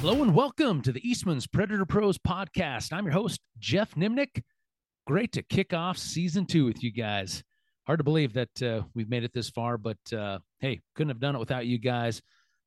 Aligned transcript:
Hello 0.00 0.22
and 0.22 0.34
welcome 0.34 0.80
to 0.80 0.92
the 0.92 1.06
Eastman's 1.06 1.46
Predator 1.46 1.84
Pros 1.84 2.16
podcast. 2.16 2.90
I'm 2.90 3.04
your 3.04 3.12
host, 3.12 3.38
Geoff 3.58 3.94
Nemnich. 3.96 4.42
Great 5.06 5.30
to 5.32 5.42
kick 5.42 5.74
off 5.74 5.98
season 5.98 6.46
two 6.46 6.64
with 6.64 6.82
you 6.82 6.90
guys. 6.90 7.44
Hard 7.86 7.98
to 7.98 8.04
believe 8.04 8.32
that 8.32 8.62
uh, 8.62 8.80
we've 8.94 9.10
made 9.10 9.24
it 9.24 9.34
this 9.34 9.50
far, 9.50 9.76
but 9.76 9.98
uh, 10.10 10.38
hey, 10.60 10.80
couldn't 10.94 11.10
have 11.10 11.20
done 11.20 11.36
it 11.36 11.38
without 11.38 11.66
you 11.66 11.76
guys. 11.76 12.22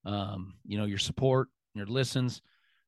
Um, 0.05 0.53
you 0.63 0.77
know, 0.77 0.85
your 0.85 0.99
support, 0.99 1.47
your 1.73 1.87
listens, 1.87 2.39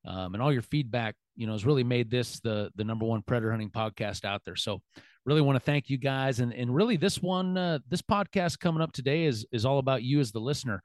um, 0.05 0.35
and 0.35 0.43
all 0.43 0.53
your 0.53 0.61
feedback, 0.61 1.15
you 1.35 1.47
know, 1.47 1.53
has 1.53 1.65
really 1.65 1.83
made 1.83 2.11
this 2.11 2.39
the 2.41 2.69
the 2.75 2.83
number 2.83 3.05
one 3.07 3.23
predator 3.23 3.49
hunting 3.49 3.71
podcast 3.71 4.25
out 4.25 4.43
there. 4.45 4.55
So, 4.55 4.79
really 5.25 5.41
want 5.41 5.55
to 5.55 5.59
thank 5.59 5.89
you 5.89 5.97
guys, 5.97 6.39
and 6.39 6.53
and 6.53 6.73
really 6.73 6.97
this 6.97 7.19
one, 7.19 7.57
uh, 7.57 7.79
this 7.89 8.03
podcast 8.03 8.59
coming 8.59 8.83
up 8.83 8.91
today 8.91 9.25
is 9.25 9.43
is 9.51 9.65
all 9.65 9.79
about 9.79 10.03
you 10.03 10.19
as 10.19 10.31
the 10.31 10.39
listener. 10.39 10.83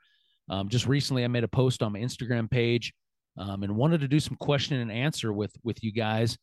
Um, 0.48 0.70
just 0.70 0.86
recently, 0.86 1.24
I 1.24 1.28
made 1.28 1.44
a 1.44 1.48
post 1.48 1.82
on 1.82 1.92
my 1.92 1.98
Instagram 1.98 2.50
page, 2.50 2.94
um, 3.38 3.62
and 3.62 3.74
wanted 3.76 4.00
to 4.00 4.08
do 4.08 4.20
some 4.20 4.36
question 4.36 4.78
and 4.78 4.92
answer 4.92 5.32
with 5.32 5.54
with 5.62 5.82
you 5.82 5.92
guys. 5.92 6.36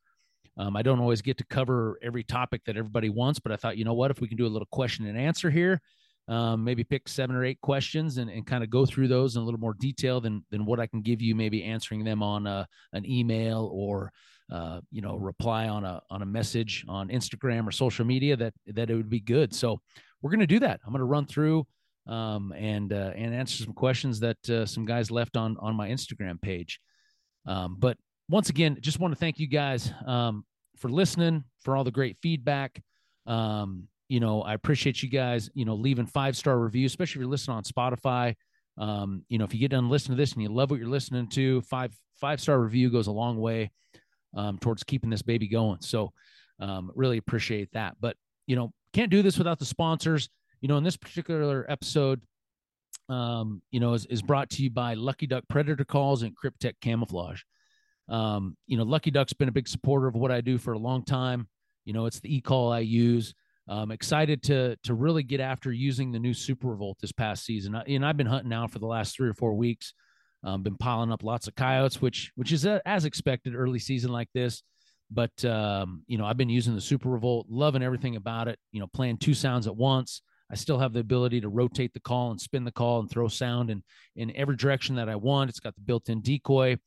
Um, 0.58 0.76
I 0.76 0.82
don't 0.82 1.00
always 1.00 1.22
get 1.22 1.38
to 1.38 1.46
cover 1.46 2.00
every 2.02 2.24
topic 2.24 2.64
that 2.66 2.78
everybody 2.78 3.10
wants, 3.10 3.40
but 3.40 3.52
I 3.52 3.58
thought, 3.58 3.78
you 3.78 3.86
know 3.86 3.94
what, 3.94 4.10
if 4.10 4.22
we 4.22 4.28
can 4.28 4.38
do 4.38 4.48
a 4.48 4.50
little 4.50 4.68
question 4.72 5.06
and 5.06 5.16
answer 5.16 5.52
here, 5.52 5.80
um, 6.28 6.64
maybe 6.64 6.84
pick 6.84 7.08
seven 7.08 7.36
or 7.36 7.46
eight 7.46 7.62
questions 7.62 8.18
and, 8.18 8.30
and 8.30 8.46
kind 8.46 8.64
of 8.64 8.70
go 8.70 8.86
through 8.86 9.08
those 9.08 9.36
in 9.36 9.42
a 9.42 9.46
little 9.46 9.60
more 9.60 9.76
detail 9.76 10.20
than 10.20 10.44
than 10.52 10.66
what 10.66 10.80
I 10.80 10.88
can 10.88 11.02
give 11.02 11.22
you, 11.22 11.36
maybe 11.36 11.64
answering 11.64 12.04
them 12.04 12.24
on 12.24 12.48
a, 12.48 12.68
an 12.94 13.10
email 13.10 13.70
or 13.72 14.12
uh, 14.52 14.82
you 14.92 15.02
know 15.02 15.16
reply 15.16 15.68
on 15.68 15.86
a 15.86 16.02
on 16.10 16.22
a 16.22 16.26
message 16.26 16.84
on 16.88 17.10
Instagram 17.10 17.68
or 17.68 17.72
social 17.72 18.06
media. 18.06 18.36
That 18.36 18.54
that 18.68 18.90
it 18.90 18.96
would 18.96 19.10
be 19.10 19.20
good. 19.20 19.54
So 19.54 19.80
we're 20.22 20.32
going 20.32 20.42
to 20.42 20.48
do 20.48 20.60
that. 20.60 20.82
I'm 20.86 20.92
going 20.92 21.00
to 21.00 21.06
run 21.06 21.28
through 21.28 21.66
um, 22.08 22.54
and 22.54 22.94
uh, 22.94 23.12
and 23.16 23.34
answer 23.34 23.64
some 23.64 23.74
questions 23.74 24.20
that 24.22 24.50
uh, 24.50 24.66
some 24.66 24.86
guys 24.86 25.12
left 25.12 25.38
on 25.38 25.58
on 25.60 25.76
my 25.76 25.90
Instagram 25.90 26.42
page. 26.42 26.80
Um, 27.46 27.76
but 27.78 27.98
once 28.30 28.50
again, 28.50 28.78
just 28.82 29.00
want 29.00 29.14
to 29.14 29.20
thank 29.20 29.40
you 29.40 29.48
guys 29.48 29.92
um, 30.06 30.46
for 30.78 30.90
listening, 30.90 31.44
for 31.64 31.76
all 31.76 31.84
the 31.84 31.92
great 31.92 32.18
feedback. 32.22 32.82
Um, 33.26 33.88
you 34.10 34.20
know, 34.20 34.42
I 34.42 34.54
appreciate 34.54 35.04
you 35.04 35.10
guys, 35.10 35.50
you 35.54 35.66
know, 35.66 35.76
leaving 35.76 36.06
five 36.06 36.38
star 36.38 36.58
reviews, 36.58 36.92
especially 36.92 37.20
if 37.20 37.24
you're 37.24 37.32
listening 37.32 37.58
on 37.58 37.64
Spotify. 37.64 38.36
Um, 38.78 39.24
you 39.28 39.38
know, 39.38 39.46
if 39.46 39.54
you 39.54 39.60
get 39.60 39.72
done 39.72 39.90
listening 39.90 40.18
to 40.18 40.22
this 40.22 40.34
and 40.34 40.42
you 40.42 40.50
love 40.50 40.70
what 40.70 40.80
you're 40.80 40.88
listening 40.88 41.28
to, 41.30 41.62
five 41.62 41.94
five 42.20 42.40
star 42.40 42.60
review 42.60 42.90
goes 42.90 43.08
a 43.08 43.12
long 43.12 43.38
way 43.38 43.72
um, 44.36 44.58
towards 44.60 44.84
keeping 44.84 45.10
this 45.10 45.22
baby 45.22 45.48
going. 45.48 45.82
So, 45.82 46.14
um, 46.60 46.92
really 46.96 47.18
appreciate 47.18 47.72
that. 47.74 47.96
But 48.00 48.16
you 48.46 48.56
know, 48.56 48.72
can't 48.94 49.12
do 49.12 49.22
this 49.22 49.38
without 49.38 49.60
the 49.60 49.66
sponsors. 49.66 50.30
You 50.62 50.68
know, 50.68 50.78
in 50.78 50.84
this 50.84 50.98
particular 50.98 51.66
episode, 51.70 52.22
um, 53.10 53.62
you 53.72 53.80
know, 53.80 53.94
is, 53.94 54.06
is 54.08 54.22
brought 54.22 54.50
to 54.52 54.64
you 54.64 54.70
by 54.70 54.96
Lucky 54.96 55.28
Duck 55.28 55.44
Predator 55.50 55.86
Calls 55.86 56.24
and 56.24 56.36
Kryptek 56.36 56.74
Camouflage. 56.82 57.42
Um, 58.10 58.58
you 58.68 58.78
know, 58.78 58.84
Lucky 58.84 59.12
Duck's 59.12 59.34
been 59.34 59.50
a 59.50 59.54
big 59.54 59.68
supporter 59.68 60.08
of 60.08 60.16
what 60.16 60.32
I 60.32 60.42
do 60.42 60.58
for 60.58 60.74
a 60.74 60.80
long 60.80 61.04
time. 61.04 61.48
You 61.86 61.94
know, 61.94 62.06
it's 62.06 62.20
the 62.20 62.36
e-call 62.36 62.72
I 62.72 62.80
use. 62.80 63.34
I'm 63.70 63.92
excited 63.92 64.44
to 64.44 64.78
to 64.84 64.94
really 64.94 65.24
get 65.24 65.42
after 65.42 65.72
using 65.72 66.12
the 66.12 66.20
new 66.20 66.34
Super 66.34 66.68
Revolt 66.68 66.98
this 67.02 67.12
past 67.12 67.44
season. 67.44 67.76
And 67.76 68.06
I've 68.06 68.18
been 68.18 68.28
hunting 68.28 68.50
now 68.50 68.68
for 68.68 68.80
the 68.80 68.86
last 68.86 69.16
three 69.16 69.30
or 69.30 69.34
four 69.34 69.56
weeks. 69.56 69.94
Um, 70.44 70.64
been 70.64 70.78
piling 70.78 71.12
up 71.12 71.24
lots 71.24 71.48
of 71.48 71.56
coyotes, 71.56 72.02
which 72.02 72.32
which 72.36 72.52
is 72.52 72.66
a, 72.66 72.82
as 72.86 73.06
expected 73.06 73.56
early 73.56 73.80
season 73.80 74.12
like 74.12 74.30
this. 74.34 74.64
But 75.12 75.44
um, 75.44 76.04
you 76.08 76.18
know, 76.18 76.26
I've 76.26 76.38
been 76.38 76.50
using 76.50 76.76
the 76.76 76.82
Super 76.82 77.10
Revolt, 77.10 77.48
loving 77.50 77.84
everything 77.84 78.16
about 78.16 78.48
it. 78.48 78.58
You 78.72 78.80
know, 78.80 78.88
playing 78.88 79.18
two 79.18 79.34
sounds 79.34 79.68
at 79.68 79.76
once. 79.76 80.22
I 80.52 80.56
still 80.56 80.80
have 80.80 80.94
the 80.94 81.00
ability 81.00 81.42
to 81.42 81.50
rotate 81.50 81.94
the 81.94 82.00
call 82.00 82.32
and 82.32 82.40
spin 82.40 82.64
the 82.64 82.72
call 82.72 83.00
and 83.00 83.10
throw 83.10 83.28
sound 83.28 83.70
in 83.70 83.84
in 84.16 84.36
every 84.36 84.56
direction 84.56 84.96
that 84.96 85.10
I 85.10 85.16
want. 85.16 85.50
It's 85.50 85.60
got 85.60 85.76
the 85.76 85.82
built-in 85.82 86.22
decoy 86.22 86.78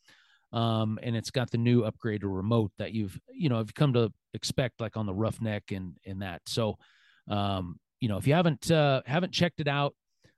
um, 0.53 0.98
and 1.03 1.15
it's 1.15 1.31
got 1.31 1.50
the 1.50 1.59
new 1.59 1.82
upgraded 1.82 2.25
remote 2.25 2.72
that 2.78 2.93
you've 2.93 3.19
you 3.32 3.48
know 3.48 3.59
have 3.59 3.75
come 3.75 3.93
to 3.94 4.12
expect 4.34 4.81
like 4.81 4.97
on 4.97 5.06
the 5.06 5.15
roughneck 5.15 5.72
and 5.72 5.97
and 6.06 6.22
that. 6.22 6.43
So 6.47 6.78
um, 7.28 7.78
you 8.00 8.09
know 8.09 8.16
if 8.16 8.26
you 8.26 8.34
haven't 8.34 8.71
uh, 8.71 9.03
haven't 9.06 9.32
checked 9.32 9.60
it 9.60 9.69
out 9.69 9.94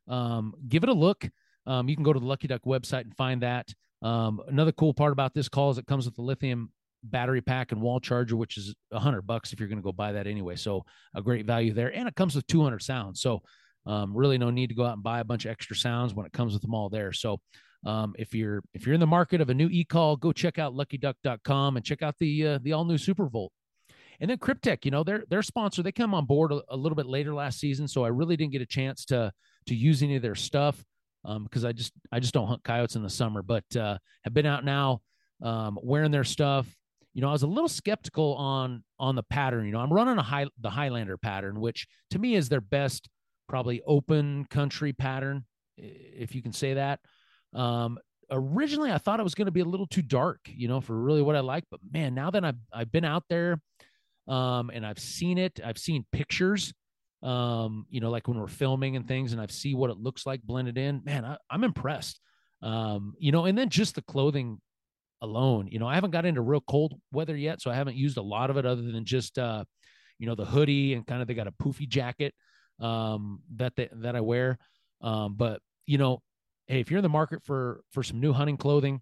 um, 0.08 0.54
give 0.68 0.82
it 0.82 0.88
a 0.88 0.94
look. 0.94 1.28
Um, 1.66 1.88
you 1.88 1.94
can 1.94 2.04
go 2.04 2.12
to 2.12 2.20
the 2.20 2.26
lucky 2.26 2.48
duck 2.48 2.62
website 2.66 3.02
and 3.02 3.16
find 3.16 3.42
that. 3.42 3.72
Um, 4.02 4.40
another 4.48 4.72
cool 4.72 4.94
part 4.94 5.12
about 5.12 5.32
this 5.32 5.48
call 5.48 5.70
is 5.70 5.78
it 5.78 5.86
comes 5.86 6.06
with 6.06 6.18
a 6.18 6.22
lithium 6.22 6.72
battery 7.04 7.40
pack 7.40 7.72
and 7.72 7.80
wall 7.80 7.98
charger 8.00 8.36
which 8.36 8.56
is 8.56 8.74
a 8.92 8.98
hundred 8.98 9.22
bucks 9.22 9.52
if 9.52 9.58
you're 9.58 9.68
going 9.68 9.78
to 9.78 9.82
go 9.82 9.92
buy 9.92 10.12
that 10.12 10.26
anyway 10.26 10.54
so 10.54 10.84
a 11.14 11.22
great 11.22 11.46
value 11.46 11.72
there 11.72 11.94
and 11.94 12.06
it 12.06 12.14
comes 12.14 12.34
with 12.34 12.46
200 12.46 12.80
sounds 12.80 13.20
so 13.20 13.40
um, 13.84 14.14
really 14.14 14.38
no 14.38 14.50
need 14.50 14.68
to 14.68 14.74
go 14.76 14.84
out 14.84 14.94
and 14.94 15.02
buy 15.02 15.18
a 15.18 15.24
bunch 15.24 15.44
of 15.44 15.50
extra 15.50 15.74
sounds 15.74 16.14
when 16.14 16.24
it 16.24 16.32
comes 16.32 16.52
with 16.52 16.62
them 16.62 16.74
all 16.74 16.88
there 16.88 17.12
so 17.12 17.40
um, 17.84 18.14
if 18.18 18.34
you're 18.34 18.62
if 18.74 18.86
you're 18.86 18.94
in 18.94 19.00
the 19.00 19.06
market 19.06 19.40
of 19.40 19.50
a 19.50 19.54
new 19.54 19.68
e-call, 19.70 20.16
go 20.16 20.32
check 20.32 20.58
out 20.58 20.74
luckyduck.com 20.74 21.76
and 21.76 21.84
check 21.84 22.02
out 22.02 22.14
the 22.18 22.46
uh, 22.46 22.58
the 22.62 22.72
all 22.72 22.84
new 22.84 22.98
Super 22.98 23.24
Revolt. 23.24 23.52
And 24.20 24.30
then 24.30 24.38
Kryptek, 24.38 24.84
you 24.84 24.92
know, 24.92 25.02
their 25.02 25.24
their 25.28 25.42
sponsor, 25.42 25.82
they 25.82 25.90
come 25.90 26.14
on 26.14 26.26
board 26.26 26.52
a, 26.52 26.62
a, 26.68 26.76
little 26.76 26.94
bit 26.94 27.06
later 27.06 27.34
last 27.34 27.58
season, 27.58 27.88
so 27.88 28.04
I 28.04 28.08
really 28.08 28.36
didn't 28.36 28.52
get 28.52 28.62
a 28.62 28.66
chance 28.66 29.04
to 29.06 29.32
to 29.66 29.74
use 29.74 30.02
any 30.02 30.16
of 30.16 30.22
their 30.22 30.36
stuff 30.36 30.82
because 31.24 31.64
um, 31.64 31.68
I 31.68 31.72
just 31.72 31.92
I 32.12 32.20
just 32.20 32.34
don't 32.34 32.46
hunt 32.46 32.62
coyotes 32.62 32.94
in 32.94 33.02
the 33.02 33.10
summer, 33.10 33.42
but 33.42 33.64
uh, 33.74 33.98
have 34.22 34.34
been 34.34 34.46
out 34.46 34.64
now 34.64 35.00
um, 35.42 35.78
wearing 35.82 36.12
their 36.12 36.24
stuff. 36.24 36.66
You 37.14 37.20
know, 37.20 37.28
I 37.28 37.32
was 37.32 37.42
a 37.42 37.48
little 37.48 37.68
skeptical 37.68 38.34
on 38.34 38.84
on 38.98 39.16
the 39.16 39.22
pattern. 39.22 39.66
You 39.66 39.72
know, 39.72 39.80
I'm 39.80 39.92
running 39.92 40.18
a 40.18 40.22
high 40.22 40.46
the 40.60 40.70
Highlander 40.70 41.16
pattern, 41.16 41.60
which 41.60 41.86
to 42.10 42.18
me 42.18 42.34
is 42.34 42.48
their 42.48 42.60
best 42.60 43.08
probably 43.48 43.82
open 43.86 44.46
country 44.46 44.92
pattern, 44.92 45.44
if 45.76 46.34
you 46.34 46.42
can 46.42 46.52
say 46.52 46.74
that. 46.74 47.00
Um, 47.54 47.98
originally, 48.30 48.90
I 48.90 48.98
thought 48.98 49.20
it 49.20 49.24
was 49.24 49.34
going 49.34 49.46
to 49.46 49.52
be 49.52 49.60
a 49.60 49.64
little 49.66 49.86
too 49.86 50.02
dark, 50.02 50.40
you 50.46 50.68
know, 50.68 50.80
for 50.80 50.98
really 50.98 51.22
what 51.22 51.36
I 51.36 51.40
like. 51.40 51.64
But 51.70 51.80
man, 51.92 52.14
now 52.14 52.30
that 52.30 52.44
I've 52.44 52.58
I've 52.72 52.90
been 52.90 53.04
out 53.04 53.24
there, 53.28 53.60
um, 54.26 54.70
and 54.72 54.86
I've 54.86 54.98
seen 54.98 55.38
it, 55.38 55.60
I've 55.62 55.78
seen 55.78 56.06
pictures, 56.12 56.72
um, 57.22 57.86
you 57.90 58.00
know, 58.00 58.10
like 58.10 58.26
when 58.26 58.38
we're 58.38 58.46
filming 58.46 58.96
and 58.96 59.06
things, 59.06 59.32
and 59.32 59.40
I've 59.40 59.52
see 59.52 59.74
what 59.74 59.90
it 59.90 59.98
looks 59.98 60.24
like 60.24 60.42
blended 60.42 60.78
in. 60.78 61.02
Man, 61.04 61.24
I, 61.24 61.36
I'm 61.50 61.64
impressed. 61.64 62.20
Um, 62.62 63.14
you 63.18 63.32
know, 63.32 63.44
and 63.44 63.58
then 63.58 63.68
just 63.68 63.96
the 63.96 64.02
clothing 64.02 64.60
alone. 65.22 65.68
You 65.70 65.78
know, 65.78 65.86
I 65.86 65.94
haven't 65.94 66.10
got 66.10 66.26
into 66.26 66.42
real 66.42 66.60
cold 66.60 66.94
weather 67.12 67.36
yet, 67.36 67.62
so 67.62 67.70
I 67.70 67.74
haven't 67.74 67.96
used 67.96 68.18
a 68.18 68.22
lot 68.22 68.50
of 68.50 68.58
it 68.58 68.66
other 68.66 68.82
than 68.82 69.06
just 69.06 69.38
uh, 69.38 69.64
you 70.18 70.26
know, 70.26 70.34
the 70.34 70.44
hoodie 70.44 70.94
and 70.94 71.06
kind 71.06 71.22
of 71.22 71.28
they 71.28 71.34
got 71.34 71.48
a 71.48 71.52
poofy 71.52 71.88
jacket 71.88 72.34
um 72.80 73.40
that 73.56 73.74
they, 73.76 73.88
that 73.92 74.16
I 74.16 74.20
wear. 74.20 74.58
Um, 75.00 75.34
but 75.36 75.60
you 75.86 75.98
know, 75.98 76.22
hey, 76.66 76.80
if 76.80 76.90
you're 76.90 76.98
in 76.98 77.02
the 77.02 77.08
market 77.08 77.42
for 77.44 77.82
for 77.92 78.02
some 78.02 78.20
new 78.20 78.32
hunting 78.32 78.56
clothing, 78.56 79.00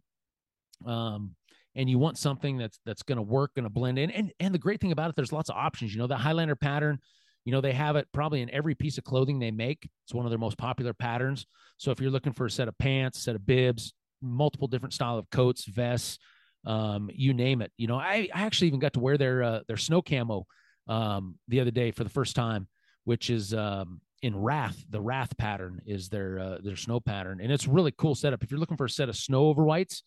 um, 0.87 1.35
and 1.75 1.89
you 1.89 1.99
want 1.99 2.19
something 2.19 2.57
that's 2.59 2.81
that's 2.85 3.03
going 3.03 3.17
to 3.17 3.23
work, 3.23 3.55
going 3.55 3.65
to 3.65 3.71
blend 3.71 3.99
in, 3.99 4.11
and 4.11 4.33
and 4.41 4.55
the 4.55 4.59
great 4.59 4.81
thing 4.81 4.93
about 4.93 5.11
it, 5.11 5.17
there's 5.17 5.33
lots 5.33 5.51
of 5.51 5.57
options. 5.57 5.93
You 5.93 6.01
know, 6.01 6.07
the 6.07 6.17
Highlander 6.17 6.57
pattern, 6.57 6.99
you 7.45 7.53
know, 7.53 7.61
they 7.61 7.73
have 7.73 7.97
it 7.97 8.09
probably 8.13 8.43
in 8.43 8.51
every 8.51 8.75
piece 8.75 8.99
of 8.99 9.05
clothing 9.05 9.39
they 9.39 9.51
make. 9.51 9.89
It's 10.05 10.15
one 10.15 10.27
of 10.27 10.31
their 10.31 10.39
most 10.39 10.59
popular 10.59 10.95
patterns. 10.95 11.47
So 11.77 11.91
if 11.91 12.01
you're 12.01 12.11
looking 12.11 12.33
for 12.33 12.47
a 12.47 12.51
set 12.51 12.69
of 12.69 12.77
pants, 12.79 13.21
set 13.21 13.37
of 13.37 13.47
bibs, 13.47 13.93
multiple 14.23 14.69
different 14.69 14.95
style 14.95 15.19
of 15.19 15.29
coats, 15.31 15.65
vests, 15.65 16.19
um, 16.67 17.11
you 17.13 17.33
name 17.33 17.63
it. 17.63 17.73
You 17.77 17.87
know, 17.87 17.97
I, 17.97 18.29
I 18.35 18.43
actually 18.43 18.69
even 18.69 18.81
got 18.81 18.95
to 18.95 19.01
wear 19.01 19.17
their 19.17 19.43
uh, 19.43 19.61
their 19.67 19.77
snow 19.77 20.03
camo 20.03 20.47
um, 20.89 21.39
the 21.49 21.61
other 21.61 21.71
day 21.71 21.91
for 21.91 22.05
the 22.05 22.11
first 22.11 22.37
time, 22.37 22.69
which 23.05 23.31
is 23.31 23.55
um, 23.55 24.01
in 24.23 24.37
Wraith, 24.37 24.85
the 24.91 25.01
Wraith 25.01 25.37
pattern 25.39 25.81
is 25.87 26.09
their 26.09 26.39
uh, 26.39 26.59
their 26.63 26.77
snow 26.77 27.01
pattern, 27.01 27.41
and 27.41 27.51
it's 27.51 27.67
really 27.67 27.93
cool 27.97 28.15
setup. 28.15 28.43
If 28.43 28.51
you're 28.51 28.61
looking 28.61 28.77
for 28.77 28.87
a 28.87 28.91
set 28.91 29.09
of 29.09 29.17
snow 29.17 29.47
over 29.47 29.65
whites, 29.65 30.03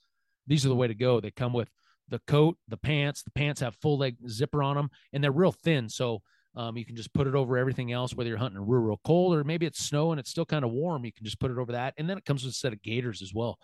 these 0.48 0.66
are 0.66 0.70
the 0.70 0.76
way 0.76 0.88
to 0.88 0.94
go. 0.94 1.20
They 1.20 1.32
come 1.32 1.54
with 1.54 1.70
the 2.10 2.20
coat, 2.28 2.58
the 2.68 2.78
pants. 2.78 3.24
The 3.24 3.32
pants 3.32 3.62
have 3.62 3.76
full 3.76 3.98
leg 3.98 4.18
zipper 4.28 4.62
on 4.62 4.76
them, 4.76 4.90
and 5.12 5.24
they're 5.24 5.32
real 5.32 5.52
thin, 5.52 5.90
so 5.90 6.22
um, 6.56 6.78
you 6.78 6.86
can 6.86 6.96
just 6.96 7.14
put 7.14 7.28
it 7.28 7.34
over 7.34 7.58
everything 7.58 7.92
else. 7.92 8.14
Whether 8.14 8.30
you're 8.30 8.38
hunting 8.38 8.66
real 8.66 9.00
cold 9.04 9.36
or 9.36 9.44
maybe 9.44 9.66
it's 9.66 9.84
snow 9.84 10.12
and 10.12 10.20
it's 10.20 10.30
still 10.30 10.46
kind 10.46 10.64
of 10.64 10.72
warm, 10.72 11.06
you 11.06 11.14
can 11.14 11.26
just 11.26 11.40
put 11.40 11.50
it 11.50 11.58
over 11.58 11.72
that, 11.72 11.96
and 11.98 12.08
then 12.08 12.18
it 12.18 12.26
comes 12.26 12.44
with 12.44 12.52
a 12.52 12.56
set 12.56 12.74
of 12.74 12.82
gaiters 12.84 13.22
as 13.22 13.34
well. 13.34 13.58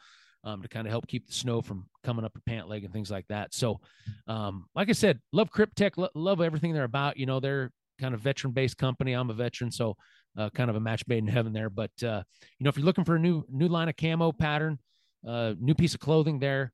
Um, 0.46 0.62
to 0.62 0.70
kind 0.70 0.88
of 0.88 0.92
help 0.92 1.06
keep 1.06 1.28
the 1.28 1.34
snow 1.34 1.62
from 1.62 1.86
coming 2.02 2.24
up 2.24 2.32
your 2.34 2.42
pant 2.46 2.70
leg 2.70 2.86
and 2.86 2.94
things 2.94 3.12
like 3.12 3.28
that. 3.28 3.54
So, 3.54 3.82
um, 4.26 4.68
like 4.74 4.88
I 4.88 4.94
said, 4.94 5.20
love 5.34 5.52
Kryptek, 5.52 5.98
lo- 5.98 6.08
love 6.16 6.40
everything 6.40 6.72
they're 6.72 6.86
about. 6.86 7.18
You 7.18 7.26
know, 7.26 7.42
they're 7.42 7.72
kind 8.00 8.14
of 8.14 8.22
veteran 8.22 8.54
based 8.54 8.78
company. 8.78 9.14
I'm 9.14 9.30
a 9.30 9.34
veteran, 9.34 9.72
so 9.72 9.96
uh, 10.38 10.50
kind 10.52 10.70
of 10.70 10.76
a 10.76 10.80
match 10.80 11.04
made 11.08 11.20
in 11.20 11.28
heaven 11.28 11.54
there. 11.54 11.70
But 11.70 11.92
uh, 12.02 12.24
you 12.58 12.64
know, 12.64 12.70
if 12.70 12.78
you're 12.78 12.86
looking 12.86 13.04
for 13.04 13.16
a 13.16 13.20
new 13.20 13.44
new 13.50 13.68
line 13.68 13.90
of 13.90 13.98
camo 13.98 14.32
pattern, 14.32 14.80
uh, 15.28 15.54
new 15.60 15.76
piece 15.76 15.94
of 15.94 16.00
clothing 16.00 16.40
there 16.40 16.72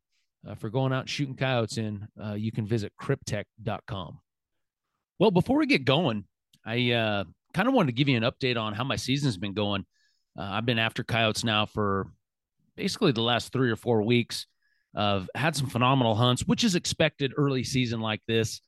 uh, 0.48 0.56
for 0.56 0.70
going 0.70 0.94
out 0.94 1.02
and 1.02 1.10
shooting 1.10 1.36
coyotes 1.36 1.78
in, 1.78 2.08
uh, 2.24 2.34
you 2.34 2.52
can 2.52 2.66
visit 2.66 2.94
kryptek.com. 3.02 4.20
Well, 5.20 5.32
before 5.32 5.58
we 5.58 5.66
get 5.66 5.86
going, 5.86 6.26
I 6.66 6.92
uh, 6.92 7.24
kind 7.54 7.68
of 7.68 7.74
wanted 7.74 7.88
to 7.88 7.94
give 7.94 8.10
you 8.10 8.18
an 8.18 8.24
update 8.24 8.58
on 8.58 8.74
how 8.74 8.84
my 8.84 8.96
season's 8.96 9.38
been 9.38 9.54
going. 9.54 9.86
I've 10.38 10.66
been 10.66 10.80
after 10.80 11.02
coyotes 11.02 11.46
now 11.46 11.66
for 11.66 12.08
basically 12.76 13.12
the 13.12 13.22
last 13.22 13.52
three 13.52 13.72
or 13.72 13.76
four 13.76 14.02
weeks. 14.02 14.48
I've 14.96 15.30
had 15.36 15.56
some 15.56 15.68
phenomenal 15.68 16.16
hunts, 16.16 16.44
which 16.44 16.64
is 16.64 16.76
expected 16.76 17.34
early 17.36 17.64
season 17.64 18.00
like 18.00 18.22
this 18.28 18.62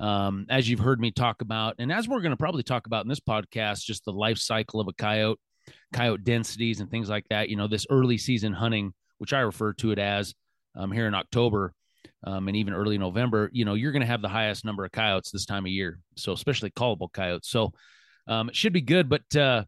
um, 0.00 0.46
as 0.48 0.68
you've 0.68 0.80
heard 0.80 1.00
me 1.00 1.10
talk 1.10 1.40
about, 1.42 1.76
and 1.78 1.92
as 1.92 2.08
we're 2.08 2.20
going 2.20 2.30
to 2.30 2.36
probably 2.36 2.62
talk 2.62 2.86
about 2.86 3.04
in 3.04 3.08
this 3.08 3.20
podcast, 3.20 3.84
just 3.84 4.04
the 4.04 4.12
life 4.12 4.38
cycle 4.38 4.80
of 4.80 4.88
a 4.88 4.92
coyote, 4.94 5.38
coyote 5.92 6.24
densities, 6.24 6.80
and 6.80 6.90
things 6.90 7.08
like 7.08 7.26
that. 7.30 7.48
You 7.48 7.56
know, 7.56 7.68
this 7.68 7.86
early 7.90 8.18
season 8.18 8.52
hunting, 8.52 8.92
which 9.18 9.32
I 9.32 9.40
refer 9.40 9.72
to 9.74 9.92
it 9.92 9.98
as, 9.98 10.34
um, 10.76 10.90
here 10.90 11.06
in 11.06 11.14
October 11.14 11.72
um, 12.24 12.48
and 12.48 12.56
even 12.56 12.74
early 12.74 12.98
November, 12.98 13.50
you 13.52 13.64
know, 13.64 13.74
you're 13.74 13.92
going 13.92 14.00
to 14.00 14.06
have 14.06 14.22
the 14.22 14.28
highest 14.28 14.64
number 14.64 14.84
of 14.84 14.92
coyotes 14.92 15.30
this 15.30 15.46
time 15.46 15.64
of 15.64 15.70
year. 15.70 16.00
So 16.16 16.32
especially 16.32 16.70
callable 16.70 17.12
coyotes. 17.12 17.48
So 17.48 17.72
um, 18.26 18.48
it 18.48 18.56
should 18.56 18.72
be 18.72 18.80
good. 18.80 19.08
But 19.08 19.36
uh, 19.36 19.64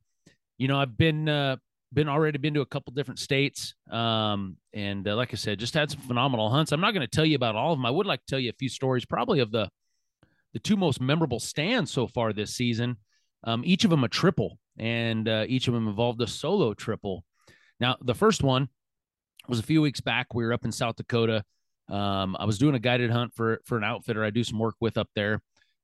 you 0.58 0.69
know, 0.69 0.78
I've 0.78 0.96
been 0.96 1.28
uh, 1.28 1.56
been 1.96 2.08
already 2.10 2.37
been 2.37 2.52
to 2.52 2.60
a 2.60 2.66
couple 2.66 2.93
different 2.93 3.19
states, 3.19 3.75
um, 3.90 4.58
and 4.75 5.08
uh, 5.08 5.16
like 5.16 5.32
I 5.32 5.37
said, 5.37 5.58
just 5.58 5.72
had 5.72 5.90
some 5.90 6.02
phenomenal 6.02 6.50
hunts. 6.50 6.70
I'm 6.70 6.81
not 6.81 6.93
going 6.93 7.06
to 7.06 7.10
tell 7.10 7.25
you 7.25 7.37
about 7.37 7.56
all 7.56 7.72
of 7.72 7.78
them. 7.78 7.87
I 7.87 7.90
would 7.90 8.06
like 8.06 8.20
to 8.20 8.26
tell 8.26 8.38
you 8.38 8.50
a 8.50 8.58
few 8.58 8.69
stories, 8.69 9.06
probably 9.06 9.40
of 9.40 9.50
the 9.50 9.69
the 10.52 10.60
two 10.60 10.76
most 10.76 11.00
memorable 11.00 11.40
stands 11.40 11.90
so 11.90 12.06
far 12.06 12.32
this 12.32 12.54
season. 12.54 12.98
Um, 13.44 13.62
each 13.64 13.84
of 13.84 13.90
them 13.90 14.04
a 14.04 14.08
triple, 14.08 14.58
and 14.78 15.26
uh, 15.26 15.46
each 15.48 15.69
of 15.69 15.75
them 15.75 15.88
involved 15.88 16.20
a 16.20 16.26
solo 16.26 16.75
triple. 16.75 17.25
Now, 17.81 17.96
the 18.00 18.14
first 18.14 18.43
one 18.43 18.69
was 19.48 19.58
a 19.58 19.64
few 19.64 19.81
weeks 19.81 20.00
back. 20.00 20.34
We 20.34 20.44
were 20.44 20.52
up 20.52 20.64
in 20.66 20.72
South 20.72 20.96
Dakota. 20.96 21.44
Um, 21.88 22.37
I 22.38 22.44
was 22.44 22.58
doing 22.58 22.75
a 22.75 22.78
guided 22.78 23.10
hunt 23.10 23.32
for 23.34 23.62
for 23.64 23.78
an 23.78 23.84
outfitter 23.84 24.22
I 24.22 24.31
do 24.31 24.44
some 24.44 24.58
work 24.58 24.76
with 24.81 24.98
up 24.98 25.08
there, 25.14 25.40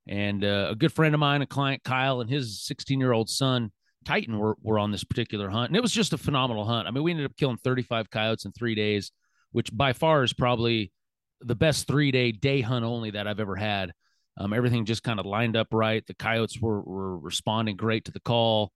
and 0.07 0.45
uh, 0.45 0.69
a 0.71 0.75
good 0.75 0.93
friend 0.93 1.15
of 1.15 1.21
mine, 1.21 1.41
a 1.41 1.47
client, 1.47 1.83
Kyle, 1.83 2.21
and 2.21 2.29
his 2.29 2.61
16 2.63 3.01
year 3.01 3.13
old 3.13 3.31
son 3.31 3.73
Titan 4.05 4.39
were 4.39 4.57
were 4.63 4.79
on 4.79 4.91
this 4.91 5.05
particular 5.05 5.49
hunt, 5.49 5.69
and 5.69 5.77
it 5.77 5.83
was 5.83 5.93
just 5.93 6.13
a 6.13 6.19
phenomenal 6.19 6.65
hunt. 6.65 6.87
I 6.87 6.91
mean, 6.91 7.03
we 7.03 7.11
ended 7.11 7.27
up 7.27 7.37
killing 7.37 7.57
35 7.57 8.11
coyotes 8.11 8.45
in 8.45 8.53
three 8.53 8.75
days, 8.75 9.13
which 9.53 9.71
by 9.73 9.93
far 9.93 10.23
is 10.23 10.33
probably 10.33 10.93
the 11.41 11.55
best 11.55 11.87
three 11.87 12.11
day 12.11 12.33
day 12.33 12.61
hunt 12.61 12.85
only 12.85 13.11
that 13.11 13.27
I've 13.27 13.41
ever 13.41 13.57
had. 13.57 13.93
Um, 14.39 14.53
everything 14.53 14.85
just 14.85 15.03
kind 15.03 15.21
of 15.21 15.27
lined 15.27 15.57
up 15.57 15.69
right. 15.73 16.07
The 16.07 16.15
coyotes 16.15 16.61
were 16.61 16.81
were 16.81 17.19
responding 17.19 17.77
great 17.77 18.07
to 18.07 18.13
the 18.13 18.21
call. 18.21 18.73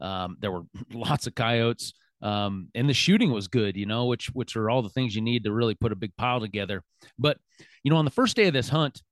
Um, 0.00 0.36
there 0.40 0.52
were 0.52 0.62
lots 0.92 1.26
of 1.26 1.34
coyotes, 1.34 1.92
um, 2.22 2.68
and 2.74 2.88
the 2.88 2.94
shooting 2.94 3.32
was 3.32 3.48
good. 3.48 3.76
You 3.76 3.86
know, 3.86 4.06
which 4.06 4.26
which 4.28 4.56
are 4.56 4.70
all 4.70 4.82
the 4.82 4.90
things 4.90 5.14
you 5.14 5.22
need 5.22 5.44
to 5.44 5.52
really 5.52 5.74
put 5.74 5.92
a 5.92 5.96
big 5.96 6.14
pile 6.16 6.40
together. 6.40 6.82
But 7.18 7.38
you 7.82 7.90
know, 7.90 7.96
on 7.96 8.04
the 8.04 8.10
first 8.10 8.36
day 8.36 8.46
of 8.46 8.52
this 8.52 8.68
hunt, 8.68 9.02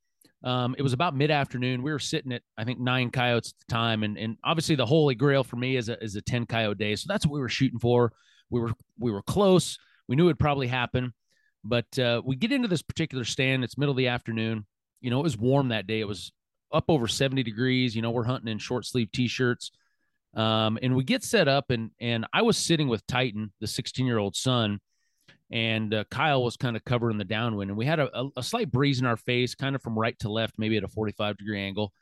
um, 0.46 0.74
it 0.78 0.82
was 0.82 0.92
about 0.92 1.14
mid 1.14 1.30
afternoon. 1.30 1.82
We 1.82 1.92
were 1.92 1.98
sitting 1.98 2.32
at 2.32 2.42
I 2.56 2.64
think 2.64 2.80
nine 2.80 3.10
coyotes 3.10 3.50
at 3.50 3.66
the 3.66 3.74
time, 3.74 4.02
and 4.02 4.16
and 4.16 4.36
obviously 4.44 4.76
the 4.76 4.86
holy 4.86 5.14
grail 5.14 5.44
for 5.44 5.56
me 5.56 5.76
is 5.76 5.88
a 5.88 6.02
is 6.02 6.16
a 6.16 6.22
ten 6.22 6.46
coyote 6.46 6.78
day. 6.78 6.96
So 6.96 7.06
that's 7.08 7.26
what 7.26 7.34
we 7.34 7.40
were 7.40 7.48
shooting 7.48 7.78
for. 7.78 8.12
We 8.48 8.60
were 8.60 8.72
we 8.98 9.10
were 9.10 9.22
close. 9.22 9.78
We 10.08 10.16
knew 10.16 10.26
it'd 10.26 10.38
probably 10.38 10.68
happen, 10.68 11.12
but 11.64 11.98
uh, 11.98 12.22
we 12.24 12.36
get 12.36 12.52
into 12.52 12.68
this 12.68 12.82
particular 12.82 13.24
stand. 13.24 13.64
It's 13.64 13.76
middle 13.76 13.92
of 13.92 13.98
the 13.98 14.08
afternoon 14.08 14.64
you 15.00 15.10
know, 15.10 15.20
it 15.20 15.24
was 15.24 15.38
warm 15.38 15.68
that 15.68 15.86
day. 15.86 16.00
It 16.00 16.08
was 16.08 16.32
up 16.72 16.84
over 16.88 17.06
70 17.06 17.42
degrees. 17.42 17.94
You 17.94 18.02
know, 18.02 18.10
we're 18.10 18.24
hunting 18.24 18.50
in 18.50 18.58
short 18.58 18.84
sleeve 18.84 19.12
t-shirts. 19.12 19.70
Um, 20.34 20.78
and 20.82 20.94
we 20.94 21.04
get 21.04 21.24
set 21.24 21.48
up 21.48 21.70
and 21.70 21.92
and 21.98 22.26
I 22.32 22.42
was 22.42 22.58
sitting 22.58 22.88
with 22.88 23.06
Titan, 23.06 23.52
the 23.60 23.66
16 23.66 24.04
year 24.04 24.18
old 24.18 24.36
son, 24.36 24.80
and 25.50 25.94
uh, 25.94 26.04
Kyle 26.10 26.42
was 26.42 26.56
kind 26.56 26.76
of 26.76 26.84
covering 26.84 27.18
the 27.18 27.24
downwind, 27.24 27.70
and 27.70 27.78
we 27.78 27.86
had 27.86 28.00
a, 28.00 28.28
a, 28.36 28.42
slight 28.42 28.70
breeze 28.70 28.98
in 28.98 29.06
our 29.06 29.16
face, 29.16 29.54
kind 29.54 29.76
of 29.76 29.82
from 29.82 29.98
right 29.98 30.18
to 30.20 30.28
left, 30.28 30.54
maybe 30.58 30.76
at 30.76 30.84
a 30.84 30.88
45 30.88 31.36
degree 31.36 31.60
angle. 31.60 31.92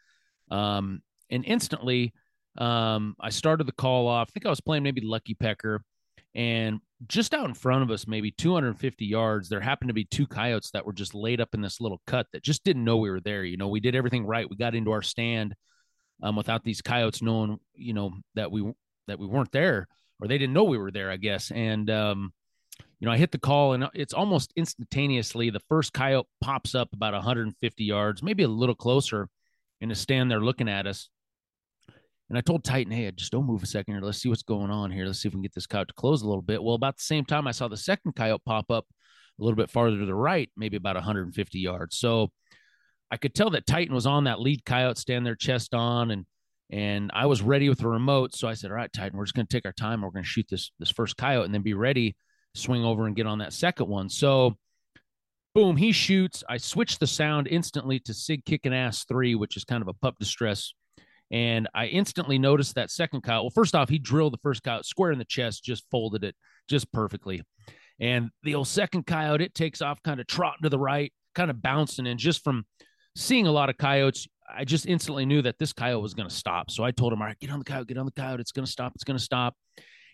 Um, 0.51 1.03
and 1.31 1.45
instantly, 1.45 2.15
um, 2.57 3.17
I 3.21 3.31
started 3.31 3.67
the 3.67 3.73
call 3.73 4.09
off. 4.09 4.29
I 4.31 4.33
think 4.33 4.47
I 4.47 4.51
was 4.51 4.61
playing 4.61 4.83
maybe 4.83 5.03
Lucky 5.03 5.35
Pecker, 5.35 5.83
and 6.35 6.81
just 7.07 7.35
out 7.35 7.47
in 7.47 7.55
front 7.55 7.83
of 7.83 7.91
us, 7.91 8.07
maybe 8.07 8.31
250 8.31 9.05
yards, 9.05 9.49
there 9.49 9.61
happened 9.61 9.89
to 9.89 9.95
be 9.95 10.05
two 10.05 10.27
coyotes 10.27 10.71
that 10.71 10.87
were 10.87 10.93
just 10.93 11.15
laid 11.15 11.41
up 11.41 11.55
in 11.55 11.61
this 11.61 11.81
little 11.81 12.01
cut 12.07 12.27
that 12.33 12.43
just 12.43 12.65
didn't 12.65 12.85
know 12.85 12.97
we 12.97 13.11
were 13.11 13.21
there. 13.21 13.45
You 13.45 13.57
know, 13.57 13.69
we 13.69 13.81
did 13.81 13.95
everything 13.95 14.27
right. 14.27 14.49
We 14.49 14.57
got 14.57 14.75
into 14.75 14.93
our 14.93 15.03
stand 15.03 15.55
um, 16.23 16.37
without 16.37 16.65
these 16.65 16.81
coyotes 16.81 17.21
knowing, 17.21 17.59
you 17.75 17.93
know, 17.93 18.13
that 18.37 18.51
we 18.51 18.73
that 19.07 19.19
we 19.19 19.27
weren't 19.27 19.53
there 19.53 19.87
or 20.21 20.29
they 20.29 20.39
didn't 20.39 20.55
know 20.55 20.65
we 20.65 20.79
were 20.79 20.91
there, 20.91 21.11
I 21.11 21.17
guess. 21.17 21.51
And 21.51 21.91
um, 21.91 22.33
you 22.99 23.07
know, 23.07 23.13
I 23.13 23.19
hit 23.19 23.33
the 23.33 23.39
call 23.39 23.73
and 23.73 23.85
uh, 23.85 23.91
it's 23.95 24.15
almost 24.15 24.53
instantaneously 24.57 25.51
the 25.51 25.61
first 25.69 25.93
coyote 25.93 26.27
pops 26.41 26.75
up 26.75 26.89
about 26.93 27.13
150 27.13 27.85
yards, 27.85 28.23
maybe 28.23 28.43
a 28.43 28.49
little 28.49 28.75
closer, 28.75 29.29
and 29.81 29.93
a 29.93 29.95
stand 29.95 30.31
there 30.31 30.41
looking 30.41 30.69
at 30.69 30.87
us. 30.87 31.09
And 32.31 32.39
I 32.39 32.41
told 32.41 32.65
Titan, 32.65 32.93
hey, 32.93 33.11
just 33.13 33.33
don't 33.33 33.47
move 33.47 33.63
a 33.63 33.67
second 33.67 33.95
here. 33.95 34.03
Let's 34.03 34.19
see 34.19 34.29
what's 34.29 34.43
going 34.43 34.71
on 34.71 34.91
here. 34.91 35.05
Let's 35.05 35.21
see 35.21 35.29
if 35.29 35.35
we 35.35 35.37
can 35.37 35.43
get 35.43 35.55
this 35.55 35.67
coyote 35.67 35.89
to 35.89 35.95
close 35.95 36.23
a 36.23 36.27
little 36.27 36.43
bit. 36.43 36.63
Well, 36.63 36.75
about 36.75 36.97
the 36.97 37.03
same 37.03 37.25
time, 37.25 37.47
I 37.47 37.51
saw 37.51 37.69
the 37.69 37.77
second 37.77 38.15
coyote 38.17 38.43
pop 38.47 38.71
up 38.71 38.87
a 39.39 39.43
little 39.43 39.57
bit 39.57 39.71
farther 39.71 39.99
to 39.99 40.07
the 40.07 40.15
right, 40.15 40.51
maybe 40.57 40.77
about 40.77 40.97
150 40.97 41.59
yards. 41.59 41.99
So 41.99 42.31
I 43.11 43.17
could 43.17 43.35
tell 43.35 43.51
that 43.51 43.67
Titan 43.67 43.95
was 43.95 44.07
on 44.07 44.25
that 44.25 44.41
lead 44.41 44.65
coyote, 44.65 44.99
stand 44.99 45.27
there 45.27 45.37
chest 45.37 45.75
on, 45.75 46.11
and 46.11 46.25
and 46.71 47.11
I 47.15 47.27
was 47.27 47.43
ready 47.43 47.69
with 47.69 47.79
the 47.79 47.89
remote. 47.89 48.35
So 48.35 48.49
I 48.49 48.55
said, 48.55 48.71
all 48.71 48.77
right, 48.77 48.93
Titan, 48.93 49.19
we're 49.19 49.27
just 49.27 49.35
going 49.35 49.47
to 49.47 49.55
take 49.55 49.67
our 49.67 49.73
time. 49.73 50.01
We're 50.01 50.11
going 50.11 50.25
to 50.25 50.29
shoot 50.29 50.47
this 50.51 50.73
this 50.79 50.91
first 50.91 51.17
coyote 51.17 51.45
and 51.45 51.55
then 51.55 51.63
be 51.63 51.75
ready, 51.75 52.17
swing 52.55 52.85
over 52.85 53.07
and 53.07 53.17
get 53.17 53.27
on 53.27 53.39
that 53.39 53.53
second 53.53 53.89
one. 53.89 54.09
So 54.09 54.57
boom, 55.55 55.77
he 55.77 55.93
shoots. 55.93 56.43
I 56.49 56.57
switch 56.57 56.99
the 56.99 57.07
sound 57.07 57.49
instantly 57.49 58.01
to 58.01 58.15
Sig 58.15 58.45
kicking 58.45 58.75
ass 58.75 59.05
three, 59.05 59.35
which 59.35 59.57
is 59.57 59.65
kind 59.65 59.83
of 59.83 59.89
a 59.89 59.95
pup 59.95 60.17
distress 60.19 60.73
and 61.31 61.69
I 61.75 61.87
instantly 61.87 62.39
noticed 62.39 62.75
that 62.75 62.91
second 62.91 63.23
coyote. 63.23 63.45
Well, 63.45 63.51
first 63.51 63.75
off, 63.75 63.89
he 63.89 63.99
drilled 63.99 64.35
the 64.35 64.39
first 64.39 64.63
coyote 64.63 64.85
square 64.85 65.11
in 65.11 65.19
the 65.19 65.25
chest, 65.25 65.65
just 65.65 65.85
folded 65.91 66.25
it 66.25 66.37
just 66.69 66.93
perfectly. 66.93 67.43
And 68.01 68.31
the 68.43 68.55
old 68.55 68.69
second 68.69 69.07
coyote, 69.07 69.43
it 69.43 69.55
takes 69.55 69.81
off 69.81 70.03
kind 70.03 70.21
of 70.21 70.27
trotting 70.27 70.63
to 70.63 70.69
the 70.69 70.79
right, 70.79 71.13
kind 71.35 71.51
of 71.51 71.63
bouncing. 71.63 72.07
And 72.07 72.19
just 72.19 72.45
from 72.45 72.67
seeing 73.17 73.47
a 73.47 73.53
lot 73.53 73.71
of 73.71 73.79
coyotes, 73.79 74.29
I 74.49 74.65
just 74.65 74.87
instantly 74.87 75.25
knew 75.25 75.43
that 75.43 75.59
this 75.59 75.73
coyote 75.73 76.03
was 76.03 76.15
going 76.15 76.29
to 76.29 76.35
stop. 76.35 76.71
So 76.71 76.85
I 76.85 76.91
told 76.91 77.13
him, 77.13 77.23
all 77.23 77.27
right, 77.29 77.39
get 77.39 77.51
on 77.51 77.59
the 77.59 77.65
coyote, 77.65 77.87
get 77.87 77.99
on 77.99 78.07
the 78.07 78.13
coyote. 78.13 78.41
It's 78.41 78.53
going 78.53 78.67
to 78.67 78.71
stop. 78.71 78.93
It's 78.95 79.05
going 79.05 79.19
to 79.19 79.25
stop. 79.25 79.55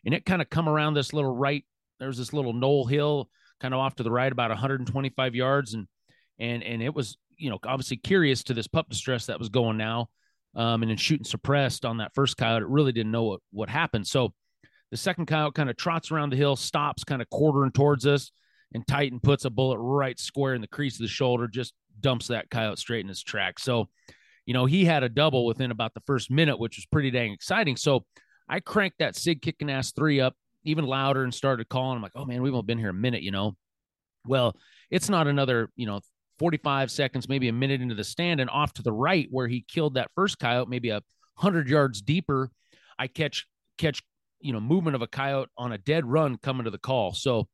And 0.04 0.14
it 0.14 0.24
kind 0.24 0.40
of 0.40 0.48
come 0.48 0.68
around 0.68 0.94
this 0.94 1.12
little 1.12 1.34
right. 1.34 1.64
There's 2.00 2.18
this 2.18 2.32
little 2.32 2.52
knoll 2.52 2.86
hill 2.86 3.28
kind 3.60 3.74
of 3.74 3.80
off 3.80 3.96
to 3.96 4.02
the 4.02 4.10
right, 4.10 4.32
about 4.32 4.50
125 4.50 5.34
yards. 5.34 5.74
And, 5.74 5.86
and, 6.38 6.62
and 6.62 6.82
it 6.82 6.94
was, 6.94 7.16
you 7.36 7.50
know, 7.50 7.58
obviously 7.64 7.98
curious 7.98 8.42
to 8.44 8.54
this 8.54 8.66
pup 8.66 8.88
distress 8.88 9.26
that 9.26 9.38
was 9.38 9.50
going 9.50 9.76
now 9.76 10.08
um, 10.56 10.82
and 10.82 10.90
then 10.90 10.96
shooting 10.96 11.24
suppressed 11.24 11.84
on 11.84 11.98
that 11.98 12.14
first 12.14 12.36
coyote. 12.36 12.62
It 12.62 12.68
really 12.68 12.92
didn't 12.92 13.12
know 13.12 13.24
what, 13.24 13.40
what 13.52 13.68
happened. 13.68 14.06
So 14.06 14.32
the 14.90 14.96
second 14.96 15.26
coyote 15.26 15.54
kind 15.54 15.70
of 15.70 15.76
trots 15.76 16.10
around 16.10 16.30
the 16.30 16.36
hill, 16.36 16.56
stops, 16.56 17.04
kind 17.04 17.22
of 17.22 17.30
quartering 17.30 17.72
towards 17.72 18.06
us, 18.06 18.32
and 18.74 18.86
Titan 18.86 19.20
puts 19.20 19.44
a 19.44 19.50
bullet 19.50 19.78
right 19.78 20.18
square 20.18 20.54
in 20.54 20.60
the 20.60 20.68
crease 20.68 20.94
of 20.94 21.02
the 21.02 21.08
shoulder, 21.08 21.46
just 21.46 21.74
dumps 22.00 22.28
that 22.28 22.50
coyote 22.50 22.78
straight 22.78 23.00
in 23.00 23.08
his 23.08 23.22
track. 23.22 23.58
So, 23.58 23.88
you 24.46 24.54
know, 24.54 24.66
he 24.66 24.84
had 24.84 25.02
a 25.02 25.08
double 25.08 25.46
within 25.46 25.70
about 25.70 25.94
the 25.94 26.02
first 26.06 26.30
minute, 26.30 26.58
which 26.58 26.76
was 26.76 26.86
pretty 26.86 27.10
dang 27.10 27.32
exciting. 27.32 27.76
So 27.76 28.04
I 28.48 28.60
cranked 28.60 28.98
that 28.98 29.16
Sig 29.16 29.42
kicking 29.42 29.70
ass 29.70 29.92
three 29.92 30.20
up 30.20 30.34
even 30.64 30.84
louder 30.84 31.24
and 31.24 31.34
started 31.34 31.68
calling. 31.68 31.96
I'm 31.96 32.02
like, 32.02 32.12
oh 32.14 32.24
man, 32.24 32.42
we've 32.42 32.52
only 32.52 32.66
been 32.66 32.78
here 32.78 32.90
a 32.90 32.94
minute, 32.94 33.22
you 33.22 33.30
know. 33.30 33.56
Well, 34.26 34.56
it's 34.90 35.08
not 35.08 35.26
another, 35.26 35.70
you 35.76 35.86
know, 35.86 36.00
45 36.38 36.90
seconds, 36.90 37.28
maybe 37.28 37.48
a 37.48 37.52
minute 37.52 37.80
into 37.80 37.94
the 37.94 38.04
stand, 38.04 38.40
and 38.40 38.48
off 38.50 38.72
to 38.74 38.82
the 38.82 38.92
right 38.92 39.28
where 39.30 39.46
he 39.46 39.64
killed 39.66 39.94
that 39.94 40.10
first 40.14 40.38
coyote, 40.38 40.68
maybe 40.68 40.90
a 40.90 41.02
hundred 41.34 41.68
yards 41.68 42.02
deeper, 42.02 42.50
I 42.98 43.06
catch 43.06 43.46
catch 43.78 44.02
you 44.40 44.52
know 44.52 44.60
movement 44.60 44.94
of 44.94 45.02
a 45.02 45.06
coyote 45.06 45.48
on 45.56 45.72
a 45.72 45.78
dead 45.78 46.06
run 46.06 46.36
coming 46.38 46.64
to 46.64 46.70
the 46.70 46.78
call. 46.78 47.12
So 47.14 47.48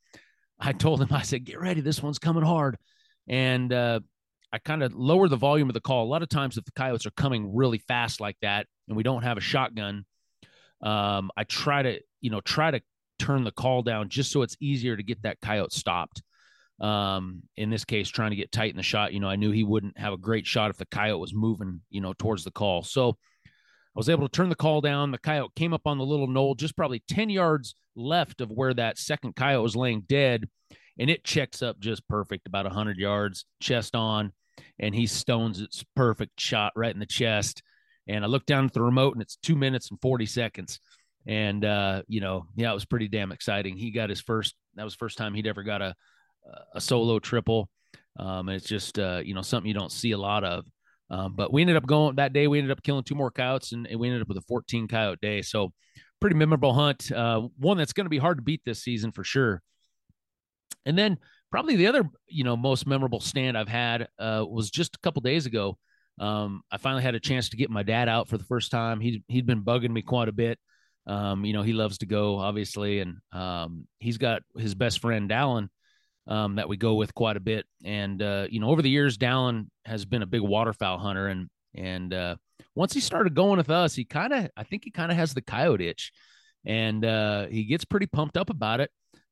I 0.59 0.73
told 0.73 1.01
him, 1.01 1.09
I 1.11 1.23
said, 1.23 1.45
get 1.45 1.61
ready, 1.61 1.81
this 1.81 2.03
one's 2.03 2.19
coming 2.19 2.43
hard, 2.43 2.77
and 3.29 3.73
uh, 3.73 4.01
I 4.53 4.59
kind 4.59 4.83
of 4.83 4.95
lower 4.95 5.29
the 5.29 5.37
volume 5.37 5.69
of 5.69 5.75
the 5.75 5.81
call. 5.81 6.05
A 6.05 6.09
lot 6.09 6.23
of 6.23 6.29
times, 6.29 6.57
if 6.57 6.65
the 6.65 6.73
coyotes 6.73 7.07
are 7.07 7.13
coming 7.13 7.55
really 7.55 7.79
fast 7.79 8.21
like 8.21 8.37
that, 8.43 8.67
and 8.89 8.97
we 8.97 9.03
don't 9.03 9.23
have 9.23 9.37
a 9.37 9.41
shotgun, 9.41 10.05
um, 10.83 11.31
I 11.37 11.45
try 11.45 11.83
to 11.83 12.01
you 12.21 12.31
know 12.31 12.41
try 12.41 12.71
to 12.71 12.81
turn 13.19 13.45
the 13.45 13.51
call 13.51 13.83
down 13.83 14.09
just 14.09 14.31
so 14.31 14.43
it's 14.43 14.57
easier 14.61 14.97
to 14.97 15.03
get 15.03 15.23
that 15.23 15.41
coyote 15.41 15.73
stopped. 15.73 16.23
Um 16.81 17.43
in 17.57 17.71
this 17.71 17.85
case 17.85 18.09
trying 18.09 18.31
to 18.31 18.37
get 18.37 18.53
Titan 18.53 18.77
the 18.77 18.83
shot 18.83 19.15
you 19.15 19.21
know 19.21 19.31
i 19.31 19.37
knew 19.37 19.51
he 19.51 19.65
wouldn't 19.65 19.97
have 19.99 20.13
a 20.13 20.19
great 20.19 20.47
shot 20.47 20.69
if 20.69 20.77
the 20.77 20.85
coyote 20.85 21.19
was 21.19 21.33
moving 21.33 21.81
you 21.89 22.03
know 22.03 22.13
towards 22.13 22.45
the 22.45 22.51
call. 22.51 22.83
So 22.83 23.17
i 23.49 23.51
was 23.95 24.11
able 24.11 24.29
to 24.29 24.37
turn 24.37 24.51
the 24.51 24.55
call 24.55 24.83
down. 24.83 25.11
The 25.11 25.19
coyote 25.19 25.55
came 25.57 25.73
up 25.73 25.87
on 25.87 25.97
the 25.97 26.05
little 26.05 26.27
knoll 26.27 26.55
just 26.55 26.77
probably 26.77 27.03
10 27.09 27.31
yards 27.31 27.75
left 27.95 28.43
of 28.43 28.51
where 28.51 28.75
that 28.75 28.99
second 28.99 29.37
coyote 29.37 29.63
was 29.63 29.75
laying 29.75 30.03
dead 30.03 30.49
and 30.99 31.11
it 31.11 31.25
checks 31.25 31.63
up 31.63 31.79
just 31.81 32.07
perfect 32.09 32.47
about 32.47 32.67
100 32.67 32.99
yards 32.99 33.47
chest 33.61 33.95
on 33.95 34.33
and 34.79 34.95
he 34.95 35.07
stones 35.07 35.61
its 35.61 35.85
perfect 35.95 36.39
shot 36.41 36.73
right 36.77 36.93
in 36.93 37.01
the 37.01 37.07
chest. 37.07 37.63
And 38.07 38.25
i 38.25 38.29
look 38.29 38.47
down 38.47 38.67
at 38.67 38.73
the 38.73 38.83
remote 38.83 39.15
and 39.15 39.23
it's 39.23 39.37
two 39.37 39.57
minutes 39.57 39.91
and 39.91 40.01
40 40.01 40.27
seconds 40.27 40.79
and 41.27 41.65
uh 41.65 42.03
you 42.07 42.21
know 42.21 42.47
yeah 42.55 42.71
it 42.71 42.75
was 42.75 42.85
pretty 42.85 43.09
damn 43.09 43.33
exciting 43.33 43.77
he 43.77 43.91
got 43.91 44.11
his 44.11 44.21
first 44.21 44.55
that 44.77 44.85
was 44.85 44.95
first 44.95 45.19
time 45.19 45.35
he'd 45.35 45.47
ever 45.47 45.63
got 45.63 45.83
a 45.83 45.95
a 46.75 46.81
solo 46.81 47.19
triple. 47.19 47.69
Um, 48.19 48.49
and 48.49 48.57
it's 48.57 48.67
just 48.67 48.99
uh, 48.99 49.21
you 49.25 49.35
know 49.35 49.43
something 49.43 49.69
you 49.69 49.75
don't 49.75 49.93
see 49.93 50.13
a 50.13 50.19
lot 50.19 50.45
of. 50.45 50.65
Um, 51.11 51.35
but 51.37 51.53
we 51.53 51.61
ended 51.61 51.77
up 51.77 51.87
going 51.87 52.17
that 52.17 52.33
day. 52.33 52.49
We 52.49 52.59
ended 52.59 52.73
up 52.73 52.83
killing 52.83 53.05
two 53.05 53.15
more 53.15 53.31
coyotes, 53.31 53.73
and, 53.73 53.87
and 53.87 54.01
we 54.01 54.09
ended 54.09 54.23
up 54.23 54.29
with 54.29 54.39
a 54.39 54.43
14 54.43 54.89
coyote 54.89 55.21
day. 55.21 55.43
So 55.43 55.73
pretty 56.21 56.35
memorable 56.35 56.73
hunt. 56.73 57.13
Uh, 57.13 57.43
one 57.59 57.77
that's 57.77 57.93
going 57.93 58.07
to 58.07 58.11
be 58.11 58.19
hard 58.19 58.39
to 58.39 58.43
beat 58.43 58.63
this 58.65 58.83
season 58.83 59.13
for 59.13 59.23
sure. 59.23 59.63
And 60.85 60.99
then 60.99 61.19
probably 61.51 61.77
the 61.77 61.87
other 61.87 62.09
you 62.27 62.45
know 62.45 62.57
most 62.57 62.87
memorable 62.87 63.21
stand 63.21 63.57
I've 63.57 63.69
had 63.69 64.09
uh, 64.19 64.45
was 64.49 64.71
just 64.71 64.97
a 64.97 65.01
couple 65.01 65.21
days 65.21 65.47
ago. 65.47 65.79
Um, 66.19 66.63
I 66.73 66.79
finally 66.79 67.03
had 67.03 67.15
a 67.15 67.21
chance 67.21 67.51
to 67.51 67.59
get 67.59 67.69
my 67.69 67.83
dad 67.83 68.09
out 68.09 68.29
for 68.29 68.39
the 68.39 68.45
first 68.45 68.71
time. 68.71 69.01
He 69.01 69.23
he'd 69.29 69.47
been 69.47 69.63
bugging 69.63 69.91
me 69.91 70.03
quite 70.03 70.29
a 70.29 70.33
bit. 70.33 70.59
Um, 71.07 71.45
you 71.45 71.53
know, 71.53 71.63
he 71.63 71.73
loves 71.73 71.99
to 71.99 72.07
go, 72.07 72.39
obviously, 72.39 73.01
and 73.01 73.19
um, 73.33 73.87
he's 73.99 74.19
got 74.19 74.43
his 74.57 74.75
best 74.75 75.01
friend 75.01 75.31
Dallin 75.31 75.69
um, 76.27 76.57
that 76.57 76.69
we 76.69 76.77
go 76.77 76.95
with 76.95 77.15
quite 77.15 77.37
a 77.37 77.41
bit. 77.41 77.65
And 77.85 78.21
uh, 78.21 78.47
you 78.51 78.61
know, 78.61 78.71
over 78.71 78.83
the 78.83 78.91
years, 78.91 79.17
Dallin 79.17 79.67
has 79.85 80.05
been 80.05 80.23
a 80.23 80.27
big 80.27 80.41
waterfowl 80.41 80.99
hunter, 80.99 81.29
and 81.29 81.49
and 81.75 82.13
uh, 82.13 82.37
once 82.75 82.93
he 82.93 83.01
started 83.01 83.35
going 83.35 83.59
with 83.59 83.71
us, 83.71 83.95
he 83.95 84.05
kind 84.05 84.33
of, 84.33 84.51
I 84.57 84.65
think 84.65 84.85
he 84.85 84.91
kind 84.91 85.13
of 85.13 85.19
has 85.19 85.35
the 85.35 85.43
coyote 85.43 85.89
itch, 85.89 86.13
and 86.65 87.05
uh, 87.05 87.47
he 87.47 87.65
gets 87.65 87.85
pretty 87.85 88.07
pumped 88.07 88.37
up 88.37 88.51
about 88.51 88.81
it. 88.81 88.91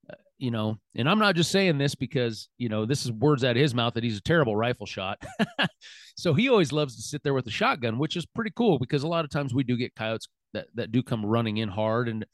Uh, 0.08 0.14
you 0.38 0.50
know, 0.52 0.78
and 0.94 1.08
I'm 1.08 1.18
not 1.18 1.34
just 1.34 1.50
saying 1.50 1.78
this 1.78 1.96
because 1.96 2.48
you 2.56 2.68
know 2.68 2.86
this 2.86 3.04
is 3.04 3.10
words 3.10 3.42
out 3.42 3.56
of 3.56 3.62
his 3.62 3.74
mouth 3.74 3.94
that 3.94 4.04
he's 4.04 4.18
a 4.18 4.22
terrible 4.22 4.54
rifle 4.54 4.86
shot. 4.86 5.20
so 6.16 6.34
he 6.34 6.48
always 6.48 6.70
loves 6.70 6.94
to 6.96 7.02
sit 7.02 7.24
there 7.24 7.34
with 7.34 7.48
a 7.48 7.50
shotgun, 7.50 7.98
which 7.98 8.16
is 8.16 8.26
pretty 8.26 8.52
cool 8.54 8.78
because 8.78 9.02
a 9.02 9.08
lot 9.08 9.24
of 9.24 9.30
times 9.30 9.52
we 9.52 9.64
do 9.64 9.76
get 9.76 9.96
coyotes 9.96 10.28
that 10.54 10.66
that 10.74 10.92
do 10.92 11.02
come 11.02 11.24
running 11.24 11.58
in 11.58 11.68
hard, 11.68 12.08
and 12.08 12.24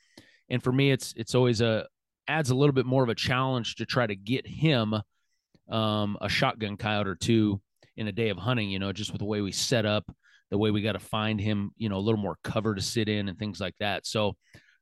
and 0.49 0.63
for 0.63 0.73
me, 0.73 0.93
it's 0.93 1.13
it's 1.17 1.35
always 1.35 1.61
a 1.61 1.87
adds 2.29 2.51
a 2.51 2.55
little 2.55 2.73
bit 2.73 2.87
more 2.87 3.03
of 3.03 3.09
a 3.09 3.15
challenge 3.15 3.75
to 3.77 3.85
try 3.85 4.07
to 4.07 4.15
get 4.15 4.47
him 4.47 4.95
um, 5.69 6.17
a 6.21 6.29
shotgun 6.29 6.77
coyote 6.77 7.09
or 7.09 7.17
two 7.17 7.61
in 7.97 8.07
a 8.09 8.13
day 8.13 8.29
of 8.29 8.39
hunting, 8.39 8.71
you 8.71 8.79
know, 8.79 8.93
just 8.93 9.13
with 9.13 9.19
the 9.19 9.27
way 9.27 9.41
we 9.41 9.53
set 9.53 9.85
up, 9.85 10.05
the 10.51 10.59
way 10.59 10.71
we 10.71 10.81
got 10.81 10.93
to 10.93 11.01
find 11.01 11.41
him, 11.41 11.73
you 11.77 11.89
know, 11.89 11.97
a 11.97 12.01
little 12.01 12.21
more 12.21 12.37
cover 12.45 12.75
to 12.75 12.81
sit 12.81 13.09
in 13.09 13.29
and 13.29 13.39
things 13.39 13.61
like 13.61 13.75
that. 13.81 14.07
So 14.07 14.37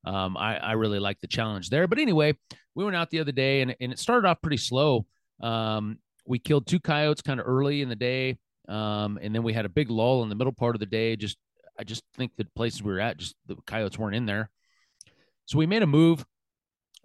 um, 0.05 0.37
I, 0.37 0.59
I 0.59 0.73
really 0.73 0.99
like 0.99 1.21
the 1.21 1.27
challenge 1.27 1.71
there. 1.71 1.87
But 1.87 1.99
anyway, 1.99 2.37
we 2.75 2.85
went 2.85 2.97
out 2.97 3.11
the 3.11 3.21
other 3.21 3.33
day 3.33 3.63
and, 3.63 3.75
and 3.81 3.93
it 3.93 3.99
started 3.99 4.29
off 4.29 4.43
pretty 4.43 4.57
slow. 4.59 5.07
Um, 5.43 5.99
we 6.27 6.39
killed 6.39 6.67
two 6.67 6.81
coyotes 6.81 7.23
kind 7.23 7.41
of 7.41 7.47
early 7.47 7.83
in 7.83 7.89
the 7.89 7.97
day. 7.97 8.39
Um, 8.69 9.19
and 9.23 9.35
then 9.35 9.43
we 9.43 9.55
had 9.55 9.65
a 9.65 9.71
big 9.71 9.91
lull 9.91 10.23
in 10.23 10.29
the 10.29 10.35
middle 10.35 10.53
part 10.53 10.77
of 10.77 10.81
the 10.81 10.87
day. 10.87 11.17
Just, 11.17 11.39
I 11.79 11.85
just 11.85 12.03
think 12.17 12.33
the 12.37 12.47
places 12.57 12.83
we 12.83 12.93
were 12.93 13.01
at, 13.01 13.19
just 13.19 13.37
the 13.47 13.57
coyotes 13.67 13.99
weren't 13.99 14.17
in 14.17 14.27
there. 14.27 14.51
So 15.47 15.59
we 15.59 15.67
made 15.67 15.83
a 15.83 15.87
move 15.87 16.25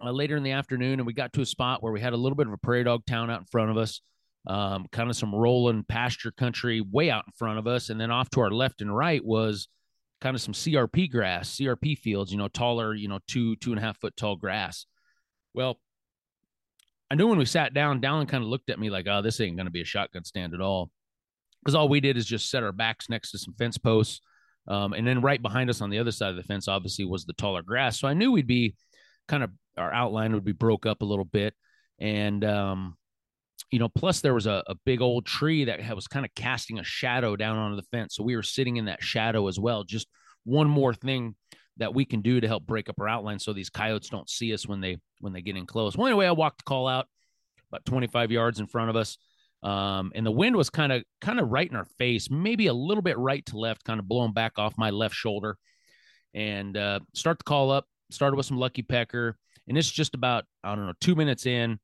uh, 0.04 0.10
later 0.10 0.36
in 0.36 0.42
the 0.42 0.52
afternoon, 0.52 1.00
and 1.00 1.06
we 1.06 1.12
got 1.12 1.32
to 1.34 1.40
a 1.40 1.46
spot 1.46 1.82
where 1.82 1.92
we 1.92 2.00
had 2.00 2.12
a 2.12 2.16
little 2.16 2.36
bit 2.36 2.46
of 2.46 2.52
a 2.52 2.58
prairie 2.58 2.84
dog 2.84 3.06
town 3.06 3.30
out 3.30 3.40
in 3.40 3.46
front 3.46 3.70
of 3.70 3.76
us, 3.76 4.00
um, 4.46 4.86
kind 4.92 5.08
of 5.08 5.16
some 5.16 5.34
rolling 5.34 5.84
pasture 5.84 6.32
country 6.32 6.80
way 6.80 7.10
out 7.10 7.24
in 7.26 7.32
front 7.36 7.58
of 7.58 7.66
us, 7.66 7.88
and 7.88 8.00
then 8.00 8.10
off 8.10 8.28
to 8.30 8.40
our 8.40 8.50
left 8.50 8.82
and 8.82 8.94
right 8.94 9.24
was 9.24 9.68
kind 10.20 10.34
of 10.34 10.42
some 10.42 10.54
CRP 10.54 11.10
grass, 11.10 11.56
CRP 11.56 11.98
fields, 11.98 12.32
you 12.32 12.38
know, 12.38 12.48
taller, 12.48 12.94
you 12.94 13.08
know, 13.08 13.20
two 13.28 13.56
two 13.56 13.70
and 13.70 13.78
a 13.78 13.82
half 13.82 13.98
foot 14.00 14.16
tall 14.16 14.36
grass. 14.36 14.86
Well, 15.54 15.78
I 17.10 17.14
knew 17.14 17.28
when 17.28 17.38
we 17.38 17.44
sat 17.44 17.74
down, 17.74 18.00
Dallin 18.00 18.28
kind 18.28 18.42
of 18.42 18.50
looked 18.50 18.70
at 18.70 18.78
me 18.78 18.90
like, 18.90 19.06
"Oh, 19.08 19.22
this 19.22 19.40
ain't 19.40 19.56
going 19.56 19.66
to 19.66 19.72
be 19.72 19.82
a 19.82 19.86
shotgun 19.86 20.24
stand 20.24 20.52
at 20.52 20.60
all," 20.60 20.90
because 21.62 21.74
all 21.74 21.88
we 21.88 22.00
did 22.00 22.16
is 22.16 22.26
just 22.26 22.50
set 22.50 22.62
our 22.62 22.72
backs 22.72 23.08
next 23.08 23.30
to 23.30 23.38
some 23.38 23.54
fence 23.54 23.78
posts. 23.78 24.20
Um, 24.66 24.92
and 24.92 25.06
then 25.06 25.20
right 25.20 25.40
behind 25.40 25.70
us 25.70 25.80
on 25.80 25.90
the 25.90 25.98
other 25.98 26.10
side 26.10 26.30
of 26.30 26.36
the 26.36 26.42
fence, 26.42 26.68
obviously, 26.68 27.04
was 27.04 27.24
the 27.24 27.34
taller 27.34 27.62
grass. 27.62 27.98
So 27.98 28.08
I 28.08 28.14
knew 28.14 28.32
we'd 28.32 28.46
be 28.46 28.76
kind 29.28 29.42
of 29.42 29.50
our 29.76 29.92
outline 29.92 30.32
would 30.32 30.44
be 30.44 30.52
broke 30.52 30.86
up 30.86 31.02
a 31.02 31.06
little 31.06 31.24
bit. 31.24 31.54
And, 31.98 32.44
um, 32.44 32.96
you 33.70 33.78
know, 33.78 33.88
plus 33.88 34.20
there 34.20 34.34
was 34.34 34.46
a, 34.46 34.62
a 34.66 34.74
big 34.84 35.00
old 35.00 35.26
tree 35.26 35.64
that 35.64 35.94
was 35.94 36.06
kind 36.06 36.24
of 36.24 36.34
casting 36.34 36.78
a 36.78 36.84
shadow 36.84 37.36
down 37.36 37.56
onto 37.56 37.76
the 37.76 37.86
fence. 37.90 38.16
So 38.16 38.22
we 38.22 38.36
were 38.36 38.42
sitting 38.42 38.76
in 38.76 38.86
that 38.86 39.02
shadow 39.02 39.48
as 39.48 39.58
well. 39.58 39.84
Just 39.84 40.08
one 40.44 40.68
more 40.68 40.94
thing 40.94 41.34
that 41.78 41.94
we 41.94 42.04
can 42.04 42.20
do 42.20 42.40
to 42.40 42.46
help 42.46 42.64
break 42.64 42.88
up 42.88 43.00
our 43.00 43.08
outline 43.08 43.38
so 43.38 43.52
these 43.52 43.70
coyotes 43.70 44.08
don't 44.08 44.30
see 44.30 44.54
us 44.54 44.66
when 44.66 44.80
they 44.80 44.98
when 45.20 45.32
they 45.32 45.42
get 45.42 45.56
in 45.56 45.66
close. 45.66 45.96
Well, 45.96 46.06
anyway, 46.06 46.26
I 46.26 46.32
walked 46.32 46.58
the 46.58 46.64
call 46.64 46.86
out 46.86 47.08
about 47.68 47.84
25 47.84 48.30
yards 48.30 48.60
in 48.60 48.66
front 48.66 48.90
of 48.90 48.96
us. 48.96 49.18
Um, 49.64 50.12
and 50.14 50.24
the 50.26 50.30
wind 50.30 50.56
was 50.56 50.68
kind 50.68 50.92
of 50.92 51.02
kind 51.20 51.40
of 51.40 51.48
right 51.48 51.68
in 51.68 51.74
our 51.74 51.86
face, 51.98 52.30
maybe 52.30 52.66
a 52.66 52.74
little 52.74 53.02
bit 53.02 53.18
right 53.18 53.44
to 53.46 53.58
left, 53.58 53.84
kind 53.84 53.98
of 53.98 54.06
blowing 54.06 54.32
back 54.32 54.58
off 54.58 54.74
my 54.76 54.90
left 54.90 55.14
shoulder. 55.14 55.56
And 56.34 56.76
uh, 56.76 57.00
start 57.14 57.38
the 57.38 57.44
call 57.44 57.70
up. 57.70 57.86
Started 58.10 58.36
with 58.36 58.46
some 58.46 58.58
lucky 58.58 58.82
pecker, 58.82 59.36
and 59.66 59.78
it's 59.78 59.90
just 59.90 60.14
about 60.14 60.44
I 60.62 60.74
don't 60.74 60.86
know 60.86 60.92
two 61.00 61.14
minutes 61.14 61.46
in, 61.46 61.80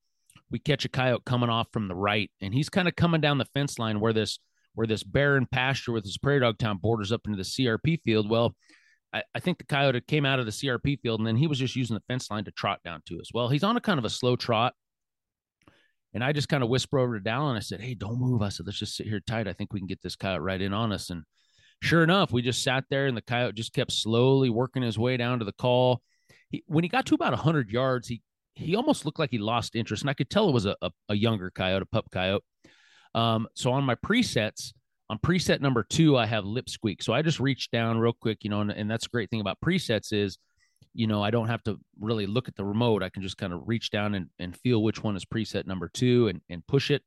we 0.51 0.59
catch 0.59 0.85
a 0.85 0.89
coyote 0.89 1.25
coming 1.25 1.49
off 1.49 1.69
from 1.73 1.89
the 1.89 1.95
right, 1.95 2.31
and 2.41 2.53
he's 2.53 2.69
kind 2.69 2.89
of 2.89 2.97
coming 2.97 3.21
down 3.21 3.39
the 3.39 3.47
fence 3.47 3.79
line 3.79 4.01
where 4.01 4.13
this 4.13 4.39
where 4.75 4.87
this 4.87 5.03
barren 5.03 5.47
pasture 5.51 5.93
with 5.93 6.05
this 6.05 6.19
prairie 6.19 6.41
dog 6.41 6.59
town 6.59 6.79
borders 6.79 7.13
up 7.13 7.23
into 7.27 7.37
the 7.37 7.43
CRP 7.43 8.01
field. 8.03 8.31
Well, 8.31 8.55
I, 9.13 9.23
I, 9.35 9.41
think 9.41 9.59
the 9.59 9.65
coyote 9.65 10.01
came 10.07 10.25
out 10.25 10.39
of 10.39 10.47
the 10.47 10.53
CRP 10.53 11.01
field, 11.01 11.21
and 11.21 11.27
then 11.27 11.37
he 11.37 11.49
was 11.49 11.59
just 11.59 11.75
using 11.75 11.95
the 11.95 12.03
fence 12.07 12.31
line 12.31 12.45
to 12.45 12.53
trot 12.53 12.81
down 12.85 13.03
to 13.07 13.19
us. 13.19 13.31
Well, 13.35 13.49
he's 13.49 13.65
on 13.65 13.77
a 13.77 13.81
kind 13.81 13.99
of 13.99 14.05
a 14.05 14.11
slow 14.11 14.37
trot. 14.37 14.75
And 16.13 16.25
I 16.25 16.33
just 16.33 16.49
kind 16.49 16.63
of 16.63 16.69
whisper 16.69 16.99
over 16.99 17.19
to 17.19 17.25
Dallin. 17.25 17.57
I 17.57 17.61
said, 17.61 17.81
Hey, 17.81 17.95
don't 17.95 18.21
move. 18.21 18.43
I 18.43 18.49
said, 18.49 18.67
Let's 18.67 18.79
just 18.79 18.97
sit 18.97 19.07
here 19.07 19.21
tight. 19.21 19.49
I 19.49 19.53
think 19.53 19.73
we 19.73 19.81
can 19.81 19.87
get 19.87 20.03
this 20.03 20.17
coyote 20.17 20.43
right 20.43 20.61
in 20.61 20.73
on 20.73 20.93
us. 20.93 21.11
And 21.11 21.23
sure 21.83 22.03
enough, 22.03 22.33
we 22.33 22.43
just 22.43 22.63
sat 22.63 22.85
there 22.91 23.07
and 23.07 23.17
the 23.17 23.23
coyote 23.23 23.55
just 23.55 23.73
kept 23.73 23.93
slowly 23.93 24.51
working 24.51 24.83
his 24.83 24.99
way 24.99 25.17
down 25.17 25.39
to 25.39 25.45
the 25.45 25.53
call. 25.53 26.03
He, 26.51 26.65
when 26.67 26.85
he 26.85 26.89
got 26.89 27.07
to 27.07 27.15
about 27.15 27.33
100 27.33 27.71
yards, 27.71 28.09
he 28.09 28.23
he 28.55 28.77
almost 28.77 29.05
looked 29.05 29.19
like 29.19 29.31
he 29.31 29.39
lost 29.39 29.77
interest. 29.77 30.03
And 30.03 30.11
I 30.11 30.15
could 30.15 30.29
tell 30.29 30.49
it 30.49 30.53
was 30.53 30.67
a, 30.67 30.77
a, 30.83 30.91
a 31.09 31.15
younger 31.15 31.51
coyote, 31.51 31.83
a 31.83 31.87
pup 31.87 32.07
coyote. 32.13 32.43
Um, 33.15 33.49
so 33.55 33.73
on 33.73 33.85
my 33.85 33.95
presets, 33.95 34.73
on 35.09 35.19
preset 35.19 35.61
number 35.61 35.83
two, 35.83 36.17
I 36.17 36.27
have 36.27 36.45
lip 36.45 36.69
squeak. 36.69 37.03
So 37.03 37.13
I 37.13 37.23
just 37.23 37.41
reached 37.41 37.73
down 37.73 37.99
real 37.99 38.13
quick, 38.13 38.39
you 38.43 38.51
know, 38.51 38.61
and, 38.61 38.71
and 38.71 38.91
that's 38.91 39.07
a 39.07 39.09
great 39.09 39.31
thing 39.31 39.41
about 39.41 39.59
presets 39.65 40.13
is 40.13 40.39
you 40.93 41.07
know, 41.07 41.23
I 41.23 41.31
don't 41.31 41.49
have 41.49 41.63
to 41.65 41.79
really 41.99 42.27
look 42.27 42.49
at 42.49 42.57
the 42.57 42.65
remote. 42.65 43.03
I 43.03 43.09
can 43.09 43.23
just 43.23 43.37
kind 43.37 43.53
of 43.53 43.63
reach 43.67 43.91
down 43.91 44.15
and, 44.15 44.27
and 44.39 44.57
feel 44.57 44.83
which 44.83 45.03
one 45.03 45.17
is 45.17 45.25
preset 45.25 45.67
number 45.67 45.89
two 45.89 46.29
and, 46.29 46.41
and 46.49 46.67
push 46.67 46.91
it. 46.91 47.03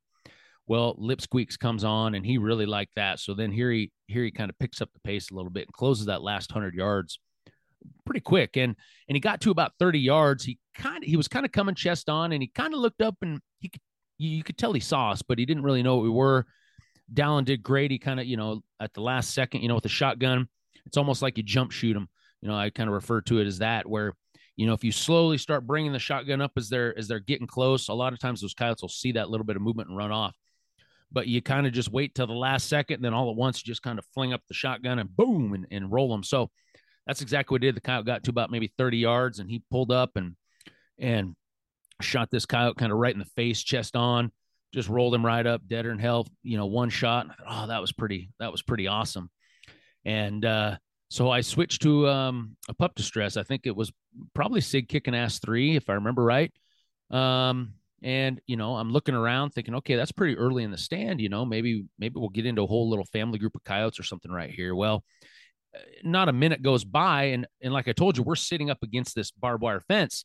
Well, 0.66 0.94
lip 0.96 1.20
squeaks 1.20 1.58
comes 1.58 1.84
on 1.84 2.14
and 2.14 2.24
he 2.24 2.38
really 2.38 2.64
liked 2.64 2.92
that. 2.96 3.20
So 3.20 3.34
then 3.34 3.52
here 3.52 3.70
he 3.70 3.92
here 4.06 4.24
he 4.24 4.30
kind 4.30 4.48
of 4.48 4.58
picks 4.58 4.80
up 4.80 4.90
the 4.94 5.00
pace 5.00 5.30
a 5.30 5.34
little 5.34 5.50
bit 5.50 5.66
and 5.66 5.72
closes 5.74 6.06
that 6.06 6.22
last 6.22 6.50
hundred 6.50 6.74
yards 6.74 7.18
pretty 8.06 8.20
quick. 8.20 8.56
And 8.56 8.74
and 9.08 9.16
he 9.16 9.20
got 9.20 9.42
to 9.42 9.50
about 9.50 9.72
30 9.78 9.98
yards. 9.98 10.42
He 10.42 10.58
kind 10.74 11.04
of 11.04 11.08
he 11.08 11.18
was 11.18 11.28
kind 11.28 11.44
of 11.44 11.52
coming 11.52 11.74
chest 11.74 12.08
on 12.08 12.32
and 12.32 12.42
he 12.42 12.48
kind 12.48 12.72
of 12.72 12.80
looked 12.80 13.02
up 13.02 13.16
and 13.20 13.40
he 13.60 13.70
you 14.16 14.42
could 14.42 14.56
tell 14.56 14.72
he 14.72 14.80
saw 14.80 15.10
us, 15.10 15.20
but 15.20 15.38
he 15.38 15.44
didn't 15.44 15.64
really 15.64 15.82
know 15.82 15.96
what 15.96 16.04
we 16.04 16.10
were. 16.10 16.46
Dallin 17.12 17.44
did 17.44 17.62
great. 17.62 17.90
He 17.90 17.98
kind 17.98 18.18
of, 18.18 18.24
you 18.24 18.38
know, 18.38 18.62
at 18.80 18.94
the 18.94 19.02
last 19.02 19.34
second, 19.34 19.60
you 19.60 19.68
know, 19.68 19.74
with 19.74 19.82
the 19.82 19.90
shotgun, 19.90 20.48
it's 20.86 20.96
almost 20.96 21.20
like 21.20 21.36
you 21.36 21.42
jump 21.42 21.72
shoot 21.72 21.94
him 21.94 22.08
you 22.44 22.50
know, 22.50 22.56
I 22.56 22.68
kind 22.68 22.88
of 22.88 22.94
refer 22.94 23.22
to 23.22 23.38
it 23.40 23.46
as 23.46 23.58
that, 23.58 23.88
where 23.88 24.12
you 24.56 24.66
know 24.66 24.74
if 24.74 24.84
you 24.84 24.92
slowly 24.92 25.38
start 25.38 25.66
bringing 25.66 25.92
the 25.92 25.98
shotgun 25.98 26.42
up 26.42 26.52
as 26.58 26.68
they're 26.68 26.96
as 26.96 27.08
they're 27.08 27.18
getting 27.18 27.46
close, 27.46 27.88
a 27.88 27.94
lot 27.94 28.12
of 28.12 28.18
times 28.18 28.42
those 28.42 28.52
coyotes 28.52 28.82
will 28.82 28.90
see 28.90 29.12
that 29.12 29.30
little 29.30 29.46
bit 29.46 29.56
of 29.56 29.62
movement 29.62 29.88
and 29.88 29.96
run 29.96 30.12
off. 30.12 30.36
But 31.10 31.26
you 31.26 31.40
kind 31.40 31.66
of 31.66 31.72
just 31.72 31.90
wait 31.90 32.14
till 32.14 32.26
the 32.26 32.34
last 32.34 32.68
second, 32.68 33.00
then 33.00 33.14
all 33.14 33.30
at 33.30 33.36
once 33.36 33.62
you 33.62 33.70
just 33.70 33.82
kind 33.82 33.98
of 33.98 34.04
fling 34.12 34.34
up 34.34 34.42
the 34.46 34.54
shotgun 34.54 34.98
and 34.98 35.16
boom 35.16 35.54
and, 35.54 35.66
and 35.70 35.90
roll 35.90 36.10
them. 36.10 36.22
So 36.22 36.50
that's 37.06 37.22
exactly 37.22 37.54
what 37.54 37.62
did. 37.62 37.76
The 37.76 37.80
coyote 37.80 38.04
got 38.04 38.24
to 38.24 38.30
about 38.30 38.50
maybe 38.50 38.70
30 38.76 38.98
yards, 38.98 39.38
and 39.38 39.48
he 39.48 39.62
pulled 39.70 39.90
up 39.90 40.10
and 40.16 40.36
and 40.98 41.34
shot 42.02 42.30
this 42.30 42.44
coyote 42.44 42.76
kind 42.76 42.92
of 42.92 42.98
right 42.98 43.14
in 43.14 43.20
the 43.20 43.24
face, 43.36 43.62
chest 43.62 43.96
on, 43.96 44.30
just 44.74 44.90
rolled 44.90 45.14
him 45.14 45.24
right 45.24 45.46
up, 45.46 45.66
deader 45.66 45.92
in 45.92 45.98
hell. 45.98 46.26
You 46.42 46.58
know, 46.58 46.66
one 46.66 46.90
shot. 46.90 47.28
oh, 47.48 47.68
that 47.68 47.80
was 47.80 47.92
pretty. 47.92 48.32
That 48.38 48.52
was 48.52 48.60
pretty 48.60 48.86
awesome. 48.86 49.30
And 50.04 50.44
uh, 50.44 50.76
so 51.14 51.30
I 51.30 51.42
switched 51.42 51.82
to 51.82 52.08
um, 52.08 52.56
a 52.68 52.74
pup 52.74 52.96
distress. 52.96 53.36
I 53.36 53.44
think 53.44 53.66
it 53.66 53.76
was 53.76 53.92
probably 54.34 54.60
Sig 54.60 54.88
kicking 54.88 55.14
ass 55.14 55.38
three, 55.38 55.76
if 55.76 55.88
I 55.88 55.92
remember 55.92 56.24
right. 56.24 56.52
Um, 57.08 57.74
and 58.02 58.40
you 58.48 58.56
know, 58.56 58.74
I'm 58.74 58.90
looking 58.90 59.14
around 59.14 59.50
thinking, 59.50 59.76
okay, 59.76 59.94
that's 59.94 60.10
pretty 60.10 60.36
early 60.36 60.64
in 60.64 60.72
the 60.72 60.76
stand. 60.76 61.20
You 61.20 61.28
know, 61.28 61.44
maybe 61.44 61.84
maybe 62.00 62.18
we'll 62.18 62.30
get 62.30 62.46
into 62.46 62.62
a 62.62 62.66
whole 62.66 62.90
little 62.90 63.04
family 63.04 63.38
group 63.38 63.54
of 63.54 63.62
coyotes 63.62 64.00
or 64.00 64.02
something 64.02 64.32
right 64.32 64.50
here. 64.50 64.74
Well, 64.74 65.04
uh, 65.72 65.78
not 66.02 66.28
a 66.28 66.32
minute 66.32 66.62
goes 66.62 66.84
by, 66.84 67.26
and 67.26 67.46
and 67.62 67.72
like 67.72 67.86
I 67.86 67.92
told 67.92 68.16
you, 68.16 68.24
we're 68.24 68.34
sitting 68.34 68.68
up 68.68 68.82
against 68.82 69.14
this 69.14 69.30
barbed 69.30 69.62
wire 69.62 69.82
fence. 69.82 70.24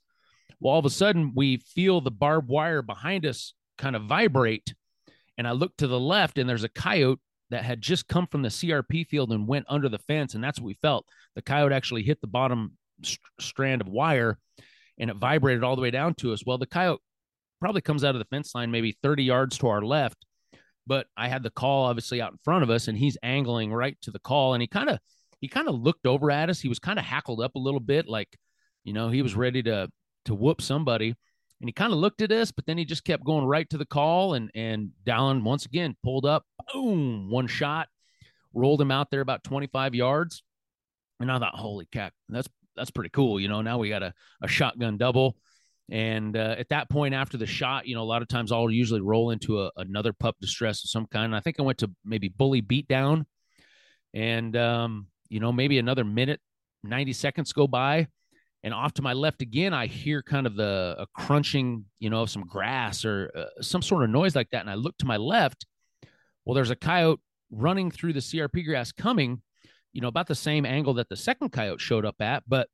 Well, 0.59 0.73
all 0.73 0.79
of 0.79 0.85
a 0.85 0.89
sudden, 0.89 1.33
we 1.35 1.57
feel 1.57 2.01
the 2.01 2.09
barbed 2.09 2.49
wire 2.49 2.81
behind 2.81 3.27
us 3.27 3.53
kind 3.77 3.95
of 3.95 4.05
vibrate, 4.05 4.73
and 5.37 5.47
I 5.47 5.51
look 5.51 5.77
to 5.77 5.87
the 5.87 5.99
left, 5.99 6.39
and 6.39 6.49
there's 6.49 6.63
a 6.63 6.69
coyote 6.69 7.19
that 7.49 7.63
had 7.63 7.81
just 7.81 8.07
come 8.07 8.27
from 8.27 8.41
the 8.41 8.49
CRP 8.49 9.07
field 9.07 9.31
and 9.31 9.47
went 9.47 9.65
under 9.69 9.89
the 9.89 9.97
fence. 9.97 10.35
And 10.35 10.43
that's 10.43 10.59
what 10.59 10.67
we 10.67 10.77
felt. 10.81 11.05
The 11.35 11.41
coyote 11.41 11.73
actually 11.73 12.03
hit 12.03 12.21
the 12.21 12.27
bottom 12.27 12.77
st- 13.03 13.19
strand 13.39 13.81
of 13.81 13.87
wire 13.87 14.37
and 14.99 15.09
it 15.09 15.17
vibrated 15.17 15.63
all 15.63 15.75
the 15.75 15.81
way 15.81 15.91
down 15.91 16.13
to 16.15 16.33
us. 16.33 16.45
Well, 16.45 16.57
the 16.57 16.67
coyote 16.67 17.01
probably 17.59 17.81
comes 17.81 18.03
out 18.03 18.15
of 18.15 18.19
the 18.19 18.25
fence 18.25 18.53
line 18.53 18.71
maybe 18.71 18.97
30 19.01 19.23
yards 19.23 19.57
to 19.59 19.67
our 19.67 19.81
left. 19.81 20.25
But 20.85 21.07
I 21.15 21.27
had 21.27 21.43
the 21.43 21.49
call 21.49 21.85
obviously 21.85 22.21
out 22.21 22.31
in 22.31 22.39
front 22.43 22.63
of 22.63 22.69
us 22.69 22.87
and 22.87 22.97
he's 22.97 23.17
angling 23.21 23.73
right 23.73 23.97
to 24.01 24.11
the 24.11 24.19
call. 24.19 24.53
And 24.53 24.61
he 24.61 24.67
kind 24.67 24.89
of, 24.89 24.99
he 25.39 25.47
kind 25.47 25.67
of 25.67 25.75
looked 25.75 26.05
over 26.05 26.31
at 26.31 26.49
us. 26.49 26.59
He 26.59 26.69
was 26.69 26.79
kind 26.79 26.99
of 26.99 27.05
hackled 27.05 27.41
up 27.41 27.55
a 27.55 27.59
little 27.59 27.79
bit, 27.79 28.07
like, 28.07 28.29
you 28.83 28.93
know, 28.93 29.09
he 29.09 29.21
was 29.21 29.35
ready 29.35 29.63
to, 29.63 29.89
to 30.25 30.35
whoop 30.35 30.61
somebody 30.61 31.15
and 31.61 31.67
he 31.67 31.73
kind 31.73 31.91
of 31.91 31.99
looked 31.99 32.21
at 32.21 32.31
us, 32.31 32.51
but 32.51 32.65
then 32.65 32.77
he 32.77 32.85
just 32.85 33.03
kept 33.03 33.25
going 33.25 33.45
right 33.45 33.69
to 33.69 33.77
the 33.77 33.85
call. 33.85 34.33
And 34.33 34.49
and 34.55 34.91
Dallin 35.05 35.43
once 35.43 35.65
again 35.65 35.95
pulled 36.03 36.25
up, 36.25 36.45
boom, 36.73 37.29
one 37.29 37.47
shot, 37.47 37.87
rolled 38.53 38.81
him 38.81 38.91
out 38.91 39.11
there 39.11 39.21
about 39.21 39.43
25 39.43 39.95
yards. 39.95 40.43
And 41.19 41.31
I 41.31 41.37
thought, 41.39 41.55
holy 41.55 41.85
cat, 41.85 42.13
that's 42.29 42.47
that's 42.75 42.91
pretty 42.91 43.09
cool. 43.09 43.39
You 43.39 43.49
know, 43.49 43.61
now 43.61 43.77
we 43.77 43.89
got 43.89 44.03
a, 44.03 44.13
a 44.41 44.47
shotgun 44.47 44.97
double. 44.97 45.35
And 45.91 46.37
uh, 46.37 46.55
at 46.57 46.69
that 46.69 46.89
point, 46.89 47.13
after 47.13 47.37
the 47.37 47.47
shot, 47.47 47.87
you 47.87 47.95
know, 47.95 48.03
a 48.03 48.05
lot 48.05 48.21
of 48.21 48.27
times 48.27 48.51
I'll 48.51 48.69
usually 48.69 49.01
roll 49.01 49.31
into 49.31 49.63
a, 49.63 49.71
another 49.75 50.13
pup 50.13 50.35
distress 50.39 50.83
of 50.83 50.89
some 50.91 51.07
kind. 51.07 51.25
And 51.25 51.35
I 51.35 51.39
think 51.39 51.59
I 51.59 51.63
went 51.63 51.79
to 51.79 51.91
maybe 52.05 52.29
bully 52.29 52.61
beat 52.61 52.87
down, 52.87 53.25
and 54.13 54.55
um, 54.55 55.07
you 55.29 55.39
know, 55.39 55.51
maybe 55.51 55.79
another 55.79 56.05
minute, 56.05 56.39
ninety 56.83 57.11
seconds 57.11 57.53
go 57.53 57.67
by, 57.67 58.07
and 58.63 58.73
off 58.73 58.93
to 58.95 59.01
my 59.01 59.13
left 59.13 59.41
again, 59.41 59.73
I 59.73 59.87
hear 59.87 60.21
kind 60.21 60.45
of 60.45 60.55
the 60.55 60.95
a 60.99 61.07
crunching, 61.13 61.85
you 61.99 62.09
know, 62.09 62.23
of 62.23 62.29
some 62.29 62.45
grass 62.45 63.05
or 63.05 63.31
uh, 63.35 63.61
some 63.61 63.81
sort 63.81 64.03
of 64.03 64.09
noise 64.09 64.35
like 64.35 64.49
that. 64.51 64.61
And 64.61 64.69
I 64.69 64.75
look 64.75 64.97
to 64.97 65.05
my 65.05 65.17
left. 65.17 65.65
Well, 66.45 66.55
there's 66.55 66.69
a 66.69 66.75
coyote 66.75 67.21
running 67.51 67.89
through 67.89 68.13
the 68.13 68.19
CRP 68.19 68.65
grass 68.65 68.91
coming, 68.91 69.41
you 69.93 70.01
know, 70.01 70.07
about 70.07 70.27
the 70.27 70.35
same 70.35 70.65
angle 70.65 70.95
that 70.95 71.09
the 71.09 71.15
second 71.15 71.51
coyote 71.51 71.79
showed 71.81 72.05
up 72.05 72.15
at. 72.19 72.43
But 72.47 72.67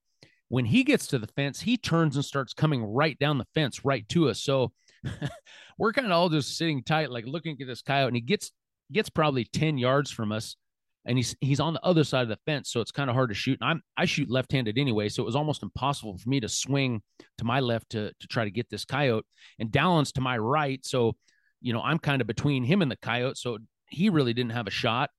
when 0.47 0.65
he 0.65 0.83
gets 0.83 1.07
to 1.07 1.19
the 1.19 1.27
fence, 1.27 1.61
he 1.61 1.77
turns 1.77 2.15
and 2.15 2.25
starts 2.25 2.53
coming 2.53 2.83
right 2.83 3.17
down 3.19 3.37
the 3.37 3.47
fence, 3.53 3.85
right 3.85 4.07
to 4.09 4.29
us. 4.29 4.41
So 4.41 4.71
we're 5.77 5.93
kind 5.93 6.07
of 6.07 6.13
all 6.13 6.29
just 6.29 6.57
sitting 6.57 6.83
tight, 6.83 7.11
like 7.11 7.25
looking 7.25 7.57
at 7.59 7.67
this 7.67 7.81
coyote, 7.81 8.07
and 8.07 8.15
he 8.15 8.21
gets 8.21 8.51
gets 8.91 9.09
probably 9.09 9.45
10 9.45 9.77
yards 9.77 10.11
from 10.11 10.31
us 10.31 10.55
and 11.05 11.17
he's 11.17 11.35
he's 11.39 11.59
on 11.59 11.73
the 11.73 11.83
other 11.85 12.03
side 12.03 12.23
of 12.23 12.29
the 12.29 12.39
fence, 12.45 12.71
so 12.71 12.81
it's 12.81 12.91
kind 12.91 13.09
of 13.09 13.15
hard 13.15 13.29
to 13.29 13.35
shoot. 13.35 13.59
And 13.61 13.69
I'm 13.69 13.81
I 13.95 14.05
shoot 14.05 14.29
left-handed 14.29 14.77
anyway, 14.77 15.09
so 15.09 15.21
it 15.21 15.25
was 15.25 15.35
almost 15.35 15.63
impossible 15.63 16.17
for 16.17 16.29
me 16.29 16.39
to 16.39 16.49
swing 16.49 17.01
to 17.37 17.45
my 17.45 17.59
left 17.59 17.91
to 17.91 18.11
to 18.19 18.27
try 18.27 18.43
to 18.43 18.51
get 18.51 18.69
this 18.69 18.85
coyote. 18.85 19.25
And 19.59 19.71
Dallin's 19.71 20.11
to 20.13 20.21
my 20.21 20.37
right, 20.37 20.83
so 20.85 21.15
you 21.61 21.73
know 21.73 21.81
I'm 21.81 21.99
kind 21.99 22.21
of 22.21 22.27
between 22.27 22.63
him 22.63 22.81
and 22.81 22.89
the 22.89 22.97
coyote, 22.97 23.37
so 23.37 23.59
he 23.89 24.09
really 24.09 24.33
didn't 24.33 24.53
have 24.53 24.67
a 24.67 24.71
shot. 24.71 25.11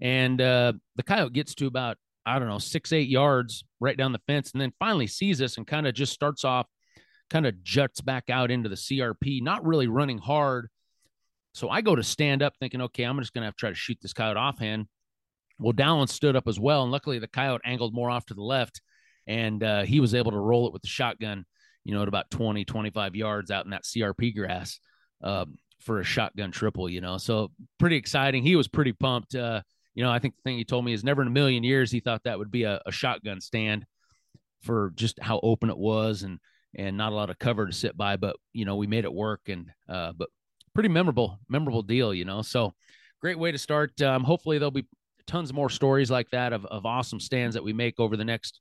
And 0.00 0.40
uh, 0.40 0.74
the 0.96 1.02
coyote 1.02 1.32
gets 1.32 1.54
to 1.56 1.66
about 1.66 1.96
I 2.26 2.38
don't 2.38 2.48
know 2.48 2.58
six 2.58 2.92
eight 2.92 3.08
yards 3.08 3.64
right 3.80 3.96
down 3.96 4.12
the 4.12 4.20
fence, 4.26 4.52
and 4.52 4.60
then 4.60 4.72
finally 4.78 5.06
sees 5.06 5.40
us 5.40 5.56
and 5.56 5.66
kind 5.66 5.86
of 5.86 5.94
just 5.94 6.12
starts 6.12 6.44
off, 6.44 6.66
kind 7.30 7.46
of 7.46 7.62
juts 7.62 8.02
back 8.02 8.28
out 8.28 8.50
into 8.50 8.68
the 8.68 8.76
CRP, 8.76 9.42
not 9.42 9.64
really 9.64 9.86
running 9.88 10.18
hard. 10.18 10.68
So 11.54 11.70
I 11.70 11.82
go 11.82 11.94
to 11.94 12.02
stand 12.02 12.42
up 12.42 12.54
thinking, 12.58 12.80
okay, 12.82 13.04
I'm 13.04 13.18
just 13.20 13.32
to 13.32 13.42
have 13.42 13.54
to 13.54 13.58
try 13.58 13.70
to 13.70 13.76
shoot 13.76 13.98
this 14.02 14.12
coyote 14.12 14.36
offhand. 14.36 14.86
Well, 15.58 15.72
Dallin 15.72 16.08
stood 16.08 16.36
up 16.36 16.48
as 16.48 16.58
well, 16.58 16.82
and 16.82 16.92
luckily 16.92 17.18
the 17.18 17.28
coyote 17.28 17.62
angled 17.64 17.94
more 17.94 18.10
off 18.10 18.26
to 18.26 18.34
the 18.34 18.42
left, 18.42 18.80
and 19.26 19.62
uh, 19.62 19.82
he 19.82 20.00
was 20.00 20.14
able 20.14 20.32
to 20.32 20.38
roll 20.38 20.66
it 20.66 20.72
with 20.72 20.82
the 20.82 20.88
shotgun, 20.88 21.44
you 21.84 21.94
know, 21.94 22.02
at 22.02 22.08
about 22.08 22.30
20, 22.30 22.64
25 22.64 23.14
yards 23.14 23.50
out 23.50 23.64
in 23.64 23.70
that 23.70 23.84
CRP 23.84 24.34
grass 24.34 24.80
uh, 25.22 25.44
for 25.80 26.00
a 26.00 26.04
shotgun 26.04 26.50
triple, 26.50 26.88
you 26.88 27.00
know. 27.00 27.18
So 27.18 27.52
pretty 27.78 27.96
exciting. 27.96 28.42
He 28.42 28.56
was 28.56 28.68
pretty 28.68 28.92
pumped. 28.92 29.34
Uh, 29.34 29.62
you 29.94 30.02
know, 30.02 30.10
I 30.10 30.18
think 30.18 30.34
the 30.34 30.42
thing 30.42 30.58
he 30.58 30.64
told 30.64 30.84
me 30.84 30.92
is 30.92 31.04
never 31.04 31.22
in 31.22 31.28
a 31.28 31.32
million 31.32 31.62
years 31.62 31.90
he 31.90 32.00
thought 32.00 32.24
that 32.24 32.38
would 32.38 32.50
be 32.50 32.64
a, 32.64 32.80
a 32.84 32.90
shotgun 32.92 33.40
stand 33.40 33.86
for 34.62 34.92
just 34.96 35.20
how 35.20 35.38
open 35.42 35.70
it 35.70 35.78
was 35.78 36.22
and 36.22 36.38
and 36.76 36.96
not 36.96 37.12
a 37.12 37.14
lot 37.14 37.30
of 37.30 37.38
cover 37.38 37.66
to 37.66 37.72
sit 37.72 37.96
by, 37.96 38.16
but 38.16 38.34
you 38.52 38.64
know, 38.64 38.74
we 38.74 38.88
made 38.88 39.04
it 39.04 39.12
work 39.12 39.42
and 39.46 39.70
uh, 39.88 40.12
but 40.16 40.28
pretty 40.74 40.88
memorable, 40.88 41.38
memorable 41.48 41.82
deal, 41.82 42.12
you 42.12 42.24
know. 42.24 42.42
So 42.42 42.74
great 43.20 43.38
way 43.38 43.52
to 43.52 43.58
start. 43.58 44.00
Um, 44.02 44.24
hopefully 44.24 44.58
there'll 44.58 44.72
be 44.72 44.86
tons 45.26 45.52
more 45.52 45.70
stories 45.70 46.10
like 46.10 46.30
that 46.30 46.52
of, 46.52 46.64
of 46.66 46.86
awesome 46.86 47.20
stands 47.20 47.54
that 47.54 47.64
we 47.64 47.72
make 47.72 47.98
over 47.98 48.16
the 48.16 48.24
next 48.24 48.60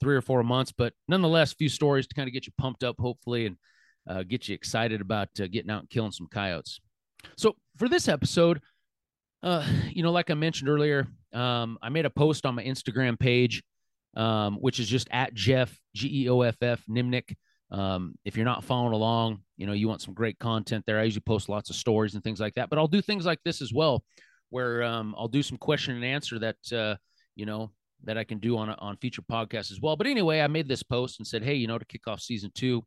three 0.00 0.16
or 0.16 0.22
four 0.22 0.42
months. 0.42 0.72
But 0.72 0.92
nonetheless, 1.08 1.52
a 1.52 1.56
few 1.56 1.68
stories 1.68 2.06
to 2.06 2.14
kind 2.14 2.28
of 2.28 2.32
get 2.32 2.46
you 2.46 2.52
pumped 2.56 2.84
up, 2.84 2.96
hopefully, 2.98 3.46
and 3.46 3.56
uh, 4.08 4.22
get 4.22 4.48
you 4.48 4.54
excited 4.54 5.00
about 5.00 5.28
uh, 5.40 5.46
getting 5.46 5.70
out 5.70 5.80
and 5.80 5.90
killing 5.90 6.12
some 6.12 6.26
coyotes. 6.26 6.80
So 7.36 7.56
for 7.76 7.88
this 7.88 8.08
episode, 8.08 8.60
uh, 9.42 9.66
you 9.90 10.02
know, 10.02 10.12
like 10.12 10.30
I 10.30 10.34
mentioned 10.34 10.68
earlier, 10.68 11.06
um, 11.32 11.78
I 11.82 11.88
made 11.90 12.06
a 12.06 12.10
post 12.10 12.46
on 12.46 12.54
my 12.54 12.64
Instagram 12.64 13.18
page, 13.18 13.62
um, 14.16 14.56
which 14.56 14.80
is 14.80 14.88
just 14.88 15.08
at 15.10 15.34
Geoff 15.34 15.78
G 15.94 16.24
E 16.24 16.28
O 16.28 16.40
F 16.42 16.56
F 16.62 16.82
Nemnich. 16.88 17.34
Um, 17.70 18.14
if 18.24 18.36
you're 18.36 18.44
not 18.44 18.64
following 18.64 18.94
along, 18.94 19.42
you 19.56 19.66
know, 19.66 19.72
you 19.72 19.86
want 19.86 20.02
some 20.02 20.14
great 20.14 20.38
content 20.38 20.84
there. 20.86 20.98
I 20.98 21.04
usually 21.04 21.20
post 21.20 21.48
lots 21.48 21.70
of 21.70 21.76
stories 21.76 22.14
and 22.14 22.24
things 22.24 22.40
like 22.40 22.54
that, 22.54 22.68
but 22.68 22.78
I'll 22.78 22.88
do 22.88 23.00
things 23.00 23.24
like 23.24 23.38
this 23.44 23.62
as 23.62 23.72
well, 23.72 24.02
where 24.50 24.82
um, 24.82 25.14
I'll 25.16 25.28
do 25.28 25.42
some 25.42 25.58
question 25.58 25.94
and 25.94 26.04
answer 26.04 26.38
that 26.38 26.72
uh, 26.72 26.96
you 27.34 27.46
know 27.46 27.70
that 28.04 28.18
I 28.18 28.24
can 28.24 28.38
do 28.38 28.56
on 28.58 28.70
on 28.70 28.96
future 28.96 29.22
podcasts 29.22 29.72
as 29.72 29.80
well. 29.80 29.96
But 29.96 30.06
anyway, 30.06 30.40
I 30.40 30.46
made 30.46 30.68
this 30.68 30.82
post 30.82 31.18
and 31.18 31.26
said, 31.26 31.42
hey, 31.42 31.54
you 31.54 31.66
know, 31.66 31.78
to 31.78 31.84
kick 31.84 32.06
off 32.06 32.20
season 32.20 32.50
two, 32.54 32.84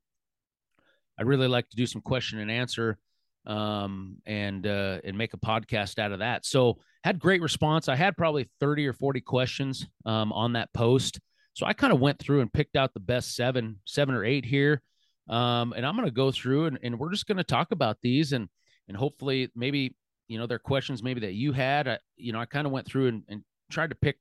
I'd 1.17 1.28
really 1.28 1.47
like 1.47 1.69
to 1.69 1.76
do 1.76 1.86
some 1.86 2.02
question 2.02 2.39
and 2.39 2.52
answer 2.52 2.97
um, 3.45 4.17
and 4.26 4.65
uh, 4.65 4.99
and 5.04 5.17
make 5.17 5.34
a 5.34 5.38
podcast 5.38 5.99
out 5.99 6.12
of 6.12 6.19
that. 6.19 6.45
So 6.45 6.80
had 7.04 7.19
great 7.19 7.41
response. 7.41 7.89
I 7.89 7.95
had 7.95 8.15
probably 8.17 8.49
thirty 8.60 8.88
or 8.88 8.93
forty 8.93 9.21
questions 9.21 9.88
um, 10.06 10.32
on 10.32 10.54
that 10.54 10.73
post. 10.73 11.19
So 11.54 11.65
I 11.65 11.73
kind 11.73 11.93
of 11.93 11.99
went 11.99 12.17
through 12.19 12.41
and 12.41 12.52
picked 12.52 12.76
out 12.76 12.93
the 12.93 12.99
best 12.99 13.36
seven, 13.36 13.80
seven 13.86 14.15
or 14.15 14.26
eight 14.26 14.43
here. 14.43 14.82
Um, 15.30 15.73
and 15.78 15.86
I'm 15.86 15.95
going 15.95 16.08
to 16.08 16.12
go 16.12 16.32
through 16.32 16.65
and, 16.65 16.80
and 16.82 16.99
we're 16.99 17.12
just 17.12 17.28
going 17.28 17.38
to 17.38 17.43
talk 17.43 17.71
about 17.71 17.97
these 18.02 18.34
and 18.34 18.49
and 18.88 18.97
hopefully 18.97 19.49
maybe 19.56 19.95
you 20.34 20.39
know, 20.39 20.48
there 20.48 20.56
are 20.56 20.60
questions 20.60 21.04
maybe 21.04 21.19
that 21.19 21.36
you 21.36 21.52
had. 21.52 21.88
I, 21.88 22.00
you 22.17 22.34
know, 22.34 22.39
I 22.39 22.46
kind 22.46 22.65
of 22.65 22.74
went 22.74 22.88
through 22.88 23.10
and, 23.10 23.24
and 23.30 23.43
tried 23.69 23.91
to 23.91 23.96
pick, 23.96 24.17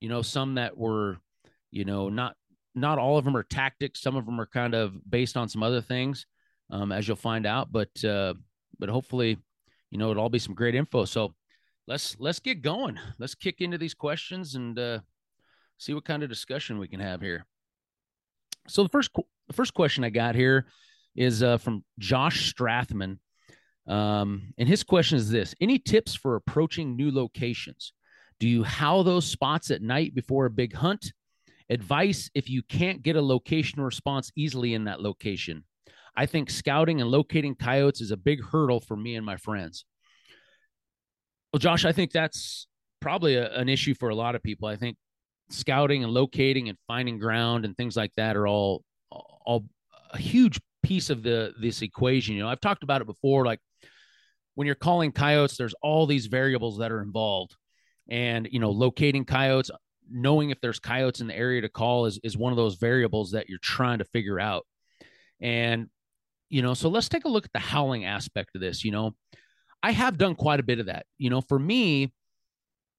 you 0.00 0.08
know, 0.08 0.20
some 0.20 0.56
that 0.56 0.76
were, 0.76 1.18
you 1.70 1.84
know, 1.84 2.08
not 2.08 2.34
not 2.74 2.98
all 2.98 3.18
of 3.18 3.24
them 3.24 3.36
are 3.36 3.44
tactics. 3.44 4.00
Some 4.02 4.16
of 4.16 4.26
them 4.26 4.40
are 4.40 4.46
kind 4.46 4.74
of 4.74 4.94
based 5.08 5.36
on 5.36 5.48
some 5.48 5.62
other 5.62 5.80
things, 5.80 6.26
um, 6.72 6.90
as 6.90 7.06
you'll 7.06 7.16
find 7.16 7.46
out. 7.46 7.70
But 7.70 8.04
uh, 8.04 8.34
but 8.80 8.88
hopefully, 8.88 9.38
you 9.92 9.98
know, 9.98 10.10
it'll 10.10 10.24
all 10.24 10.28
be 10.28 10.40
some 10.40 10.56
great 10.56 10.74
info. 10.74 11.04
So 11.04 11.34
let's 11.86 12.16
let's 12.18 12.40
get 12.40 12.60
going. 12.60 12.98
Let's 13.20 13.36
kick 13.36 13.60
into 13.60 13.78
these 13.78 13.94
questions 13.94 14.56
and 14.56 14.76
uh, 14.76 14.98
see 15.78 15.94
what 15.94 16.04
kind 16.04 16.24
of 16.24 16.28
discussion 16.28 16.80
we 16.80 16.88
can 16.88 16.98
have 16.98 17.20
here. 17.20 17.46
So 18.66 18.82
the 18.82 18.88
first 18.88 19.10
the 19.14 19.54
first 19.54 19.72
question 19.72 20.02
I 20.02 20.10
got 20.10 20.34
here 20.34 20.66
is 21.14 21.44
uh, 21.44 21.58
from 21.58 21.84
Josh 22.00 22.52
Strathman. 22.52 23.18
Um, 23.88 24.52
and 24.58 24.68
his 24.68 24.84
question 24.84 25.16
is 25.16 25.30
this 25.30 25.54
Any 25.60 25.78
tips 25.78 26.14
for 26.14 26.36
approaching 26.36 26.94
new 26.94 27.10
locations? 27.10 27.92
Do 28.38 28.48
you 28.48 28.62
howl 28.62 29.02
those 29.02 29.26
spots 29.26 29.70
at 29.70 29.82
night 29.82 30.14
before 30.14 30.46
a 30.46 30.50
big 30.50 30.74
hunt? 30.74 31.12
Advice 31.70 32.30
if 32.34 32.48
you 32.48 32.62
can't 32.62 33.02
get 33.02 33.16
a 33.16 33.22
location 33.22 33.82
response 33.82 34.30
easily 34.36 34.74
in 34.74 34.84
that 34.84 35.02
location. 35.02 35.64
I 36.16 36.26
think 36.26 36.50
scouting 36.50 37.00
and 37.00 37.10
locating 37.10 37.54
coyotes 37.54 38.00
is 38.00 38.10
a 38.10 38.16
big 38.16 38.42
hurdle 38.42 38.80
for 38.80 38.96
me 38.96 39.16
and 39.16 39.24
my 39.24 39.36
friends. 39.36 39.84
Well, 41.52 41.60
Josh, 41.60 41.84
I 41.84 41.92
think 41.92 42.12
that's 42.12 42.66
probably 43.00 43.36
a, 43.36 43.52
an 43.54 43.68
issue 43.68 43.94
for 43.94 44.08
a 44.08 44.14
lot 44.14 44.34
of 44.34 44.42
people. 44.42 44.68
I 44.68 44.76
think 44.76 44.96
scouting 45.50 46.04
and 46.04 46.12
locating 46.12 46.68
and 46.68 46.78
finding 46.86 47.18
ground 47.18 47.64
and 47.64 47.76
things 47.76 47.96
like 47.96 48.12
that 48.16 48.36
are 48.36 48.46
all 48.46 48.82
all 49.10 49.64
a 50.12 50.18
huge 50.18 50.60
piece 50.82 51.10
of 51.10 51.22
the 51.22 51.52
this 51.60 51.82
equation. 51.82 52.34
You 52.34 52.42
know, 52.42 52.48
I've 52.48 52.60
talked 52.60 52.82
about 52.82 53.00
it 53.00 53.06
before. 53.06 53.44
Like 53.44 53.60
when 54.58 54.66
you're 54.66 54.74
calling 54.74 55.12
coyotes, 55.12 55.56
there's 55.56 55.74
all 55.84 56.04
these 56.04 56.26
variables 56.26 56.78
that 56.78 56.90
are 56.90 57.00
involved. 57.00 57.54
And, 58.10 58.48
you 58.50 58.58
know, 58.58 58.72
locating 58.72 59.24
coyotes, 59.24 59.70
knowing 60.10 60.50
if 60.50 60.60
there's 60.60 60.80
coyotes 60.80 61.20
in 61.20 61.28
the 61.28 61.36
area 61.36 61.60
to 61.60 61.68
call 61.68 62.06
is, 62.06 62.18
is 62.24 62.36
one 62.36 62.52
of 62.52 62.56
those 62.56 62.74
variables 62.74 63.30
that 63.30 63.48
you're 63.48 63.60
trying 63.62 63.98
to 63.98 64.04
figure 64.06 64.40
out. 64.40 64.66
And, 65.40 65.86
you 66.48 66.60
know, 66.60 66.74
so 66.74 66.88
let's 66.88 67.08
take 67.08 67.24
a 67.24 67.28
look 67.28 67.44
at 67.44 67.52
the 67.52 67.60
howling 67.60 68.04
aspect 68.04 68.56
of 68.56 68.60
this. 68.60 68.84
You 68.84 68.90
know, 68.90 69.14
I 69.80 69.92
have 69.92 70.18
done 70.18 70.34
quite 70.34 70.58
a 70.58 70.64
bit 70.64 70.80
of 70.80 70.86
that. 70.86 71.06
You 71.18 71.30
know, 71.30 71.40
for 71.40 71.56
me, 71.56 72.12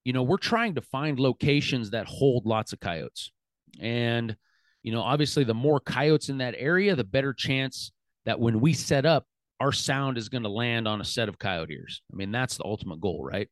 you 0.05 0.13
know, 0.13 0.23
we're 0.23 0.37
trying 0.37 0.75
to 0.75 0.81
find 0.81 1.19
locations 1.19 1.89
that 1.89 2.07
hold 2.07 2.45
lots 2.45 2.71
of 2.71 2.79
coyotes. 2.79 3.33
And, 3.81 4.33
you 4.81 4.93
know, 4.93 5.01
obviously 5.01 5.43
the 5.43 5.53
more 5.53 5.81
coyotes 5.81 6.29
in 6.29 6.37
that 6.37 6.55
area, 6.57 6.95
the 6.95 7.03
better 7.03 7.33
chance 7.33 7.91
that 8.23 8.39
when 8.39 8.61
we 8.61 8.71
set 8.71 9.05
up, 9.05 9.25
our 9.59 9.71
sound 9.71 10.17
is 10.17 10.29
going 10.29 10.43
to 10.43 10.49
land 10.49 10.87
on 10.87 11.01
a 11.01 11.05
set 11.05 11.29
of 11.29 11.37
coyote 11.37 11.73
ears. 11.73 12.01
I 12.11 12.15
mean, 12.15 12.31
that's 12.31 12.57
the 12.57 12.65
ultimate 12.65 13.01
goal, 13.01 13.23
right? 13.23 13.49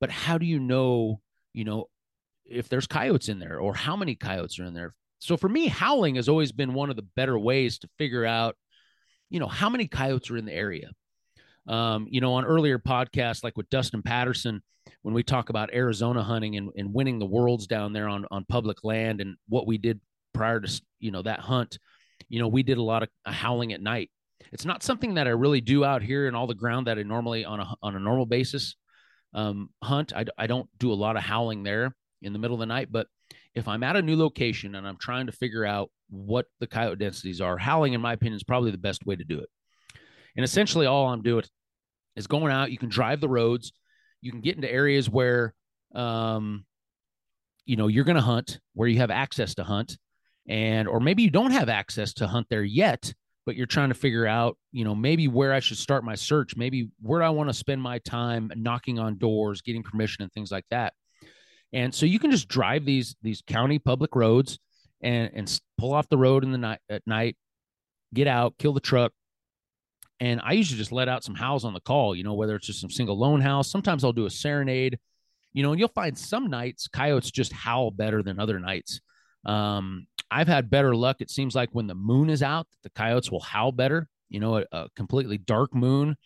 But 0.00 0.10
how 0.10 0.38
do 0.38 0.46
you 0.46 0.58
know, 0.58 1.20
you 1.52 1.64
know, 1.64 1.86
if 2.44 2.68
there's 2.68 2.86
coyotes 2.86 3.28
in 3.28 3.38
there 3.38 3.58
or 3.60 3.74
how 3.74 3.96
many 3.96 4.14
coyotes 4.14 4.58
are 4.58 4.64
in 4.64 4.74
there? 4.74 4.94
So 5.20 5.36
for 5.36 5.48
me, 5.48 5.66
howling 5.66 6.16
has 6.16 6.28
always 6.28 6.52
been 6.52 6.74
one 6.74 6.90
of 6.90 6.96
the 6.96 7.06
better 7.16 7.38
ways 7.38 7.78
to 7.80 7.88
figure 7.98 8.24
out, 8.24 8.56
you 9.30 9.40
know, 9.40 9.46
how 9.46 9.68
many 9.68 9.86
coyotes 9.88 10.30
are 10.30 10.36
in 10.36 10.44
the 10.44 10.52
area. 10.52 10.90
Um, 11.66 12.06
you 12.10 12.20
know, 12.20 12.34
on 12.34 12.44
earlier 12.44 12.78
podcasts, 12.78 13.44
like 13.44 13.56
with 13.56 13.68
Dustin 13.68 14.02
Patterson, 14.02 14.62
when 15.02 15.14
we 15.14 15.22
talk 15.22 15.50
about 15.50 15.74
Arizona 15.74 16.22
hunting 16.22 16.56
and, 16.56 16.70
and 16.76 16.94
winning 16.94 17.18
the 17.18 17.26
worlds 17.26 17.66
down 17.66 17.92
there 17.92 18.08
on, 18.08 18.24
on 18.30 18.46
public 18.48 18.84
land 18.84 19.20
and 19.20 19.36
what 19.48 19.66
we 19.66 19.76
did 19.76 20.00
prior 20.32 20.60
to, 20.60 20.82
you 20.98 21.10
know, 21.10 21.22
that 21.22 21.40
hunt, 21.40 21.78
you 22.28 22.38
know, 22.38 22.48
we 22.48 22.62
did 22.62 22.78
a 22.78 22.82
lot 22.82 23.02
of 23.02 23.08
howling 23.26 23.72
at 23.72 23.82
night 23.82 24.10
it's 24.52 24.64
not 24.64 24.82
something 24.82 25.14
that 25.14 25.26
I 25.26 25.30
really 25.30 25.60
do 25.60 25.84
out 25.84 26.02
here 26.02 26.26
in 26.26 26.34
all 26.34 26.46
the 26.46 26.54
ground 26.54 26.86
that 26.86 26.98
I 26.98 27.02
normally 27.02 27.44
on 27.44 27.60
a 27.60 27.74
on 27.82 27.96
a 27.96 28.00
normal 28.00 28.26
basis 28.26 28.76
um, 29.34 29.70
hunt. 29.82 30.12
I, 30.14 30.24
I 30.36 30.46
don't 30.46 30.68
do 30.78 30.92
a 30.92 30.94
lot 30.94 31.16
of 31.16 31.22
howling 31.22 31.62
there 31.62 31.94
in 32.22 32.32
the 32.32 32.38
middle 32.38 32.54
of 32.54 32.60
the 32.60 32.66
night, 32.66 32.88
but 32.90 33.06
if 33.54 33.68
I'm 33.68 33.82
at 33.82 33.96
a 33.96 34.02
new 34.02 34.16
location 34.16 34.74
and 34.74 34.86
I'm 34.86 34.98
trying 34.98 35.26
to 35.26 35.32
figure 35.32 35.64
out 35.64 35.90
what 36.10 36.46
the 36.60 36.66
coyote 36.66 36.98
densities 36.98 37.40
are, 37.40 37.58
howling, 37.58 37.92
in 37.92 38.00
my 38.00 38.12
opinion, 38.12 38.36
is 38.36 38.44
probably 38.44 38.70
the 38.70 38.78
best 38.78 39.04
way 39.04 39.16
to 39.16 39.24
do 39.24 39.40
it. 39.40 39.48
And 40.36 40.44
essentially, 40.44 40.86
all 40.86 41.08
I'm 41.08 41.22
doing 41.22 41.44
is 42.16 42.26
going 42.26 42.52
out. 42.52 42.70
You 42.70 42.78
can 42.78 42.88
drive 42.88 43.20
the 43.20 43.28
roads. 43.28 43.72
You 44.20 44.30
can 44.30 44.40
get 44.40 44.56
into 44.56 44.70
areas 44.70 45.10
where, 45.10 45.54
um, 45.94 46.64
you 47.64 47.76
know, 47.76 47.88
you're 47.88 48.04
going 48.04 48.16
to 48.16 48.22
hunt, 48.22 48.60
where 48.74 48.88
you 48.88 48.98
have 48.98 49.10
access 49.10 49.54
to 49.56 49.64
hunt, 49.64 49.98
and 50.48 50.88
or 50.88 51.00
maybe 51.00 51.22
you 51.22 51.30
don't 51.30 51.50
have 51.50 51.68
access 51.68 52.14
to 52.14 52.26
hunt 52.26 52.46
there 52.48 52.64
yet, 52.64 53.12
but 53.48 53.56
you're 53.56 53.66
trying 53.66 53.88
to 53.88 53.94
figure 53.94 54.26
out, 54.26 54.58
you 54.72 54.84
know, 54.84 54.94
maybe 54.94 55.26
where 55.26 55.54
I 55.54 55.60
should 55.60 55.78
start 55.78 56.04
my 56.04 56.16
search, 56.16 56.54
maybe 56.54 56.90
where 57.00 57.22
I 57.22 57.30
want 57.30 57.48
to 57.48 57.54
spend 57.54 57.80
my 57.80 57.98
time 58.00 58.52
knocking 58.54 58.98
on 58.98 59.16
doors, 59.16 59.62
getting 59.62 59.82
permission 59.82 60.22
and 60.22 60.30
things 60.30 60.52
like 60.52 60.66
that. 60.70 60.92
And 61.72 61.94
so 61.94 62.04
you 62.04 62.18
can 62.18 62.30
just 62.30 62.46
drive 62.46 62.84
these 62.84 63.16
these 63.22 63.42
county 63.46 63.78
public 63.78 64.14
roads 64.14 64.58
and 65.00 65.30
and 65.32 65.60
pull 65.78 65.94
off 65.94 66.10
the 66.10 66.18
road 66.18 66.44
in 66.44 66.52
the 66.52 66.58
night 66.58 66.80
at 66.90 67.06
night, 67.06 67.38
get 68.12 68.26
out, 68.26 68.52
kill 68.58 68.74
the 68.74 68.80
truck. 68.80 69.12
And 70.20 70.42
I 70.44 70.52
usually 70.52 70.76
just 70.76 70.92
let 70.92 71.08
out 71.08 71.24
some 71.24 71.34
howls 71.34 71.64
on 71.64 71.72
the 71.72 71.80
call, 71.80 72.14
you 72.14 72.24
know, 72.24 72.34
whether 72.34 72.54
it's 72.54 72.66
just 72.66 72.82
some 72.82 72.90
single 72.90 73.18
lone 73.18 73.40
house. 73.40 73.70
Sometimes 73.70 74.04
I'll 74.04 74.12
do 74.12 74.26
a 74.26 74.30
serenade, 74.30 74.98
you 75.54 75.62
know, 75.62 75.70
and 75.70 75.80
you'll 75.80 75.88
find 75.88 76.18
some 76.18 76.50
nights 76.50 76.86
coyotes 76.86 77.30
just 77.30 77.54
howl 77.54 77.92
better 77.92 78.22
than 78.22 78.38
other 78.38 78.60
nights. 78.60 79.00
Um, 79.44 80.06
I've 80.30 80.48
had 80.48 80.70
better 80.70 80.94
luck. 80.94 81.16
It 81.20 81.30
seems 81.30 81.54
like 81.54 81.70
when 81.72 81.86
the 81.86 81.94
moon 81.94 82.30
is 82.30 82.42
out, 82.42 82.66
the 82.82 82.90
coyotes 82.90 83.30
will 83.30 83.40
howl 83.40 83.72
better. 83.72 84.08
You 84.28 84.40
know, 84.40 84.58
a, 84.58 84.64
a 84.72 84.88
completely 84.94 85.38
dark 85.38 85.74
moon. 85.74 86.16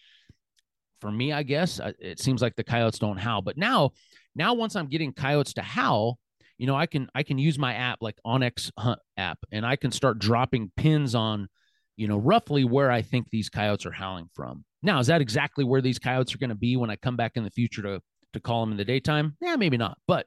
For 1.00 1.10
me, 1.10 1.32
I 1.32 1.42
guess 1.42 1.80
it 1.98 2.20
seems 2.20 2.42
like 2.42 2.56
the 2.56 2.64
coyotes 2.64 2.98
don't 2.98 3.18
howl. 3.18 3.42
But 3.42 3.56
now, 3.56 3.90
now 4.34 4.54
once 4.54 4.76
I'm 4.76 4.88
getting 4.88 5.12
coyotes 5.12 5.54
to 5.54 5.62
howl, 5.62 6.18
you 6.58 6.66
know, 6.66 6.76
I 6.76 6.86
can 6.86 7.08
I 7.14 7.22
can 7.24 7.38
use 7.38 7.58
my 7.58 7.74
app 7.74 7.98
like 8.00 8.18
onX 8.24 8.70
Hunt 8.78 9.00
app, 9.16 9.38
and 9.50 9.66
I 9.66 9.76
can 9.76 9.90
start 9.90 10.18
dropping 10.18 10.70
pins 10.76 11.14
on, 11.14 11.48
you 11.96 12.06
know, 12.06 12.18
roughly 12.18 12.64
where 12.64 12.90
I 12.90 13.02
think 13.02 13.30
these 13.30 13.48
coyotes 13.48 13.84
are 13.84 13.92
howling 13.92 14.30
from. 14.34 14.64
Now, 14.82 15.00
is 15.00 15.08
that 15.08 15.20
exactly 15.20 15.64
where 15.64 15.80
these 15.80 15.98
coyotes 15.98 16.34
are 16.34 16.38
going 16.38 16.50
to 16.50 16.56
be 16.56 16.76
when 16.76 16.90
I 16.90 16.96
come 16.96 17.16
back 17.16 17.32
in 17.34 17.44
the 17.44 17.50
future 17.50 17.82
to 17.82 18.00
to 18.32 18.40
call 18.40 18.60
them 18.60 18.70
in 18.70 18.76
the 18.76 18.84
daytime? 18.84 19.36
Yeah, 19.40 19.56
maybe 19.56 19.76
not, 19.76 19.98
but 20.06 20.26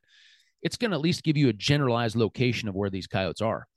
it's 0.65 0.78
going 0.78 0.89
to 0.89 0.97
at 0.97 1.01
least 1.01 1.23
give 1.23 1.38
you 1.38 1.47
a 1.47 1.54
generalized 1.54 2.15
location 2.15 2.67
of 2.67 2.73
where 2.73 2.89
these 2.89 3.06
coyotes 3.06 3.39
are. 3.39 3.67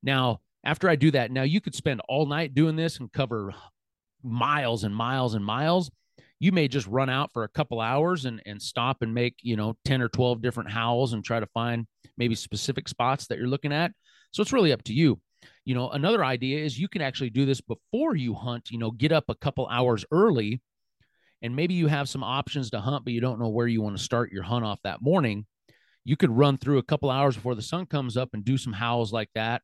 Now, 0.00 0.40
after 0.62 0.88
I 0.88 0.94
do 0.94 1.10
that, 1.10 1.32
now 1.32 1.42
you 1.42 1.60
could 1.60 1.74
spend 1.74 2.00
all 2.08 2.24
night 2.24 2.54
doing 2.54 2.76
this 2.76 3.00
and 3.00 3.12
cover 3.12 3.52
miles 4.22 4.84
and 4.84 4.94
miles 4.94 5.34
and 5.34 5.44
miles. 5.44 5.90
You 6.38 6.52
may 6.52 6.68
just 6.68 6.86
run 6.86 7.10
out 7.10 7.32
for 7.32 7.42
a 7.42 7.48
couple 7.48 7.80
hours 7.80 8.26
and, 8.26 8.40
and 8.46 8.62
stop 8.62 9.02
and 9.02 9.12
make, 9.12 9.34
you 9.42 9.56
know, 9.56 9.76
10 9.84 10.00
or 10.00 10.08
12 10.08 10.40
different 10.40 10.70
howls 10.70 11.14
and 11.14 11.24
try 11.24 11.40
to 11.40 11.48
find 11.48 11.88
maybe 12.16 12.36
specific 12.36 12.86
spots 12.86 13.26
that 13.26 13.36
you're 13.36 13.48
looking 13.48 13.72
at. 13.72 13.90
So 14.30 14.40
it's 14.40 14.52
really 14.52 14.72
up 14.72 14.84
to 14.84 14.94
you. 14.94 15.20
You 15.64 15.74
know, 15.74 15.90
another 15.90 16.24
idea 16.24 16.64
is 16.64 16.78
you 16.78 16.88
can 16.88 17.02
actually 17.02 17.30
do 17.30 17.44
this 17.44 17.60
before 17.60 18.14
you 18.14 18.34
hunt, 18.34 18.70
you 18.70 18.78
know, 18.78 18.92
get 18.92 19.10
up 19.10 19.24
a 19.28 19.34
couple 19.34 19.66
hours 19.66 20.04
early 20.12 20.62
and 21.42 21.56
maybe 21.56 21.74
you 21.74 21.88
have 21.88 22.08
some 22.08 22.22
options 22.22 22.70
to 22.70 22.80
hunt, 22.80 23.04
but 23.04 23.14
you 23.14 23.20
don't 23.20 23.40
know 23.40 23.48
where 23.48 23.66
you 23.66 23.82
want 23.82 23.96
to 23.96 24.02
start 24.02 24.30
your 24.30 24.42
hunt 24.44 24.64
off 24.64 24.78
that 24.84 25.02
morning. 25.02 25.46
You 26.10 26.16
could 26.16 26.36
run 26.36 26.58
through 26.58 26.78
a 26.78 26.82
couple 26.82 27.08
hours 27.08 27.36
before 27.36 27.54
the 27.54 27.62
sun 27.62 27.86
comes 27.86 28.16
up 28.16 28.30
and 28.32 28.44
do 28.44 28.58
some 28.58 28.72
howls 28.72 29.12
like 29.12 29.28
that 29.36 29.62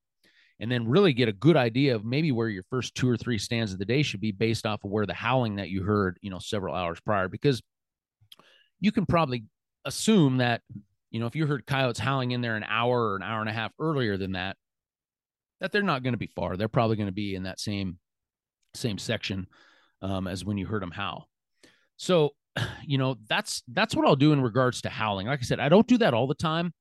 and 0.61 0.71
then 0.71 0.87
really 0.87 1.13
get 1.13 1.29
a 1.29 1.33
good 1.33 1.57
idea 1.57 1.97
of 1.97 2.05
maybe 2.05 2.31
where 2.31 2.49
your 2.49 2.63
first 2.71 2.95
two 2.95 3.09
or 3.09 3.17
three 3.17 3.37
stands 3.37 3.73
of 3.73 3.81
the 3.81 3.85
day 3.85 4.05
should 4.05 4.21
be 4.21 4.31
based 4.31 4.65
off 4.65 4.85
of 4.85 4.93
where 4.93 5.07
the 5.07 5.13
howling 5.13 5.57
that 5.57 5.71
you 5.71 5.83
heard, 5.83 6.19
you 6.23 6.31
know, 6.31 6.39
several 6.39 6.73
hours 6.73 7.01
prior. 7.01 7.27
Because 7.27 7.61
you 8.79 8.93
can 8.93 9.07
probably 9.07 9.47
assume 9.85 10.37
that, 10.37 10.61
you 11.11 11.19
know, 11.19 11.27
if 11.27 11.35
you 11.35 11.49
heard 11.49 11.67
coyotes 11.67 11.99
howling 11.99 12.31
in 12.31 12.43
there 12.43 12.55
an 12.55 12.63
hour 12.63 13.09
or 13.09 13.17
an 13.17 13.25
hour 13.25 13.41
and 13.41 13.51
a 13.51 13.53
half 13.53 13.73
earlier 13.81 14.17
than 14.17 14.35
that, 14.35 14.57
that 15.61 15.73
they're 15.73 15.83
not 15.83 16.05
going 16.05 16.15
to 16.15 16.17
be 16.17 16.31
far. 16.37 16.57
They're 16.57 16.69
probably 16.69 16.95
going 16.95 17.09
to 17.09 17.13
be 17.13 17.35
in 17.35 17.43
that 17.43 17.59
same 17.59 17.99
same 18.73 18.99
section 18.99 19.49
um, 20.01 20.29
as 20.29 20.45
when 20.45 20.59
you 20.59 20.67
heard 20.67 20.83
them 20.83 20.93
howl. 20.93 21.29
So, 21.97 22.35
you 22.87 22.99
know, 22.99 23.17
that's 23.29 23.63
that's 23.69 23.95
what 23.95 24.07
I'll 24.07 24.17
do 24.17 24.33
in 24.33 24.41
regards 24.41 24.83
to 24.83 24.89
howling. 24.89 25.27
Like 25.27 25.41
I 25.41 25.43
said, 25.43 25.61
I 25.61 25.69
don't 25.69 25.87
do 25.87 25.99
that 25.99 26.15
all 26.15 26.27
the 26.27 26.35
time, 26.35 26.73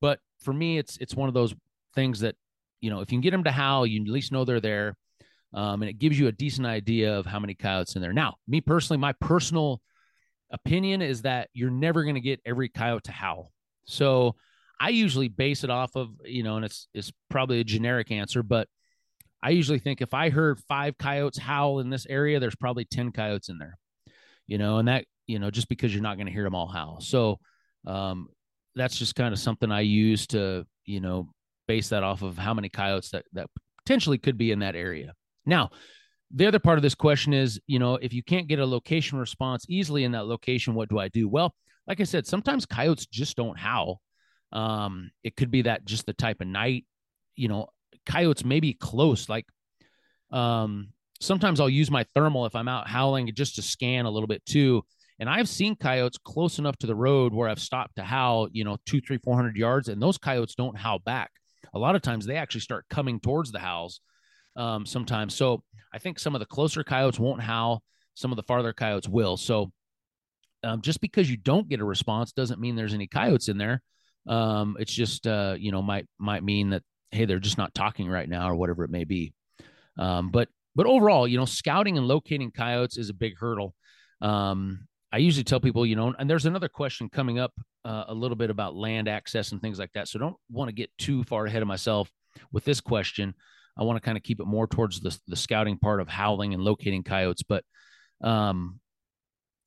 but 0.00 0.18
for 0.40 0.52
me, 0.52 0.78
it's 0.78 0.96
it's 0.98 1.14
one 1.14 1.28
of 1.28 1.34
those 1.34 1.54
things 1.94 2.20
that 2.20 2.34
you 2.80 2.90
know, 2.90 3.00
if 3.00 3.10
you 3.12 3.16
can 3.16 3.22
get 3.22 3.30
them 3.30 3.44
to 3.44 3.52
howl, 3.52 3.86
you 3.86 4.02
at 4.02 4.08
least 4.08 4.32
know 4.32 4.44
they're 4.44 4.60
there. 4.60 4.96
Um, 5.54 5.82
and 5.82 5.88
it 5.88 5.98
gives 5.98 6.18
you 6.18 6.28
a 6.28 6.32
decent 6.32 6.66
idea 6.66 7.16
of 7.16 7.26
how 7.26 7.38
many 7.38 7.54
coyotes 7.54 7.94
in 7.94 8.02
there. 8.02 8.12
Now, 8.12 8.36
me 8.48 8.60
personally, 8.60 8.98
my 8.98 9.12
personal 9.12 9.80
opinion 10.50 11.02
is 11.02 11.22
that 11.22 11.48
you're 11.52 11.70
never 11.70 12.02
going 12.02 12.14
to 12.14 12.20
get 12.20 12.40
every 12.44 12.68
coyote 12.68 13.04
to 13.04 13.12
howl. 13.12 13.52
So 13.84 14.34
I 14.80 14.88
usually 14.88 15.28
base 15.28 15.62
it 15.62 15.70
off 15.70 15.94
of, 15.94 16.08
you 16.24 16.42
know, 16.42 16.56
and 16.56 16.64
it's 16.64 16.88
it's 16.92 17.12
probably 17.30 17.60
a 17.60 17.64
generic 17.64 18.10
answer, 18.10 18.42
but 18.42 18.66
I 19.42 19.50
usually 19.50 19.78
think 19.78 20.00
if 20.00 20.14
I 20.14 20.30
heard 20.30 20.60
five 20.68 20.96
coyotes 20.98 21.38
howl 21.38 21.80
in 21.80 21.90
this 21.90 22.06
area, 22.08 22.38
there's 22.38 22.56
probably 22.56 22.84
10 22.84 23.12
coyotes 23.12 23.48
in 23.48 23.58
there, 23.58 23.76
you 24.46 24.56
know, 24.56 24.78
and 24.78 24.88
that, 24.88 25.04
you 25.26 25.38
know, 25.38 25.50
just 25.50 25.68
because 25.68 25.92
you're 25.92 26.02
not 26.02 26.16
going 26.16 26.26
to 26.26 26.32
hear 26.32 26.44
them 26.44 26.54
all 26.54 26.68
howl. 26.68 27.00
So 27.00 27.38
um, 27.86 28.28
that's 28.74 28.98
just 28.98 29.14
kind 29.14 29.32
of 29.32 29.40
something 29.40 29.70
I 29.70 29.80
use 29.80 30.26
to, 30.28 30.66
you 30.84 31.00
know, 31.00 31.32
base 31.68 31.90
that 31.90 32.02
off 32.02 32.22
of 32.22 32.36
how 32.36 32.54
many 32.54 32.68
coyotes 32.68 33.10
that, 33.10 33.24
that 33.32 33.48
potentially 33.84 34.18
could 34.18 34.36
be 34.36 34.50
in 34.50 34.60
that 34.60 34.76
area. 34.76 35.14
Now, 35.46 35.70
the 36.34 36.46
other 36.46 36.58
part 36.58 36.78
of 36.78 36.82
this 36.82 36.94
question 36.94 37.34
is, 37.34 37.60
you 37.66 37.78
know, 37.78 37.96
if 37.96 38.12
you 38.12 38.22
can't 38.22 38.48
get 38.48 38.58
a 38.58 38.66
location 38.66 39.18
response 39.18 39.66
easily 39.68 40.04
in 40.04 40.12
that 40.12 40.26
location, 40.26 40.74
what 40.74 40.88
do 40.88 40.98
I 40.98 41.08
do? 41.08 41.28
Well, 41.28 41.54
like 41.86 42.00
I 42.00 42.04
said, 42.04 42.26
sometimes 42.26 42.64
coyotes 42.64 43.06
just 43.06 43.36
don't 43.36 43.58
howl. 43.58 44.00
Um, 44.52 45.10
it 45.22 45.36
could 45.36 45.50
be 45.50 45.62
that 45.62 45.84
just 45.84 46.06
the 46.06 46.12
type 46.12 46.40
of 46.40 46.46
night, 46.46 46.84
you 47.36 47.48
know, 47.48 47.68
coyotes 48.06 48.44
may 48.44 48.60
be 48.60 48.72
close. 48.72 49.28
Like, 49.28 49.46
um, 50.30 50.88
sometimes 51.20 51.60
I'll 51.60 51.68
use 51.68 51.90
my 51.90 52.04
thermal 52.14 52.46
if 52.46 52.54
I'm 52.54 52.68
out 52.68 52.88
howling 52.88 53.30
just 53.34 53.56
to 53.56 53.62
scan 53.62 54.06
a 54.06 54.10
little 54.10 54.26
bit 54.26 54.44
too. 54.46 54.84
And 55.22 55.30
I've 55.30 55.48
seen 55.48 55.76
coyotes 55.76 56.18
close 56.18 56.58
enough 56.58 56.76
to 56.78 56.86
the 56.86 56.94
road 56.94 57.32
where 57.32 57.48
I've 57.48 57.60
stopped 57.60 57.96
to 57.96 58.02
howl, 58.02 58.48
you 58.52 58.64
know, 58.64 58.76
two, 58.84 59.00
three, 59.00 59.18
four 59.18 59.36
hundred 59.36 59.56
yards, 59.56 59.88
and 59.88 60.02
those 60.02 60.18
coyotes 60.18 60.54
don't 60.54 60.76
howl 60.76 60.98
back 60.98 61.30
a 61.74 61.78
lot 61.78 61.94
of 61.94 62.02
times 62.02 62.26
they 62.26 62.36
actually 62.36 62.60
start 62.60 62.86
coming 62.88 63.20
towards 63.20 63.52
the 63.52 63.58
howls 63.58 64.00
um, 64.56 64.84
sometimes. 64.86 65.34
So 65.34 65.62
I 65.92 65.98
think 65.98 66.18
some 66.18 66.34
of 66.34 66.40
the 66.40 66.46
closer 66.46 66.84
coyotes 66.84 67.18
won't 67.18 67.40
howl, 67.40 67.82
some 68.14 68.32
of 68.32 68.36
the 68.36 68.42
farther 68.42 68.72
coyotes 68.72 69.08
will. 69.08 69.36
So 69.36 69.72
um, 70.64 70.82
just 70.82 71.00
because 71.00 71.30
you 71.30 71.36
don't 71.36 71.68
get 71.68 71.80
a 71.80 71.84
response 71.84 72.32
doesn't 72.32 72.60
mean 72.60 72.76
there's 72.76 72.94
any 72.94 73.06
coyotes 73.06 73.48
in 73.48 73.58
there. 73.58 73.82
Um, 74.28 74.76
it's 74.78 74.92
just 74.92 75.26
uh, 75.26 75.56
you 75.58 75.72
know 75.72 75.82
might 75.82 76.06
might 76.18 76.44
mean 76.44 76.70
that 76.70 76.82
hey 77.10 77.24
they're 77.24 77.40
just 77.40 77.58
not 77.58 77.74
talking 77.74 78.08
right 78.08 78.28
now 78.28 78.48
or 78.48 78.54
whatever 78.54 78.84
it 78.84 78.90
may 78.90 79.04
be. 79.04 79.32
Um, 79.98 80.30
but 80.30 80.48
but 80.76 80.86
overall, 80.86 81.26
you 81.26 81.36
know, 81.36 81.44
scouting 81.44 81.98
and 81.98 82.06
locating 82.06 82.52
coyotes 82.52 82.96
is 82.96 83.10
a 83.10 83.14
big 83.14 83.36
hurdle. 83.36 83.74
Um, 84.20 84.86
I 85.12 85.18
usually 85.18 85.44
tell 85.44 85.60
people, 85.60 85.84
you 85.84 85.94
know, 85.94 86.14
and 86.18 86.28
there's 86.28 86.46
another 86.46 86.68
question 86.68 87.10
coming 87.10 87.38
up 87.38 87.52
uh, 87.84 88.04
a 88.08 88.14
little 88.14 88.36
bit 88.36 88.48
about 88.48 88.74
land 88.74 89.08
access 89.08 89.52
and 89.52 89.60
things 89.60 89.78
like 89.78 89.92
that. 89.92 90.08
So 90.08 90.18
don't 90.18 90.36
want 90.50 90.68
to 90.68 90.74
get 90.74 90.90
too 90.98 91.22
far 91.24 91.44
ahead 91.44 91.60
of 91.60 91.68
myself 91.68 92.10
with 92.50 92.64
this 92.64 92.80
question. 92.80 93.34
I 93.76 93.84
want 93.84 93.96
to 93.96 94.04
kind 94.04 94.16
of 94.16 94.22
keep 94.22 94.40
it 94.40 94.46
more 94.46 94.66
towards 94.66 95.00
the, 95.00 95.16
the 95.28 95.36
scouting 95.36 95.78
part 95.78 96.00
of 96.00 96.08
howling 96.08 96.54
and 96.54 96.62
locating 96.62 97.02
coyotes. 97.02 97.42
But, 97.42 97.64
um, 98.22 98.80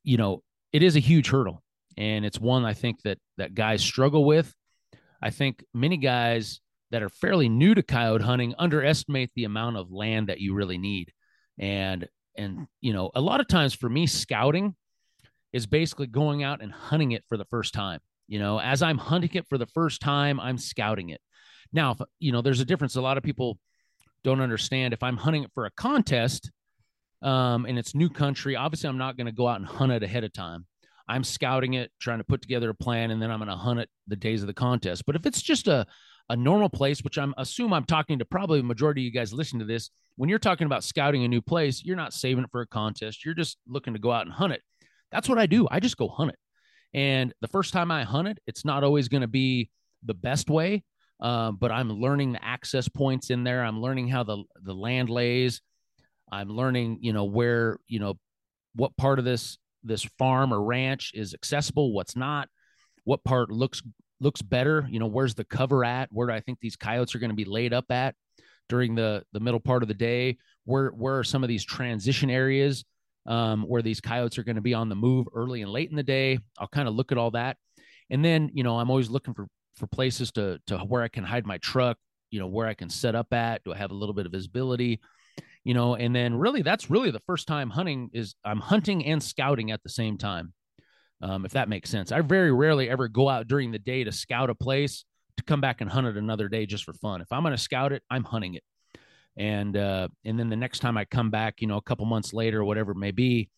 you 0.03 0.17
know, 0.17 0.41
it 0.73 0.81
is 0.81 0.95
a 0.95 0.99
huge 0.99 1.29
hurdle. 1.29 1.61
And 1.97 2.25
it's 2.25 2.39
one 2.39 2.65
I 2.65 2.73
think 2.73 3.01
that 3.03 3.19
that 3.37 3.53
guys 3.53 3.83
struggle 3.83 4.25
with. 4.25 4.53
I 5.21 5.29
think 5.29 5.63
many 5.73 5.97
guys 5.97 6.59
that 6.91 7.03
are 7.03 7.09
fairly 7.09 7.49
new 7.49 7.73
to 7.75 7.83
coyote 7.83 8.21
hunting 8.21 8.53
underestimate 8.57 9.31
the 9.35 9.45
amount 9.45 9.77
of 9.77 9.91
land 9.91 10.29
that 10.29 10.39
you 10.39 10.55
really 10.55 10.77
need. 10.77 11.11
And 11.59 12.07
and 12.37 12.67
you 12.81 12.93
know, 12.93 13.11
a 13.15 13.21
lot 13.21 13.39
of 13.39 13.47
times 13.47 13.73
for 13.73 13.87
me, 13.87 14.07
scouting 14.07 14.75
is 15.55 15.65
basically 15.65 16.05
going 16.05 16.43
out 16.43 16.61
and 16.61 16.69
hunting 16.69 17.13
it 17.13 17.23
for 17.29 17.37
the 17.37 17.45
first 17.45 17.73
time. 17.73 18.01
You 18.27 18.39
know, 18.39 18.59
as 18.59 18.81
I'm 18.81 18.97
hunting 18.97 19.29
it 19.35 19.47
for 19.47 19.57
the 19.57 19.65
first 19.67 20.01
time, 20.01 20.37
I'm 20.37 20.57
scouting 20.57 21.09
it. 21.11 21.21
Now, 21.71 21.91
if, 21.91 22.01
you 22.19 22.33
know, 22.33 22.41
there's 22.41 22.59
a 22.59 22.65
difference. 22.65 22.97
A 22.97 23.01
lot 23.01 23.17
of 23.17 23.23
people 23.23 23.57
don't 24.25 24.41
understand 24.41 24.93
if 24.93 25.01
I'm 25.01 25.15
hunting 25.15 25.43
it 25.43 25.51
for 25.53 25.65
a 25.65 25.71
contest 25.71 26.51
um, 27.21 27.65
and 27.65 27.79
it's 27.79 27.95
new 27.95 28.09
country, 28.09 28.57
obviously 28.57 28.89
I'm 28.89 28.97
not 28.97 29.15
going 29.15 29.27
to 29.27 29.31
go 29.31 29.47
out 29.47 29.61
and 29.61 29.65
hunt 29.65 29.93
it 29.93 30.03
ahead 30.03 30.25
of 30.25 30.33
time. 30.33 30.65
I'm 31.07 31.23
scouting 31.23 31.75
it, 31.75 31.89
trying 32.01 32.17
to 32.17 32.25
put 32.25 32.41
together 32.41 32.69
a 32.71 32.75
plan, 32.75 33.11
and 33.11 33.21
then 33.21 33.31
I'm 33.31 33.39
going 33.39 33.47
to 33.47 33.55
hunt 33.55 33.79
it 33.79 33.89
the 34.07 34.17
days 34.17 34.41
of 34.41 34.47
the 34.47 34.53
contest. 34.53 35.05
But 35.05 35.15
if 35.15 35.25
it's 35.25 35.41
just 35.41 35.69
a 35.69 35.85
a 36.29 36.35
normal 36.35 36.69
place, 36.69 37.03
which 37.03 37.17
I'm 37.19 37.33
assume 37.37 37.71
I'm 37.71 37.85
talking 37.85 38.19
to 38.19 38.25
probably 38.25 38.59
a 38.59 38.63
majority 38.63 39.01
of 39.01 39.05
you 39.05 39.11
guys 39.11 39.31
listen 39.31 39.59
to 39.59 39.65
this, 39.65 39.89
when 40.15 40.27
you're 40.27 40.39
talking 40.39 40.65
about 40.65 40.83
scouting 40.83 41.23
a 41.23 41.27
new 41.27 41.41
place, 41.41 41.83
you're 41.85 41.95
not 41.95 42.13
saving 42.13 42.43
it 42.43 42.49
for 42.51 42.61
a 42.61 42.67
contest. 42.67 43.23
You're 43.23 43.35
just 43.35 43.57
looking 43.67 43.93
to 43.93 43.99
go 43.99 44.11
out 44.11 44.25
and 44.25 44.33
hunt 44.33 44.53
it. 44.53 44.61
That's 45.15 45.29
what 45.29 45.39
I 45.39 45.45
do. 45.45 45.65
I 45.71 45.79
just 45.79 45.95
go 45.95 46.09
hunt 46.09 46.31
it. 46.31 46.39
And 46.93 47.33
the 47.39 47.47
first 47.47 47.71
time 47.71 47.89
I 47.89 48.03
hunt 48.03 48.27
it, 48.27 48.37
it's 48.47 48.65
not 48.65 48.83
always 48.83 49.07
going 49.07 49.21
to 49.21 49.27
be 49.27 49.69
the 50.03 50.13
best 50.13 50.49
way, 50.49 50.83
uh, 51.21 51.51
but 51.51 51.71
I'm 51.71 51.89
learning 51.89 52.33
the 52.33 52.43
access 52.43 52.89
points 52.89 53.29
in 53.29 53.45
there. 53.45 53.63
I'm 53.63 53.81
learning 53.81 54.09
how 54.09 54.23
the 54.23 54.43
the 54.61 54.73
land 54.73 55.09
lays. 55.09 55.61
I'm 56.29 56.49
learning, 56.49 56.97
you 56.99 57.13
know, 57.13 57.23
where 57.23 57.77
you 57.87 57.99
know 57.99 58.15
what 58.75 58.97
part 58.97 59.19
of 59.19 59.25
this 59.25 59.57
this 59.85 60.03
farm 60.19 60.53
or 60.53 60.61
ranch 60.61 61.11
is 61.13 61.33
accessible, 61.33 61.93
what's 61.93 62.17
not, 62.17 62.49
what 63.05 63.23
part 63.23 63.49
looks 63.51 63.81
looks 64.19 64.41
better. 64.41 64.85
You 64.89 64.99
know, 64.99 65.07
where's 65.07 65.35
the 65.35 65.45
cover 65.45 65.85
at? 65.85 66.09
Where 66.11 66.27
do 66.27 66.33
I 66.33 66.41
think 66.41 66.59
these 66.59 66.75
coyotes 66.75 67.15
are 67.15 67.19
going 67.19 67.29
to 67.29 67.35
be 67.35 67.45
laid 67.45 67.73
up 67.73 67.89
at 67.89 68.15
during 68.67 68.95
the 68.95 69.23
the 69.31 69.39
middle 69.39 69.61
part 69.61 69.81
of 69.81 69.87
the 69.87 69.93
day? 69.93 70.39
Where 70.65 70.89
where 70.89 71.19
are 71.19 71.23
some 71.23 71.41
of 71.41 71.47
these 71.47 71.63
transition 71.63 72.29
areas 72.29 72.83
um, 73.25 73.63
where 73.63 73.81
these 73.81 74.01
coyotes 74.01 74.37
are 74.37 74.43
going 74.43 74.55
to 74.55 74.61
be 74.61 74.73
on 74.73 74.89
the 74.89 74.95
move 74.95 75.27
early 75.33 75.61
and 75.61 75.71
late 75.71 75.89
in 75.89 75.95
the 75.95 76.03
day. 76.03 76.39
I'll 76.57 76.67
kind 76.67 76.87
of 76.87 76.95
look 76.95 77.11
at 77.11 77.17
all 77.17 77.31
that. 77.31 77.57
And 78.09 78.23
then, 78.23 78.51
you 78.53 78.63
know, 78.63 78.77
I'm 78.77 78.89
always 78.89 79.09
looking 79.09 79.33
for, 79.33 79.47
for 79.75 79.87
places 79.87 80.31
to, 80.33 80.59
to 80.67 80.77
where 80.79 81.01
I 81.01 81.07
can 81.07 81.23
hide 81.23 81.45
my 81.45 81.57
truck, 81.57 81.97
you 82.29 82.39
know, 82.39 82.47
where 82.47 82.67
I 82.67 82.73
can 82.73 82.89
set 82.89 83.15
up 83.15 83.33
at. 83.33 83.63
Do 83.63 83.73
I 83.73 83.77
have 83.77 83.91
a 83.91 83.95
little 83.95 84.13
bit 84.13 84.25
of 84.25 84.31
visibility? 84.31 85.01
You 85.63 85.73
know, 85.73 85.95
and 85.95 86.15
then 86.15 86.35
really 86.35 86.61
that's 86.61 86.91
really 86.91 87.09
the 87.09 87.21
first 87.25 87.47
time 87.47 87.71
hunting 87.71 88.11
is 88.13 88.35
I'm 88.45 88.59
hunting 88.59 89.05
and 89.05 89.21
scouting 89.21 89.71
at 89.71 89.81
the 89.81 89.89
same 89.89 90.17
time. 90.17 90.53
Um, 91.21 91.45
if 91.45 91.53
that 91.53 91.69
makes 91.69 91.89
sense. 91.89 92.11
I 92.11 92.21
very 92.21 92.51
rarely 92.51 92.89
ever 92.89 93.07
go 93.07 93.29
out 93.29 93.47
during 93.47 93.71
the 93.71 93.79
day 93.79 94.03
to 94.03 94.11
scout 94.11 94.49
a 94.49 94.55
place 94.55 95.05
to 95.37 95.43
come 95.43 95.61
back 95.61 95.81
and 95.81 95.89
hunt 95.89 96.07
it 96.07 96.17
another 96.17 96.49
day 96.49 96.65
just 96.65 96.83
for 96.83 96.93
fun. 96.93 97.21
If 97.21 97.31
I'm 97.31 97.41
going 97.41 97.55
to 97.55 97.57
scout 97.57 97.93
it, 97.93 98.03
I'm 98.11 98.23
hunting 98.23 98.53
it. 98.53 98.63
And 99.37 99.75
uh, 99.75 100.07
and 100.23 100.39
then 100.39 100.49
the 100.49 100.55
next 100.55 100.79
time 100.79 100.97
I 100.97 101.05
come 101.05 101.29
back, 101.29 101.61
you 101.61 101.67
know, 101.67 101.77
a 101.77 101.81
couple 101.81 102.05
months 102.05 102.33
later, 102.33 102.63
whatever 102.63 102.91
it 102.91 102.97
may 102.97 103.11
be, 103.11 103.49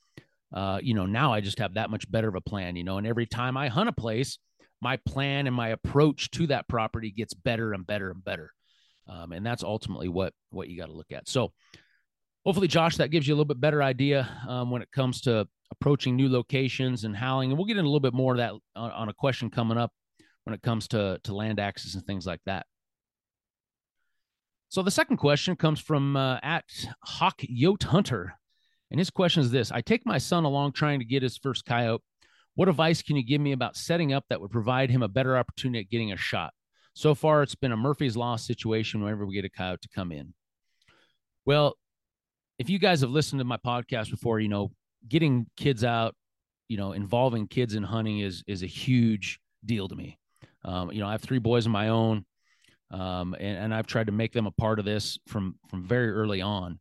uh, 0.54 0.80
you 0.82 0.94
know, 0.94 1.06
now 1.06 1.34
I 1.34 1.42
just 1.42 1.60
have 1.60 1.76
that 1.76 1.90
much 1.90 2.10
better 2.10 2.28
of 2.28 2.36
a 2.36 2.42
plan, 2.42 2.76
you 2.76 2.84
know. 2.84 2.98
And 2.98 3.06
every 3.06 3.26
time 3.26 3.58
I 3.58 3.68
hunt 3.68 3.90
a 3.90 3.94
place, 3.94 4.40
my 4.82 4.98
plan 4.98 5.48
and 5.48 5.56
my 5.56 5.70
approach 5.70 6.32
to 6.32 6.48
that 6.48 6.68
property 6.68 7.12
gets 7.12 7.34
better 7.34 7.74
and 7.74 7.86
better 7.86 8.10
and 8.10 8.24
better. 8.24 8.52
Um, 9.08 9.32
and 9.32 9.46
that's 9.46 9.64
ultimately 9.64 10.08
what 10.08 10.34
what 10.50 10.68
you 10.68 10.78
got 10.78 10.88
to 10.88 10.94
look 10.94 11.12
at. 11.12 11.30
So 11.30 11.54
hopefully, 12.46 12.68
Josh, 12.68 12.98
that 12.98 13.12
gives 13.12 13.28
you 13.28 13.34
a 13.34 13.36
little 13.36 13.46
bit 13.46 13.62
better 13.62 13.84
idea 13.84 14.30
um, 14.48 14.72
when 14.72 14.82
it 14.82 14.92
comes 14.92 15.22
to 15.22 15.48
approaching 15.72 16.16
new 16.16 16.30
locations 16.30 17.04
and 17.04 17.16
howling. 17.16 17.52
And 17.52 17.58
we'll 17.58 17.68
get 17.68 17.78
into 17.78 17.88
a 17.88 17.92
little 17.92 18.00
bit 18.00 18.14
more 18.14 18.34
of 18.34 18.38
that 18.38 18.54
on, 18.76 18.92
on 18.92 19.10
a 19.10 19.14
question 19.14 19.50
coming 19.50 19.78
up 19.78 19.92
when 20.44 20.54
it 20.54 20.62
comes 20.62 20.88
to 20.90 21.20
to 21.24 21.36
land 21.36 21.60
access 21.60 21.94
and 21.96 22.06
things 22.06 22.26
like 22.26 22.42
that. 22.46 22.66
So 24.70 24.82
the 24.82 24.92
second 24.92 25.18
question 25.18 25.56
comes 25.56 25.80
from 25.80 26.18
uh, 26.18 26.40
at 26.44 26.66
Hawk 27.04 27.42
Yote 27.42 27.84
Hunter, 27.84 28.34
and 28.92 29.00
his 29.00 29.10
question 29.10 29.42
is 29.42 29.52
this: 29.52 29.72
I 29.72 29.82
take 29.82 30.06
my 30.06 30.18
son 30.18 30.44
along 30.44 30.74
trying 30.74 31.00
to 31.00 31.06
get 31.06 31.24
his 31.24 31.38
first 31.38 31.66
coyote. 31.66 32.04
What 32.56 32.68
advice 32.68 33.02
can 33.02 33.16
you 33.16 33.24
give 33.24 33.40
me 33.40 33.52
about 33.52 33.78
setting 33.78 34.14
up 34.14 34.26
that 34.30 34.42
would 34.42 34.52
provide 34.52 34.90
him 34.90 35.04
a 35.04 35.08
better 35.08 35.38
opportunity 35.38 35.80
at 35.80 35.90
getting 35.90 36.12
a 36.12 36.18
shot? 36.18 36.52
So 36.94 37.14
far, 37.14 37.44
it's 37.44 37.56
been 37.56 37.72
a 37.72 37.78
Murphy's 37.78 38.18
Law 38.18 38.36
situation 38.36 39.02
whenever 39.02 39.26
we 39.26 39.36
get 39.36 39.46
a 39.46 39.50
coyote 39.50 39.82
to 39.82 39.90
come 39.90 40.12
in. 40.12 40.34
Well, 41.46 41.78
if 42.60 42.70
you 42.70 42.80
guys 42.80 43.02
have 43.02 43.12
listened 43.12 43.40
to 43.40 43.46
my 43.46 43.58
podcast 43.58 44.10
before, 44.10 44.40
you 44.40 44.50
know, 44.50 44.72
getting 45.08 45.46
kids 45.56 45.84
out, 45.84 46.16
you 46.68 46.76
know, 46.76 46.92
involving 46.92 47.48
kids 47.48 47.76
in 47.76 47.84
hunting 47.84 48.20
is 48.20 48.44
is 48.48 48.64
a 48.64 48.68
huge 48.68 49.40
deal 49.64 49.88
to 49.88 49.96
me. 49.96 50.18
Um, 50.66 50.92
you 50.92 51.00
know, 51.00 51.08
I 51.08 51.12
have 51.12 51.22
three 51.22 51.40
boys 51.40 51.66
of 51.66 51.72
my 51.72 51.90
own, 51.90 52.26
um, 52.92 53.36
and, 53.40 53.58
and 53.58 53.74
I've 53.74 53.88
tried 53.88 54.08
to 54.08 54.14
make 54.14 54.34
them 54.34 54.48
a 54.48 54.52
part 54.52 54.80
of 54.80 54.86
this 54.86 55.18
from 55.28 55.56
from 55.70 55.84
very 55.84 56.12
early 56.12 56.42
on. 56.42 56.80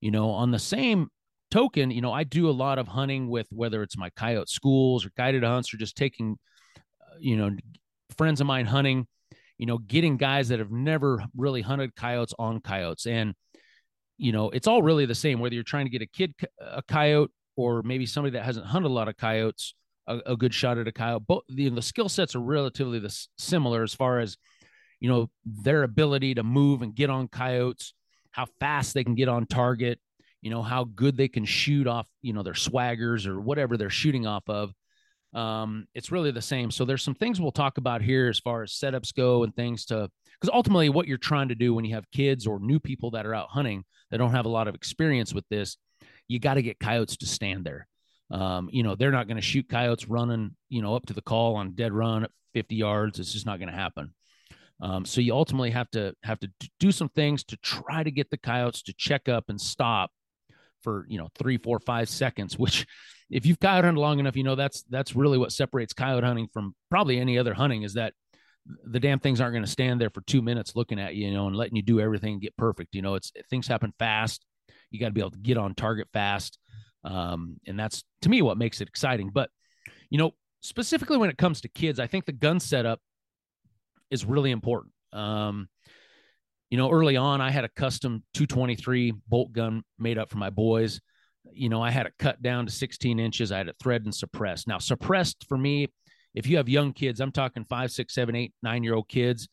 You 0.00 0.10
know, 0.10 0.30
on 0.30 0.50
the 0.50 0.58
same 0.58 1.08
token, 1.50 1.90
you 1.90 2.00
know, 2.00 2.12
I 2.12 2.24
do 2.24 2.48
a 2.48 2.52
lot 2.52 2.78
of 2.78 2.88
hunting 2.88 3.28
with 3.28 3.46
whether 3.50 3.82
it's 3.82 3.96
my 3.96 4.10
coyote 4.10 4.48
schools 4.48 5.06
or 5.06 5.10
guided 5.16 5.44
hunts 5.44 5.72
or 5.72 5.76
just 5.76 5.96
taking, 5.96 6.38
uh, 6.76 7.16
you 7.20 7.36
know, 7.36 7.50
friends 8.16 8.40
of 8.40 8.46
mine 8.46 8.66
hunting 8.66 9.06
you 9.62 9.66
know, 9.66 9.78
getting 9.78 10.16
guys 10.16 10.48
that 10.48 10.58
have 10.58 10.72
never 10.72 11.22
really 11.36 11.62
hunted 11.62 11.94
coyotes 11.94 12.34
on 12.36 12.60
coyotes. 12.60 13.06
And, 13.06 13.32
you 14.18 14.32
know, 14.32 14.50
it's 14.50 14.66
all 14.66 14.82
really 14.82 15.06
the 15.06 15.14
same, 15.14 15.38
whether 15.38 15.54
you're 15.54 15.62
trying 15.62 15.86
to 15.86 15.90
get 15.90 16.02
a 16.02 16.06
kid, 16.06 16.34
a 16.60 16.82
coyote, 16.82 17.30
or 17.56 17.80
maybe 17.84 18.04
somebody 18.04 18.32
that 18.32 18.44
hasn't 18.44 18.66
hunted 18.66 18.88
a 18.88 18.92
lot 18.92 19.06
of 19.06 19.16
coyotes, 19.16 19.74
a, 20.08 20.18
a 20.26 20.36
good 20.36 20.52
shot 20.52 20.78
at 20.78 20.88
a 20.88 20.92
coyote. 20.92 21.22
Both 21.28 21.44
the, 21.48 21.68
the 21.68 21.80
skill 21.80 22.08
sets 22.08 22.34
are 22.34 22.40
relatively 22.40 22.98
the, 22.98 23.16
similar 23.38 23.84
as 23.84 23.94
far 23.94 24.18
as, 24.18 24.36
you 25.02 25.08
know, 25.08 25.28
their 25.44 25.82
ability 25.82 26.34
to 26.36 26.44
move 26.44 26.80
and 26.82 26.94
get 26.94 27.10
on 27.10 27.26
coyotes, 27.26 27.92
how 28.30 28.46
fast 28.60 28.94
they 28.94 29.02
can 29.02 29.16
get 29.16 29.28
on 29.28 29.46
target, 29.46 29.98
you 30.40 30.50
know, 30.50 30.62
how 30.62 30.84
good 30.84 31.16
they 31.16 31.26
can 31.26 31.44
shoot 31.44 31.88
off, 31.88 32.08
you 32.22 32.32
know, 32.32 32.44
their 32.44 32.52
swaggers 32.52 33.26
or 33.26 33.40
whatever 33.40 33.76
they're 33.76 33.90
shooting 33.90 34.26
off 34.26 34.44
of 34.48 34.72
um, 35.34 35.86
it's 35.94 36.12
really 36.12 36.30
the 36.30 36.42
same. 36.42 36.70
So 36.70 36.84
there's 36.84 37.02
some 37.02 37.14
things 37.14 37.40
we'll 37.40 37.52
talk 37.52 37.78
about 37.78 38.02
here 38.02 38.28
as 38.28 38.38
far 38.38 38.62
as 38.62 38.72
setups 38.72 39.14
go 39.14 39.44
and 39.44 39.54
things 39.56 39.86
to 39.86 40.08
because 40.40 40.54
ultimately 40.54 40.88
what 40.88 41.08
you're 41.08 41.18
trying 41.18 41.48
to 41.48 41.54
do 41.54 41.74
when 41.74 41.84
you 41.84 41.94
have 41.94 42.10
kids 42.10 42.46
or 42.46 42.60
new 42.60 42.78
people 42.78 43.12
that 43.12 43.26
are 43.26 43.34
out 43.34 43.48
hunting 43.48 43.84
that 44.10 44.18
don't 44.18 44.32
have 44.32 44.46
a 44.46 44.50
lot 44.50 44.68
of 44.68 44.74
experience 44.74 45.32
with 45.32 45.48
this, 45.48 45.78
you 46.28 46.38
got 46.38 46.54
to 46.54 46.62
get 46.62 46.78
coyotes 46.78 47.16
to 47.18 47.26
stand 47.26 47.64
there. 47.64 47.88
Um, 48.30 48.68
you 48.72 48.82
know, 48.82 48.94
they're 48.94 49.10
not 49.10 49.26
going 49.26 49.36
to 49.36 49.42
shoot 49.42 49.68
coyotes 49.68 50.08
running, 50.08 50.54
you 50.68 50.82
know, 50.82 50.94
up 50.94 51.06
to 51.06 51.12
the 51.12 51.22
call 51.22 51.56
on 51.56 51.72
dead 51.72 51.92
run 51.92 52.24
at 52.24 52.30
50 52.54 52.74
yards. 52.74 53.18
It's 53.18 53.32
just 53.32 53.46
not 53.46 53.58
going 53.58 53.70
to 53.70 53.74
happen. 53.74 54.12
Um, 54.82 55.04
so 55.04 55.20
you 55.20 55.32
ultimately 55.32 55.70
have 55.70 55.88
to 55.92 56.12
have 56.24 56.40
to 56.40 56.50
do 56.80 56.90
some 56.90 57.08
things 57.08 57.44
to 57.44 57.56
try 57.58 58.02
to 58.02 58.10
get 58.10 58.30
the 58.30 58.36
coyotes 58.36 58.82
to 58.82 58.94
check 58.94 59.28
up 59.28 59.44
and 59.48 59.60
stop 59.60 60.10
for 60.82 61.06
you 61.08 61.18
know 61.18 61.28
three, 61.38 61.56
four, 61.56 61.78
five 61.78 62.08
seconds, 62.08 62.58
which 62.58 62.86
if 63.30 63.46
you've 63.46 63.60
coyote 63.60 63.84
hunted 63.84 64.00
long 64.00 64.18
enough, 64.18 64.36
you 64.36 64.42
know 64.42 64.56
that's 64.56 64.82
that's 64.90 65.14
really 65.14 65.38
what 65.38 65.52
separates 65.52 65.92
coyote 65.92 66.24
hunting 66.24 66.48
from 66.52 66.74
probably 66.90 67.20
any 67.20 67.38
other 67.38 67.54
hunting 67.54 67.82
is 67.82 67.94
that 67.94 68.12
the 68.84 69.00
damn 69.00 69.20
things 69.20 69.40
aren't 69.40 69.54
going 69.54 69.64
to 69.64 69.70
stand 69.70 70.00
there 70.00 70.10
for 70.10 70.20
two 70.22 70.42
minutes 70.42 70.76
looking 70.76 71.00
at 71.00 71.14
you, 71.14 71.28
you 71.28 71.34
know, 71.34 71.46
and 71.46 71.56
letting 71.56 71.76
you 71.76 71.82
do 71.82 72.00
everything 72.00 72.38
get 72.38 72.56
perfect. 72.56 72.94
You 72.94 73.02
know, 73.02 73.14
it's 73.14 73.32
things 73.50 73.66
happen 73.66 73.92
fast. 73.98 74.44
You 74.90 75.00
got 75.00 75.06
to 75.06 75.12
be 75.12 75.20
able 75.20 75.30
to 75.30 75.38
get 75.38 75.56
on 75.58 75.74
target 75.74 76.08
fast, 76.12 76.58
um, 77.04 77.60
and 77.66 77.78
that's 77.78 78.02
to 78.22 78.28
me 78.28 78.42
what 78.42 78.58
makes 78.58 78.80
it 78.80 78.88
exciting. 78.88 79.30
But 79.32 79.48
you 80.10 80.18
know, 80.18 80.32
specifically 80.60 81.18
when 81.18 81.30
it 81.30 81.38
comes 81.38 81.60
to 81.60 81.68
kids, 81.68 82.00
I 82.00 82.08
think 82.08 82.24
the 82.24 82.32
gun 82.32 82.58
setup 82.58 83.00
is 84.12 84.24
really 84.24 84.50
important. 84.52 84.92
Um, 85.12 85.68
you 86.70 86.78
know, 86.78 86.90
early 86.90 87.16
on, 87.16 87.40
I 87.40 87.50
had 87.50 87.64
a 87.64 87.68
custom 87.68 88.22
223 88.34 89.12
bolt 89.28 89.52
gun 89.52 89.82
made 89.98 90.18
up 90.18 90.30
for 90.30 90.38
my 90.38 90.50
boys 90.50 91.00
you 91.50 91.68
know, 91.68 91.82
I 91.82 91.90
had 91.90 92.06
it 92.06 92.14
cut 92.18 92.42
down 92.42 92.66
to 92.66 92.72
16 92.72 93.18
inches. 93.18 93.52
I 93.52 93.58
had 93.58 93.68
it 93.68 93.76
thread 93.80 94.04
and 94.04 94.14
suppressed. 94.14 94.68
Now, 94.68 94.78
suppressed 94.78 95.46
for 95.48 95.58
me, 95.58 95.88
if 96.34 96.46
you 96.46 96.56
have 96.56 96.68
young 96.68 96.92
kids, 96.92 97.20
I'm 97.20 97.32
talking 97.32 97.64
five, 97.64 97.92
six, 97.92 98.14
seven, 98.14 98.34
eight, 98.34 98.54
nine 98.62 98.82
year 98.82 98.94
old 98.94 99.08
kids. 99.08 99.48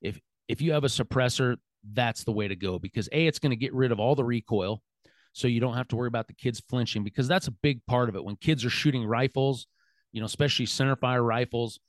If 0.00 0.20
if 0.48 0.60
you 0.60 0.72
have 0.72 0.84
a 0.84 0.88
suppressor, 0.88 1.56
that's 1.92 2.24
the 2.24 2.32
way 2.32 2.48
to 2.48 2.56
go 2.56 2.78
because 2.78 3.08
a, 3.12 3.26
it's 3.26 3.38
going 3.38 3.50
to 3.50 3.56
get 3.56 3.74
rid 3.74 3.92
of 3.92 4.00
all 4.00 4.14
the 4.14 4.24
recoil, 4.24 4.82
so 5.32 5.48
you 5.48 5.60
don't 5.60 5.76
have 5.76 5.88
to 5.88 5.96
worry 5.96 6.08
about 6.08 6.28
the 6.28 6.34
kids 6.34 6.62
flinching 6.68 7.04
because 7.04 7.26
that's 7.26 7.48
a 7.48 7.52
big 7.62 7.84
part 7.86 8.08
of 8.08 8.16
it. 8.16 8.24
When 8.24 8.36
kids 8.36 8.64
are 8.64 8.70
shooting 8.70 9.04
rifles, 9.04 9.66
you 10.12 10.20
know, 10.20 10.26
especially 10.26 10.66
centerfire 10.66 11.24
rifles, 11.24 11.80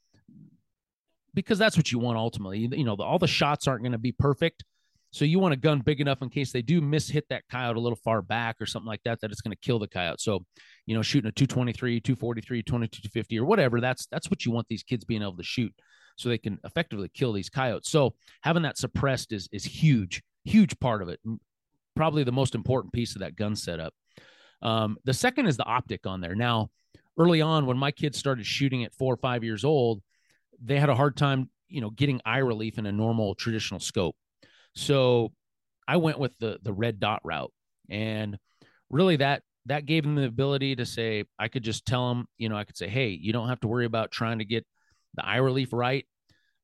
because 1.33 1.57
that's 1.57 1.77
what 1.77 1.91
you 1.91 1.99
want 1.99 2.17
ultimately. 2.17 2.59
You 2.59 2.83
know, 2.83 2.95
the, 2.95 3.03
all 3.03 3.19
the 3.19 3.27
shots 3.27 3.67
aren't 3.67 3.83
going 3.83 3.93
to 3.93 3.97
be 3.97 4.11
perfect, 4.11 4.63
so 5.11 5.25
you 5.25 5.39
want 5.39 5.53
a 5.53 5.57
gun 5.57 5.81
big 5.81 5.99
enough 5.99 6.21
in 6.21 6.29
case 6.29 6.53
they 6.53 6.61
do 6.61 6.79
miss 6.79 7.09
hit 7.09 7.25
that 7.29 7.43
coyote 7.51 7.75
a 7.75 7.81
little 7.81 7.97
far 7.97 8.21
back 8.21 8.55
or 8.61 8.65
something 8.65 8.87
like 8.87 9.03
that, 9.03 9.19
that 9.21 9.31
it's 9.31 9.41
going 9.41 9.51
to 9.51 9.59
kill 9.61 9.77
the 9.77 9.87
coyote. 9.87 10.21
So, 10.21 10.45
you 10.85 10.95
know, 10.95 11.01
shooting 11.01 11.27
a 11.27 11.33
223, 11.33 11.99
243, 11.99 12.63
2250 12.63 13.39
or 13.39 13.45
whatever, 13.45 13.81
that's 13.81 14.05
that's 14.07 14.29
what 14.29 14.45
you 14.45 14.51
want 14.51 14.67
these 14.69 14.83
kids 14.83 15.03
being 15.03 15.21
able 15.21 15.35
to 15.35 15.43
shoot 15.43 15.73
so 16.15 16.29
they 16.29 16.37
can 16.37 16.59
effectively 16.63 17.11
kill 17.13 17.33
these 17.33 17.49
coyotes. 17.49 17.89
So 17.89 18.15
having 18.41 18.63
that 18.63 18.77
suppressed 18.77 19.33
is 19.33 19.49
is 19.51 19.65
huge, 19.65 20.23
huge 20.45 20.79
part 20.79 21.01
of 21.01 21.09
it. 21.09 21.19
Probably 21.93 22.23
the 22.23 22.31
most 22.31 22.55
important 22.55 22.93
piece 22.93 23.15
of 23.15 23.19
that 23.19 23.35
gun 23.35 23.55
setup. 23.57 23.93
Um, 24.61 24.97
the 25.03 25.13
second 25.13 25.47
is 25.47 25.57
the 25.57 25.65
optic 25.65 26.07
on 26.07 26.21
there. 26.21 26.35
Now, 26.35 26.69
early 27.19 27.41
on, 27.41 27.65
when 27.65 27.77
my 27.77 27.91
kids 27.91 28.17
started 28.17 28.45
shooting 28.45 28.85
at 28.85 28.93
four 28.93 29.13
or 29.13 29.17
five 29.17 29.43
years 29.43 29.65
old, 29.65 30.01
they 30.63 30.79
had 30.79 30.89
a 30.89 30.95
hard 30.95 31.17
time, 31.17 31.49
you 31.67 31.81
know, 31.81 31.89
getting 31.89 32.21
eye 32.25 32.39
relief 32.39 32.77
in 32.77 32.85
a 32.85 32.91
normal 32.91 33.35
traditional 33.35 33.79
scope. 33.79 34.15
So 34.75 35.31
I 35.87 35.97
went 35.97 36.19
with 36.19 36.37
the 36.39 36.59
the 36.61 36.73
red 36.73 36.99
dot 36.99 37.21
route, 37.23 37.51
and 37.89 38.37
really 38.89 39.17
that 39.17 39.43
that 39.65 39.85
gave 39.85 40.03
them 40.03 40.15
the 40.15 40.25
ability 40.25 40.75
to 40.75 40.85
say 40.85 41.25
I 41.37 41.47
could 41.47 41.63
just 41.63 41.85
tell 41.85 42.09
them, 42.09 42.25
you 42.37 42.49
know, 42.49 42.57
I 42.57 42.63
could 42.63 42.77
say, 42.77 42.87
hey, 42.87 43.09
you 43.09 43.33
don't 43.33 43.49
have 43.49 43.59
to 43.61 43.67
worry 43.67 43.85
about 43.85 44.11
trying 44.11 44.39
to 44.39 44.45
get 44.45 44.65
the 45.15 45.25
eye 45.25 45.37
relief 45.37 45.73
right. 45.73 46.05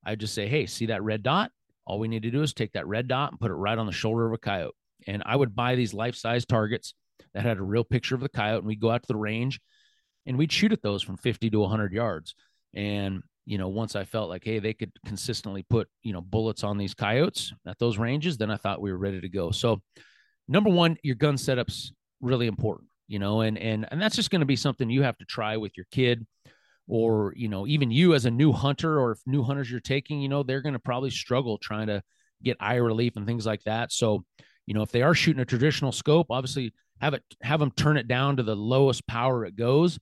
I 0.04 0.14
just 0.14 0.34
say, 0.34 0.48
hey, 0.48 0.66
see 0.66 0.86
that 0.86 1.02
red 1.02 1.22
dot? 1.22 1.50
All 1.86 1.98
we 1.98 2.08
need 2.08 2.22
to 2.22 2.30
do 2.30 2.42
is 2.42 2.52
take 2.52 2.72
that 2.72 2.86
red 2.86 3.08
dot 3.08 3.30
and 3.30 3.40
put 3.40 3.50
it 3.50 3.54
right 3.54 3.78
on 3.78 3.86
the 3.86 3.92
shoulder 3.92 4.26
of 4.26 4.32
a 4.32 4.38
coyote. 4.38 4.74
And 5.06 5.22
I 5.24 5.36
would 5.36 5.54
buy 5.54 5.74
these 5.74 5.94
life 5.94 6.16
size 6.16 6.44
targets 6.44 6.94
that 7.34 7.44
had 7.44 7.58
a 7.58 7.62
real 7.62 7.84
picture 7.84 8.14
of 8.14 8.20
the 8.20 8.28
coyote, 8.28 8.58
and 8.58 8.66
we'd 8.66 8.80
go 8.80 8.90
out 8.90 9.02
to 9.02 9.08
the 9.08 9.16
range 9.16 9.60
and 10.26 10.36
we'd 10.36 10.52
shoot 10.52 10.72
at 10.72 10.82
those 10.82 11.02
from 11.02 11.16
50 11.16 11.50
to 11.50 11.60
100 11.60 11.92
yards. 11.92 12.34
And 12.74 13.22
you 13.48 13.56
know, 13.56 13.68
once 13.68 13.96
I 13.96 14.04
felt 14.04 14.28
like, 14.28 14.44
hey, 14.44 14.58
they 14.58 14.74
could 14.74 14.92
consistently 15.06 15.64
put, 15.70 15.88
you 16.02 16.12
know, 16.12 16.20
bullets 16.20 16.64
on 16.64 16.76
these 16.76 16.92
coyotes 16.92 17.50
at 17.66 17.78
those 17.78 17.96
ranges, 17.96 18.36
then 18.36 18.50
I 18.50 18.58
thought 18.58 18.82
we 18.82 18.92
were 18.92 18.98
ready 18.98 19.22
to 19.22 19.28
go. 19.30 19.50
So, 19.50 19.80
number 20.48 20.68
one, 20.68 20.98
your 21.02 21.16
gun 21.16 21.38
setup's 21.38 21.90
really 22.20 22.46
important, 22.46 22.90
you 23.06 23.18
know, 23.18 23.40
and 23.40 23.56
and 23.56 23.88
and 23.90 24.02
that's 24.02 24.16
just 24.16 24.30
going 24.30 24.40
to 24.40 24.46
be 24.46 24.54
something 24.54 24.90
you 24.90 25.02
have 25.02 25.16
to 25.16 25.24
try 25.24 25.56
with 25.56 25.72
your 25.78 25.86
kid, 25.90 26.26
or 26.88 27.32
you 27.36 27.48
know, 27.48 27.66
even 27.66 27.90
you 27.90 28.12
as 28.12 28.26
a 28.26 28.30
new 28.30 28.52
hunter, 28.52 29.00
or 29.00 29.12
if 29.12 29.20
new 29.24 29.42
hunters 29.42 29.70
you're 29.70 29.80
taking, 29.80 30.20
you 30.20 30.28
know, 30.28 30.42
they're 30.42 30.60
going 30.60 30.74
to 30.74 30.78
probably 30.78 31.10
struggle 31.10 31.56
trying 31.56 31.86
to 31.86 32.02
get 32.42 32.58
eye 32.60 32.74
relief 32.74 33.16
and 33.16 33.24
things 33.24 33.46
like 33.46 33.62
that. 33.64 33.92
So, 33.92 34.26
you 34.66 34.74
know, 34.74 34.82
if 34.82 34.92
they 34.92 35.00
are 35.00 35.14
shooting 35.14 35.40
a 35.40 35.46
traditional 35.46 35.92
scope, 35.92 36.26
obviously 36.28 36.74
have 37.00 37.14
it 37.14 37.22
have 37.40 37.60
them 37.60 37.70
turn 37.70 37.96
it 37.96 38.08
down 38.08 38.36
to 38.36 38.42
the 38.42 38.54
lowest 38.54 39.06
power 39.06 39.46
it 39.46 39.56
goes. 39.56 39.98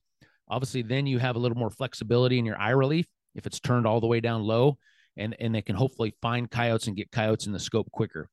Obviously, 0.49 0.81
then 0.81 1.07
you 1.07 1.17
have 1.19 1.37
a 1.37 1.39
little 1.39 1.57
more 1.57 1.69
flexibility 1.69 2.39
in 2.39 2.45
your 2.45 2.59
eye 2.59 2.71
relief 2.71 3.05
if 3.37 3.45
it's 3.45 3.59
turned 3.61 3.87
all 3.87 4.01
the 4.01 4.07
way 4.07 4.19
down 4.19 4.43
low, 4.43 4.77
and 5.15 5.35
and 5.39 5.55
they 5.55 5.61
can 5.61 5.75
hopefully 5.75 6.13
find 6.21 6.51
coyotes 6.51 6.87
and 6.87 6.97
get 6.97 7.11
coyotes 7.11 7.47
in 7.47 7.53
the 7.53 7.59
scope 7.59 7.89
quicker. 7.91 8.29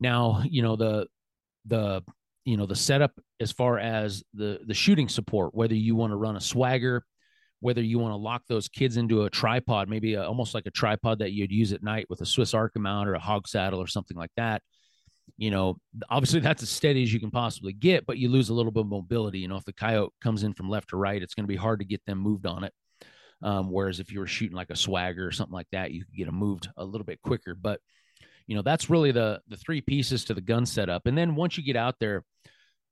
Now, 0.00 0.42
you 0.44 0.62
know 0.62 0.76
the 0.76 1.06
the 1.66 2.02
you 2.44 2.56
know 2.56 2.66
the 2.66 2.76
setup 2.76 3.12
as 3.40 3.52
far 3.52 3.78
as 3.78 4.22
the 4.34 4.60
the 4.66 4.74
shooting 4.74 5.08
support, 5.08 5.54
whether 5.54 5.74
you 5.74 5.96
want 5.96 6.12
to 6.12 6.16
run 6.16 6.36
a 6.36 6.40
swagger, 6.40 7.04
whether 7.60 7.82
you 7.82 7.98
want 7.98 8.12
to 8.12 8.16
lock 8.16 8.42
those 8.46 8.68
kids 8.68 8.96
into 8.96 9.24
a 9.24 9.30
tripod, 9.30 9.88
maybe 9.88 10.14
a, 10.14 10.22
almost 10.22 10.54
like 10.54 10.66
a 10.66 10.70
tripod 10.70 11.20
that 11.20 11.32
you'd 11.32 11.50
use 11.50 11.72
at 11.72 11.82
night 11.82 12.06
with 12.10 12.20
a 12.20 12.26
Swiss 12.26 12.52
Arc 12.52 12.76
mount 12.76 13.08
or 13.08 13.14
a 13.14 13.18
hog 13.18 13.48
saddle 13.48 13.80
or 13.80 13.86
something 13.86 14.16
like 14.16 14.32
that. 14.36 14.62
You 15.38 15.50
know, 15.50 15.78
obviously 16.10 16.40
that's 16.40 16.62
as 16.62 16.68
steady 16.68 17.02
as 17.02 17.12
you 17.12 17.18
can 17.18 17.30
possibly 17.30 17.72
get, 17.72 18.04
but 18.04 18.18
you 18.18 18.28
lose 18.28 18.50
a 18.50 18.54
little 18.54 18.70
bit 18.70 18.80
of 18.80 18.88
mobility. 18.88 19.38
You 19.38 19.48
know, 19.48 19.56
if 19.56 19.64
the 19.64 19.72
coyote 19.72 20.12
comes 20.20 20.42
in 20.42 20.52
from 20.52 20.68
left 20.68 20.90
to 20.90 20.98
right, 20.98 21.22
it's 21.22 21.34
going 21.34 21.44
to 21.44 21.48
be 21.48 21.56
hard 21.56 21.78
to 21.80 21.86
get 21.86 22.04
them 22.04 22.18
moved 22.18 22.44
on 22.44 22.64
it. 22.64 22.72
Um, 23.42 23.70
whereas 23.70 24.00
if 24.00 24.10
you 24.12 24.20
were 24.20 24.26
shooting 24.26 24.56
like 24.56 24.70
a 24.70 24.76
swagger 24.76 25.26
or 25.26 25.32
something 25.32 25.54
like 25.54 25.68
that, 25.72 25.90
you 25.90 26.04
could 26.04 26.16
get 26.16 26.26
them 26.26 26.36
moved 26.36 26.68
a 26.76 26.84
little 26.84 27.04
bit 27.04 27.20
quicker. 27.22 27.54
But 27.54 27.80
you 28.46 28.56
know, 28.56 28.62
that's 28.62 28.90
really 28.90 29.12
the 29.12 29.40
the 29.48 29.56
three 29.56 29.80
pieces 29.80 30.24
to 30.26 30.34
the 30.34 30.40
gun 30.40 30.66
setup. 30.66 31.06
And 31.06 31.16
then 31.16 31.34
once 31.34 31.56
you 31.56 31.64
get 31.64 31.76
out 31.76 31.96
there, 31.98 32.24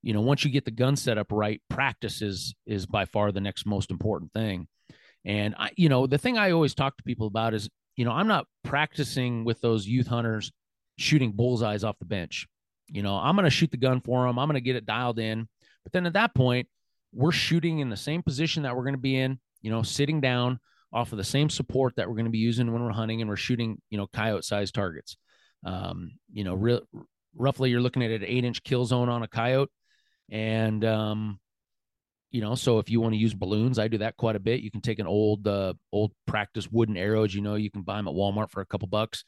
you 0.02 0.12
know, 0.12 0.20
once 0.20 0.44
you 0.44 0.50
get 0.50 0.64
the 0.64 0.70
gun 0.70 0.96
setup 0.96 1.30
right, 1.30 1.60
practice 1.68 2.22
is 2.22 2.54
is 2.66 2.86
by 2.86 3.04
far 3.04 3.32
the 3.32 3.40
next 3.40 3.66
most 3.66 3.90
important 3.90 4.32
thing. 4.32 4.66
And 5.24 5.54
I, 5.56 5.70
you 5.76 5.88
know, 5.88 6.06
the 6.06 6.18
thing 6.18 6.36
I 6.36 6.50
always 6.50 6.74
talk 6.74 6.96
to 6.96 7.04
people 7.04 7.26
about 7.26 7.54
is, 7.54 7.68
you 7.96 8.04
know, 8.04 8.12
I'm 8.12 8.26
not 8.26 8.46
practicing 8.64 9.44
with 9.44 9.60
those 9.60 9.86
youth 9.86 10.06
hunters 10.08 10.50
shooting 10.98 11.32
bullseyes 11.32 11.84
off 11.84 11.98
the 11.98 12.04
bench. 12.04 12.46
You 12.88 13.02
know, 13.02 13.14
I'm 13.14 13.36
going 13.36 13.44
to 13.44 13.50
shoot 13.50 13.70
the 13.70 13.76
gun 13.76 14.00
for 14.00 14.26
them. 14.26 14.38
I'm 14.38 14.48
going 14.48 14.54
to 14.54 14.60
get 14.60 14.76
it 14.76 14.84
dialed 14.84 15.18
in. 15.18 15.48
But 15.84 15.92
then 15.92 16.06
at 16.06 16.12
that 16.14 16.34
point, 16.34 16.68
we're 17.12 17.32
shooting 17.32 17.78
in 17.78 17.90
the 17.90 17.96
same 17.96 18.22
position 18.22 18.62
that 18.64 18.76
we're 18.76 18.84
going 18.84 18.94
to 18.94 19.00
be 19.00 19.16
in, 19.16 19.38
you 19.62 19.70
know, 19.70 19.82
sitting 19.82 20.20
down 20.20 20.58
off 20.92 21.12
of 21.12 21.18
the 21.18 21.24
same 21.24 21.48
support 21.48 21.94
that 21.96 22.08
we're 22.08 22.14
going 22.14 22.26
to 22.26 22.30
be 22.30 22.38
using 22.38 22.70
when 22.70 22.82
we're 22.82 22.90
hunting 22.90 23.20
and 23.20 23.30
we're 23.30 23.36
shooting, 23.36 23.80
you 23.88 23.96
know, 23.96 24.06
coyote 24.12 24.44
sized 24.44 24.74
targets. 24.74 25.16
Um, 25.64 26.12
you 26.32 26.44
know, 26.44 26.54
real 26.54 26.82
roughly 27.34 27.70
you're 27.70 27.80
looking 27.80 28.02
at 28.02 28.10
an 28.10 28.24
eight 28.24 28.44
inch 28.44 28.62
kill 28.62 28.84
zone 28.84 29.08
on 29.08 29.22
a 29.22 29.28
coyote. 29.28 29.70
And, 30.30 30.84
um, 30.84 31.40
you 32.30 32.40
know, 32.40 32.54
so 32.54 32.78
if 32.78 32.90
you 32.90 33.00
want 33.00 33.14
to 33.14 33.18
use 33.18 33.34
balloons, 33.34 33.78
I 33.78 33.88
do 33.88 33.98
that 33.98 34.16
quite 34.16 34.36
a 34.36 34.40
bit. 34.40 34.60
You 34.60 34.70
can 34.70 34.80
take 34.80 34.98
an 34.98 35.06
old, 35.06 35.46
uh, 35.46 35.74
old 35.92 36.12
practice 36.26 36.70
wooden 36.70 36.96
arrows, 36.96 37.34
you 37.34 37.40
know, 37.40 37.54
you 37.54 37.70
can 37.70 37.82
buy 37.82 37.96
them 37.96 38.08
at 38.08 38.14
Walmart 38.14 38.50
for 38.50 38.60
a 38.60 38.66
couple 38.66 38.88
bucks. 38.88 39.24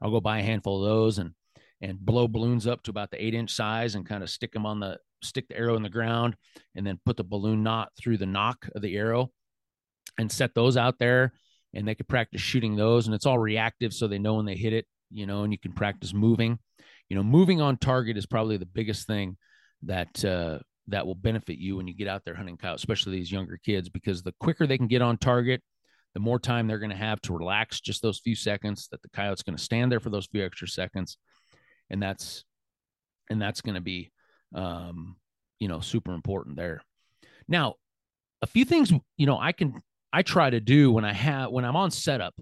I'll 0.00 0.10
go 0.10 0.20
buy 0.20 0.38
a 0.38 0.44
handful 0.44 0.84
of 0.84 0.88
those 0.88 1.18
and, 1.18 1.32
and 1.80 1.98
blow 1.98 2.28
balloons 2.28 2.66
up 2.66 2.82
to 2.84 2.90
about 2.90 3.10
the 3.10 3.24
eight 3.24 3.34
inch 3.34 3.52
size 3.52 3.94
and 3.94 4.06
kind 4.06 4.22
of 4.22 4.30
stick 4.30 4.52
them 4.52 4.66
on 4.66 4.80
the, 4.80 4.98
stick 5.22 5.48
the 5.48 5.56
arrow 5.56 5.76
in 5.76 5.82
the 5.82 5.88
ground 5.88 6.36
and 6.76 6.86
then 6.86 7.00
put 7.04 7.16
the 7.16 7.24
balloon 7.24 7.62
knot 7.62 7.90
through 7.98 8.18
the 8.18 8.26
nock 8.26 8.68
of 8.74 8.82
the 8.82 8.96
arrow 8.96 9.30
and 10.18 10.30
set 10.30 10.54
those 10.54 10.76
out 10.76 10.98
there. 10.98 11.32
And 11.74 11.86
they 11.86 11.94
could 11.94 12.08
practice 12.08 12.40
shooting 12.40 12.76
those 12.76 13.06
and 13.06 13.14
it's 13.14 13.26
all 13.26 13.38
reactive. 13.38 13.92
So 13.92 14.08
they 14.08 14.18
know 14.18 14.34
when 14.34 14.46
they 14.46 14.56
hit 14.56 14.72
it, 14.72 14.86
you 15.10 15.26
know, 15.26 15.44
and 15.44 15.52
you 15.52 15.58
can 15.58 15.72
practice 15.72 16.14
moving. 16.14 16.58
You 17.08 17.16
know, 17.16 17.22
moving 17.22 17.60
on 17.60 17.76
target 17.76 18.16
is 18.16 18.26
probably 18.26 18.56
the 18.56 18.66
biggest 18.66 19.06
thing 19.06 19.36
that 19.82 20.24
uh, 20.24 20.58
that 20.88 21.06
will 21.06 21.14
benefit 21.14 21.58
you 21.58 21.76
when 21.76 21.86
you 21.86 21.94
get 21.94 22.08
out 22.08 22.22
there 22.24 22.34
hunting 22.34 22.56
coyotes, 22.56 22.82
especially 22.82 23.16
these 23.16 23.32
younger 23.32 23.58
kids, 23.64 23.88
because 23.88 24.22
the 24.22 24.34
quicker 24.40 24.66
they 24.66 24.78
can 24.78 24.88
get 24.88 25.02
on 25.02 25.18
target, 25.18 25.62
the 26.14 26.20
more 26.20 26.38
time 26.38 26.66
they're 26.66 26.78
going 26.78 26.90
to 26.90 26.96
have 26.96 27.20
to 27.22 27.34
relax 27.34 27.80
just 27.80 28.02
those 28.02 28.18
few 28.18 28.34
seconds. 28.34 28.88
That 28.90 29.02
the 29.02 29.10
coyote's 29.10 29.42
going 29.42 29.56
to 29.56 29.62
stand 29.62 29.92
there 29.92 30.00
for 30.00 30.10
those 30.10 30.26
few 30.26 30.44
extra 30.44 30.68
seconds, 30.68 31.18
and 31.90 32.02
that's 32.02 32.44
and 33.30 33.40
that's 33.40 33.60
going 33.60 33.74
to 33.74 33.80
be, 33.80 34.10
um, 34.54 35.16
you 35.58 35.68
know, 35.68 35.80
super 35.80 36.12
important 36.14 36.56
there. 36.56 36.82
Now, 37.46 37.74
a 38.42 38.46
few 38.46 38.64
things 38.64 38.92
you 39.16 39.26
know 39.26 39.38
I 39.38 39.52
can 39.52 39.74
I 40.12 40.22
try 40.22 40.50
to 40.50 40.60
do 40.60 40.90
when 40.90 41.04
I 41.04 41.12
have 41.12 41.50
when 41.50 41.64
I'm 41.64 41.76
on 41.76 41.90
setup 41.90 42.34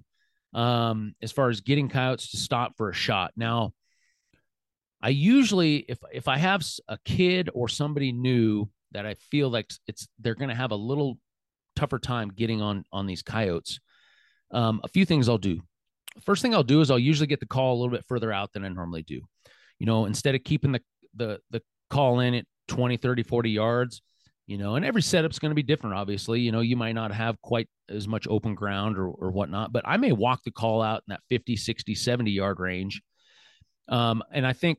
um, 0.55 1.15
as 1.23 1.33
far 1.33 1.49
as 1.49 1.61
getting 1.61 1.89
coyotes 1.89 2.31
to 2.31 2.37
stop 2.37 2.77
for 2.77 2.91
a 2.91 2.95
shot. 2.95 3.33
Now, 3.37 3.73
I 5.03 5.11
usually, 5.11 5.77
if 5.89 5.99
if 6.13 6.29
I 6.29 6.39
have 6.39 6.65
a 6.89 6.99
kid 7.05 7.51
or 7.53 7.69
somebody 7.69 8.13
new 8.13 8.69
that 8.93 9.07
I 9.07 9.15
feel 9.15 9.51
like 9.51 9.71
it's 9.87 10.09
they're 10.19 10.35
going 10.35 10.49
to 10.49 10.55
have 10.55 10.71
a 10.71 10.77
little 10.77 11.19
tougher 11.75 11.99
time 11.99 12.33
getting 12.35 12.63
on 12.63 12.85
on 12.93 13.07
these 13.07 13.23
coyotes, 13.23 13.79
um, 14.51 14.81
a 14.85 14.89
few 14.89 15.05
things 15.05 15.29
I'll 15.29 15.39
do. 15.39 15.61
First 16.25 16.41
thing 16.41 16.55
I'll 16.55 16.63
do 16.63 16.81
is 16.81 16.91
I'll 16.91 16.99
usually 16.99 17.27
get 17.27 17.41
the 17.41 17.47
call 17.47 17.75
a 17.75 17.79
little 17.79 17.95
bit 17.95 18.07
further 18.09 18.33
out 18.33 18.53
than 18.53 18.65
I 18.65 18.69
normally 18.69 19.03
do. 19.03 19.21
You 19.79 19.87
know, 19.87 20.07
instead 20.07 20.35
of 20.35 20.45
keeping 20.45 20.73
the 20.73 20.81
the 21.15 21.41
the 21.51 21.63
call 21.91 22.21
in 22.21 22.35
at 22.35 22.47
20, 22.69 22.97
30, 22.97 23.23
40 23.23 23.51
yards, 23.51 24.03
you 24.47 24.59
know, 24.59 24.77
and 24.77 24.85
every 24.85 25.03
setup's 25.03 25.39
going 25.39 25.51
to 25.51 25.57
be 25.57 25.63
different, 25.63 25.97
obviously. 25.97 26.41
You 26.41 26.53
know, 26.53 26.61
you 26.61 26.77
might 26.77 26.95
not 26.95 27.13
have 27.13 27.41
quite 27.43 27.69
as 27.89 28.07
much 28.07 28.29
open 28.29 28.55
ground 28.55 28.97
or, 28.97 29.09
or 29.09 29.31
whatnot, 29.31 29.73
but 29.73 29.83
I 29.87 29.97
may 29.97 30.13
walk 30.13 30.43
the 30.45 30.53
call 30.53 30.83
out 30.83 31.03
in 31.09 31.13
that 31.13 31.21
50, 31.29 31.57
60, 31.57 31.95
70 31.95 32.31
yard 32.31 32.61
range. 32.61 33.03
Um, 33.89 34.23
and 34.33 34.47
I 34.47 34.53
think 34.53 34.79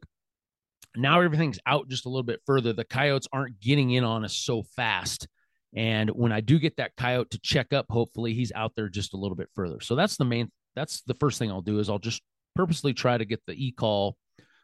now 0.96 1.20
everything's 1.20 1.60
out 1.66 1.90
just 1.90 2.06
a 2.06 2.10
little 2.10 2.24
bit 2.24 2.42
further. 2.46 2.72
The 2.72 2.86
coyotes 2.86 3.28
aren't 3.34 3.60
getting 3.60 3.92
in 3.92 4.04
on 4.04 4.24
us 4.24 4.36
so 4.36 4.64
fast. 4.76 5.28
And 5.76 6.10
when 6.12 6.32
I 6.32 6.40
do 6.40 6.60
get 6.60 6.78
that 6.78 6.96
coyote 6.96 7.32
to 7.32 7.40
check 7.40 7.74
up, 7.74 7.88
hopefully 7.90 8.34
he's 8.34 8.54
out 8.54 8.72
there 8.76 8.88
just 8.88 9.14
a 9.14 9.18
little 9.18 9.36
bit 9.36 9.50
further. 9.54 9.82
So 9.82 9.96
that's 9.96 10.16
the 10.16 10.26
main, 10.26 10.50
that's 10.76 11.02
the 11.02 11.14
first 11.16 11.40
thing 11.40 11.52
I'll 11.52 11.62
do 11.62 11.80
is 11.80 11.90
I'll 11.90 12.00
just 12.00 12.22
purposely 12.56 12.94
try 12.94 13.18
to 13.18 13.26
get 13.26 13.42
the 13.46 13.54
e 13.54 13.74
call 13.74 14.18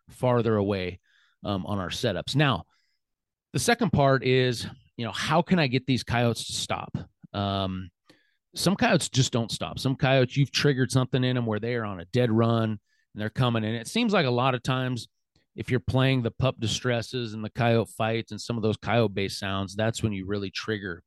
farther 0.09 0.55
away 0.55 0.99
um, 1.43 1.65
on 1.65 1.77
our 1.77 1.89
setups. 1.89 2.35
Now, 2.35 2.63
the 3.51 3.59
second 3.59 3.91
part 3.91 4.23
is 4.25 4.65
you 4.97 5.05
know, 5.05 5.11
how 5.11 5.41
can 5.41 5.59
I 5.59 5.67
get 5.67 5.85
these 5.85 6.03
coyotes 6.03 6.47
to 6.47 6.53
stop? 6.53 6.97
Um, 7.33 7.89
some 8.55 8.75
coyotes 8.75 9.09
just 9.09 9.33
don't 9.33 9.51
stop. 9.51 9.79
Some 9.79 9.95
coyotes, 9.95 10.37
you've 10.37 10.51
triggered 10.51 10.91
something 10.91 11.23
in 11.23 11.35
them 11.35 11.45
where 11.45 11.59
they 11.59 11.75
are 11.75 11.85
on 11.85 11.99
a 11.99 12.05
dead 12.05 12.31
run 12.31 12.69
and 12.69 12.79
they're 13.15 13.29
coming. 13.29 13.63
And 13.63 13.75
it 13.75 13.87
seems 13.87 14.13
like 14.13 14.25
a 14.25 14.31
lot 14.31 14.53
of 14.53 14.61
times, 14.61 15.07
if 15.55 15.69
you're 15.69 15.79
playing 15.79 16.23
the 16.23 16.31
pup 16.31 16.55
distresses 16.59 17.33
and 17.33 17.43
the 17.43 17.49
coyote 17.49 17.89
fights 17.95 18.31
and 18.31 18.41
some 18.41 18.57
of 18.57 18.63
those 18.63 18.77
coyote 18.77 19.13
based 19.13 19.39
sounds, 19.39 19.75
that's 19.75 20.01
when 20.01 20.11
you 20.11 20.25
really 20.25 20.49
trigger, 20.49 21.03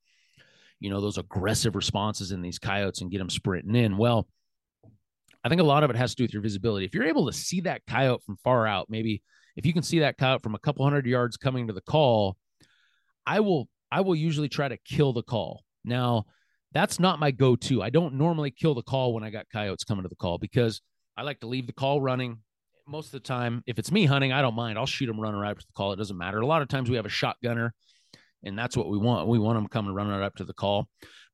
you 0.79 0.88
know, 0.88 1.01
those 1.01 1.18
aggressive 1.18 1.75
responses 1.75 2.31
in 2.31 2.42
these 2.42 2.59
coyotes 2.59 3.01
and 3.01 3.11
get 3.11 3.18
them 3.18 3.31
sprinting 3.31 3.75
in. 3.75 3.96
Well, 3.96 4.29
I 5.42 5.49
think 5.49 5.61
a 5.61 5.64
lot 5.64 5.85
of 5.85 5.90
it 5.90 5.96
has 5.96 6.11
to 6.11 6.16
do 6.16 6.25
with 6.25 6.33
your 6.33 6.42
visibility. 6.42 6.87
If 6.87 6.94
you're 6.94 7.05
able 7.05 7.27
to 7.27 7.33
see 7.33 7.62
that 7.62 7.83
coyote 7.88 8.22
from 8.25 8.37
far 8.42 8.66
out, 8.66 8.88
maybe 8.88 9.22
if 9.57 9.66
you 9.66 9.72
can 9.72 9.83
see 9.83 10.01
that 10.01 10.18
coyote 10.18 10.42
from 10.42 10.55
a 10.55 10.61
couple 10.61 10.85
hundred 10.85 11.07
yards 11.07 11.37
coming 11.37 11.66
to 11.66 11.72
the 11.72 11.81
call, 11.81 12.37
I 13.27 13.40
will 13.40 13.68
I 13.90 14.01
will 14.01 14.16
usually 14.16 14.49
try 14.49 14.68
to 14.68 14.77
kill 14.79 15.12
the 15.12 15.22
call. 15.22 15.62
Now, 15.85 16.27
that's 16.72 16.99
not 16.99 17.20
my 17.20 17.31
go 17.31 17.57
to. 17.57 17.83
I 17.83 17.90
don't 17.90 18.14
normally 18.14 18.51
kill 18.51 18.75
the 18.75 18.83
call 18.83 19.14
when 19.14 19.25
I 19.25 19.31
got 19.31 19.46
coyotes 19.53 19.85
coming 19.85 20.03
to 20.03 20.09
the 20.09 20.16
call 20.16 20.38
because 20.38 20.81
I 21.16 21.22
like 21.22 21.40
to 21.40 21.46
leave 21.46 21.66
the 21.66 21.72
call 21.72 22.01
running. 22.01 22.38
Most 22.87 23.07
of 23.07 23.12
the 23.12 23.20
time, 23.20 23.62
if 23.66 23.79
it's 23.79 23.90
me 23.90 24.05
hunting, 24.05 24.33
I 24.33 24.42
don't 24.42 24.55
mind. 24.55 24.79
I'll 24.79 24.87
shoot 24.87 25.07
them 25.07 25.20
running 25.20 25.40
right 25.40 25.51
up 25.51 25.59
to 25.59 25.66
the 25.66 25.72
call. 25.72 25.92
It 25.92 25.96
doesn't 25.96 26.18
matter. 26.18 26.38
A 26.40 26.46
lot 26.46 26.62
of 26.62 26.68
times 26.68 26.90
we 26.90 26.96
have 26.96 27.07
a 27.07 27.09
shotgunner, 27.09 27.70
and 28.44 28.59
that's 28.59 28.77
what 28.77 28.88
we 28.88 28.99
want. 28.99 29.27
We 29.27 29.38
want 29.38 29.57
them 29.57 29.68
coming 29.68 29.94
running 29.94 30.12
right 30.12 30.25
up 30.25 30.37
to 30.37 30.44
the 30.44 30.55
call. 30.55 30.88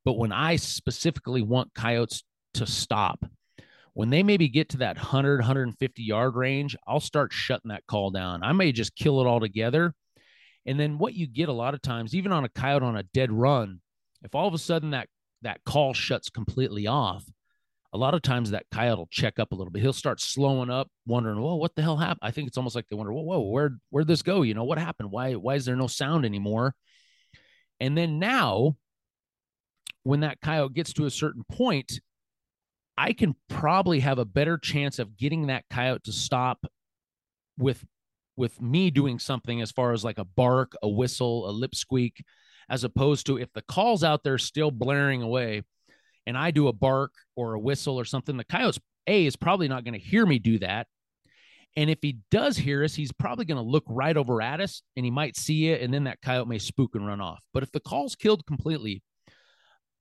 But 0.05 0.15
when 0.15 0.33
I 0.33 0.57
specifically 0.57 1.43
want 1.43 1.75
coyotes 1.75 2.25
to 2.55 2.67
stop, 2.67 3.25
when 3.95 4.11
they 4.11 4.23
maybe 4.23 4.49
get 4.49 4.71
to 4.71 4.79
that 4.79 4.97
100, 4.97 5.41
150 5.41 6.03
yard 6.03 6.35
range, 6.37 6.77
I'll 6.87 7.01
start 7.01 7.33
shutting 7.33 7.69
that 7.69 7.87
call 7.87 8.11
down. 8.11 8.43
I 8.43 8.53
may 8.53 8.73
just 8.73 8.97
kill 8.97 9.21
it 9.21 9.27
all 9.27 9.41
together 9.41 9.95
and 10.67 10.79
then 10.79 10.99
what 10.99 11.15
you 11.15 11.27
get 11.27 11.49
a 11.49 11.53
lot 11.53 11.75
of 11.75 11.83
times, 11.83 12.15
even 12.15 12.33
on 12.33 12.45
a 12.45 12.49
coyote 12.49 12.85
on 12.85 12.97
a 12.97 13.03
dead 13.03 13.33
run, 13.33 13.81
if 14.23 14.35
all 14.35 14.47
of 14.49 14.55
a 14.55 14.59
sudden 14.59 14.91
that 14.91 15.09
that 15.43 15.65
call 15.65 15.93
shuts 15.93 16.31
completely 16.31 16.87
off, 16.87 17.25
a 17.93 17.99
lot 17.99 18.15
of 18.15 18.23
times 18.23 18.51
that 18.51 18.67
coyote 18.71 18.99
will 18.99 19.09
check 19.11 19.39
up 19.39 19.53
a 19.53 19.55
little 19.55 19.73
bit. 19.73 19.83
He'll 19.83 19.93
start 19.93 20.21
slowing 20.21 20.71
up, 20.71 20.89
wondering, 21.07 21.41
"Whoa, 21.41 21.57
what 21.57 21.75
the 21.75 21.83
hell 21.83 21.97
happened?" 21.97 22.21
I 22.23 22.31
think 22.31 22.49
it's 22.49 22.57
almost 22.57 22.77
like 22.77 22.87
they 22.89 22.97
wonder, 22.97 23.13
"Whoa, 23.13 23.23
whoa, 23.23 23.41
where 23.41 23.79
where'd 23.91 24.07
this 24.07 24.23
go? 24.23 24.43
You 24.43 24.55
know, 24.55 24.65
what 24.65 24.79
happened? 24.79 25.11
Why 25.11 25.35
why 25.35 25.57
is 25.57 25.65
there 25.65 25.77
no 25.77 25.89
sound 25.89 26.25
anymore?" 26.25 26.75
And 27.81 27.99
then 27.99 28.19
now, 28.19 28.77
when 30.05 30.21
that 30.21 30.41
coyote 30.41 30.75
gets 30.75 30.93
to 30.95 31.07
a 31.07 31.11
certain 31.11 31.43
point, 31.51 32.01
I 32.97 33.13
can 33.13 33.35
probably 33.49 34.01
have 34.01 34.19
a 34.19 34.25
better 34.25 34.59
chance 34.59 34.99
of 34.99 35.17
getting 35.17 35.49
that 35.49 35.65
coyote 35.69 36.05
to 36.05 36.13
stop 36.13 36.65
with 37.59 37.85
with 38.43 38.61
me 38.61 38.91
doing 38.91 39.21
something 39.21 39.63
as 39.63 39.71
far 39.71 39.93
as 39.93 40.03
like 40.03 40.19
a 40.19 40.25
bark, 40.25 40.73
a 40.83 40.89
whistle, 40.89 41.49
a 41.49 41.53
lip 41.53 41.77
squeak, 41.77 42.25
as 42.69 42.83
opposed 42.83 43.25
to 43.25 43.39
if 43.39 43.53
the 43.53 43.63
call's 43.63 44.03
out 44.03 44.25
there 44.25 44.37
still 44.37 44.73
blaring 44.73 45.23
away 45.23 45.63
and 46.27 46.37
I 46.37 46.51
do 46.51 46.67
a 46.67 46.73
bark 46.73 47.13
or 47.37 47.55
a 47.55 47.61
whistle 47.61 48.01
or 48.01 48.05
something, 48.05 48.37
the 48.37 48.43
coyote's 48.43 48.81
A 49.07 49.27
is 49.27 49.37
probably 49.37 49.69
not 49.69 49.85
going 49.85 49.95
to 49.95 50.05
hear 50.05 50.27
me 50.27 50.41
do 50.41 50.59
that. 50.59 50.89
And 51.77 51.89
if 51.89 51.99
he 52.03 52.19
does 52.33 52.57
hear 52.57 52.83
us, 52.83 52.97
he's 52.97 53.13
probably 53.13 53.45
going 53.45 53.63
to 53.63 53.71
look 53.71 53.85
right 53.87 54.17
over 54.17 54.43
at 54.43 54.61
us 54.61 54.83
and 54.97 55.05
he 55.05 55.13
might 55.13 55.37
see 55.37 55.69
it. 55.69 55.81
And 55.81 55.95
then 55.95 56.05
that 56.05 56.21
coyote 56.21 56.49
may 56.49 56.59
spook 56.59 56.97
and 56.97 57.07
run 57.07 57.21
off. 57.21 57.45
But 57.55 57.63
if 57.63 57.71
the 57.71 57.79
call's 57.79 58.17
killed 58.17 58.45
completely, 58.45 59.05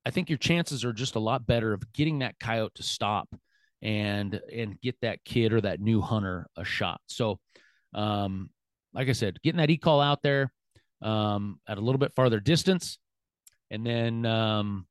I 0.04 0.10
think 0.10 0.28
your 0.28 0.38
chances 0.38 0.84
are 0.84 0.92
just 0.92 1.14
a 1.14 1.20
lot 1.20 1.46
better 1.46 1.72
of 1.72 1.92
getting 1.92 2.18
that 2.18 2.40
coyote 2.40 2.74
to 2.74 2.82
stop 2.82 3.28
and 3.80 4.40
and 4.52 4.80
get 4.80 4.96
that 5.02 5.24
kid 5.24 5.52
or 5.52 5.60
that 5.60 5.80
new 5.80 6.00
hunter 6.00 6.48
a 6.56 6.64
shot. 6.64 7.00
So 7.06 7.38
um, 7.94 8.50
like 8.94 9.08
I 9.08 9.12
said, 9.12 9.40
getting 9.42 9.58
that 9.58 9.70
e 9.70 9.76
call 9.76 10.00
out 10.00 10.22
there 10.22 10.52
um, 11.00 11.60
at 11.66 11.78
a 11.78 11.80
little 11.80 11.98
bit 11.98 12.14
farther 12.14 12.40
distance, 12.40 12.98
and 13.70 13.86
then 13.86 14.26
um, 14.26 14.86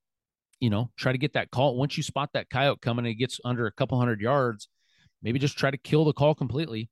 you 0.59 0.69
know 0.69 0.89
try 0.97 1.11
to 1.11 1.17
get 1.17 1.33
that 1.33 1.51
call. 1.51 1.75
Once 1.77 1.97
you 1.97 2.03
spot 2.03 2.29
that 2.33 2.49
coyote 2.49 2.81
coming, 2.81 3.05
and 3.05 3.13
it 3.13 3.15
gets 3.15 3.39
under 3.45 3.67
a 3.67 3.71
couple 3.71 3.97
hundred 3.99 4.21
yards. 4.21 4.67
Maybe 5.23 5.37
just 5.37 5.57
try 5.57 5.69
to 5.69 5.77
kill 5.77 6.03
the 6.03 6.13
call 6.13 6.33
completely, 6.33 6.89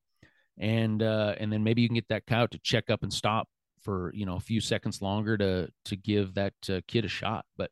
and 0.58 1.02
uh, 1.02 1.36
and 1.40 1.52
then 1.52 1.64
maybe 1.64 1.82
you 1.82 1.88
can 1.88 1.96
get 1.96 2.10
that 2.10 2.28
coyote 2.28 2.52
to 2.52 2.60
check 2.60 2.90
up 2.90 3.02
and 3.02 3.12
stop 3.12 3.48
for 3.82 4.12
you 4.14 4.26
know 4.26 4.36
a 4.36 4.42
few 4.42 4.62
seconds 4.62 5.02
longer 5.02 5.38
to 5.38 5.70
to 5.86 5.96
give 5.96 6.36
that 6.36 6.54
uh, 6.70 6.82
kid 6.88 7.06
a 7.06 7.08
shot. 7.08 7.46
But 7.58 7.72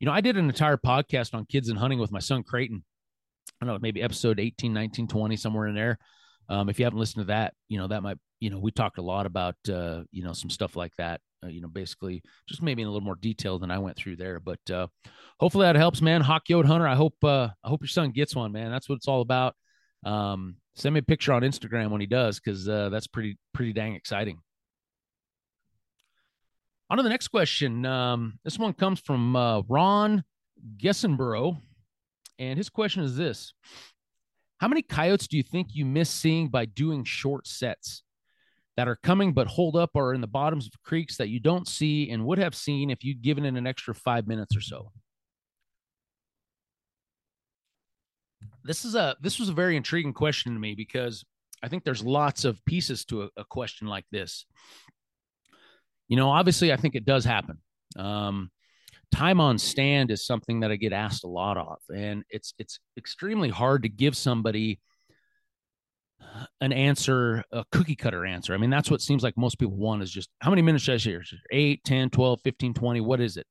you 0.00 0.06
know, 0.06 0.12
I 0.12 0.20
did 0.20 0.36
an 0.36 0.48
entire 0.48 0.76
podcast 0.76 1.34
on 1.34 1.46
kids 1.46 1.68
and 1.68 1.78
hunting 1.78 2.00
with 2.00 2.10
my 2.10 2.18
son 2.18 2.42
Creighton. 2.42 2.82
I 3.60 3.64
don't 3.64 3.74
know, 3.74 3.78
maybe 3.80 4.02
episode 4.02 4.40
18, 4.40 4.72
19, 4.72 5.06
20, 5.06 5.36
somewhere 5.36 5.68
in 5.68 5.76
there. 5.76 5.98
Um, 6.52 6.68
if 6.68 6.78
you 6.78 6.84
haven't 6.84 6.98
listened 6.98 7.22
to 7.22 7.28
that, 7.28 7.54
you 7.68 7.78
know, 7.78 7.88
that 7.88 8.02
might, 8.02 8.18
you 8.40 8.50
know, 8.50 8.58
we 8.58 8.70
talked 8.70 8.98
a 8.98 9.02
lot 9.02 9.26
about, 9.26 9.56
uh, 9.68 10.02
you 10.12 10.22
know, 10.22 10.32
some 10.32 10.50
stuff 10.50 10.76
like 10.76 10.94
that 10.96 11.20
uh, 11.44 11.48
you 11.48 11.60
know, 11.60 11.68
basically 11.68 12.22
just 12.48 12.62
maybe 12.62 12.82
in 12.82 12.88
a 12.88 12.90
little 12.90 13.04
more 13.04 13.16
detail 13.16 13.58
than 13.58 13.70
I 13.70 13.78
went 13.78 13.96
through 13.96 14.16
there. 14.16 14.40
But 14.40 14.70
uh, 14.70 14.86
hopefully 15.40 15.66
that 15.66 15.76
helps, 15.76 16.00
man. 16.00 16.20
Hawk 16.20 16.44
Yote 16.48 16.64
Hunter. 16.64 16.86
I 16.86 16.94
hope 16.94 17.14
uh, 17.22 17.48
I 17.62 17.68
hope 17.68 17.82
your 17.82 17.88
son 17.88 18.10
gets 18.10 18.34
one, 18.34 18.52
man. 18.52 18.70
That's 18.70 18.88
what 18.88 18.96
it's 18.96 19.08
all 19.08 19.20
about. 19.20 19.54
Um, 20.04 20.56
send 20.74 20.94
me 20.94 21.00
a 21.00 21.02
picture 21.02 21.32
on 21.32 21.42
Instagram 21.42 21.90
when 21.90 22.00
he 22.00 22.06
does, 22.06 22.40
because 22.40 22.68
uh, 22.68 22.88
that's 22.88 23.06
pretty 23.06 23.38
pretty 23.52 23.72
dang 23.72 23.94
exciting. 23.94 24.38
On 26.90 26.96
to 26.96 27.02
the 27.02 27.08
next 27.08 27.28
question. 27.28 27.86
Um, 27.86 28.38
this 28.44 28.58
one 28.58 28.74
comes 28.74 29.00
from 29.00 29.34
uh, 29.34 29.62
Ron 29.62 30.24
Gessenborough, 30.76 31.56
and 32.38 32.56
his 32.56 32.68
question 32.68 33.02
is 33.02 33.16
this: 33.16 33.54
How 34.62 34.68
many 34.68 34.80
coyotes 34.80 35.26
do 35.26 35.36
you 35.36 35.42
think 35.42 35.74
you 35.74 35.84
miss 35.84 36.08
seeing 36.08 36.48
by 36.48 36.64
doing 36.64 37.04
short 37.04 37.46
sets? 37.46 38.02
that 38.76 38.88
are 38.88 38.96
coming 38.96 39.32
but 39.32 39.46
hold 39.46 39.76
up 39.76 39.90
or 39.94 40.14
in 40.14 40.20
the 40.20 40.26
bottoms 40.26 40.66
of 40.66 40.82
creeks 40.82 41.16
that 41.18 41.28
you 41.28 41.38
don't 41.38 41.68
see 41.68 42.10
and 42.10 42.24
would 42.24 42.38
have 42.38 42.54
seen 42.54 42.90
if 42.90 43.04
you'd 43.04 43.22
given 43.22 43.44
it 43.44 43.54
an 43.54 43.66
extra 43.66 43.94
five 43.94 44.26
minutes 44.26 44.56
or 44.56 44.60
so? 44.60 44.90
This 48.64 48.84
is 48.84 48.94
a 48.94 49.16
this 49.20 49.38
was 49.38 49.48
a 49.48 49.52
very 49.52 49.76
intriguing 49.76 50.12
question 50.12 50.54
to 50.54 50.58
me 50.58 50.74
because 50.74 51.24
I 51.62 51.68
think 51.68 51.84
there's 51.84 52.02
lots 52.02 52.44
of 52.44 52.64
pieces 52.64 53.04
to 53.06 53.24
a, 53.24 53.28
a 53.36 53.44
question 53.44 53.88
like 53.88 54.04
this. 54.10 54.46
You 56.08 56.16
know, 56.16 56.30
obviously, 56.30 56.72
I 56.72 56.76
think 56.76 56.94
it 56.94 57.04
does 57.04 57.24
happen. 57.24 57.58
Um, 57.96 58.50
time 59.12 59.40
on 59.40 59.58
stand 59.58 60.10
is 60.10 60.26
something 60.26 60.60
that 60.60 60.70
I 60.70 60.76
get 60.76 60.92
asked 60.92 61.24
a 61.24 61.28
lot 61.28 61.56
of, 61.56 61.78
and 61.94 62.24
it's 62.30 62.54
it's 62.58 62.80
extremely 62.96 63.48
hard 63.48 63.82
to 63.84 63.88
give 63.88 64.16
somebody 64.16 64.80
an 66.60 66.72
answer, 66.72 67.44
a 67.52 67.64
cookie 67.72 67.96
cutter 67.96 68.24
answer. 68.24 68.54
I 68.54 68.56
mean, 68.56 68.70
that's 68.70 68.90
what 68.90 69.02
seems 69.02 69.22
like 69.22 69.36
most 69.36 69.58
people 69.58 69.76
want 69.76 70.02
is 70.02 70.10
just 70.10 70.30
how 70.40 70.50
many 70.50 70.62
minutes 70.62 70.84
should 70.84 70.94
I 70.94 70.98
share? 70.98 71.22
8, 71.50 71.84
10, 71.84 72.10
12, 72.10 72.40
15, 72.42 72.74
20. 72.74 73.00
What 73.00 73.20
is 73.20 73.36
it? 73.36 73.46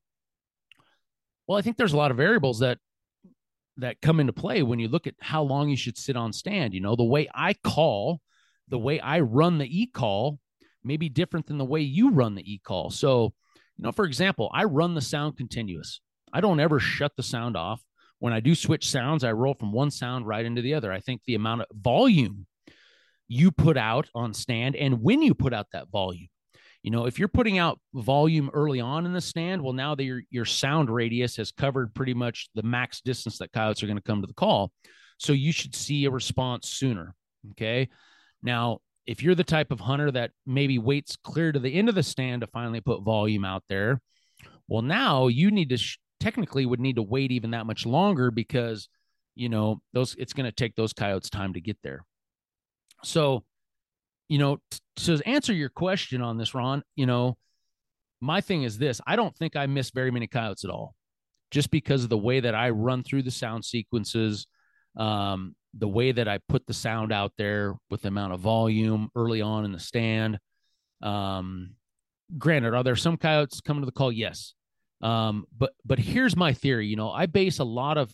Well, 1.47 1.57
I 1.57 1.61
think 1.61 1.77
there's 1.77 1.93
a 1.93 1.97
lot 1.97 2.11
of 2.11 2.17
variables 2.17 2.59
that 2.59 2.77
that 3.77 4.01
come 4.01 4.19
into 4.19 4.33
play 4.33 4.63
when 4.63 4.79
you 4.79 4.87
look 4.87 5.07
at 5.07 5.15
how 5.19 5.43
long 5.43 5.69
you 5.69 5.77
should 5.77 5.97
sit 5.97 6.15
on 6.15 6.33
stand. 6.33 6.73
You 6.73 6.81
know, 6.81 6.95
the 6.95 7.03
way 7.03 7.27
I 7.33 7.53
call, 7.63 8.21
the 8.67 8.79
way 8.79 8.99
I 8.99 9.21
run 9.21 9.57
the 9.57 9.81
e-call 9.81 10.39
may 10.83 10.97
be 10.97 11.09
different 11.09 11.47
than 11.47 11.57
the 11.57 11.65
way 11.65 11.81
you 11.81 12.11
run 12.11 12.35
the 12.35 12.53
e-call. 12.53 12.89
So, 12.89 13.33
you 13.81 13.87
know, 13.87 13.91
for 13.91 14.05
example, 14.05 14.51
I 14.53 14.65
run 14.65 14.93
the 14.93 15.01
sound 15.01 15.37
continuous. 15.37 16.01
I 16.31 16.39
don't 16.39 16.59
ever 16.59 16.79
shut 16.79 17.13
the 17.17 17.23
sound 17.23 17.57
off. 17.57 17.81
When 18.19 18.31
I 18.31 18.39
do 18.39 18.53
switch 18.53 18.87
sounds, 18.87 19.23
I 19.23 19.31
roll 19.31 19.55
from 19.55 19.71
one 19.71 19.89
sound 19.89 20.27
right 20.27 20.45
into 20.45 20.61
the 20.61 20.75
other. 20.75 20.91
I 20.91 20.99
think 20.99 21.21
the 21.25 21.33
amount 21.33 21.61
of 21.61 21.67
volume 21.73 22.45
you 23.27 23.49
put 23.49 23.77
out 23.77 24.07
on 24.13 24.35
stand 24.35 24.75
and 24.75 25.01
when 25.01 25.23
you 25.23 25.33
put 25.33 25.51
out 25.51 25.65
that 25.73 25.89
volume. 25.89 26.27
You 26.83 26.91
know, 26.91 27.07
if 27.07 27.17
you're 27.17 27.27
putting 27.27 27.57
out 27.57 27.79
volume 27.95 28.51
early 28.53 28.79
on 28.79 29.07
in 29.07 29.13
the 29.13 29.21
stand, 29.21 29.63
well, 29.63 29.73
now 29.73 29.95
that 29.95 30.03
your 30.03 30.21
your 30.29 30.45
sound 30.45 30.91
radius 30.91 31.37
has 31.37 31.51
covered 31.51 31.95
pretty 31.95 32.13
much 32.13 32.49
the 32.53 32.63
max 32.63 33.01
distance 33.01 33.39
that 33.39 33.51
coyotes 33.51 33.81
are 33.81 33.87
going 33.87 33.97
to 33.97 34.03
come 34.03 34.21
to 34.21 34.27
the 34.27 34.33
call. 34.33 34.71
So 35.17 35.33
you 35.33 35.51
should 35.51 35.75
see 35.75 36.05
a 36.05 36.11
response 36.11 36.69
sooner. 36.69 37.15
Okay. 37.51 37.89
Now, 38.43 38.79
if 39.05 39.23
you're 39.23 39.35
the 39.35 39.43
type 39.43 39.71
of 39.71 39.79
hunter 39.79 40.11
that 40.11 40.31
maybe 40.45 40.77
waits 40.77 41.15
clear 41.15 41.51
to 41.51 41.59
the 41.59 41.73
end 41.73 41.89
of 41.89 41.95
the 41.95 42.03
stand 42.03 42.41
to 42.41 42.47
finally 42.47 42.81
put 42.81 43.01
volume 43.03 43.45
out 43.45 43.63
there, 43.67 43.99
well, 44.67 44.81
now 44.81 45.27
you 45.27 45.51
need 45.51 45.69
to 45.69 45.77
sh- 45.77 45.97
technically 46.19 46.65
would 46.65 46.79
need 46.79 46.95
to 46.95 47.01
wait 47.01 47.31
even 47.31 47.51
that 47.51 47.65
much 47.65 47.85
longer 47.85 48.31
because 48.31 48.87
you 49.35 49.49
know 49.49 49.81
those 49.93 50.15
it's 50.19 50.33
going 50.33 50.45
to 50.45 50.51
take 50.51 50.75
those 50.75 50.93
coyotes 50.93 51.29
time 51.29 51.53
to 51.53 51.61
get 51.61 51.77
there. 51.83 52.05
So, 53.03 53.43
you 54.29 54.37
know, 54.37 54.59
to 54.97 55.19
answer 55.25 55.53
your 55.53 55.69
question 55.69 56.21
on 56.21 56.37
this, 56.37 56.53
Ron, 56.53 56.83
you 56.95 57.05
know, 57.05 57.37
my 58.21 58.39
thing 58.39 58.63
is 58.63 58.77
this 58.77 59.01
I 59.05 59.15
don't 59.15 59.35
think 59.35 59.55
I 59.55 59.65
miss 59.65 59.89
very 59.91 60.11
many 60.11 60.27
coyotes 60.27 60.63
at 60.63 60.69
all, 60.69 60.95
just 61.49 61.71
because 61.71 62.03
of 62.03 62.09
the 62.09 62.17
way 62.17 62.39
that 62.39 62.55
I 62.55 62.69
run 62.69 63.03
through 63.03 63.23
the 63.23 63.31
sound 63.31 63.65
sequences, 63.65 64.45
um, 64.95 65.55
the 65.73 65.87
way 65.87 66.11
that 66.11 66.27
I 66.27 66.39
put 66.49 66.65
the 66.65 66.73
sound 66.73 67.11
out 67.11 67.33
there 67.37 67.75
with 67.89 68.01
the 68.01 68.09
amount 68.09 68.33
of 68.33 68.39
volume 68.41 69.09
early 69.15 69.41
on 69.41 69.65
in 69.65 69.71
the 69.71 69.79
stand. 69.79 70.39
Um, 71.01 71.75
granted, 72.37 72.73
are 72.73 72.83
there 72.83 72.95
some 72.95 73.17
coyotes 73.17 73.61
coming 73.61 73.81
to 73.81 73.85
the 73.85 73.91
call? 73.91 74.11
Yes. 74.11 74.53
Um, 75.01 75.45
but 75.57 75.73
but 75.85 75.99
here's 75.99 76.35
my 76.35 76.53
theory. 76.53 76.87
You 76.87 76.95
know, 76.95 77.11
I 77.11 77.25
base 77.25 77.59
a 77.59 77.63
lot 77.63 77.97
of 77.97 78.13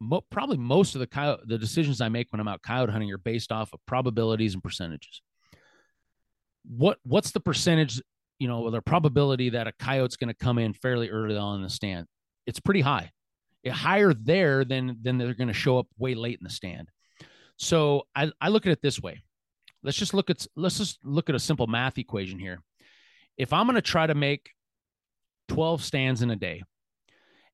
mo- 0.00 0.24
probably 0.30 0.56
most 0.56 0.94
of 0.94 1.00
the 1.00 1.06
coyote, 1.06 1.40
the 1.46 1.58
decisions 1.58 2.00
I 2.00 2.08
make 2.08 2.30
when 2.30 2.40
I'm 2.40 2.48
out 2.48 2.62
coyote 2.62 2.92
hunting 2.92 3.10
are 3.12 3.18
based 3.18 3.50
off 3.50 3.72
of 3.72 3.80
probabilities 3.86 4.54
and 4.54 4.62
percentages. 4.62 5.22
What 6.64 6.98
what's 7.04 7.30
the 7.30 7.40
percentage, 7.40 8.00
you 8.38 8.48
know, 8.48 8.70
the 8.70 8.82
probability 8.82 9.50
that 9.50 9.66
a 9.66 9.72
coyote's 9.78 10.16
going 10.16 10.28
to 10.28 10.44
come 10.44 10.58
in 10.58 10.74
fairly 10.74 11.10
early 11.10 11.36
on 11.36 11.56
in 11.56 11.62
the 11.62 11.70
stand? 11.70 12.06
It's 12.46 12.60
pretty 12.60 12.80
high. 12.82 13.10
Higher 13.66 14.14
there 14.14 14.64
than 14.64 14.98
than 15.02 15.18
they're 15.18 15.34
going 15.34 15.48
to 15.48 15.54
show 15.54 15.78
up 15.78 15.86
way 15.98 16.14
late 16.14 16.38
in 16.38 16.44
the 16.44 16.50
stand. 16.50 16.88
So 17.56 18.06
I, 18.14 18.30
I 18.40 18.48
look 18.48 18.66
at 18.66 18.72
it 18.72 18.82
this 18.82 19.00
way. 19.00 19.22
Let's 19.82 19.96
just 19.96 20.14
look 20.14 20.30
at 20.30 20.46
let's 20.56 20.78
just 20.78 20.98
look 21.04 21.28
at 21.28 21.34
a 21.34 21.40
simple 21.40 21.66
math 21.66 21.98
equation 21.98 22.38
here. 22.38 22.60
If 23.36 23.52
I'm 23.52 23.66
going 23.66 23.76
to 23.76 23.82
try 23.82 24.06
to 24.06 24.14
make 24.14 24.50
12 25.48 25.82
stands 25.82 26.22
in 26.22 26.30
a 26.30 26.36
day, 26.36 26.62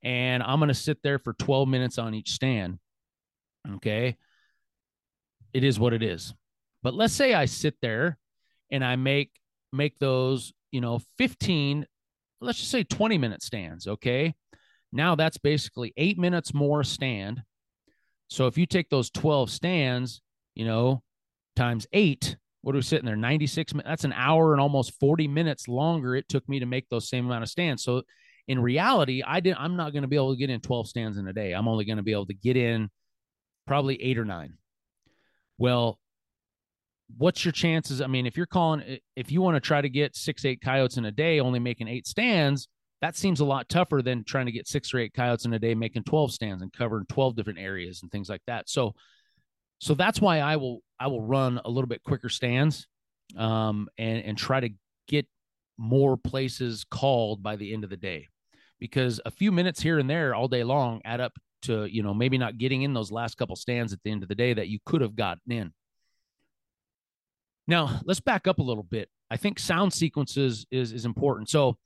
and 0.03 0.43
I'm 0.43 0.59
going 0.59 0.69
to 0.69 0.75
sit 0.75 1.03
there 1.03 1.19
for 1.19 1.33
12 1.35 1.69
minutes 1.69 1.99
on 1.99 2.15
each 2.15 2.31
stand. 2.31 2.79
Okay. 3.75 4.17
It 5.53 5.65
is 5.65 5.79
what 5.79 5.93
it 5.93 6.03
is. 6.03 6.35
But 6.83 6.95
let's 6.95 7.15
say 7.15 7.35
I 7.35 7.45
sit 7.45 7.77
there 7.81 8.19
and 8.71 8.85
I 8.85 8.97
make 8.97 9.31
make 9.73 9.99
those, 9.99 10.53
you 10.71 10.81
know, 10.81 11.01
15, 11.19 11.87
let's 12.41 12.59
just 12.59 12.71
say 12.71 12.85
20 12.85 13.19
minute 13.19 13.43
stands, 13.43 13.87
okay? 13.87 14.35
Now 14.93 15.15
that's 15.15 15.39
basically 15.39 15.93
8 15.97 16.19
minutes 16.19 16.53
more 16.55 16.85
stand. 16.85 17.43
So 18.29 18.47
if 18.47 18.57
you 18.57 18.67
take 18.67 18.89
those 18.89 19.11
12 19.11 19.51
stands, 19.51 20.21
you 20.55 20.65
know, 20.65 21.03
times 21.57 21.87
8, 21.93 22.37
what 22.63 22.75
are 22.75 22.79
we 22.79 22.83
sitting 22.83 23.07
there 23.07 23.17
96 23.17 23.75
minutes 23.75 23.89
that's 23.89 24.05
an 24.05 24.13
hour 24.13 24.53
and 24.53 24.61
almost 24.61 24.99
40 25.01 25.27
minutes 25.27 25.67
longer 25.67 26.15
it 26.15 26.29
took 26.29 26.49
me 26.49 26.61
to 26.61 26.67
make 26.67 26.89
those 26.89 27.09
same 27.09 27.27
amount 27.27 27.43
of 27.43 27.49
stands 27.49 27.83
so 27.83 28.03
in 28.49 28.61
reality, 28.61 29.23
I 29.27 29.41
didn't. 29.41 29.61
I'm 29.61 29.77
not 29.77 29.93
going 29.93 30.03
to 30.03 30.09
be 30.09 30.17
able 30.17 30.33
to 30.33 30.39
get 30.39 30.51
in 30.51 30.61
12 30.61 30.89
stands 30.89 31.17
in 31.17 31.29
a 31.29 31.33
day. 31.33 31.53
I'm 31.53 31.69
only 31.69 31.85
going 31.85 31.99
to 31.99 32.03
be 32.03 32.13
able 32.13 32.27
to 32.27 32.35
get 32.35 32.57
in 32.57 32.91
probably 33.67 34.03
eight 34.03 34.19
or 34.19 34.25
nine. 34.25 34.55
Well, 35.59 35.99
what's 37.17 37.45
your 37.45 37.53
chances? 37.53 38.01
I 38.01 38.09
mean, 38.09 38.27
if 38.27 38.37
you're 38.37 38.47
calling, 38.47 38.99
if 39.15 39.31
you 39.31 39.41
want 39.41 39.57
to 39.57 39.61
try 39.61 39.81
to 39.81 39.89
get 39.89 40.17
six, 40.17 40.45
eight 40.45 40.61
coyotes 40.61 40.97
in 40.97 41.05
a 41.05 41.13
day, 41.13 41.39
only 41.39 41.61
making 41.61 41.89
eight 41.89 42.07
stands, 42.07 42.69
that 43.03 43.17
seems 43.17 43.41
a 43.41 43.45
lot 43.45 43.69
tougher 43.69 44.01
than 44.01 44.23
trying 44.23 44.47
to 44.47 44.53
get 44.53 44.69
six 44.69 44.95
or 44.95 44.99
eight 45.01 45.13
coyotes 45.13 45.45
in 45.45 45.53
a 45.53 45.59
day, 45.59 45.75
making 45.75 46.05
12 46.05 46.33
stands 46.33 46.63
and 46.63 46.73
covering 46.73 47.05
12 47.09 47.35
different 47.35 47.59
areas 47.59 48.01
and 48.01 48.11
things 48.13 48.29
like 48.29 48.43
that. 48.47 48.71
So, 48.71 48.95
so 49.81 49.95
that's 49.95 50.21
why 50.21 50.39
I 50.39 50.57
will, 50.57 50.81
I 51.01 51.09
will 51.09 51.21
run 51.21 51.61
a 51.65 51.69
little 51.69 51.89
bit 51.89 52.05
quicker 52.05 52.29
stands, 52.29 52.87
um, 53.37 53.89
and, 53.99 54.25
and 54.25 54.39
try 54.39 54.61
to 54.61 54.71
get 55.09 55.27
more 55.77 56.17
places 56.17 56.85
called 56.89 57.43
by 57.43 57.57
the 57.57 57.75
end 57.75 57.83
of 57.83 57.91
the 57.91 57.97
day. 57.97 58.29
Because 58.79 59.21
a 59.27 59.33
few 59.33 59.51
minutes 59.51 59.83
here 59.83 59.99
and 59.99 60.09
there 60.09 60.33
all 60.35 60.49
day 60.49 60.63
long 60.63 61.01
add 61.05 61.21
up 61.21 61.33
to 61.63 61.87
you 61.87 62.03
know 62.03 62.13
maybe 62.13 62.39
not 62.39 62.59
getting 62.59 62.83
in 62.83 62.93
those 62.93 63.13
last 63.13 63.37
couple 63.37 63.55
stands 63.55 63.93
at 63.93 64.01
the 64.03 64.11
end 64.11 64.25
of 64.25 64.29
the 64.29 64.35
day 64.35 64.53
that 64.53 64.67
you 64.69 64.79
could 64.85 65.01
have 65.01 65.15
gotten 65.15 65.53
in. 65.53 65.73
Now 67.69 68.01
let's 68.05 68.21
back 68.21 68.49
up 68.49 68.59
a 68.59 68.63
little 68.63 68.83
bit. 68.83 69.09
I 69.31 69.37
think 69.37 69.61
sound 69.61 69.93
sequences 69.93 70.67
is 70.73 70.93
is 70.93 71.05
important. 71.05 71.49
So 71.49 71.77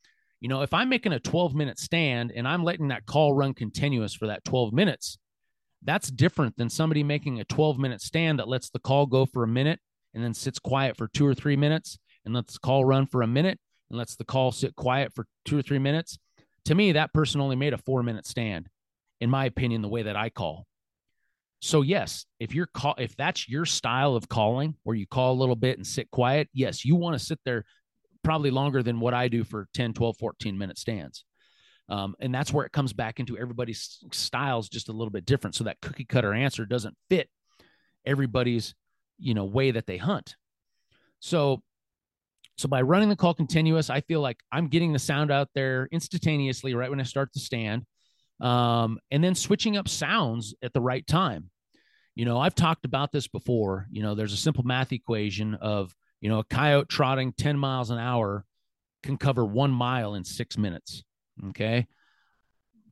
you 0.47 0.49
know 0.49 0.63
if 0.63 0.73
i'm 0.73 0.89
making 0.89 1.13
a 1.13 1.19
12 1.19 1.57
minute 1.57 1.77
stand 1.77 2.33
and 2.37 2.47
i'm 2.47 2.63
letting 2.63 2.87
that 2.87 3.05
call 3.05 3.35
run 3.35 3.53
continuous 3.53 4.15
for 4.15 4.29
that 4.29 4.45
12 4.45 4.73
minutes 4.73 5.19
that's 5.83 6.09
different 6.09 6.57
than 6.57 6.71
somebody 6.71 7.03
making 7.03 7.41
a 7.41 7.45
12 7.45 7.81
minute 7.81 8.01
stand 8.01 8.39
that 8.39 8.47
lets 8.47 8.71
the 8.71 8.79
call 8.79 9.07
go 9.07 9.27
for 9.27 9.43
a 9.43 9.49
minute 9.49 9.81
and 10.15 10.25
then 10.25 10.33
sits 10.33 10.61
quiet 10.61 10.97
for 10.97 11.09
two 11.09 11.27
or 11.27 11.35
three 11.35 11.57
minutes 11.57 11.99
and 12.25 12.33
lets 12.33 12.55
the 12.55 12.59
call 12.61 12.85
run 12.85 13.07
for 13.07 13.23
a 13.23 13.27
minute 13.27 13.59
and 13.91 13.99
lets 13.99 14.17
the 14.17 14.25
call 14.25 14.53
sit 14.53 14.75
quiet 14.77 15.13
for 15.13 15.27
two 15.45 15.59
or 15.59 15.63
three 15.63 15.79
minutes, 15.79 16.19
to 16.65 16.75
me, 16.75 16.93
that 16.93 17.13
person 17.13 17.41
only 17.41 17.55
made 17.57 17.73
a 17.73 17.79
four 17.79 18.03
minute 18.03 18.27
stand, 18.27 18.69
in 19.21 19.31
my 19.31 19.45
opinion, 19.45 19.83
the 19.83 19.89
way 19.89 20.03
that 20.03 20.17
I 20.17 20.31
call. 20.31 20.67
So 21.61 21.83
yes, 21.83 22.27
if 22.41 22.55
you're 22.55 22.67
call 22.67 22.95
if 22.99 23.17
that's 23.17 23.49
your 23.49 23.65
style 23.65 24.15
of 24.15 24.29
calling 24.29 24.75
where 24.83 24.97
you 24.97 25.07
call 25.07 25.33
a 25.33 25.41
little 25.41 25.57
bit 25.57 25.77
and 25.77 25.87
sit 25.87 26.11
quiet, 26.11 26.49
yes, 26.53 26.85
you 26.85 26.97
want 26.97 27.19
to 27.19 27.25
sit 27.25 27.39
there 27.45 27.65
probably 28.27 28.51
longer 28.51 28.83
than 28.83 28.99
what 28.99 29.15
I 29.15 29.29
do 29.29 29.45
for 29.45 29.69
10, 29.75 29.93
12, 29.93 30.17
14 30.19 30.59
minute 30.59 30.79
stands. 30.79 31.25
Um, 31.89 32.17
and 32.19 32.35
that's 32.35 32.53
where 32.53 32.67
it 32.67 32.73
comes 32.73 32.93
back 32.93 33.21
into 33.21 33.39
everybody's 33.39 34.01
styles 34.13 34.69
just 34.69 34.89
a 34.89 34.93
little 34.93 35.13
bit 35.13 35.25
different. 35.25 35.55
So 35.55 35.63
that 35.65 35.81
cookie 35.81 36.05
cutter 36.05 36.35
answer 36.35 36.67
doesn't 36.67 36.97
fit 37.09 37.31
everybody's, 38.05 38.75
you 39.21 39.33
know, 39.33 39.45
way 39.45 39.71
that 39.71 39.87
they 39.87 39.97
hunt. 39.97 40.35
So 41.21 41.63
so 42.59 42.67
by 42.67 42.83
running 42.83 43.11
the 43.11 43.17
call 43.17 43.33
continuous, 43.33 43.91
I 43.91 44.01
feel 44.01 44.21
like 44.21 44.39
I'm 44.51 44.67
getting 44.67 44.93
the 44.93 44.99
sound 44.99 45.31
out 45.31 45.51
there 45.55 45.89
instantaneously 45.93 46.75
right 46.75 46.91
when 46.91 46.99
I 46.99 47.05
start 47.05 47.33
to 47.35 47.39
stand, 47.39 47.85
um, 48.41 48.99
and 49.13 49.23
then 49.23 49.37
switching 49.37 49.77
up 49.77 49.89
sounds 49.89 50.53
at 50.63 50.73
the 50.73 50.81
right 50.81 51.07
time. 51.07 51.51
You 52.17 52.25
know, 52.25 52.41
I've 52.41 52.57
talked 52.57 52.87
about 52.87 53.13
this 53.13 53.29
before. 53.29 53.87
You 53.91 54.03
know, 54.03 54.17
there's 54.17 54.33
a 54.33 54.39
simple 54.39 54.65
math 54.65 54.93
equation 54.93 55.55
of 55.55 55.95
you 56.27 56.33
know 56.33 56.41
a 56.41 56.45
coyote 56.45 56.89
trotting 56.89 57.33
10 57.35 57.57
miles 57.57 57.91
an 57.91 58.01
hour 58.01 58.45
can 59.05 59.17
cover 59.17 59.45
one 59.45 59.71
mile 59.71 60.17
in 60.17 60.25
six 60.25 60.59
minutes. 60.59 61.05
Okay. 61.51 61.87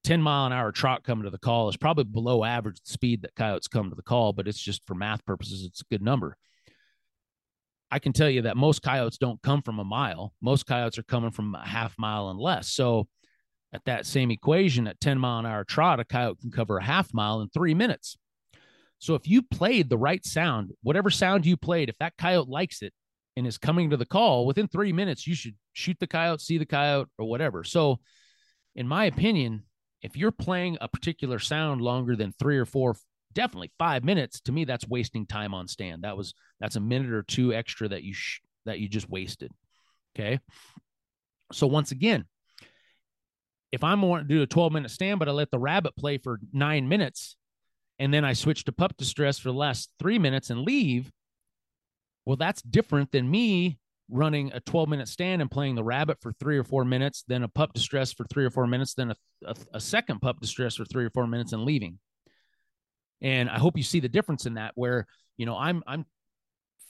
10 0.04 0.22
mile 0.22 0.46
an 0.46 0.52
hour 0.52 0.70
trot 0.70 1.02
coming 1.02 1.24
to 1.24 1.30
the 1.30 1.38
call 1.38 1.68
is 1.68 1.76
probably 1.76 2.04
below 2.04 2.44
average 2.44 2.78
speed 2.84 3.22
that 3.22 3.34
coyotes 3.34 3.66
come 3.66 3.90
to 3.90 3.96
the 3.96 4.04
call, 4.04 4.32
but 4.32 4.46
it's 4.46 4.60
just 4.60 4.86
for 4.86 4.94
math 4.94 5.26
purposes, 5.26 5.64
it's 5.64 5.80
a 5.80 5.84
good 5.90 6.00
number. 6.00 6.36
I 7.90 7.98
can 7.98 8.12
tell 8.12 8.30
you 8.30 8.42
that 8.42 8.56
most 8.56 8.82
coyotes 8.82 9.18
don't 9.18 9.42
come 9.42 9.62
from 9.62 9.80
a 9.80 9.84
mile. 9.84 10.32
Most 10.40 10.66
coyotes 10.66 10.98
are 10.98 11.02
coming 11.02 11.32
from 11.32 11.56
a 11.56 11.66
half 11.66 11.98
mile 11.98 12.28
and 12.28 12.38
less. 12.38 12.68
So 12.68 13.08
at 13.72 13.84
that 13.86 14.06
same 14.06 14.30
equation, 14.30 14.86
at 14.86 15.00
10 15.00 15.18
mile 15.18 15.40
an 15.40 15.46
hour 15.46 15.64
trot, 15.64 15.98
a 15.98 16.04
coyote 16.04 16.38
can 16.40 16.52
cover 16.52 16.78
a 16.78 16.84
half 16.84 17.12
mile 17.12 17.40
in 17.40 17.48
three 17.48 17.74
minutes. 17.74 18.16
So 19.00 19.16
if 19.16 19.26
you 19.26 19.42
played 19.42 19.88
the 19.88 19.98
right 19.98 20.24
sound, 20.24 20.70
whatever 20.84 21.10
sound 21.10 21.44
you 21.44 21.56
played, 21.56 21.88
if 21.88 21.98
that 21.98 22.16
coyote 22.16 22.48
likes 22.48 22.80
it 22.80 22.92
and 23.36 23.46
is 23.46 23.58
coming 23.58 23.90
to 23.90 23.96
the 23.96 24.06
call 24.06 24.46
within 24.46 24.68
three 24.68 24.92
minutes, 24.92 25.26
you 25.26 25.34
should 25.34 25.56
shoot 25.72 25.96
the 25.98 26.06
coyote, 26.06 26.40
see 26.40 26.58
the 26.58 26.66
coyote, 26.66 27.08
or 27.18 27.26
whatever. 27.26 27.64
So, 27.64 28.00
in 28.76 28.86
my 28.86 29.04
opinion, 29.04 29.64
if 30.02 30.16
you're 30.16 30.32
playing 30.32 30.78
a 30.80 30.88
particular 30.88 31.38
sound 31.38 31.80
longer 31.80 32.16
than 32.16 32.32
three 32.32 32.58
or 32.58 32.66
four, 32.66 32.96
definitely 33.32 33.72
five 33.78 34.04
minutes, 34.04 34.40
to 34.42 34.52
me, 34.52 34.64
that's 34.64 34.88
wasting 34.88 35.26
time 35.26 35.54
on 35.54 35.66
stand. 35.66 36.04
That 36.04 36.16
was 36.16 36.34
that's 36.60 36.76
a 36.76 36.80
minute 36.80 37.12
or 37.12 37.22
two 37.22 37.52
extra 37.52 37.88
that 37.88 38.02
you 38.02 38.14
sh- 38.14 38.40
that 38.66 38.78
you 38.78 38.88
just 38.88 39.08
wasted. 39.08 39.50
Okay. 40.16 40.38
So 41.52 41.66
once 41.66 41.90
again, 41.90 42.24
if 43.72 43.82
I'm 43.82 44.02
wanting 44.02 44.28
to 44.28 44.34
do 44.34 44.42
a 44.42 44.46
12 44.46 44.72
minute 44.72 44.90
stand, 44.90 45.18
but 45.18 45.28
I 45.28 45.32
let 45.32 45.50
the 45.50 45.58
rabbit 45.58 45.96
play 45.96 46.18
for 46.18 46.38
nine 46.52 46.88
minutes, 46.88 47.36
and 47.98 48.14
then 48.14 48.24
I 48.24 48.32
switch 48.32 48.64
to 48.64 48.72
pup 48.72 48.96
distress 48.96 49.38
for 49.38 49.48
the 49.48 49.58
last 49.58 49.90
three 49.98 50.18
minutes 50.18 50.50
and 50.50 50.60
leave, 50.60 51.10
well, 52.26 52.36
that's 52.36 52.62
different 52.62 53.12
than 53.12 53.30
me 53.30 53.78
running 54.10 54.52
a 54.52 54.60
12 54.60 54.88
minute 54.88 55.08
stand 55.08 55.40
and 55.40 55.50
playing 55.50 55.74
the 55.74 55.84
rabbit 55.84 56.18
for 56.20 56.32
three 56.32 56.58
or 56.58 56.64
four 56.64 56.84
minutes, 56.84 57.24
then 57.26 57.42
a 57.42 57.48
pup 57.48 57.72
distress 57.72 58.12
for 58.12 58.24
three 58.24 58.44
or 58.44 58.50
four 58.50 58.66
minutes, 58.66 58.94
then 58.94 59.10
a, 59.10 59.16
a, 59.46 59.54
a, 59.74 59.80
second 59.80 60.20
pup 60.20 60.40
distress 60.40 60.76
for 60.76 60.84
three 60.84 61.04
or 61.04 61.10
four 61.10 61.26
minutes 61.26 61.52
and 61.52 61.64
leaving. 61.64 61.98
And 63.22 63.48
I 63.48 63.58
hope 63.58 63.76
you 63.76 63.82
see 63.82 64.00
the 64.00 64.08
difference 64.08 64.46
in 64.46 64.54
that 64.54 64.72
where, 64.74 65.06
you 65.36 65.46
know, 65.46 65.56
I'm, 65.56 65.82
I'm 65.86 66.04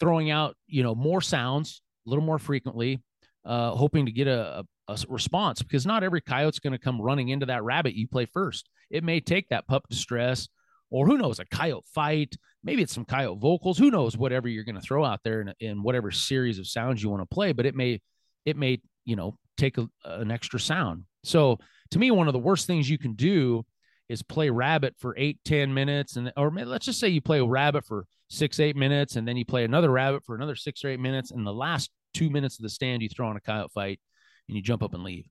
throwing 0.00 0.30
out, 0.30 0.56
you 0.66 0.82
know, 0.82 0.94
more 0.94 1.20
sounds 1.20 1.82
a 2.06 2.10
little 2.10 2.24
more 2.24 2.38
frequently, 2.38 3.02
uh, 3.44 3.70
hoping 3.70 4.06
to 4.06 4.12
get 4.12 4.26
a, 4.26 4.64
a, 4.88 4.92
a 4.92 4.98
response 5.08 5.62
because 5.62 5.86
not 5.86 6.02
every 6.02 6.20
coyote's 6.20 6.58
going 6.58 6.72
to 6.72 6.78
come 6.78 7.00
running 7.00 7.28
into 7.28 7.46
that 7.46 7.62
rabbit 7.62 7.94
you 7.94 8.08
play 8.08 8.26
first. 8.26 8.68
It 8.90 9.04
may 9.04 9.20
take 9.20 9.48
that 9.48 9.68
pup 9.68 9.86
distress 9.88 10.48
or 10.94 11.06
who 11.06 11.18
knows, 11.18 11.40
a 11.40 11.44
coyote 11.46 11.84
fight. 11.92 12.36
Maybe 12.62 12.80
it's 12.80 12.94
some 12.94 13.04
coyote 13.04 13.40
vocals. 13.40 13.76
Who 13.76 13.90
knows, 13.90 14.16
whatever 14.16 14.46
you're 14.46 14.62
going 14.62 14.76
to 14.76 14.80
throw 14.80 15.04
out 15.04 15.18
there 15.24 15.40
in, 15.40 15.52
in 15.58 15.82
whatever 15.82 16.12
series 16.12 16.60
of 16.60 16.68
sounds 16.68 17.02
you 17.02 17.10
want 17.10 17.20
to 17.20 17.34
play. 17.34 17.50
But 17.50 17.66
it 17.66 17.74
may, 17.74 18.00
it 18.44 18.56
may, 18.56 18.80
you 19.04 19.16
know, 19.16 19.36
take 19.56 19.76
a, 19.76 19.88
an 20.04 20.30
extra 20.30 20.60
sound. 20.60 21.02
So 21.24 21.58
to 21.90 21.98
me, 21.98 22.12
one 22.12 22.28
of 22.28 22.32
the 22.32 22.38
worst 22.38 22.68
things 22.68 22.88
you 22.88 22.96
can 22.96 23.14
do 23.14 23.66
is 24.08 24.22
play 24.22 24.50
rabbit 24.50 24.94
for 25.00 25.16
eight, 25.18 25.40
ten 25.44 25.74
minutes, 25.74 26.14
and 26.14 26.32
or 26.36 26.52
let's 26.52 26.86
just 26.86 27.00
say 27.00 27.08
you 27.08 27.20
play 27.20 27.40
a 27.40 27.44
rabbit 27.44 27.84
for 27.84 28.06
six, 28.28 28.60
eight 28.60 28.76
minutes, 28.76 29.16
and 29.16 29.26
then 29.26 29.36
you 29.36 29.44
play 29.44 29.64
another 29.64 29.90
rabbit 29.90 30.24
for 30.24 30.36
another 30.36 30.54
six 30.54 30.84
or 30.84 30.90
eight 30.90 31.00
minutes, 31.00 31.32
and 31.32 31.44
the 31.44 31.52
last 31.52 31.90
two 32.12 32.30
minutes 32.30 32.56
of 32.58 32.62
the 32.62 32.68
stand 32.68 33.02
you 33.02 33.08
throw 33.08 33.26
on 33.26 33.36
a 33.36 33.40
coyote 33.40 33.72
fight, 33.72 33.98
and 34.48 34.56
you 34.56 34.62
jump 34.62 34.82
up 34.84 34.94
and 34.94 35.02
leave. 35.02 35.26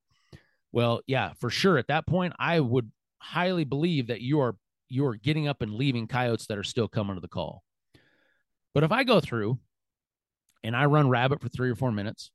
Well, 0.74 1.02
yeah, 1.08 1.32
for 1.40 1.50
sure. 1.50 1.78
At 1.78 1.88
that 1.88 2.06
point, 2.06 2.34
I 2.38 2.60
would 2.60 2.92
highly 3.20 3.64
believe 3.64 4.08
that 4.08 4.20
you 4.20 4.42
are 4.42 4.58
you're 4.90 5.16
getting 5.16 5.48
up 5.48 5.62
and 5.62 5.74
leaving 5.74 6.08
coyotes 6.08 6.48
that 6.48 6.58
are 6.58 6.64
still 6.64 6.88
coming 6.88 7.16
to 7.16 7.22
the 7.22 7.28
call. 7.28 7.64
But 8.74 8.84
if 8.84 8.92
I 8.92 9.04
go 9.04 9.20
through 9.20 9.60
and 10.64 10.76
I 10.76 10.86
run 10.86 11.10
rabbit 11.10 11.42
for 11.42 11.50
three 11.50 11.70
or 11.70 11.76
four 11.76 11.92
minutes, 11.92 12.32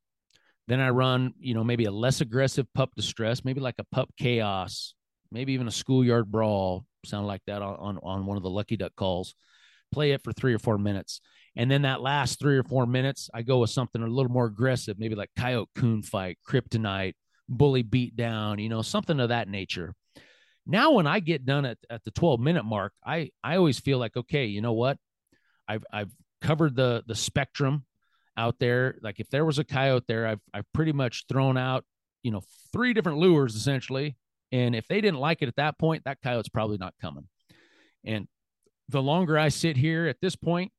then 0.67 0.79
I 0.79 0.89
run, 0.89 1.33
you 1.39 1.53
know, 1.53 1.63
maybe 1.63 1.85
a 1.85 1.91
less 1.91 2.21
aggressive 2.21 2.67
pup 2.73 2.91
distress, 2.95 3.43
maybe 3.43 3.59
like 3.59 3.75
a 3.79 3.95
pup 3.95 4.09
chaos, 4.17 4.93
maybe 5.31 5.53
even 5.53 5.67
a 5.67 5.71
schoolyard 5.71 6.31
brawl, 6.31 6.85
sound 7.05 7.27
like 7.27 7.41
that 7.47 7.61
on, 7.61 7.75
on, 7.77 7.99
on 8.03 8.25
one 8.25 8.37
of 8.37 8.43
the 8.43 8.49
lucky 8.49 8.77
duck 8.77 8.95
calls. 8.95 9.35
Play 9.91 10.11
it 10.11 10.23
for 10.23 10.31
three 10.31 10.53
or 10.53 10.59
four 10.59 10.77
minutes. 10.77 11.21
And 11.55 11.69
then 11.69 11.81
that 11.81 12.01
last 12.01 12.39
three 12.39 12.57
or 12.57 12.63
four 12.63 12.85
minutes, 12.85 13.29
I 13.33 13.41
go 13.41 13.59
with 13.59 13.71
something 13.71 14.01
a 14.01 14.07
little 14.07 14.31
more 14.31 14.45
aggressive, 14.45 14.99
maybe 14.99 15.15
like 15.15 15.31
coyote 15.35 15.69
coon 15.75 16.03
fight, 16.03 16.37
kryptonite, 16.47 17.13
bully 17.49 17.81
beat 17.81 18.15
down, 18.15 18.59
you 18.59 18.69
know, 18.69 18.83
something 18.83 19.19
of 19.19 19.29
that 19.29 19.47
nature. 19.47 19.95
Now, 20.65 20.91
when 20.91 21.07
I 21.07 21.19
get 21.19 21.45
done 21.45 21.65
at, 21.65 21.77
at 21.89 22.03
the 22.03 22.11
12 22.11 22.39
minute 22.39 22.65
mark, 22.65 22.93
I, 23.05 23.31
I 23.43 23.57
always 23.57 23.79
feel 23.79 23.97
like, 23.97 24.15
okay, 24.15 24.45
you 24.45 24.61
know 24.61 24.73
what? 24.73 24.97
I've, 25.67 25.83
I've 25.91 26.11
covered 26.41 26.75
the, 26.75 27.03
the 27.07 27.15
spectrum 27.15 27.85
out 28.37 28.59
there. 28.59 28.97
Like 29.01 29.19
if 29.19 29.29
there 29.29 29.45
was 29.45 29.59
a 29.59 29.63
coyote 29.63 30.05
there, 30.07 30.27
I've, 30.27 30.41
I've 30.53 30.71
pretty 30.73 30.93
much 30.93 31.25
thrown 31.27 31.57
out, 31.57 31.85
you 32.23 32.31
know, 32.31 32.41
three 32.71 32.93
different 32.93 33.17
lures 33.19 33.55
essentially. 33.55 34.15
And 34.51 34.75
if 34.75 34.87
they 34.87 35.01
didn't 35.01 35.19
like 35.19 35.41
it 35.41 35.47
at 35.47 35.57
that 35.57 35.77
point, 35.77 36.03
that 36.05 36.21
coyote's 36.23 36.49
probably 36.49 36.77
not 36.77 36.93
coming. 37.01 37.27
And 38.05 38.27
the 38.87 39.01
longer 39.01 39.37
I 39.37 39.49
sit 39.49 39.77
here 39.77 40.07
at 40.07 40.21
this 40.21 40.35
point, 40.35 40.71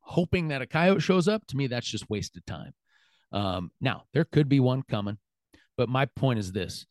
hoping 0.00 0.48
that 0.48 0.62
a 0.62 0.66
coyote 0.66 1.00
shows 1.00 1.28
up, 1.28 1.46
to 1.48 1.56
me, 1.56 1.68
that's 1.68 1.88
just 1.88 2.10
wasted 2.10 2.44
time. 2.46 2.72
Um, 3.32 3.70
now, 3.80 4.04
there 4.12 4.24
could 4.24 4.48
be 4.48 4.58
one 4.58 4.82
coming, 4.82 5.18
but 5.76 5.88
my 5.88 6.06
point 6.06 6.40
is 6.40 6.50
this 6.50 6.86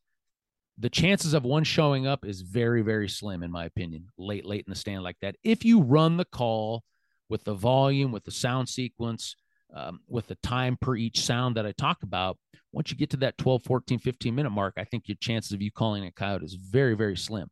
the 0.79 0.89
chances 0.89 1.33
of 1.33 1.43
one 1.43 1.63
showing 1.63 2.07
up 2.07 2.25
is 2.25 2.41
very 2.41 2.81
very 2.81 3.09
slim 3.09 3.43
in 3.43 3.51
my 3.51 3.65
opinion 3.65 4.07
late 4.17 4.45
late 4.45 4.63
in 4.65 4.71
the 4.71 4.75
stand 4.75 5.03
like 5.03 5.17
that. 5.21 5.35
If 5.43 5.65
you 5.65 5.81
run 5.81 6.17
the 6.17 6.25
call 6.25 6.83
with 7.29 7.43
the 7.43 7.53
volume 7.53 8.11
with 8.11 8.25
the 8.25 8.31
sound 8.31 8.67
sequence 8.67 9.35
um, 9.73 9.99
with 10.07 10.27
the 10.27 10.35
time 10.35 10.77
per 10.81 10.95
each 10.95 11.21
sound 11.21 11.55
that 11.55 11.65
i 11.65 11.71
talk 11.71 12.01
about 12.01 12.37
once 12.71 12.89
you 12.89 12.97
get 12.97 13.11
to 13.11 13.17
that 13.17 13.37
12 13.37 13.63
14 13.63 13.99
15 13.99 14.35
minute 14.35 14.49
mark 14.49 14.73
i 14.77 14.83
think 14.83 15.07
your 15.07 15.17
chances 15.21 15.51
of 15.51 15.61
you 15.61 15.71
calling 15.71 16.05
a 16.05 16.11
coyote 16.11 16.43
is 16.43 16.55
very 16.55 16.95
very 16.95 17.15
slim. 17.15 17.49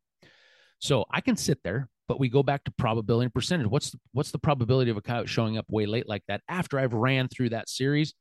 So 0.80 1.05
i 1.11 1.21
can 1.21 1.38
sit 1.38 1.59
there 1.63 1.89
but 2.07 2.19
we 2.19 2.30
go 2.30 2.41
back 2.41 2.63
to 2.63 2.71
probability 2.71 3.25
and 3.25 3.34
percentage. 3.34 3.67
What's 3.67 3.91
the, 3.91 3.99
what's 4.13 4.32
the 4.32 4.39
probability 4.39 4.89
of 4.89 4.95
a 4.95 5.01
coyote 5.01 5.28
showing 5.28 5.57
up 5.57 5.65
way 5.67 5.86
late 5.86 6.07
like 6.07 6.23
that 6.28 6.41
after 6.47 6.80
i've 6.80 6.93
ran 6.93 7.28
through 7.28 7.49
that 7.49 7.69
series? 7.69 8.13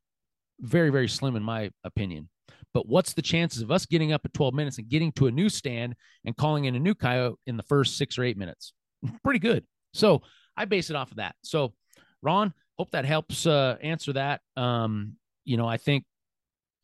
Very 0.60 0.90
very 0.90 1.08
slim 1.08 1.36
in 1.36 1.42
my 1.42 1.70
opinion 1.84 2.28
but 2.76 2.86
what's 2.86 3.14
the 3.14 3.22
chances 3.22 3.62
of 3.62 3.70
us 3.70 3.86
getting 3.86 4.12
up 4.12 4.20
at 4.26 4.34
12 4.34 4.52
minutes 4.52 4.76
and 4.76 4.86
getting 4.86 5.10
to 5.10 5.28
a 5.28 5.30
new 5.30 5.48
stand 5.48 5.94
and 6.26 6.36
calling 6.36 6.66
in 6.66 6.76
a 6.76 6.78
new 6.78 6.94
coyote 6.94 7.38
in 7.46 7.56
the 7.56 7.62
first 7.62 7.96
six 7.96 8.18
or 8.18 8.22
eight 8.22 8.36
minutes? 8.36 8.74
Pretty 9.24 9.38
good. 9.38 9.64
So 9.94 10.20
I 10.58 10.66
base 10.66 10.90
it 10.90 10.96
off 10.96 11.10
of 11.10 11.16
that. 11.16 11.36
So, 11.42 11.72
Ron, 12.20 12.52
hope 12.78 12.90
that 12.90 13.06
helps 13.06 13.46
uh, 13.46 13.78
answer 13.80 14.12
that. 14.12 14.42
Um, 14.58 15.14
you 15.46 15.56
know, 15.56 15.66
I 15.66 15.78
think, 15.78 16.04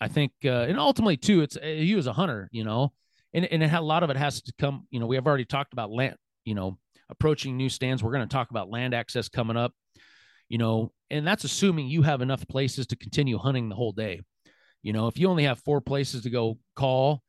I 0.01 0.09
think, 0.09 0.33
uh, 0.47 0.65
and 0.67 0.79
ultimately 0.79 1.19
too, 1.19 1.43
it's 1.43 1.59
uh, 1.63 1.67
you 1.67 1.99
as 1.99 2.07
a 2.07 2.15
hunter, 2.15 2.49
you 2.53 2.65
know, 2.65 2.95
and 3.35 3.45
and 3.45 3.63
had, 3.63 3.81
a 3.81 3.85
lot 3.85 4.03
of 4.03 4.09
it 4.09 4.17
has 4.17 4.41
to 4.41 4.53
come. 4.59 4.87
You 4.91 4.99
know, 4.99 5.07
we 5.07 5.17
have 5.17 5.27
already 5.27 5.45
talked 5.45 5.75
about 5.75 5.91
land. 5.91 6.17
You 6.47 6.55
know, 6.55 6.79
approaching 7.11 7.59
new 7.59 7.69
stands. 7.69 8.03
We're 8.03 8.13
going 8.13 8.27
to 8.27 8.33
talk 8.33 8.49
about 8.49 8.71
land 8.71 8.95
access 8.95 9.29
coming 9.29 9.59
up. 9.59 9.75
You 10.49 10.57
know, 10.57 10.93
and 11.11 11.27
that's 11.27 11.45
assuming 11.45 11.89
you 11.89 12.01
have 12.01 12.23
enough 12.23 12.49
places 12.49 12.87
to 12.87 12.97
continue 12.97 13.37
hunting 13.37 13.69
the 13.69 13.75
whole 13.75 13.93
day. 13.93 14.23
You 14.83 14.93
know, 14.93 15.07
if 15.07 15.19
you 15.19 15.29
only 15.29 15.45
have 15.45 15.61
four 15.61 15.81
places 15.81 16.23
to 16.23 16.31
go 16.31 16.59
call, 16.75 17.23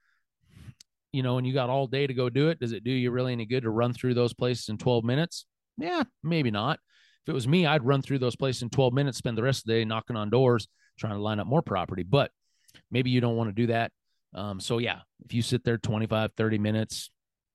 you 1.11 1.21
know, 1.21 1.37
and 1.37 1.45
you 1.45 1.53
got 1.53 1.69
all 1.69 1.87
day 1.87 2.07
to 2.07 2.13
go 2.13 2.29
do 2.29 2.49
it, 2.49 2.59
does 2.59 2.71
it 2.71 2.83
do 2.83 2.91
you 2.91 3.11
really 3.11 3.33
any 3.33 3.45
good 3.45 3.63
to 3.63 3.69
run 3.69 3.93
through 3.93 4.15
those 4.15 4.33
places 4.33 4.69
in 4.69 4.77
12 4.77 5.03
minutes? 5.03 5.45
Yeah, 5.77 6.03
maybe 6.23 6.51
not. 6.51 6.79
If 7.23 7.29
it 7.29 7.33
was 7.33 7.47
me, 7.47 7.65
I'd 7.65 7.85
run 7.85 8.01
through 8.01 8.19
those 8.19 8.35
places 8.35 8.63
in 8.63 8.69
12 8.69 8.93
minutes, 8.93 9.17
spend 9.17 9.37
the 9.37 9.43
rest 9.43 9.59
of 9.59 9.65
the 9.67 9.73
day 9.73 9.85
knocking 9.85 10.15
on 10.15 10.29
doors, 10.29 10.67
trying 10.99 11.13
to 11.13 11.21
line 11.21 11.39
up 11.39 11.47
more 11.47 11.61
property. 11.61 12.03
But 12.03 12.31
maybe 12.91 13.11
you 13.11 13.21
don't 13.21 13.35
want 13.35 13.49
to 13.49 13.53
do 13.53 13.67
that. 13.67 13.91
Um, 14.33 14.59
so 14.59 14.79
yeah, 14.79 14.99
if 15.23 15.33
you 15.33 15.41
sit 15.41 15.63
there 15.63 15.77
25, 15.77 16.31
30 16.35 16.57
minutes, 16.57 17.11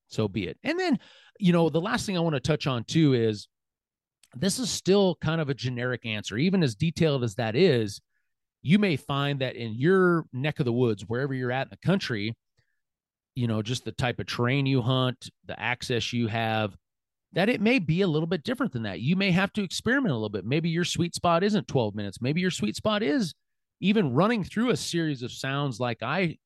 so 0.07 0.28
be 0.28 0.46
it. 0.46 0.59
And 0.62 0.78
then, 0.78 0.99
you 1.38 1.53
know, 1.53 1.68
the 1.68 1.80
last 1.80 2.07
thing 2.07 2.16
I 2.16 2.20
want 2.20 2.34
to 2.34 2.40
touch 2.40 2.66
on 2.66 2.84
too 2.84 3.14
is 3.14 3.49
this 4.34 4.59
is 4.59 4.70
still 4.70 5.16
kind 5.20 5.40
of 5.40 5.49
a 5.49 5.55
generic 5.55 6.07
answer, 6.07 6.36
even 6.36 6.62
as 6.62 6.74
detailed 6.74 7.24
as 7.24 7.34
that 7.34 7.57
is 7.57 8.01
you 8.62 8.78
may 8.78 8.96
find 8.96 9.40
that 9.40 9.56
in 9.56 9.74
your 9.74 10.24
neck 10.32 10.59
of 10.59 10.64
the 10.64 10.72
woods, 10.72 11.04
wherever 11.06 11.32
you're 11.32 11.52
at 11.52 11.66
in 11.66 11.70
the 11.70 11.86
country, 11.86 12.36
you 13.34 13.46
know, 13.46 13.62
just 13.62 13.84
the 13.84 13.92
type 13.92 14.18
of 14.18 14.26
terrain 14.26 14.66
you 14.66 14.82
hunt, 14.82 15.30
the 15.46 15.59
access 15.59 16.12
you 16.12 16.26
have, 16.26 16.76
that 17.32 17.48
it 17.48 17.61
may 17.61 17.78
be 17.78 18.02
a 18.02 18.06
little 18.06 18.26
bit 18.26 18.42
different 18.42 18.72
than 18.72 18.82
that. 18.82 19.00
You 19.00 19.14
may 19.14 19.30
have 19.30 19.52
to 19.52 19.62
experiment 19.62 20.12
a 20.12 20.14
little 20.16 20.28
bit. 20.28 20.44
Maybe 20.44 20.70
your 20.70 20.84
sweet 20.84 21.14
spot 21.14 21.44
isn't 21.44 21.68
12 21.68 21.94
minutes. 21.94 22.20
Maybe 22.20 22.40
your 22.40 22.50
sweet 22.50 22.74
spot 22.74 23.02
is 23.02 23.34
even 23.80 24.14
running 24.14 24.42
through 24.42 24.70
a 24.70 24.76
series 24.76 25.22
of 25.22 25.30
sounds 25.30 25.78
like 25.78 26.02
I 26.02 26.38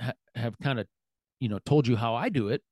ha- 0.00 0.12
have 0.34 0.58
kind 0.60 0.78
of, 0.78 0.86
you 1.40 1.48
know, 1.48 1.58
told 1.64 1.88
you 1.88 1.96
how 1.96 2.14
I 2.14 2.28
do 2.28 2.48
it. 2.48 2.62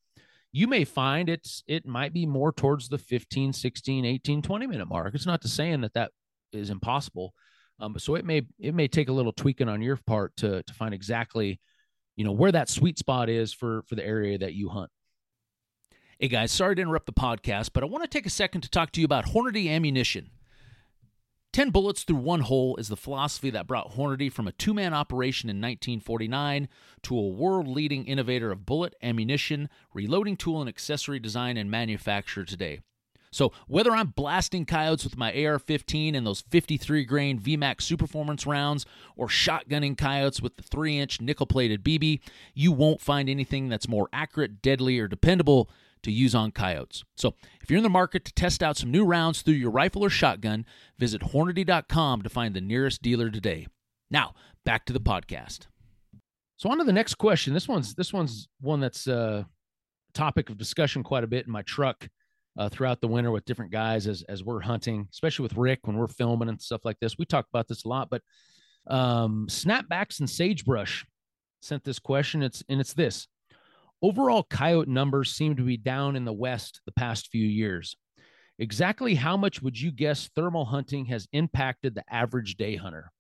You 0.53 0.69
may 0.69 0.85
find 0.85 1.29
it's 1.29 1.65
it 1.67 1.87
might 1.87 2.15
be 2.15 2.25
more 2.25 2.53
towards 2.53 2.89
the 2.89 2.99
15, 2.99 3.53
16, 3.53 4.05
18, 4.05 4.43
20 4.43 4.67
minute 4.67 4.87
mark. 4.87 5.15
It's 5.15 5.27
not 5.27 5.43
to 5.43 5.49
saying 5.49 5.81
that 5.81 5.95
that 5.95 6.13
is 6.53 6.71
impossible 6.71 7.35
um, 7.79 7.99
so 7.99 8.15
it 8.15 8.25
may 8.25 8.47
it 8.59 8.75
may 8.75 8.89
take 8.89 9.09
a 9.09 9.13
little 9.13 9.33
tweaking 9.33 9.69
on 9.69 9.83
your 9.83 9.97
part 9.97 10.37
to 10.39 10.63
to 10.63 10.75
find 10.75 10.95
exactly, 10.95 11.61
you 12.17 12.25
know, 12.25 12.33
where 12.33 12.53
that 12.53 12.69
sweet 12.69 12.99
spot 12.99 13.29
is 13.29 13.53
for 13.53 13.83
for 13.83 13.95
the 13.95 14.05
area 14.05 14.39
that 14.39 14.55
you 14.55 14.69
hunt. 14.69 14.91
Hey 16.19 16.29
guys, 16.29 16.51
sorry 16.51 16.75
to 16.77 16.83
interrupt 16.83 17.07
the 17.07 17.13
podcast, 17.13 17.71
but 17.75 17.83
I 17.83 17.87
want 17.87 18.03
to 18.05 18.09
take 18.09 18.25
a 18.25 18.31
second 18.31 18.63
to 18.63 18.71
talk 18.71 18.91
to 18.93 19.01
you 19.01 19.05
about 19.05 19.27
Hornady 19.27 19.69
ammunition. 19.69 20.31
10 21.53 21.71
bullets 21.71 22.03
through 22.03 22.17
one 22.17 22.41
hole 22.41 22.77
is 22.77 22.89
the 22.89 22.97
philosophy 22.97 23.49
that 23.49 23.67
brought 23.67 23.93
Hornady 23.93 24.31
from 24.31 24.47
a 24.47 24.53
two 24.53 24.75
man 24.75 24.93
operation 24.93 25.49
in 25.49 25.57
1949 25.57 26.69
to 27.03 27.19
a 27.19 27.29
world 27.29 27.67
leading 27.67 28.05
innovator 28.05 28.51
of 28.51 28.67
bullet, 28.67 28.95
ammunition, 29.03 29.69
reloading 29.95 30.37
tool, 30.37 30.61
and 30.61 30.69
accessory 30.69 31.19
design 31.19 31.57
and 31.57 31.71
manufacture 31.71 32.45
today. 32.45 32.81
So, 33.37 33.53
whether 33.69 33.91
I'm 33.91 34.15
blasting 34.17 34.65
coyotes 34.65 35.05
with 35.05 35.19
my 35.19 35.31
AR 35.45 35.59
15 35.59 36.15
and 36.15 36.27
those 36.27 36.41
53 36.41 37.05
grain 37.05 37.39
VMAX 37.39 37.83
Superformance 37.83 38.47
rounds, 38.47 38.87
or 39.15 39.27
shotgunning 39.27 39.99
coyotes 39.99 40.41
with 40.41 40.57
the 40.57 40.63
3 40.63 40.99
inch 40.99 41.21
nickel 41.21 41.45
plated 41.45 41.85
BB, 41.85 42.21
you 42.55 42.73
won't 42.73 43.03
find 43.03 43.29
anything 43.29 43.69
that's 43.69 43.91
more 43.91 44.09
accurate, 44.11 44.63
deadly, 44.63 44.99
or 44.99 45.07
dependable 45.07 45.69
to 46.03 46.11
use 46.11 46.35
on 46.35 46.51
coyotes. 46.51 47.05
So, 47.15 47.35
if 47.61 47.71
you're 47.71 47.77
in 47.77 47.83
the 47.83 47.91
market 47.91 48.25
to 48.25 48.33
test 48.33 48.63
out 48.63 48.79
some 48.79 48.91
new 48.91 49.05
rounds 49.05 49.43
through 49.43 49.55
your 49.55 49.71
rifle 49.71 50.03
or 50.03 50.09
shotgun, 50.09 50.65
visit 50.99 51.21
Hornady.com 51.21 52.23
to 52.23 52.31
find 52.31 52.55
the 52.55 52.63
nearest 52.63 53.03
dealer 53.03 53.29
today. 53.29 53.67
Now, 54.11 54.33
back 54.65 54.87
to 54.87 54.95
the 54.95 55.01
podcast. 55.01 55.67
So 56.57 56.71
on 56.71 56.79
to 56.79 56.85
the 56.85 56.93
next 56.95 57.17
question. 57.17 57.53
This 57.53 57.69
one's 57.69 57.95
this 57.97 58.15
one's 58.15 58.49
one 58.63 58.81
that's 58.81 59.07
a 59.07 59.19
uh, 59.19 59.45
topic 60.15 60.49
of 60.49 60.57
discussion 60.57 61.03
quite 61.03 61.23
a 61.23 61.27
bit 61.27 61.45
in 61.45 61.53
my 61.53 61.61
truck 61.61 62.09
uh, 62.59 62.69
throughout 62.69 63.01
the 63.01 63.09
winter 63.09 63.31
with 63.31 63.45
different 63.45 63.73
guys 63.73 64.07
as 64.07 64.23
as 64.29 64.43
we're 64.43 64.61
hunting, 64.61 65.09
especially 65.13 65.45
with 65.45 65.57
Rick 65.57 65.81
when 65.83 65.97
we're 65.97 66.07
filming 66.07 66.49
and 66.49 66.61
stuff 66.61 66.85
like 66.85 66.99
this. 67.01 67.19
We 67.19 67.25
talk 67.25 67.47
about 67.53 67.69
this 67.69 67.85
a 67.85 67.89
lot, 67.89 68.09
but 68.11 68.23
um, 68.87 69.47
snapbacks 69.49 70.21
and 70.21 70.31
sagebrush 70.31 71.05
sent 71.61 71.85
this 71.85 71.99
question. 71.99 72.43
It's 72.43 72.63
and 72.69 72.81
it's 72.81 72.95
this: 72.95 73.29
Overall, 74.03 74.45
coyote 74.45 74.89
numbers 74.89 75.33
seem 75.33 75.57
to 75.57 75.63
be 75.63 75.77
down 75.77 76.17
in 76.17 76.25
the 76.25 76.33
West 76.33 76.81
the 76.85 76.93
past 76.93 77.29
few 77.31 77.47
years. 77.47 77.97
Exactly 78.59 79.15
how 79.15 79.37
much 79.37 79.61
would 79.63 79.79
you 79.79 79.91
guess 79.91 80.31
thermal 80.35 80.65
hunting 80.65 81.07
has 81.07 81.29
impacted 81.33 81.95
the 81.95 82.05
average 82.11 82.57
day 82.57 82.77
hunter? 82.77 83.11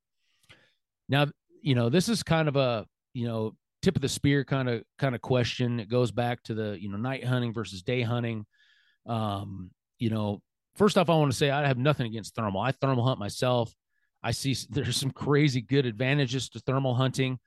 Now, 1.09 1.26
you 1.62 1.74
know, 1.74 1.89
this 1.89 2.09
is 2.09 2.22
kind 2.22 2.49
of 2.49 2.57
a, 2.57 2.87
you 3.12 3.26
know, 3.26 3.55
tip 3.82 3.97
of 3.97 4.03
the 4.03 4.09
spear 4.09 4.45
kind 4.45 4.68
of 4.68 4.82
kind 4.99 5.14
of 5.14 5.20
question. 5.20 5.80
It 5.80 5.89
goes 5.89 6.11
back 6.11 6.43
to 6.45 6.55
the, 6.55 6.78
you 6.80 6.91
know, 6.91 6.97
night 6.97 7.24
hunting 7.24 7.53
versus 7.53 7.82
day 7.82 8.03
hunting. 8.03 8.47
Um, 9.07 9.70
you 9.98 10.11
know, 10.11 10.42
first 10.76 10.98
off, 10.98 11.09
I 11.11 11.14
want 11.14 11.30
to 11.30 11.36
say 11.36 11.50
I 11.50 11.66
have 11.66 11.78
nothing 11.78 12.07
against 12.07 12.34
thermal. 12.34 12.61
I 12.61 12.72
thermal 12.72 13.04
hunt 13.04 13.18
myself. 13.18 13.72
I 14.22 14.32
see 14.32 14.57
there's 14.70 14.96
some 14.96 15.11
crazy 15.11 15.61
good 15.61 15.86
advantages 15.86 16.48
to 16.50 16.61
thermal 16.61 16.94
hunting. 16.94 17.38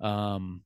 Um, 0.00 0.62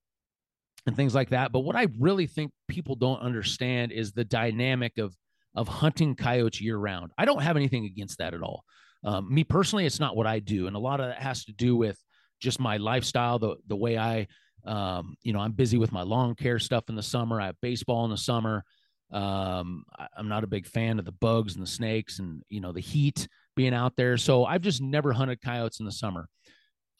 and 0.86 0.96
things 0.96 1.14
like 1.14 1.30
that. 1.30 1.52
But 1.52 1.60
what 1.60 1.76
I 1.76 1.86
really 1.98 2.26
think 2.26 2.50
people 2.66 2.96
don't 2.96 3.20
understand 3.20 3.92
is 3.92 4.12
the 4.12 4.24
dynamic 4.24 4.98
of 4.98 5.14
of 5.54 5.68
hunting 5.68 6.14
coyotes 6.14 6.60
year 6.60 6.76
round. 6.76 7.10
I 7.18 7.24
don't 7.24 7.42
have 7.42 7.56
anything 7.56 7.84
against 7.84 8.18
that 8.18 8.34
at 8.34 8.42
all. 8.42 8.64
Um, 9.04 9.32
me 9.32 9.44
personally, 9.44 9.86
it's 9.86 10.00
not 10.00 10.16
what 10.16 10.26
I 10.26 10.38
do, 10.40 10.66
and 10.66 10.74
a 10.74 10.80
lot 10.80 11.00
of 11.00 11.08
that 11.08 11.22
has 11.22 11.44
to 11.44 11.52
do 11.52 11.76
with 11.76 11.98
just 12.40 12.58
my 12.58 12.78
lifestyle, 12.78 13.38
the 13.38 13.56
the 13.66 13.76
way 13.76 13.98
I, 13.98 14.26
um, 14.64 15.14
you 15.22 15.32
know, 15.32 15.40
I'm 15.40 15.52
busy 15.52 15.78
with 15.78 15.92
my 15.92 16.02
lawn 16.02 16.34
care 16.34 16.58
stuff 16.58 16.84
in 16.88 16.96
the 16.96 17.02
summer. 17.02 17.40
I 17.40 17.46
have 17.46 17.60
baseball 17.60 18.04
in 18.04 18.10
the 18.10 18.16
summer. 18.16 18.64
Um, 19.10 19.84
I'm 20.16 20.28
not 20.28 20.44
a 20.44 20.48
big 20.48 20.66
fan 20.66 20.98
of 20.98 21.04
the 21.04 21.12
bugs 21.12 21.54
and 21.54 21.62
the 21.62 21.70
snakes 21.70 22.18
and 22.18 22.42
you 22.48 22.60
know 22.60 22.72
the 22.72 22.80
heat 22.80 23.26
being 23.56 23.74
out 23.74 23.96
there. 23.96 24.16
So 24.16 24.44
I've 24.44 24.62
just 24.62 24.82
never 24.82 25.12
hunted 25.12 25.40
coyotes 25.40 25.80
in 25.80 25.86
the 25.86 25.92
summer. 25.92 26.28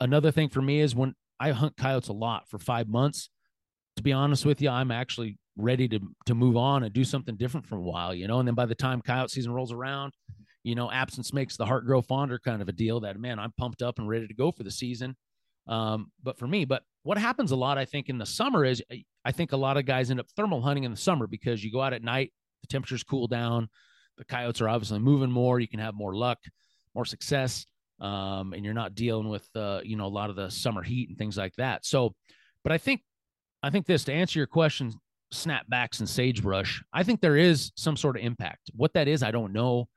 Another 0.00 0.30
thing 0.30 0.48
for 0.48 0.62
me 0.62 0.80
is 0.80 0.94
when 0.94 1.14
I 1.38 1.50
hunt 1.50 1.76
coyotes 1.76 2.08
a 2.08 2.12
lot 2.12 2.48
for 2.48 2.58
five 2.58 2.88
months 2.88 3.30
to 3.98 4.02
be 4.02 4.12
honest 4.12 4.46
with 4.46 4.62
you, 4.62 4.70
I'm 4.70 4.92
actually 4.92 5.36
ready 5.56 5.88
to 5.88 5.98
to 6.26 6.34
move 6.34 6.56
on 6.56 6.84
and 6.84 6.92
do 6.92 7.04
something 7.04 7.36
different 7.36 7.66
for 7.66 7.76
a 7.76 7.82
while, 7.82 8.14
you 8.14 8.28
know. 8.28 8.38
And 8.38 8.46
then 8.46 8.54
by 8.54 8.64
the 8.64 8.74
time 8.74 9.02
coyote 9.02 9.30
season 9.30 9.52
rolls 9.52 9.72
around, 9.72 10.12
you 10.62 10.76
know, 10.76 10.90
absence 10.90 11.32
makes 11.32 11.56
the 11.56 11.66
heart 11.66 11.84
grow 11.84 12.00
fonder 12.00 12.38
kind 12.38 12.62
of 12.62 12.68
a 12.68 12.72
deal. 12.72 13.00
That 13.00 13.18
man, 13.18 13.40
I'm 13.40 13.52
pumped 13.58 13.82
up 13.82 13.98
and 13.98 14.08
ready 14.08 14.28
to 14.28 14.34
go 14.34 14.52
for 14.52 14.62
the 14.62 14.70
season. 14.70 15.16
Um, 15.68 16.10
but 16.22 16.38
for 16.38 16.46
me, 16.46 16.64
but 16.64 16.82
what 17.02 17.18
happens 17.18 17.52
a 17.52 17.56
lot, 17.56 17.78
I 17.78 17.84
think, 17.84 18.08
in 18.08 18.18
the 18.18 18.26
summer 18.26 18.64
is 18.64 18.82
I 19.24 19.32
think 19.32 19.52
a 19.52 19.56
lot 19.56 19.76
of 19.76 19.86
guys 19.86 20.10
end 20.10 20.20
up 20.20 20.28
thermal 20.36 20.62
hunting 20.62 20.84
in 20.84 20.90
the 20.90 20.96
summer 20.96 21.26
because 21.26 21.62
you 21.62 21.70
go 21.70 21.82
out 21.82 21.92
at 21.92 22.02
night, 22.02 22.32
the 22.62 22.68
temperatures 22.68 23.02
cool 23.02 23.26
down, 23.26 23.68
the 24.16 24.24
coyotes 24.24 24.60
are 24.60 24.68
obviously 24.68 24.98
moving 24.98 25.30
more, 25.30 25.60
you 25.60 25.68
can 25.68 25.80
have 25.80 25.94
more 25.94 26.14
luck, 26.14 26.38
more 26.94 27.04
success, 27.04 27.66
um, 28.00 28.52
and 28.52 28.64
you're 28.64 28.74
not 28.74 28.94
dealing 28.94 29.28
with 29.28 29.48
uh, 29.54 29.80
you 29.82 29.96
know 29.96 30.06
a 30.06 30.08
lot 30.08 30.30
of 30.30 30.36
the 30.36 30.50
summer 30.50 30.82
heat 30.82 31.08
and 31.08 31.18
things 31.18 31.36
like 31.36 31.54
that. 31.56 31.84
So, 31.84 32.14
but 32.62 32.72
I 32.72 32.78
think 32.78 33.02
I 33.62 33.70
think 33.70 33.86
this 33.86 34.04
to 34.04 34.12
answer 34.12 34.38
your 34.38 34.46
question, 34.46 34.92
snapbacks 35.32 35.98
and 35.98 36.08
sagebrush. 36.08 36.82
I 36.92 37.02
think 37.02 37.20
there 37.20 37.36
is 37.36 37.72
some 37.76 37.96
sort 37.96 38.16
of 38.16 38.22
impact. 38.22 38.70
What 38.74 38.94
that 38.94 39.08
is, 39.08 39.22
I 39.22 39.30
don't 39.30 39.52
know. 39.52 39.88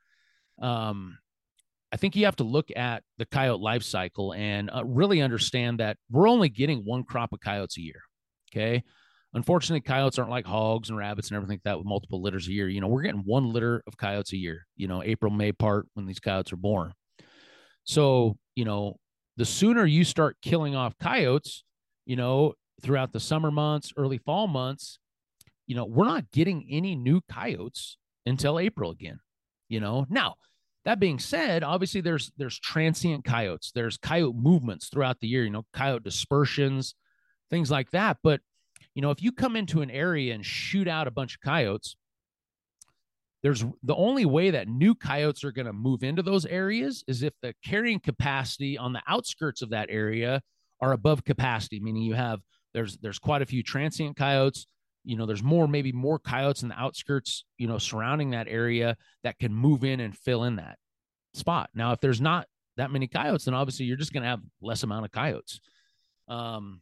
Um, 0.62 1.18
I 1.92 1.98
think 1.98 2.16
you 2.16 2.26
have 2.26 2.38
to 2.38 2.44
look 2.44 2.70
at 2.76 3.04
the 3.18 3.26
coyote 3.26 3.62
life 3.62 3.84
cycle 3.84 4.34
and 4.34 4.70
uh, 4.74 4.84
really 4.86 5.22
understand 5.22 5.80
that 5.80 5.98
we're 6.10 6.30
only 6.30 6.50
getting 6.50 6.80
one 6.80 7.04
crop 7.04 7.34
of 7.34 7.42
coyotes 7.42 7.78
a 7.78 7.82
year. 7.82 8.02
Okay. 8.52 8.84
Unfortunately, 9.34 9.82
coyotes 9.82 10.20
aren't 10.20 10.32
like 10.32 10.46
hogs 10.46 10.89
and 10.89 10.98
rabbits 10.98 11.30
and 11.30 11.36
everything 11.38 11.56
like 11.56 11.64
that 11.64 11.78
with 11.78 11.88
multiple 11.88 12.22
litters 12.22 12.48
a 12.48 12.52
year. 12.52 12.68
You 12.68 12.82
know, 12.82 12.88
we're 12.88 13.02
getting 13.02 13.24
one 13.26 13.52
litter 13.52 13.82
of 13.88 13.98
coyotes 13.98 14.34
a 14.34 14.38
year, 14.38 14.66
you 14.76 14.88
know, 14.88 15.02
April, 15.04 15.32
May 15.32 15.54
part 15.54 15.88
when 15.94 16.06
these 16.06 16.20
coyotes 16.20 16.52
are 16.52 16.58
born. 16.58 16.94
So, 17.86 18.38
you 18.56 18.66
know, 18.66 18.98
the 19.38 19.46
sooner 19.46 19.86
you 19.86 20.04
start 20.04 20.38
killing 20.42 20.76
off 20.76 20.98
coyotes, 21.00 21.64
you 22.06 22.18
know, 22.18 22.54
throughout 22.82 23.14
the 23.14 23.20
summer 23.20 23.52
months, 23.52 23.94
early 23.96 24.18
fall 24.18 24.48
months, 24.48 25.00
you 25.66 25.76
know, 25.76 25.86
we're 25.86 26.06
not 26.06 26.30
getting 26.32 26.68
any 26.70 26.96
new 26.96 27.22
coyotes 27.32 27.98
until 28.26 28.60
April 28.60 28.92
again. 28.92 29.20
You 29.70 29.80
know, 29.80 30.06
now 30.10 30.36
that 30.86 31.00
being 31.00 31.20
said, 31.20 31.64
obviously 31.64 32.02
there's 32.02 32.32
there's 32.38 32.60
transient 32.60 33.24
coyotes, 33.24 33.72
there's 33.74 33.98
coyote 33.98 34.36
movements 34.36 34.90
throughout 34.90 35.20
the 35.20 35.28
year, 35.28 35.44
you 35.44 35.50
know, 35.50 35.66
coyote 35.74 36.04
dispersions, 36.04 36.96
things 37.50 37.70
like 37.70 37.92
that. 37.92 38.18
But 38.24 38.42
you 38.96 39.02
know, 39.02 39.12
if 39.12 39.22
you 39.22 39.32
come 39.32 39.56
into 39.56 39.82
an 39.82 39.92
area 39.92 40.34
and 40.34 40.46
shoot 40.46 40.88
out 40.88 41.08
a 41.08 41.12
bunch 41.12 41.36
of 41.36 41.42
coyotes, 41.42 41.96
there's 43.44 43.64
the 43.84 43.96
only 43.96 44.26
way 44.26 44.52
that 44.52 44.68
new 44.68 44.94
coyotes 44.94 45.44
are 45.44 45.52
going 45.52 45.66
to 45.66 45.74
move 45.74 46.04
into 46.04 46.22
those 46.22 46.46
areas 46.46 47.04
is 47.08 47.24
if 47.24 47.34
the 47.42 47.54
carrying 47.66 48.00
capacity 48.00 48.78
on 48.78 48.94
the 48.94 49.02
outskirts 49.08 49.62
of 49.62 49.72
that 49.72 49.88
area 49.90 50.42
are 50.80 50.94
above 50.94 51.24
capacity, 51.24 51.80
meaning 51.80 52.04
you 52.04 52.14
have 52.14 52.40
there's 52.74 52.98
there's 52.98 53.20
quite 53.20 53.42
a 53.42 53.46
few 53.46 53.64
transient 53.64 54.16
coyotes. 54.16 54.68
You 55.04 55.18
know, 55.18 55.26
there's 55.26 55.43
more 55.43 55.68
maybe 55.68 55.91
more 55.91 56.20
coyotes 56.20 56.64
in 56.64 56.70
the 56.70 56.80
outskirts, 56.80 57.45
you 57.58 57.68
know, 57.68 57.78
surrounding 57.78 58.32
that 58.32 58.47
area 58.47 58.97
that 59.24 59.39
can 59.39 59.54
move 59.54 59.84
in 59.84 59.99
and 59.99 60.16
fill 60.16 60.43
in 60.43 60.58
that 60.58 60.78
spot. 61.34 61.70
Now, 61.74 61.91
if 61.91 61.99
there's 61.99 62.22
not 62.22 62.47
that 62.78 62.91
many 62.91 63.08
coyotes, 63.08 63.45
then 63.45 63.54
obviously 63.54 63.86
you're 63.86 63.97
just 63.97 64.14
going 64.14 64.24
to 64.24 64.30
have 64.30 64.41
less 64.62 64.84
amount 64.84 65.06
of 65.06 65.12
coyotes. 65.12 65.60
Um, 66.28 66.82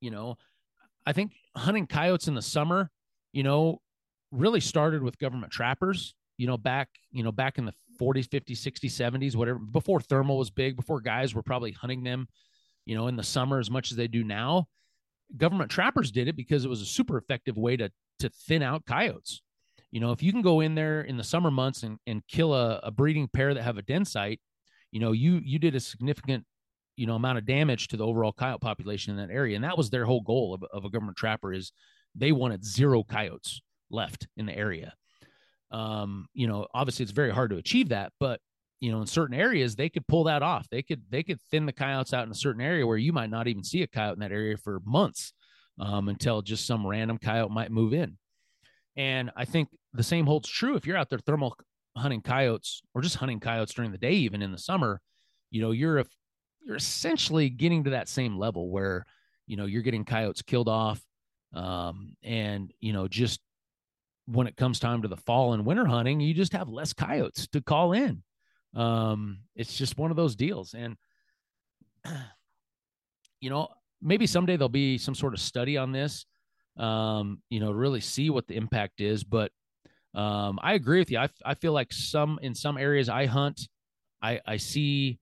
you 0.00 0.10
know, 0.10 0.36
I 1.06 1.12
think 1.12 1.32
hunting 1.56 1.86
coyotes 1.86 2.28
in 2.28 2.34
the 2.34 2.42
summer, 2.42 2.90
you 3.32 3.42
know, 3.42 3.80
really 4.30 4.60
started 4.60 5.02
with 5.02 5.18
government 5.18 5.52
trappers, 5.52 6.14
you 6.36 6.46
know, 6.46 6.56
back, 6.56 6.88
you 7.10 7.22
know, 7.22 7.32
back 7.32 7.58
in 7.58 7.64
the 7.64 7.74
40s, 8.00 8.28
50s, 8.28 8.58
60s, 8.58 8.90
70s, 8.90 9.36
whatever, 9.36 9.58
before 9.58 10.00
thermal 10.00 10.38
was 10.38 10.50
big, 10.50 10.76
before 10.76 11.00
guys 11.00 11.34
were 11.34 11.42
probably 11.42 11.72
hunting 11.72 12.04
them 12.04 12.28
you 12.90 12.96
know, 12.96 13.06
in 13.06 13.16
the 13.16 13.22
summer 13.22 13.58
as 13.58 13.70
much 13.70 13.90
as 13.90 13.96
they 13.96 14.08
do 14.08 14.24
now. 14.24 14.66
Government 15.36 15.70
trappers 15.70 16.10
did 16.10 16.28
it 16.28 16.36
because 16.36 16.64
it 16.64 16.68
was 16.68 16.82
a 16.82 16.86
super 16.86 17.16
effective 17.16 17.56
way 17.56 17.76
to 17.76 17.90
to 18.18 18.28
thin 18.28 18.62
out 18.62 18.84
coyotes. 18.86 19.42
You 19.90 20.00
know, 20.00 20.12
if 20.12 20.22
you 20.22 20.32
can 20.32 20.42
go 20.42 20.60
in 20.60 20.74
there 20.74 21.00
in 21.00 21.16
the 21.16 21.24
summer 21.24 21.50
months 21.50 21.82
and, 21.82 21.98
and 22.06 22.22
kill 22.28 22.54
a, 22.54 22.80
a 22.82 22.90
breeding 22.90 23.28
pair 23.28 23.54
that 23.54 23.62
have 23.62 23.78
a 23.78 23.82
den 23.82 24.04
site, 24.04 24.40
you 24.92 25.00
know, 25.00 25.12
you 25.12 25.40
you 25.42 25.58
did 25.58 25.74
a 25.74 25.80
significant, 25.80 26.44
you 26.96 27.06
know, 27.06 27.14
amount 27.14 27.38
of 27.38 27.46
damage 27.46 27.88
to 27.88 27.96
the 27.96 28.06
overall 28.06 28.32
coyote 28.32 28.60
population 28.60 29.12
in 29.12 29.16
that 29.16 29.32
area. 29.32 29.56
And 29.56 29.64
that 29.64 29.76
was 29.76 29.90
their 29.90 30.04
whole 30.04 30.20
goal 30.20 30.54
of, 30.54 30.64
of 30.72 30.84
a 30.84 30.90
government 30.90 31.16
trapper 31.16 31.52
is 31.52 31.72
they 32.14 32.32
wanted 32.32 32.64
zero 32.64 33.02
coyotes 33.02 33.62
left 33.90 34.26
in 34.36 34.46
the 34.46 34.56
area. 34.56 34.94
Um, 35.70 36.26
you 36.34 36.48
know, 36.48 36.66
obviously 36.74 37.04
it's 37.04 37.12
very 37.12 37.30
hard 37.30 37.50
to 37.50 37.56
achieve 37.56 37.90
that, 37.90 38.12
but 38.18 38.40
you 38.80 38.90
know 38.90 39.00
in 39.00 39.06
certain 39.06 39.36
areas 39.36 39.76
they 39.76 39.88
could 39.88 40.06
pull 40.06 40.24
that 40.24 40.42
off. 40.42 40.68
They 40.70 40.82
could 40.82 41.02
they 41.10 41.22
could 41.22 41.40
thin 41.50 41.66
the 41.66 41.72
coyotes 41.72 42.12
out 42.12 42.24
in 42.24 42.30
a 42.30 42.34
certain 42.34 42.62
area 42.62 42.86
where 42.86 42.96
you 42.96 43.12
might 43.12 43.30
not 43.30 43.46
even 43.46 43.62
see 43.62 43.82
a 43.82 43.86
coyote 43.86 44.14
in 44.14 44.20
that 44.20 44.32
area 44.32 44.56
for 44.56 44.80
months 44.84 45.32
um, 45.78 46.08
until 46.08 46.42
just 46.42 46.66
some 46.66 46.86
random 46.86 47.18
coyote 47.18 47.52
might 47.52 47.70
move 47.70 47.92
in. 47.94 48.16
And 48.96 49.30
i 49.36 49.44
think 49.44 49.68
the 49.92 50.02
same 50.02 50.26
holds 50.26 50.48
true 50.48 50.76
if 50.76 50.86
you're 50.86 50.96
out 50.96 51.10
there 51.10 51.18
thermal 51.18 51.56
hunting 51.96 52.22
coyotes 52.22 52.82
or 52.94 53.02
just 53.02 53.16
hunting 53.16 53.40
coyotes 53.40 53.74
during 53.74 53.92
the 53.92 53.98
day 53.98 54.12
even 54.12 54.42
in 54.42 54.52
the 54.52 54.58
summer 54.58 55.00
you 55.50 55.60
know 55.60 55.72
you're 55.72 55.98
a, 55.98 56.04
you're 56.64 56.76
essentially 56.76 57.48
getting 57.50 57.84
to 57.84 57.90
that 57.90 58.08
same 58.08 58.38
level 58.38 58.70
where 58.70 59.04
you 59.46 59.56
know 59.56 59.66
you're 59.66 59.82
getting 59.82 60.04
coyotes 60.04 60.42
killed 60.42 60.68
off 60.68 61.00
um, 61.54 62.14
and 62.22 62.72
you 62.80 62.92
know 62.92 63.08
just 63.08 63.40
when 64.26 64.46
it 64.46 64.56
comes 64.56 64.78
time 64.78 65.02
to 65.02 65.08
the 65.08 65.16
fall 65.16 65.52
and 65.52 65.66
winter 65.66 65.86
hunting 65.86 66.20
you 66.20 66.32
just 66.32 66.52
have 66.52 66.68
less 66.68 66.92
coyotes 66.92 67.48
to 67.48 67.60
call 67.60 67.92
in 67.92 68.22
um, 68.74 69.40
it's 69.54 69.76
just 69.76 69.98
one 69.98 70.10
of 70.10 70.16
those 70.16 70.36
deals. 70.36 70.74
And, 70.74 70.96
you 73.40 73.50
know, 73.50 73.68
maybe 74.02 74.26
someday 74.26 74.56
there'll 74.56 74.68
be 74.68 74.98
some 74.98 75.14
sort 75.14 75.34
of 75.34 75.40
study 75.40 75.76
on 75.76 75.92
this, 75.92 76.26
um, 76.76 77.42
you 77.50 77.60
know, 77.60 77.72
really 77.72 78.00
see 78.00 78.30
what 78.30 78.46
the 78.46 78.56
impact 78.56 79.00
is. 79.00 79.24
But 79.24 79.50
um, 80.14 80.58
I 80.62 80.74
agree 80.74 80.98
with 80.98 81.10
you. 81.10 81.18
I, 81.18 81.28
I 81.44 81.54
feel 81.54 81.72
like 81.72 81.92
some 81.92 82.38
in 82.42 82.54
some 82.54 82.76
areas 82.76 83.08
I 83.08 83.26
hunt, 83.26 83.68
I 84.22 84.40
I 84.46 84.56
see, 84.56 85.18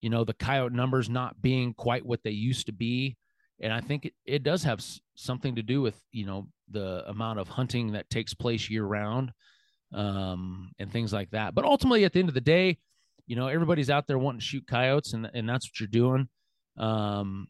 you 0.00 0.10
know, 0.10 0.24
the 0.24 0.34
coyote 0.34 0.74
numbers 0.74 1.10
not 1.10 1.40
being 1.40 1.74
quite 1.74 2.06
what 2.06 2.22
they 2.22 2.30
used 2.30 2.66
to 2.66 2.72
be, 2.72 3.16
and 3.60 3.72
I 3.72 3.80
think 3.80 4.06
it, 4.06 4.14
it 4.24 4.42
does 4.42 4.62
have 4.64 4.84
something 5.14 5.56
to 5.56 5.62
do 5.62 5.82
with 5.82 6.00
you 6.10 6.24
know 6.24 6.48
the 6.70 7.08
amount 7.08 7.38
of 7.38 7.48
hunting 7.48 7.92
that 7.92 8.08
takes 8.08 8.32
place 8.32 8.70
year 8.70 8.84
round, 8.84 9.32
um, 9.92 10.70
and 10.78 10.90
things 10.90 11.12
like 11.12 11.30
that. 11.32 11.54
But 11.54 11.66
ultimately, 11.66 12.04
at 12.04 12.14
the 12.14 12.20
end 12.20 12.28
of 12.28 12.34
the 12.34 12.40
day, 12.40 12.78
you 13.30 13.36
know, 13.36 13.46
everybody's 13.46 13.90
out 13.90 14.08
there 14.08 14.18
wanting 14.18 14.40
to 14.40 14.44
shoot 14.44 14.66
coyotes, 14.66 15.12
and 15.12 15.30
and 15.32 15.48
that's 15.48 15.66
what 15.66 15.78
you're 15.78 15.86
doing. 15.86 16.28
Um, 16.76 17.46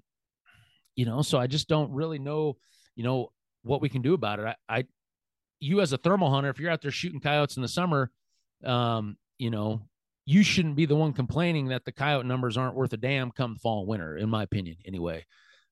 you 0.94 1.06
know, 1.06 1.22
so 1.22 1.38
I 1.38 1.46
just 1.46 1.68
don't 1.68 1.90
really 1.90 2.18
know, 2.18 2.58
you 2.96 3.02
know, 3.02 3.32
what 3.62 3.80
we 3.80 3.88
can 3.88 4.02
do 4.02 4.12
about 4.12 4.40
it. 4.40 4.44
I, 4.44 4.54
I 4.68 4.84
you 5.58 5.80
as 5.80 5.94
a 5.94 5.96
thermal 5.96 6.30
hunter, 6.30 6.50
if 6.50 6.60
you're 6.60 6.70
out 6.70 6.82
there 6.82 6.90
shooting 6.90 7.18
coyotes 7.18 7.56
in 7.56 7.62
the 7.62 7.68
summer, 7.68 8.10
um, 8.62 9.16
you 9.38 9.48
know, 9.48 9.80
you 10.26 10.42
shouldn't 10.42 10.76
be 10.76 10.84
the 10.84 10.94
one 10.94 11.14
complaining 11.14 11.68
that 11.68 11.86
the 11.86 11.92
coyote 11.92 12.26
numbers 12.26 12.58
aren't 12.58 12.76
worth 12.76 12.92
a 12.92 12.98
damn 12.98 13.30
come 13.30 13.56
fall 13.56 13.80
and 13.80 13.88
winter, 13.88 14.18
in 14.18 14.28
my 14.28 14.42
opinion, 14.42 14.76
anyway. 14.84 15.24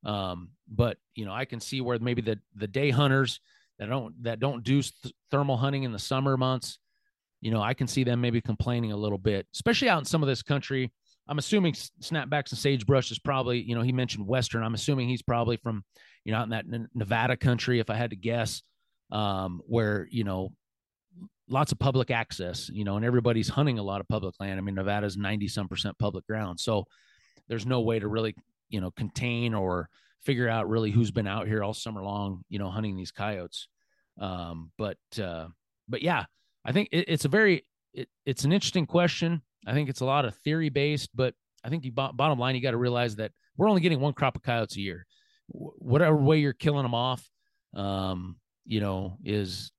Um, 0.06 0.52
but 0.66 0.96
you 1.16 1.26
know, 1.26 1.34
I 1.34 1.44
can 1.44 1.60
see 1.60 1.82
where 1.82 1.98
maybe 1.98 2.22
the 2.22 2.38
the 2.54 2.66
day 2.66 2.88
hunters 2.88 3.40
that 3.78 3.90
don't 3.90 4.22
that 4.22 4.40
don't 4.40 4.64
do 4.64 4.80
th- 4.80 5.14
thermal 5.30 5.58
hunting 5.58 5.82
in 5.82 5.92
the 5.92 5.98
summer 5.98 6.38
months, 6.38 6.78
you 7.40 7.50
know, 7.50 7.62
I 7.62 7.74
can 7.74 7.86
see 7.86 8.04
them 8.04 8.20
maybe 8.20 8.40
complaining 8.40 8.92
a 8.92 8.96
little 8.96 9.18
bit, 9.18 9.46
especially 9.54 9.88
out 9.88 9.98
in 9.98 10.04
some 10.04 10.22
of 10.22 10.28
this 10.28 10.42
country. 10.42 10.92
I'm 11.28 11.38
assuming 11.38 11.74
snapbacks 11.74 12.50
and 12.50 12.58
sagebrush 12.58 13.10
is 13.10 13.18
probably, 13.18 13.60
you 13.60 13.74
know, 13.74 13.82
he 13.82 13.92
mentioned 13.92 14.26
Western. 14.26 14.62
I'm 14.62 14.74
assuming 14.74 15.08
he's 15.08 15.22
probably 15.22 15.58
from, 15.58 15.84
you 16.24 16.32
know, 16.32 16.38
out 16.38 16.44
in 16.44 16.50
that 16.50 16.64
Nevada 16.94 17.36
country, 17.36 17.80
if 17.80 17.90
I 17.90 17.94
had 17.94 18.10
to 18.10 18.16
guess 18.16 18.62
um, 19.10 19.60
where 19.66 20.06
you 20.10 20.24
know 20.24 20.52
lots 21.48 21.72
of 21.72 21.78
public 21.78 22.10
access, 22.10 22.68
you 22.68 22.84
know, 22.84 22.96
and 22.96 23.04
everybody's 23.04 23.48
hunting 23.48 23.78
a 23.78 23.82
lot 23.82 24.00
of 24.00 24.08
public 24.08 24.34
land. 24.38 24.58
I 24.58 24.62
mean, 24.62 24.74
Nevada's 24.74 25.16
90 25.16 25.48
some 25.48 25.66
percent 25.66 25.98
public 25.98 26.26
ground. 26.26 26.60
So 26.60 26.84
there's 27.48 27.64
no 27.64 27.80
way 27.80 27.98
to 27.98 28.06
really, 28.06 28.34
you 28.68 28.82
know, 28.82 28.90
contain 28.90 29.54
or 29.54 29.88
figure 30.20 30.48
out 30.48 30.68
really 30.68 30.90
who's 30.90 31.10
been 31.10 31.26
out 31.26 31.46
here 31.46 31.62
all 31.62 31.72
summer 31.72 32.02
long, 32.02 32.42
you 32.50 32.58
know, 32.58 32.68
hunting 32.68 32.96
these 32.96 33.12
coyotes. 33.12 33.66
Um, 34.20 34.72
but, 34.76 34.98
uh, 35.18 35.46
but 35.88 36.02
yeah, 36.02 36.26
I 36.64 36.72
think 36.72 36.88
it, 36.92 37.06
it's 37.08 37.24
a 37.24 37.28
very, 37.28 37.64
it, 37.94 38.08
it's 38.26 38.44
an 38.44 38.52
interesting 38.52 38.86
question. 38.86 39.42
I 39.66 39.72
think 39.72 39.88
it's 39.88 40.00
a 40.00 40.06
lot 40.06 40.24
of 40.24 40.34
theory 40.36 40.68
based, 40.68 41.10
but 41.14 41.34
I 41.64 41.68
think 41.68 41.84
you 41.84 41.92
bottom 41.92 42.38
line, 42.38 42.54
you 42.54 42.62
got 42.62 42.70
to 42.72 42.76
realize 42.76 43.16
that 43.16 43.32
we're 43.56 43.68
only 43.68 43.80
getting 43.80 44.00
one 44.00 44.12
crop 44.12 44.36
of 44.36 44.42
coyotes 44.42 44.76
a 44.76 44.80
year. 44.80 45.06
whatever 45.48 46.16
way 46.16 46.38
you're 46.38 46.52
killing 46.52 46.82
them 46.82 46.94
off, 46.94 47.28
um, 47.74 48.36
you 48.64 48.80
know, 48.80 49.16
is 49.24 49.72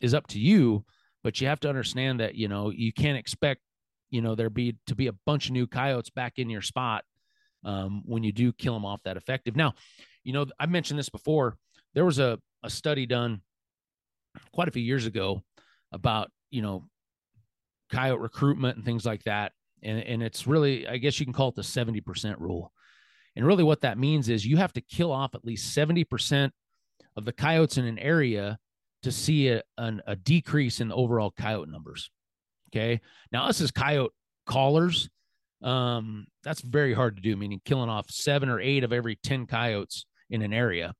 is 0.00 0.14
up 0.14 0.26
to 0.28 0.40
you. 0.40 0.84
But 1.22 1.40
you 1.40 1.46
have 1.46 1.60
to 1.60 1.68
understand 1.68 2.20
that 2.20 2.34
you 2.34 2.48
know 2.48 2.70
you 2.70 2.92
can't 2.92 3.16
expect 3.16 3.60
you 4.10 4.20
know 4.20 4.34
there 4.34 4.50
be 4.50 4.76
to 4.88 4.94
be 4.94 5.06
a 5.06 5.14
bunch 5.24 5.46
of 5.46 5.52
new 5.52 5.66
coyotes 5.66 6.10
back 6.10 6.34
in 6.38 6.50
your 6.50 6.62
spot 6.62 7.04
um, 7.64 8.02
when 8.04 8.24
you 8.24 8.32
do 8.32 8.52
kill 8.52 8.74
them 8.74 8.84
off 8.84 9.00
that 9.04 9.16
effective. 9.16 9.54
Now, 9.54 9.74
you 10.24 10.32
know, 10.32 10.46
I 10.58 10.66
mentioned 10.66 10.98
this 10.98 11.08
before. 11.08 11.56
There 11.94 12.04
was 12.04 12.18
a 12.18 12.38
a 12.64 12.70
study 12.70 13.06
done 13.06 13.42
quite 14.52 14.68
a 14.68 14.72
few 14.72 14.82
years 14.82 15.06
ago 15.06 15.42
about 15.92 16.30
you 16.50 16.62
know 16.62 16.84
coyote 17.90 18.20
recruitment 18.20 18.76
and 18.76 18.84
things 18.84 19.04
like 19.04 19.22
that 19.24 19.52
and, 19.82 19.98
and 19.98 20.22
it's 20.22 20.46
really 20.46 20.88
i 20.88 20.96
guess 20.96 21.20
you 21.20 21.26
can 21.26 21.32
call 21.32 21.48
it 21.48 21.54
the 21.54 21.62
70% 21.62 22.38
rule 22.38 22.72
and 23.36 23.46
really 23.46 23.64
what 23.64 23.80
that 23.80 23.98
means 23.98 24.28
is 24.28 24.46
you 24.46 24.56
have 24.56 24.72
to 24.74 24.80
kill 24.80 25.10
off 25.10 25.34
at 25.34 25.44
least 25.44 25.76
70% 25.76 26.50
of 27.16 27.24
the 27.24 27.32
coyotes 27.32 27.78
in 27.78 27.86
an 27.86 27.98
area 27.98 28.58
to 29.02 29.12
see 29.12 29.48
a, 29.48 29.62
an, 29.78 30.02
a 30.06 30.16
decrease 30.16 30.80
in 30.80 30.88
the 30.88 30.94
overall 30.94 31.30
coyote 31.30 31.70
numbers. 31.70 32.10
Okay. 32.70 33.00
Now, 33.32 33.46
us 33.46 33.60
as 33.60 33.70
coyote 33.70 34.12
callers, 34.46 35.08
um, 35.62 36.26
that's 36.42 36.60
very 36.60 36.94
hard 36.94 37.16
to 37.16 37.22
do, 37.22 37.36
meaning 37.36 37.60
killing 37.64 37.90
off 37.90 38.10
seven 38.10 38.48
or 38.48 38.60
eight 38.60 38.84
of 38.84 38.92
every 38.92 39.16
10 39.16 39.46
coyotes 39.46 40.06
in 40.30 40.42
an 40.42 40.52
area. 40.52 40.94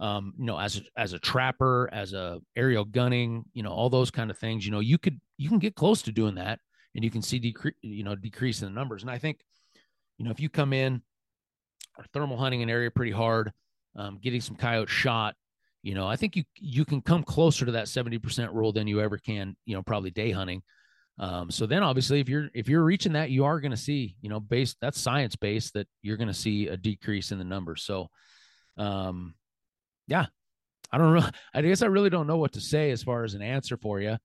Um, 0.00 0.34
you 0.38 0.44
know, 0.44 0.58
as 0.58 0.76
a, 0.76 0.80
as 0.96 1.12
a 1.12 1.18
trapper, 1.18 1.88
as 1.92 2.12
a 2.12 2.40
aerial 2.54 2.84
gunning, 2.84 3.44
you 3.52 3.62
know, 3.62 3.72
all 3.72 3.90
those 3.90 4.10
kind 4.12 4.30
of 4.30 4.38
things, 4.38 4.64
you 4.64 4.70
know, 4.70 4.80
you 4.80 4.96
could, 4.96 5.18
you 5.38 5.48
can 5.48 5.58
get 5.58 5.74
close 5.74 6.02
to 6.02 6.12
doing 6.12 6.36
that 6.36 6.60
and 6.94 7.04
you 7.04 7.10
can 7.10 7.22
see 7.22 7.38
decrease, 7.38 7.74
you 7.82 8.04
know, 8.04 8.14
decrease 8.14 8.62
in 8.62 8.68
the 8.68 8.74
numbers. 8.74 9.02
And 9.02 9.10
I 9.10 9.18
think, 9.18 9.40
you 10.16 10.24
know, 10.24 10.30
if 10.30 10.40
you 10.40 10.48
come 10.48 10.72
in 10.72 11.02
thermal 12.12 12.36
hunting 12.36 12.62
an 12.62 12.70
area 12.70 12.90
pretty 12.90 13.12
hard, 13.12 13.52
um, 13.96 14.18
getting 14.22 14.40
some 14.40 14.56
coyote 14.56 14.88
shot, 14.88 15.34
you 15.82 15.94
know, 15.94 16.06
I 16.06 16.16
think 16.16 16.36
you 16.36 16.44
you 16.56 16.84
can 16.84 17.00
come 17.00 17.22
closer 17.22 17.64
to 17.64 17.72
that 17.72 17.86
70% 17.86 18.52
rule 18.52 18.72
than 18.72 18.86
you 18.86 19.00
ever 19.00 19.18
can, 19.18 19.56
you 19.64 19.74
know, 19.74 19.82
probably 19.82 20.10
day 20.10 20.30
hunting. 20.30 20.62
Um, 21.20 21.50
so 21.50 21.66
then 21.66 21.82
obviously 21.82 22.20
if 22.20 22.28
you're 22.28 22.48
if 22.54 22.68
you're 22.68 22.84
reaching 22.84 23.12
that, 23.14 23.30
you 23.30 23.44
are 23.44 23.60
going 23.60 23.72
to 23.72 23.76
see, 23.76 24.16
you 24.20 24.28
know, 24.28 24.40
based 24.40 24.76
that's 24.80 25.00
science 25.00 25.36
based 25.36 25.74
that 25.74 25.88
you're 26.02 26.16
going 26.16 26.28
to 26.28 26.34
see 26.34 26.68
a 26.68 26.76
decrease 26.76 27.32
in 27.32 27.38
the 27.38 27.44
numbers. 27.44 27.82
So 27.82 28.08
um 28.76 29.34
yeah, 30.08 30.26
I 30.90 30.98
don't 30.98 31.14
know. 31.14 31.28
I 31.54 31.62
guess 31.62 31.82
I 31.82 31.86
really 31.86 32.10
don't 32.10 32.26
know 32.26 32.38
what 32.38 32.52
to 32.52 32.60
say 32.60 32.90
as 32.90 33.02
far 33.04 33.22
as 33.22 33.34
an 33.34 33.42
answer 33.42 33.76
for 33.76 34.00
you, 34.00 34.16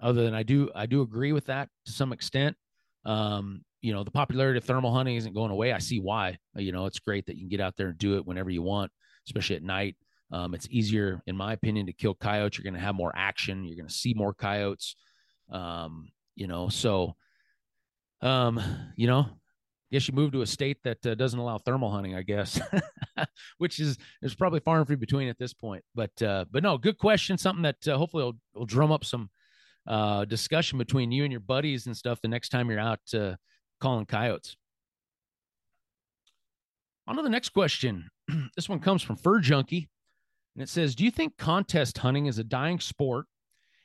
other 0.00 0.22
than 0.22 0.34
I 0.34 0.44
do 0.44 0.70
I 0.74 0.86
do 0.86 1.02
agree 1.02 1.32
with 1.32 1.46
that 1.46 1.68
to 1.86 1.92
some 1.92 2.12
extent. 2.12 2.56
Um, 3.04 3.64
you 3.80 3.92
know, 3.94 4.04
the 4.04 4.10
popularity 4.10 4.58
of 4.58 4.64
thermal 4.64 4.94
hunting 4.94 5.16
isn't 5.16 5.34
going 5.34 5.50
away. 5.50 5.72
I 5.72 5.78
see 5.78 5.98
why. 5.98 6.36
You 6.54 6.70
know, 6.70 6.84
it's 6.86 6.98
great 6.98 7.26
that 7.26 7.36
you 7.36 7.42
can 7.42 7.48
get 7.48 7.60
out 7.60 7.74
there 7.76 7.88
and 7.88 7.98
do 7.98 8.16
it 8.16 8.26
whenever 8.26 8.50
you 8.50 8.62
want, 8.62 8.92
especially 9.26 9.56
at 9.56 9.62
night. 9.62 9.96
Um, 10.30 10.54
it's 10.54 10.68
easier, 10.70 11.22
in 11.26 11.36
my 11.36 11.54
opinion, 11.54 11.86
to 11.86 11.92
kill 11.92 12.14
coyotes. 12.14 12.58
You're 12.58 12.70
going 12.70 12.74
to 12.74 12.86
have 12.86 12.94
more 12.94 13.12
action. 13.16 13.64
You're 13.64 13.76
going 13.76 13.88
to 13.88 13.94
see 13.94 14.14
more 14.14 14.34
coyotes. 14.34 14.94
Um, 15.50 16.08
you 16.36 16.46
know, 16.46 16.68
so, 16.68 17.16
um, 18.20 18.60
you 18.96 19.06
know, 19.06 19.26
guess 19.92 20.08
you 20.08 20.14
move 20.14 20.32
to 20.32 20.42
a 20.42 20.46
state 20.46 20.78
that 20.84 21.04
uh, 21.04 21.14
doesn't 21.14 21.38
allow 21.38 21.58
thermal 21.58 21.90
hunting, 21.90 22.14
I 22.14 22.22
guess, 22.22 22.60
which 23.58 23.80
is 23.80 23.98
is 24.22 24.34
probably 24.34 24.60
far 24.60 24.78
and 24.78 24.86
few 24.86 24.96
between 24.96 25.28
at 25.28 25.38
this 25.38 25.52
point. 25.52 25.84
But 25.94 26.22
uh, 26.22 26.44
but 26.50 26.62
no, 26.62 26.78
good 26.78 26.98
question. 26.98 27.38
Something 27.38 27.62
that 27.62 27.88
uh, 27.88 27.96
hopefully 27.96 28.24
will, 28.24 28.36
will 28.54 28.66
drum 28.66 28.92
up 28.92 29.04
some 29.04 29.30
uh, 29.86 30.24
discussion 30.24 30.78
between 30.78 31.12
you 31.12 31.24
and 31.24 31.32
your 31.32 31.40
buddies 31.40 31.86
and 31.86 31.96
stuff 31.96 32.20
the 32.20 32.28
next 32.28 32.50
time 32.50 32.70
you're 32.70 32.78
out 32.78 33.00
uh, 33.14 33.34
calling 33.80 34.06
coyotes. 34.06 34.56
On 37.06 37.16
to 37.16 37.22
the 37.22 37.28
next 37.28 37.48
question. 37.48 38.08
this 38.56 38.68
one 38.68 38.78
comes 38.78 39.02
from 39.02 39.16
Fur 39.16 39.40
Junkie. 39.40 39.88
And 40.54 40.62
it 40.62 40.68
says, 40.68 40.94
Do 40.94 41.04
you 41.04 41.10
think 41.10 41.36
contest 41.36 41.98
hunting 41.98 42.26
is 42.26 42.38
a 42.38 42.44
dying 42.44 42.80
sport? 42.80 43.26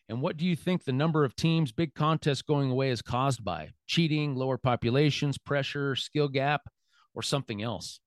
And 0.07 0.21
what 0.21 0.37
do 0.37 0.45
you 0.45 0.55
think 0.55 0.83
the 0.83 0.93
number 0.93 1.25
of 1.25 1.35
teams, 1.35 1.71
big 1.71 1.95
contests 1.95 2.43
going 2.43 2.69
away 2.69 2.91
is 2.91 3.01
caused 3.01 3.43
by? 3.43 3.71
Cheating, 3.87 4.35
lower 4.35 4.57
populations, 4.57 5.37
pressure, 5.37 5.95
skill 5.95 6.27
gap, 6.27 6.61
or 7.15 7.23
something 7.23 7.61
else? 7.63 7.99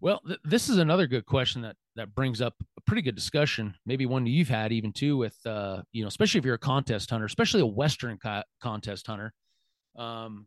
Well, 0.00 0.20
th- 0.26 0.40
this 0.44 0.68
is 0.68 0.78
another 0.78 1.06
good 1.06 1.26
question 1.26 1.62
that 1.62 1.76
that 1.96 2.14
brings 2.14 2.40
up 2.40 2.54
a 2.76 2.80
pretty 2.82 3.02
good 3.02 3.14
discussion, 3.14 3.74
maybe 3.84 4.06
one 4.06 4.24
you've 4.26 4.48
had 4.48 4.72
even 4.72 4.92
too 4.92 5.16
with 5.16 5.36
uh, 5.44 5.82
you 5.92 6.02
know, 6.02 6.08
especially 6.08 6.38
if 6.38 6.44
you're 6.44 6.54
a 6.54 6.58
contest 6.58 7.10
hunter, 7.10 7.26
especially 7.26 7.60
a 7.60 7.66
western 7.66 8.16
co- 8.16 8.42
contest 8.62 9.06
hunter. 9.06 9.32
Um, 9.96 10.46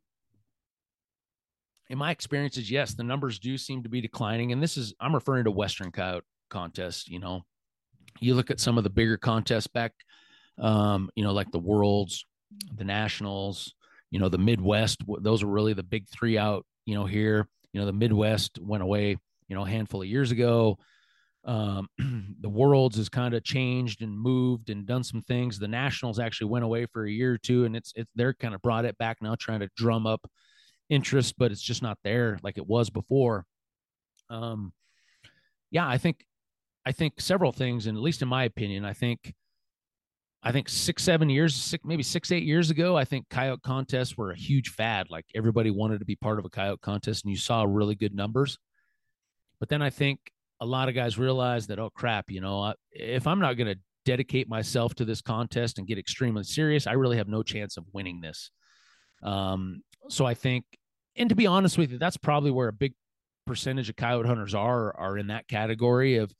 in 1.89 1.97
my 1.97 2.11
experiences, 2.11 2.71
yes, 2.71 2.93
the 2.95 3.03
numbers 3.03 3.39
do 3.39 3.57
seem 3.57 3.83
to 3.83 3.89
be 3.89 4.01
declining. 4.01 4.51
And 4.51 4.63
this 4.63 4.77
is, 4.77 4.93
I'm 4.99 5.13
referring 5.13 5.43
to 5.43 5.51
Western 5.51 5.91
coyote 5.91 6.23
contests. 6.49 7.07
You 7.07 7.19
know, 7.19 7.45
you 8.19 8.35
look 8.35 8.51
at 8.51 8.59
some 8.59 8.77
of 8.77 8.83
the 8.83 8.89
bigger 8.89 9.17
contests 9.17 9.67
back, 9.67 9.93
um, 10.59 11.09
you 11.15 11.23
know, 11.23 11.33
like 11.33 11.51
the 11.51 11.59
Worlds, 11.59 12.25
the 12.75 12.83
Nationals, 12.83 13.73
you 14.11 14.19
know, 14.19 14.29
the 14.29 14.37
Midwest. 14.37 15.01
Those 15.21 15.43
were 15.43 15.51
really 15.51 15.73
the 15.73 15.83
big 15.83 16.07
three 16.09 16.37
out, 16.37 16.65
you 16.85 16.95
know, 16.95 17.05
here. 17.05 17.47
You 17.71 17.79
know, 17.79 17.85
the 17.85 17.93
Midwest 17.93 18.59
went 18.59 18.83
away, 18.83 19.17
you 19.47 19.55
know, 19.55 19.65
a 19.65 19.69
handful 19.69 20.01
of 20.01 20.07
years 20.07 20.31
ago. 20.31 20.77
Um, 21.45 21.87
the 22.39 22.49
Worlds 22.49 22.97
has 22.97 23.09
kind 23.09 23.33
of 23.33 23.43
changed 23.43 24.01
and 24.01 24.17
moved 24.17 24.69
and 24.69 24.85
done 24.85 25.03
some 25.03 25.21
things. 25.23 25.59
The 25.59 25.67
Nationals 25.67 26.19
actually 26.19 26.47
went 26.47 26.65
away 26.65 26.85
for 26.85 27.05
a 27.05 27.11
year 27.11 27.33
or 27.33 27.37
two, 27.37 27.65
and 27.65 27.75
it's 27.75 27.91
it's 27.95 28.11
they're 28.15 28.33
kind 28.33 28.53
of 28.53 28.61
brought 28.61 28.85
it 28.85 28.97
back 28.97 29.17
now, 29.21 29.35
trying 29.35 29.61
to 29.61 29.69
drum 29.75 30.05
up 30.05 30.29
interest, 30.89 31.35
but 31.37 31.51
it's 31.51 31.61
just 31.61 31.81
not 31.81 31.97
there 32.03 32.37
like 32.43 32.57
it 32.57 32.67
was 32.67 32.89
before. 32.89 33.45
Um, 34.29 34.73
yeah, 35.71 35.87
I 35.87 35.97
think, 35.97 36.25
I 36.85 36.91
think 36.91 37.21
several 37.21 37.51
things, 37.51 37.87
and 37.87 37.97
at 37.97 38.03
least 38.03 38.21
in 38.21 38.27
my 38.27 38.43
opinion, 38.43 38.83
I 38.83 38.93
think, 38.93 39.33
I 40.43 40.51
think 40.51 40.67
six, 40.67 41.01
seven 41.03 41.29
years, 41.29 41.55
six, 41.55 41.85
maybe 41.85 42.03
six, 42.03 42.31
eight 42.31 42.43
years 42.43 42.69
ago, 42.69 42.97
I 42.97 43.05
think 43.05 43.29
coyote 43.29 43.61
contests 43.63 44.17
were 44.17 44.31
a 44.31 44.37
huge 44.37 44.69
fad. 44.69 45.09
Like 45.09 45.25
everybody 45.33 45.71
wanted 45.71 45.99
to 45.99 46.05
be 46.05 46.17
part 46.17 46.39
of 46.39 46.45
a 46.45 46.49
coyote 46.49 46.81
contest, 46.81 47.23
and 47.23 47.31
you 47.31 47.37
saw 47.37 47.63
really 47.63 47.95
good 47.95 48.13
numbers. 48.13 48.57
But 49.59 49.69
then 49.69 49.81
I 49.81 49.89
think 49.89 50.19
a 50.59 50.65
lot 50.65 50.89
of 50.89 50.95
guys 50.95 51.17
realized 51.17 51.69
that, 51.69 51.79
oh 51.79 51.89
crap, 51.89 52.29
you 52.29 52.41
know, 52.41 52.73
if 52.91 53.27
I'm 53.27 53.39
not 53.39 53.55
going 53.55 53.73
to 53.73 53.79
dedicate 54.03 54.49
myself 54.49 54.93
to 54.95 55.05
this 55.05 55.21
contest 55.21 55.77
and 55.77 55.87
get 55.87 55.97
extremely 55.97 56.43
serious, 56.43 56.87
I 56.87 56.93
really 56.93 57.15
have 57.15 57.29
no 57.29 57.43
chance 57.43 57.77
of 57.77 57.85
winning 57.93 58.19
this. 58.19 58.51
Um, 59.23 59.81
so 60.09 60.25
I 60.25 60.33
think, 60.33 60.65
and 61.15 61.29
to 61.29 61.35
be 61.35 61.47
honest 61.47 61.77
with 61.77 61.91
you, 61.93 61.97
that's 61.97 62.17
probably 62.17 62.51
where 62.51 62.67
a 62.67 62.73
big 62.73 62.93
percentage 63.47 63.89
of 63.89 63.95
coyote 63.95 64.27
hunters 64.27 64.53
are 64.53 64.93
are 64.97 65.17
in 65.17 65.27
that 65.27 65.47
category 65.47 66.17
of, 66.17 66.33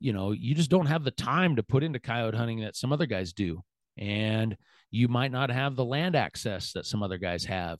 you 0.00 0.12
know, 0.12 0.32
you 0.32 0.54
just 0.54 0.70
don't 0.70 0.86
have 0.86 1.04
the 1.04 1.10
time 1.10 1.56
to 1.56 1.62
put 1.62 1.82
into 1.82 1.98
coyote 1.98 2.34
hunting 2.34 2.60
that 2.60 2.76
some 2.76 2.92
other 2.92 3.06
guys 3.06 3.32
do. 3.32 3.62
and 3.98 4.56
you 4.90 5.08
might 5.08 5.32
not 5.32 5.50
have 5.50 5.74
the 5.74 5.84
land 5.84 6.14
access 6.14 6.72
that 6.72 6.86
some 6.86 7.02
other 7.02 7.18
guys 7.18 7.44
have 7.44 7.78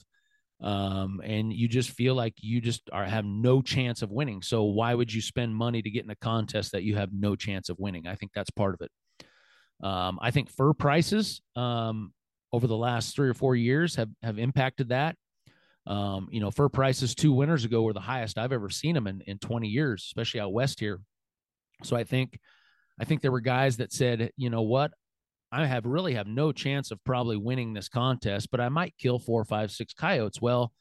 um, 0.63 1.21
and 1.23 1.53
you 1.53 1.69
just 1.69 1.91
feel 1.91 2.15
like 2.15 2.35
you 2.39 2.61
just 2.61 2.89
are 2.93 3.05
have 3.05 3.25
no 3.25 3.61
chance 3.61 4.03
of 4.03 4.11
winning. 4.11 4.41
So 4.43 4.65
why 4.65 4.95
would 4.95 5.13
you 5.13 5.21
spend 5.21 5.55
money 5.55 5.83
to 5.83 5.91
get 5.91 6.05
in 6.05 6.11
a 6.11 6.17
contest 6.17 6.73
that 6.73 6.83
you 6.83 6.97
have 6.97 7.11
no 7.13 7.37
chance 7.37 7.69
of 7.69 7.79
winning? 7.79 8.07
I 8.07 8.15
think 8.15 8.33
that's 8.35 8.51
part 8.51 8.75
of 8.75 8.81
it. 8.81 9.87
Um, 9.87 10.19
I 10.23 10.31
think 10.31 10.51
fur 10.51 10.73
prices 10.73 11.43
um, 11.55 12.13
over 12.53 12.67
the 12.67 12.77
last 12.77 13.15
three 13.15 13.29
or 13.29 13.35
four 13.35 13.55
years 13.55 13.97
have 13.97 14.09
have 14.23 14.39
impacted 14.39 14.89
that. 14.89 15.17
Um, 15.87 16.29
you 16.33 16.41
know, 16.41 16.51
fur 16.51 16.69
prices 16.71 17.15
two 17.15 17.33
winters 17.33 17.65
ago 17.65 17.83
were 17.83 17.93
the 17.93 18.01
highest 18.01 18.39
I've 18.39 18.53
ever 18.53 18.71
seen 18.71 18.95
them 18.95 19.07
in, 19.07 19.21
in 19.21 19.39
20 19.39 19.69
years, 19.69 20.05
especially 20.07 20.41
out 20.41 20.53
west 20.53 20.81
here. 20.81 21.01
So 21.83 21.97
I 21.97 22.05
think, 22.05 22.39
I 22.99 23.05
think 23.05 23.21
there 23.21 23.33
were 23.33 23.41
guys 23.41 23.77
that 23.79 23.93
said, 23.93 24.31
you 24.37 24.51
know 24.51 24.63
what, 24.63 24.93
I 25.53 25.67
have 25.67 25.87
really 25.87 26.15
have 26.15 26.27
no 26.27 26.53
chance 26.53 26.91
of 26.91 27.03
probably 27.05 27.37
winning 27.37 27.73
this 27.73 27.89
contest, 27.89 28.51
but 28.51 28.61
I 28.61 28.69
might 28.69 28.95
kill 28.99 29.19
four, 29.19 29.45
five, 29.45 29.71
six 29.71 29.95
coyotes. 29.95 30.41
Well, 30.41 30.73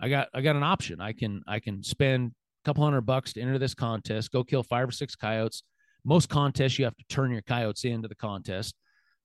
I 0.00 0.08
got 0.08 0.28
I 0.34 0.40
got 0.40 0.56
an 0.56 0.62
option. 0.62 1.00
I 1.00 1.12
can 1.12 1.42
I 1.46 1.60
can 1.60 1.82
spend 1.82 2.30
a 2.30 2.64
couple 2.64 2.82
hundred 2.82 3.02
bucks 3.02 3.34
to 3.34 3.40
enter 3.40 3.58
this 3.58 3.74
contest, 3.74 4.32
go 4.32 4.42
kill 4.42 4.62
five 4.62 4.88
or 4.88 4.92
six 4.92 5.14
coyotes. 5.14 5.62
Most 6.04 6.28
contests 6.28 6.78
you 6.78 6.86
have 6.86 6.96
to 6.96 7.04
turn 7.08 7.30
your 7.30 7.42
coyotes 7.42 7.84
into 7.84 8.08
the 8.08 8.16
contest. 8.16 8.74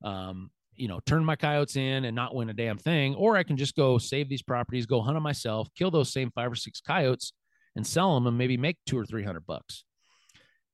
Um, 0.03 0.51
you 0.75 0.87
know, 0.87 0.99
turn 1.07 1.25
my 1.25 1.35
coyotes 1.35 1.75
in 1.75 2.05
and 2.05 2.15
not 2.15 2.35
win 2.35 2.49
a 2.49 2.53
damn 2.53 2.77
thing, 2.77 3.15
or 3.15 3.35
I 3.35 3.43
can 3.43 3.57
just 3.57 3.75
go 3.75 3.97
save 3.97 4.29
these 4.29 4.43
properties, 4.43 4.85
go 4.85 5.01
hunt 5.01 5.15
them 5.15 5.23
myself, 5.23 5.67
kill 5.75 5.89
those 5.89 6.13
same 6.13 6.29
five 6.35 6.51
or 6.51 6.55
six 6.55 6.81
coyotes, 6.81 7.33
and 7.75 7.87
sell 7.87 8.13
them, 8.13 8.27
and 8.27 8.37
maybe 8.37 8.57
make 8.57 8.77
two 8.85 8.99
or 8.99 9.05
three 9.05 9.23
hundred 9.23 9.47
bucks. 9.47 9.83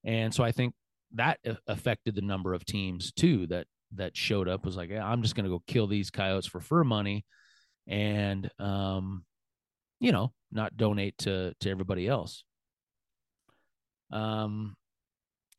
And 0.04 0.34
so 0.34 0.44
I 0.44 0.52
think 0.52 0.74
that 1.14 1.40
affected 1.68 2.16
the 2.16 2.22
number 2.22 2.54
of 2.54 2.66
teams 2.66 3.12
too 3.12 3.48
that 3.48 3.68
that 3.96 4.18
showed 4.18 4.48
up 4.48 4.66
was 4.66 4.76
like 4.76 4.90
yeah, 4.90 5.06
i'm 5.06 5.22
just 5.22 5.36
going 5.36 5.44
to 5.44 5.50
go 5.50 5.62
kill 5.68 5.86
these 5.86 6.10
coyotes 6.10 6.48
for 6.48 6.60
fur 6.60 6.84
money 6.84 7.24
and 7.88 8.50
um 8.60 9.24
you 10.00 10.12
know 10.12 10.34
not 10.52 10.76
donate 10.76 11.18
to 11.20 11.54
to 11.60 11.70
everybody 11.70 12.08
else. 12.08 12.44
Um 14.12 14.76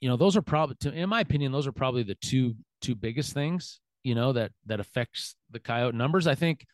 you 0.01 0.09
know 0.09 0.17
those 0.17 0.37
are 0.37 0.43
probably 0.43 0.77
in 1.01 1.09
my 1.09 1.21
opinion 1.21 1.53
those 1.53 1.67
are 1.67 1.73
probably 1.73 2.03
the 2.03 2.17
two 2.17 2.55
two 2.81 2.95
biggest 2.95 3.33
things 3.33 3.81
you 4.03 4.15
know 4.15 4.33
that 4.33 4.53
that 4.67 4.81
affects 4.81 5.37
the 5.51 5.61
coyote 5.61 5.97
numbers. 5.97 6.27
I 6.27 6.35
think 6.35 6.65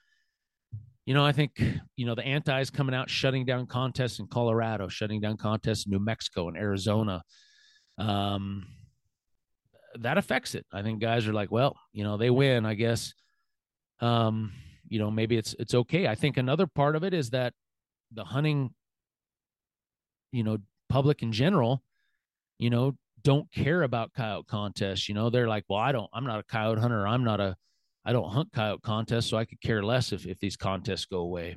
you 1.07 1.15
know 1.15 1.25
i 1.25 1.33
think 1.33 1.61
you 1.97 2.07
know 2.07 2.15
the 2.15 2.25
antis 2.25 2.71
coming 2.71 2.95
out 2.95 3.09
shutting 3.09 3.45
down 3.45 3.67
contests 3.67 4.21
in 4.21 4.27
colorado 4.27 4.87
shutting 4.87 5.21
down 5.21 5.37
contests 5.37 5.87
in 5.87 5.93
new 5.93 5.99
mexico 5.99 6.47
and 6.47 6.57
arizona 6.57 7.23
um, 8.01 8.67
that 9.99 10.19
affects 10.19 10.55
it. 10.55 10.67
I 10.73 10.83
think 10.83 11.01
guys 11.01 11.27
are 11.27 11.33
like, 11.33 11.51
well, 11.51 11.77
you 11.93 12.05
know, 12.05 12.17
they 12.17 12.31
win, 12.31 12.65
I 12.65 12.75
guess. 12.75 13.15
Um, 14.01 14.53
you 14.89 14.99
know, 14.99 15.11
maybe 15.11 15.37
it's 15.37 15.55
it's 15.59 15.75
okay. 15.75 16.09
I 16.09 16.15
think 16.15 16.37
another 16.37 16.67
part 16.67 16.97
of 16.97 17.05
it 17.05 17.15
is 17.15 17.31
that 17.31 17.53
the 18.13 18.25
hunting, 18.25 18.75
you 20.33 20.43
know, 20.43 20.59
public 20.89 21.23
in 21.23 21.33
general, 21.33 21.83
you 22.59 22.71
know, 22.71 22.97
don't 23.23 23.51
care 23.53 23.83
about 23.83 24.15
coyote 24.15 24.47
contests. 24.47 25.09
You 25.09 25.15
know, 25.15 25.31
they're 25.31 25.49
like, 25.49 25.65
well, 25.69 25.79
I 25.79 25.93
don't, 25.93 26.09
I'm 26.13 26.25
not 26.25 26.41
a 26.41 26.45
coyote 26.45 26.81
hunter. 26.81 27.07
I'm 27.07 27.23
not 27.23 27.41
a, 27.41 27.57
I 28.05 28.13
don't 28.13 28.31
hunt 28.31 28.53
coyote 28.53 28.83
contests, 28.83 29.27
so 29.27 29.37
I 29.37 29.45
could 29.45 29.61
care 29.61 29.83
less 29.83 30.13
if 30.13 30.27
if 30.27 30.39
these 30.39 30.57
contests 30.57 31.05
go 31.05 31.19
away. 31.19 31.57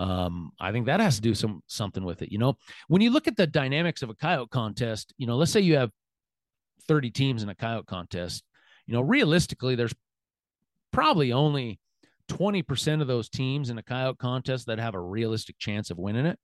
Um, 0.00 0.52
I 0.58 0.72
think 0.72 0.86
that 0.86 1.00
has 1.00 1.16
to 1.16 1.20
do 1.20 1.34
some 1.34 1.60
something 1.66 2.02
with 2.02 2.22
it. 2.22 2.32
You 2.32 2.38
know, 2.38 2.56
when 2.88 3.02
you 3.02 3.10
look 3.10 3.28
at 3.28 3.36
the 3.36 3.46
dynamics 3.46 4.02
of 4.02 4.08
a 4.08 4.14
coyote 4.14 4.48
contest, 4.48 5.12
you 5.18 5.26
know, 5.26 5.36
let's 5.36 5.52
say 5.52 5.60
you 5.60 5.76
have 5.76 5.90
30 6.88 7.10
teams 7.10 7.42
in 7.42 7.50
a 7.50 7.54
coyote 7.54 7.86
contest. 7.86 8.42
You 8.86 8.94
know, 8.94 9.02
realistically, 9.02 9.74
there's 9.74 9.94
probably 10.90 11.34
only 11.34 11.78
20% 12.30 13.02
of 13.02 13.08
those 13.08 13.28
teams 13.28 13.68
in 13.68 13.76
a 13.76 13.82
coyote 13.82 14.16
contest 14.16 14.68
that 14.68 14.78
have 14.78 14.94
a 14.94 15.00
realistic 15.00 15.58
chance 15.58 15.90
of 15.90 15.98
winning 15.98 16.24
it 16.24 16.38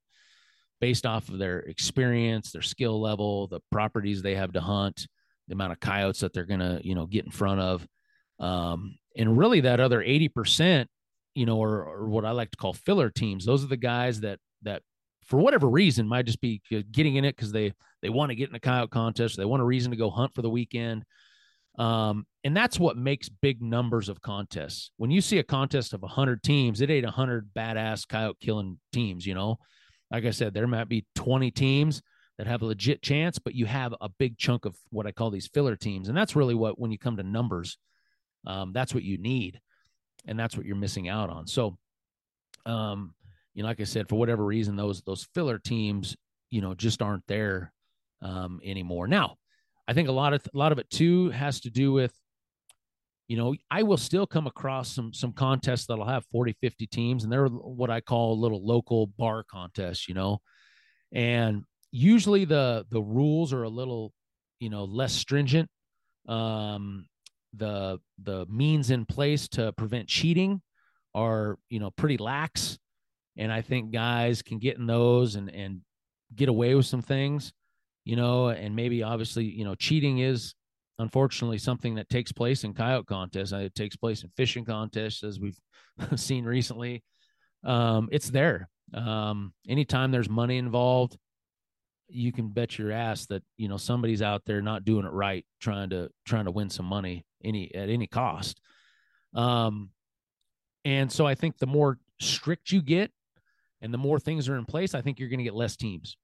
based 0.79 1.07
off 1.07 1.27
of 1.29 1.39
their 1.39 1.61
experience, 1.61 2.51
their 2.51 2.61
skill 2.61 3.01
level, 3.01 3.47
the 3.47 3.59
properties 3.71 4.21
they 4.21 4.35
have 4.35 4.53
to 4.53 4.61
hunt, 4.61 5.07
the 5.47 5.53
amount 5.53 5.71
of 5.71 5.79
coyotes 5.79 6.19
that 6.19 6.31
they're 6.31 6.45
going 6.45 6.59
to, 6.59 6.79
you 6.83 6.93
know, 6.93 7.07
get 7.07 7.25
in 7.25 7.31
front 7.31 7.59
of. 7.59 7.87
Um, 8.39 8.99
and 9.15 9.35
really 9.35 9.61
that 9.61 9.79
other 9.79 9.99
80% 10.03 10.85
you 11.37 11.45
know, 11.45 11.57
or, 11.57 11.83
or 11.83 12.07
what 12.07 12.25
I 12.25 12.31
like 12.31 12.49
to 12.49 12.57
call 12.57 12.73
filler 12.73 13.11
teams. 13.11 13.45
Those 13.45 13.63
are 13.63 13.67
the 13.67 13.77
guys 13.77 14.21
that 14.21 14.39
that 14.63 14.81
for 15.23 15.37
whatever 15.37 15.69
reason 15.69 16.07
might 16.07 16.25
just 16.25 16.41
be 16.41 16.61
getting 16.91 17.15
in 17.15 17.25
it 17.25 17.35
because 17.35 17.51
they 17.51 17.73
they 18.01 18.09
want 18.09 18.31
to 18.31 18.35
get 18.35 18.49
in 18.49 18.55
a 18.55 18.59
coyote 18.59 18.89
contest. 18.89 19.37
They 19.37 19.45
want 19.45 19.61
a 19.61 19.65
reason 19.65 19.91
to 19.91 19.97
go 19.97 20.09
hunt 20.09 20.33
for 20.33 20.41
the 20.41 20.49
weekend. 20.49 21.05
Um, 21.77 22.25
and 22.43 22.57
that's 22.57 22.79
what 22.79 22.97
makes 22.97 23.29
big 23.29 23.61
numbers 23.61 24.09
of 24.09 24.19
contests. 24.19 24.89
When 24.97 25.11
you 25.11 25.21
see 25.21 25.37
a 25.37 25.43
contest 25.43 25.93
of 25.93 26.01
100 26.01 26.41
teams, 26.41 26.81
it 26.81 26.89
ain't 26.89 27.05
100 27.05 27.53
badass 27.55 28.07
coyote 28.07 28.37
killing 28.41 28.79
teams, 28.91 29.27
you 29.27 29.35
know. 29.35 29.57
Like 30.09 30.25
I 30.25 30.31
said, 30.31 30.55
there 30.55 30.65
might 30.65 30.89
be 30.89 31.05
20 31.13 31.51
teams 31.51 32.01
that 32.39 32.47
have 32.47 32.63
a 32.63 32.65
legit 32.65 33.03
chance, 33.03 33.37
but 33.37 33.53
you 33.53 33.67
have 33.67 33.93
a 34.01 34.09
big 34.09 34.39
chunk 34.39 34.65
of 34.65 34.75
what 34.89 35.05
I 35.05 35.11
call 35.11 35.29
these 35.29 35.49
filler 35.53 35.75
teams. 35.75 36.07
And 36.07 36.17
that's 36.17 36.35
really 36.35 36.55
what, 36.55 36.79
when 36.79 36.91
you 36.91 36.97
come 36.97 37.17
to 37.17 37.23
numbers, 37.23 37.77
um, 38.47 38.73
that's 38.73 38.93
what 38.93 39.03
you 39.03 39.19
need 39.19 39.59
and 40.27 40.39
that's 40.39 40.55
what 40.55 40.65
you're 40.65 40.75
missing 40.75 41.09
out 41.09 41.29
on. 41.29 41.47
So, 41.47 41.77
um, 42.65 43.13
you 43.53 43.63
know, 43.63 43.69
like 43.69 43.79
I 43.79 43.85
said, 43.85 44.07
for 44.07 44.19
whatever 44.19 44.45
reason, 44.45 44.75
those 44.75 45.01
those 45.01 45.27
filler 45.33 45.57
teams, 45.57 46.15
you 46.51 46.61
know, 46.61 46.75
just 46.75 47.01
aren't 47.01 47.25
there 47.27 47.73
um, 48.21 48.59
anymore. 48.63 49.07
Now, 49.07 49.37
I 49.87 49.93
think 49.93 50.09
a 50.09 50.13
lot 50.13 50.33
of 50.33 50.41
a 50.53 50.57
lot 50.57 50.71
of 50.71 50.79
it 50.79 50.89
too 50.89 51.29
has 51.31 51.61
to 51.61 51.69
do 51.69 51.91
with, 51.91 52.13
you 53.27 53.37
know, 53.37 53.55
I 53.71 53.83
will 53.83 53.97
still 53.97 54.27
come 54.27 54.47
across 54.47 54.93
some 54.93 55.13
some 55.13 55.33
contests 55.33 55.87
that'll 55.87 56.05
have 56.05 56.25
40, 56.31 56.55
50 56.61 56.87
teams, 56.87 57.23
and 57.23 57.31
they're 57.31 57.47
what 57.47 57.89
I 57.89 58.01
call 58.01 58.39
little 58.39 58.65
local 58.65 59.07
bar 59.07 59.43
contests, 59.49 60.07
you 60.07 60.13
know, 60.13 60.39
and 61.11 61.63
usually 61.91 62.45
the 62.45 62.85
the 62.91 63.01
rules 63.01 63.53
are 63.53 63.63
a 63.63 63.69
little, 63.69 64.13
you 64.59 64.69
know, 64.69 64.83
less 64.83 65.13
stringent. 65.13 65.69
Um, 66.27 67.07
the 67.57 67.99
the 68.23 68.45
means 68.47 68.91
in 68.91 69.05
place 69.05 69.47
to 69.49 69.71
prevent 69.73 70.07
cheating 70.07 70.61
are 71.13 71.57
you 71.69 71.79
know 71.79 71.91
pretty 71.91 72.17
lax. 72.17 72.77
And 73.39 73.51
i 73.51 73.61
think 73.61 73.91
guys 73.91 74.41
can 74.41 74.57
get 74.57 74.77
in 74.77 74.87
those 74.87 75.35
and 75.35 75.49
and 75.53 75.81
get 76.35 76.49
away 76.49 76.73
with 76.75 76.87
some 76.87 77.03
things 77.03 77.53
you 78.03 78.15
know 78.15 78.47
and 78.47 78.75
maybe 78.75 79.03
obviously 79.03 79.45
you 79.45 79.63
know 79.63 79.75
cheating 79.75 80.19
is 80.19 80.55
unfortunately 80.99 81.57
something 81.57 81.95
that 81.95 82.09
takes 82.09 82.31
place 82.31 82.63
in 82.63 82.73
coyote 82.73 83.05
contests. 83.05 83.51
It 83.51 83.75
takes 83.75 83.95
place 83.95 84.23
in 84.23 84.31
fishing 84.35 84.65
contests 84.65 85.23
as 85.23 85.39
we've 85.39 85.59
seen 86.15 86.45
recently. 86.45 87.03
Um 87.63 88.09
it's 88.11 88.29
there. 88.29 88.69
Um 88.93 89.53
anytime 89.67 90.11
there's 90.11 90.29
money 90.29 90.57
involved 90.57 91.17
you 92.09 92.31
can 92.31 92.49
bet 92.49 92.77
your 92.77 92.91
ass 92.91 93.25
that 93.27 93.43
you 93.57 93.67
know 93.67 93.77
somebody's 93.77 94.21
out 94.21 94.43
there 94.45 94.61
not 94.61 94.85
doing 94.85 95.05
it 95.05 95.11
right 95.11 95.45
trying 95.59 95.89
to 95.89 96.09
trying 96.25 96.45
to 96.45 96.51
win 96.51 96.69
some 96.69 96.85
money 96.85 97.25
any 97.43 97.73
at 97.75 97.89
any 97.89 98.07
cost. 98.07 98.59
Um 99.33 99.89
and 100.85 101.11
so 101.11 101.25
i 101.25 101.35
think 101.35 101.57
the 101.57 101.67
more 101.67 101.99
strict 102.19 102.71
you 102.71 102.81
get 102.81 103.11
and 103.81 103.93
the 103.93 103.97
more 103.97 104.19
things 104.19 104.47
are 104.47 104.57
in 104.57 104.65
place 104.65 104.95
i 104.95 105.01
think 105.01 105.19
you're 105.19 105.29
going 105.29 105.39
to 105.39 105.43
get 105.43 105.53
less 105.53 105.75
teams. 105.75 106.17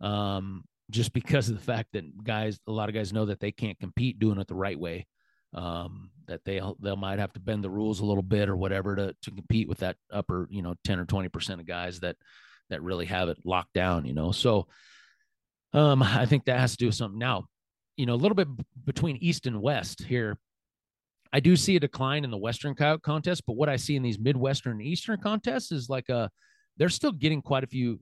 Um 0.00 0.64
just 0.90 1.12
because 1.12 1.48
of 1.48 1.56
the 1.56 1.64
fact 1.64 1.88
that 1.92 2.22
guys 2.22 2.60
a 2.66 2.72
lot 2.72 2.88
of 2.88 2.94
guys 2.94 3.12
know 3.12 3.24
that 3.24 3.40
they 3.40 3.50
can't 3.50 3.78
compete 3.78 4.18
doing 4.18 4.38
it 4.38 4.46
the 4.46 4.54
right 4.54 4.78
way. 4.78 5.06
Um 5.54 6.10
that 6.28 6.44
they 6.44 6.60
they 6.80 6.94
might 6.94 7.18
have 7.18 7.32
to 7.32 7.40
bend 7.40 7.64
the 7.64 7.70
rules 7.70 8.00
a 8.00 8.04
little 8.04 8.22
bit 8.22 8.48
or 8.48 8.56
whatever 8.56 8.94
to 8.96 9.14
to 9.22 9.30
compete 9.30 9.68
with 9.68 9.78
that 9.78 9.96
upper 10.12 10.46
you 10.50 10.62
know 10.62 10.74
10 10.84 10.98
or 11.00 11.06
20 11.06 11.28
percent 11.28 11.60
of 11.60 11.66
guys 11.66 12.00
that 12.00 12.16
that 12.68 12.82
really 12.82 13.06
have 13.06 13.28
it 13.28 13.38
locked 13.44 13.72
down 13.72 14.04
you 14.04 14.12
know? 14.12 14.32
So 14.32 14.66
um, 15.76 16.02
I 16.02 16.26
think 16.26 16.46
that 16.46 16.58
has 16.58 16.72
to 16.72 16.78
do 16.78 16.86
with 16.86 16.96
something. 16.96 17.18
Now, 17.18 17.44
you 17.96 18.06
know, 18.06 18.14
a 18.14 18.16
little 18.16 18.34
bit 18.34 18.48
between 18.84 19.16
East 19.18 19.46
and 19.46 19.62
West 19.62 20.02
here. 20.02 20.38
I 21.32 21.40
do 21.40 21.56
see 21.56 21.76
a 21.76 21.80
decline 21.80 22.24
in 22.24 22.30
the 22.30 22.36
Western 22.38 22.74
coyote 22.74 23.02
contest, 23.02 23.44
but 23.46 23.56
what 23.56 23.68
I 23.68 23.76
see 23.76 23.96
in 23.96 24.02
these 24.02 24.18
Midwestern 24.18 24.72
and 24.72 24.82
Eastern 24.82 25.20
contests 25.20 25.72
is 25.72 25.88
like 25.88 26.08
a 26.08 26.30
they're 26.76 26.88
still 26.88 27.12
getting 27.12 27.42
quite 27.42 27.64
a 27.64 27.66
few 27.68 28.00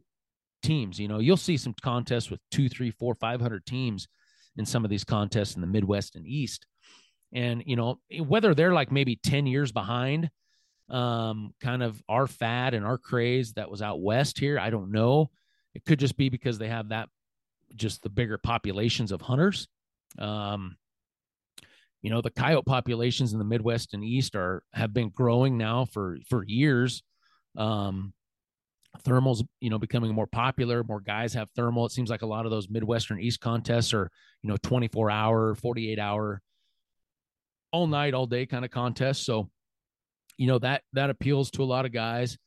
teams. 0.63 0.99
You 0.99 1.09
know, 1.09 1.21
you'll 1.21 1.37
see 1.37 1.57
some 1.57 1.75
contests 1.83 2.31
with 2.31 2.41
two, 2.51 2.69
three, 2.69 2.91
four, 2.91 3.15
five 3.15 3.41
hundred 3.41 3.67
teams 3.67 4.09
in 4.57 4.67
some 4.67 4.85
of 4.85 4.91
these 4.91 5.05
contests 5.05 5.55
in 5.55 5.61
the 5.61 5.67
Midwest 5.67 6.17
and 6.17 6.27
East. 6.27 6.67
And, 7.33 7.63
you 7.67 7.77
know, 7.77 7.99
whether 8.21 8.55
they're 8.55 8.73
like 8.73 8.93
maybe 8.93 9.17
10 9.17 9.47
years 9.47 9.73
behind, 9.73 10.31
um, 10.89 11.53
kind 11.61 11.83
of 11.83 12.01
our 12.09 12.27
fad 12.27 12.75
and 12.75 12.87
our 12.87 12.99
craze 12.99 13.55
that 13.55 13.71
was 13.71 13.83
out 13.83 14.01
west 14.01 14.39
here, 14.39 14.59
I 14.59 14.71
don't 14.71 14.93
know. 14.93 15.31
It 15.75 15.85
could 15.85 15.99
just 15.99 16.17
be 16.17 16.29
because 16.29 16.59
they 16.59 16.69
have 16.69 16.91
that 16.91 17.09
just 17.75 18.03
the 18.03 18.11
bigger 18.11 18.39
populations 18.39 19.13
of 19.13 19.21
hunters. 19.21 19.69
Um, 20.19 20.77
you 22.03 22.11
know, 22.11 22.21
the 22.21 22.31
coyote 22.31 22.67
populations 22.67 23.33
in 23.33 23.39
the 23.39 23.45
Midwest 23.45 23.95
and 23.95 24.05
East 24.05 24.37
are 24.37 24.63
have 24.75 24.93
been 24.93 25.09
growing 25.09 25.57
now 25.57 25.87
for 25.87 26.19
for 26.29 26.45
years. 26.47 27.03
Um, 27.57 28.13
thermals, 29.03 29.45
you 29.61 29.71
know, 29.71 29.79
becoming 29.79 30.15
more 30.15 30.27
popular. 30.27 30.85
More 30.85 31.01
guys 31.01 31.35
have 31.35 31.49
thermal. 31.57 31.87
It 31.87 31.93
seems 31.93 32.11
like 32.11 32.23
a 32.23 32.27
lot 32.27 32.45
of 32.45 32.51
those 32.51 32.69
Midwestern 32.69 33.21
East 33.21 33.41
contests 33.41 33.93
are, 33.95 34.11
you 34.43 34.51
know, 34.51 34.57
24 34.63 35.11
hour, 35.11 35.55
48 35.55 35.99
hour 35.99 36.43
all 37.73 37.87
night, 37.87 38.15
all 38.15 38.27
day 38.27 38.47
kind 38.47 38.65
of 38.65 38.71
contests. 38.71 39.27
So, 39.27 39.51
you 40.37 40.47
know, 40.47 40.59
that 40.59 40.83
that 40.93 41.11
appeals 41.11 41.51
to 41.53 41.63
a 41.63 41.65
lot 41.65 41.87
of 41.87 41.93
guys. 41.93 42.39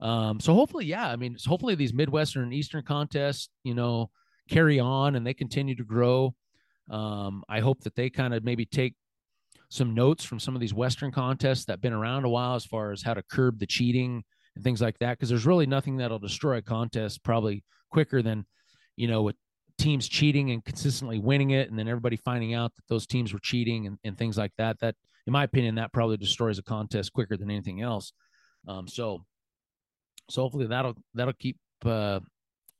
Um, 0.00 0.40
so 0.40 0.54
hopefully, 0.54 0.86
yeah, 0.86 1.08
I 1.08 1.16
mean, 1.16 1.36
hopefully 1.46 1.76
these 1.76 1.94
Midwestern 1.94 2.42
and 2.42 2.54
Eastern 2.54 2.82
contests, 2.82 3.48
you 3.62 3.74
know, 3.74 4.10
carry 4.48 4.80
on 4.80 5.16
and 5.16 5.26
they 5.26 5.34
continue 5.34 5.76
to 5.76 5.84
grow. 5.84 6.34
Um, 6.90 7.42
I 7.48 7.60
hope 7.60 7.80
that 7.84 7.94
they 7.94 8.10
kind 8.10 8.34
of 8.34 8.44
maybe 8.44 8.64
take 8.64 8.94
some 9.68 9.94
notes 9.94 10.24
from 10.24 10.38
some 10.38 10.54
of 10.54 10.60
these 10.60 10.74
Western 10.74 11.10
contests 11.10 11.64
that 11.64 11.74
have 11.74 11.80
been 11.80 11.92
around 11.92 12.24
a 12.24 12.28
while 12.28 12.54
as 12.54 12.66
far 12.66 12.92
as 12.92 13.02
how 13.02 13.14
to 13.14 13.22
curb 13.22 13.58
the 13.58 13.66
cheating 13.66 14.22
and 14.54 14.62
things 14.62 14.82
like 14.82 14.98
that. 14.98 15.18
Cause 15.18 15.30
there's 15.30 15.46
really 15.46 15.66
nothing 15.66 15.96
that'll 15.96 16.18
destroy 16.18 16.58
a 16.58 16.62
contest 16.62 17.22
probably 17.22 17.64
quicker 17.90 18.20
than, 18.20 18.44
you 18.96 19.08
know, 19.08 19.22
with 19.22 19.36
teams 19.78 20.06
cheating 20.08 20.50
and 20.50 20.64
consistently 20.64 21.18
winning 21.18 21.50
it. 21.50 21.70
And 21.70 21.78
then 21.78 21.88
everybody 21.88 22.16
finding 22.16 22.52
out 22.52 22.74
that 22.74 22.86
those 22.88 23.06
teams 23.06 23.32
were 23.32 23.40
cheating 23.40 23.86
and, 23.86 23.98
and 24.04 24.18
things 24.18 24.36
like 24.36 24.52
that. 24.58 24.78
That, 24.80 24.94
in 25.26 25.32
my 25.32 25.44
opinion, 25.44 25.76
that 25.76 25.92
probably 25.92 26.18
destroys 26.18 26.58
a 26.58 26.62
contest 26.62 27.12
quicker 27.12 27.36
than 27.36 27.50
anything 27.50 27.80
else. 27.80 28.12
Um, 28.68 28.86
so, 28.86 29.24
so 30.28 30.42
hopefully 30.42 30.66
that'll, 30.66 30.96
that'll 31.14 31.32
keep, 31.32 31.56
uh, 31.84 32.20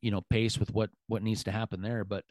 you 0.03 0.11
know, 0.11 0.21
pace 0.29 0.59
with 0.59 0.73
what, 0.73 0.91
what 1.07 1.23
needs 1.23 1.45
to 1.45 1.53
happen 1.53 1.81
there. 1.81 2.05
But, 2.05 2.25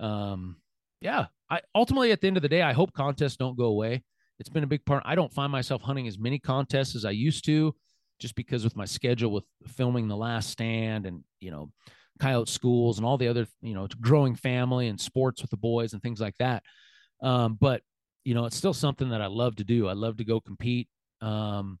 um, 0.00 0.56
yeah, 1.00 1.26
I 1.50 1.60
ultimately 1.74 2.12
at 2.12 2.20
the 2.20 2.26
end 2.26 2.36
of 2.36 2.42
the 2.42 2.48
day, 2.48 2.62
I 2.62 2.72
hope 2.72 2.92
contests 2.92 3.36
don't 3.36 3.56
go 3.56 3.66
away. 3.66 4.02
It's 4.38 4.48
been 4.48 4.64
a 4.64 4.68
big 4.68 4.84
part. 4.84 5.02
I 5.06 5.14
don't 5.14 5.32
find 5.32 5.52
myself 5.52 5.82
hunting 5.82 6.08
as 6.08 6.18
many 6.18 6.38
contests 6.38 6.96
as 6.96 7.04
I 7.04 7.10
used 7.10 7.44
to, 7.44 7.74
just 8.18 8.34
because 8.34 8.64
with 8.64 8.76
my 8.76 8.84
schedule 8.84 9.30
with 9.30 9.44
filming 9.68 10.08
the 10.08 10.16
last 10.16 10.50
stand 10.50 11.06
and 11.06 11.22
you 11.40 11.50
know, 11.50 11.70
coyote 12.18 12.48
schools 12.48 12.98
and 12.98 13.06
all 13.06 13.18
the 13.18 13.28
other 13.28 13.46
you 13.60 13.74
know, 13.74 13.86
growing 14.00 14.34
family 14.34 14.88
and 14.88 15.00
sports 15.00 15.42
with 15.42 15.50
the 15.50 15.56
boys 15.56 15.92
and 15.92 16.02
things 16.02 16.20
like 16.20 16.36
that. 16.38 16.62
Um, 17.22 17.56
but 17.60 17.82
you 18.24 18.34
know, 18.34 18.46
it's 18.46 18.56
still 18.56 18.74
something 18.74 19.10
that 19.10 19.20
I 19.20 19.26
love 19.26 19.56
to 19.56 19.64
do. 19.64 19.88
I 19.88 19.92
love 19.92 20.16
to 20.18 20.24
go 20.24 20.40
compete. 20.40 20.88
Um, 21.20 21.78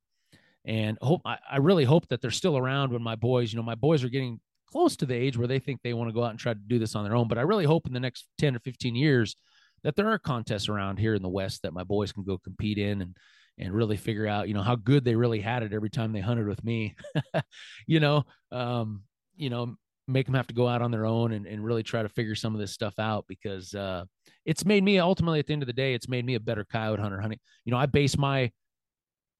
and 0.64 0.98
hope 1.00 1.22
I, 1.24 1.38
I 1.50 1.56
really 1.58 1.84
hope 1.84 2.08
that 2.08 2.20
they're 2.20 2.30
still 2.30 2.56
around 2.56 2.92
when 2.92 3.02
my 3.02 3.16
boys, 3.16 3.52
you 3.52 3.56
know, 3.56 3.64
my 3.64 3.74
boys 3.74 4.04
are 4.04 4.08
getting 4.08 4.40
close 4.72 4.96
to 4.96 5.06
the 5.06 5.14
age 5.14 5.36
where 5.36 5.46
they 5.46 5.58
think 5.58 5.80
they 5.82 5.94
want 5.94 6.08
to 6.08 6.14
go 6.14 6.24
out 6.24 6.30
and 6.30 6.38
try 6.38 6.54
to 6.54 6.60
do 6.66 6.78
this 6.78 6.94
on 6.94 7.04
their 7.04 7.14
own. 7.14 7.28
But 7.28 7.38
I 7.38 7.42
really 7.42 7.66
hope 7.66 7.86
in 7.86 7.92
the 7.92 8.00
next 8.00 8.26
10 8.38 8.56
or 8.56 8.60
15 8.60 8.94
years 8.94 9.36
that 9.84 9.96
there 9.96 10.08
are 10.08 10.18
contests 10.18 10.68
around 10.68 10.98
here 10.98 11.14
in 11.14 11.22
the 11.22 11.28
West 11.28 11.62
that 11.62 11.72
my 11.72 11.84
boys 11.84 12.12
can 12.12 12.24
go 12.24 12.38
compete 12.38 12.78
in 12.78 13.02
and 13.02 13.16
and 13.58 13.74
really 13.74 13.98
figure 13.98 14.26
out, 14.26 14.48
you 14.48 14.54
know, 14.54 14.62
how 14.62 14.74
good 14.74 15.04
they 15.04 15.14
really 15.14 15.40
had 15.40 15.62
it 15.62 15.74
every 15.74 15.90
time 15.90 16.12
they 16.12 16.20
hunted 16.20 16.48
with 16.48 16.64
me. 16.64 16.96
you 17.86 18.00
know, 18.00 18.24
um, 18.50 19.02
you 19.36 19.50
know, 19.50 19.76
make 20.08 20.24
them 20.24 20.34
have 20.34 20.46
to 20.46 20.54
go 20.54 20.66
out 20.66 20.80
on 20.82 20.90
their 20.90 21.04
own 21.04 21.32
and, 21.32 21.46
and 21.46 21.62
really 21.62 21.82
try 21.82 22.02
to 22.02 22.08
figure 22.08 22.34
some 22.34 22.54
of 22.54 22.60
this 22.60 22.72
stuff 22.72 22.98
out 22.98 23.26
because 23.28 23.74
uh, 23.74 24.04
it's 24.46 24.64
made 24.64 24.82
me 24.82 24.98
ultimately 24.98 25.38
at 25.38 25.46
the 25.46 25.52
end 25.52 25.62
of 25.62 25.66
the 25.66 25.72
day, 25.72 25.92
it's 25.92 26.08
made 26.08 26.24
me 26.24 26.34
a 26.34 26.40
better 26.40 26.64
coyote 26.64 27.00
hunter 27.00 27.20
hunting. 27.20 27.38
You 27.64 27.72
know, 27.72 27.78
I 27.78 27.86
base 27.86 28.16
my, 28.16 28.50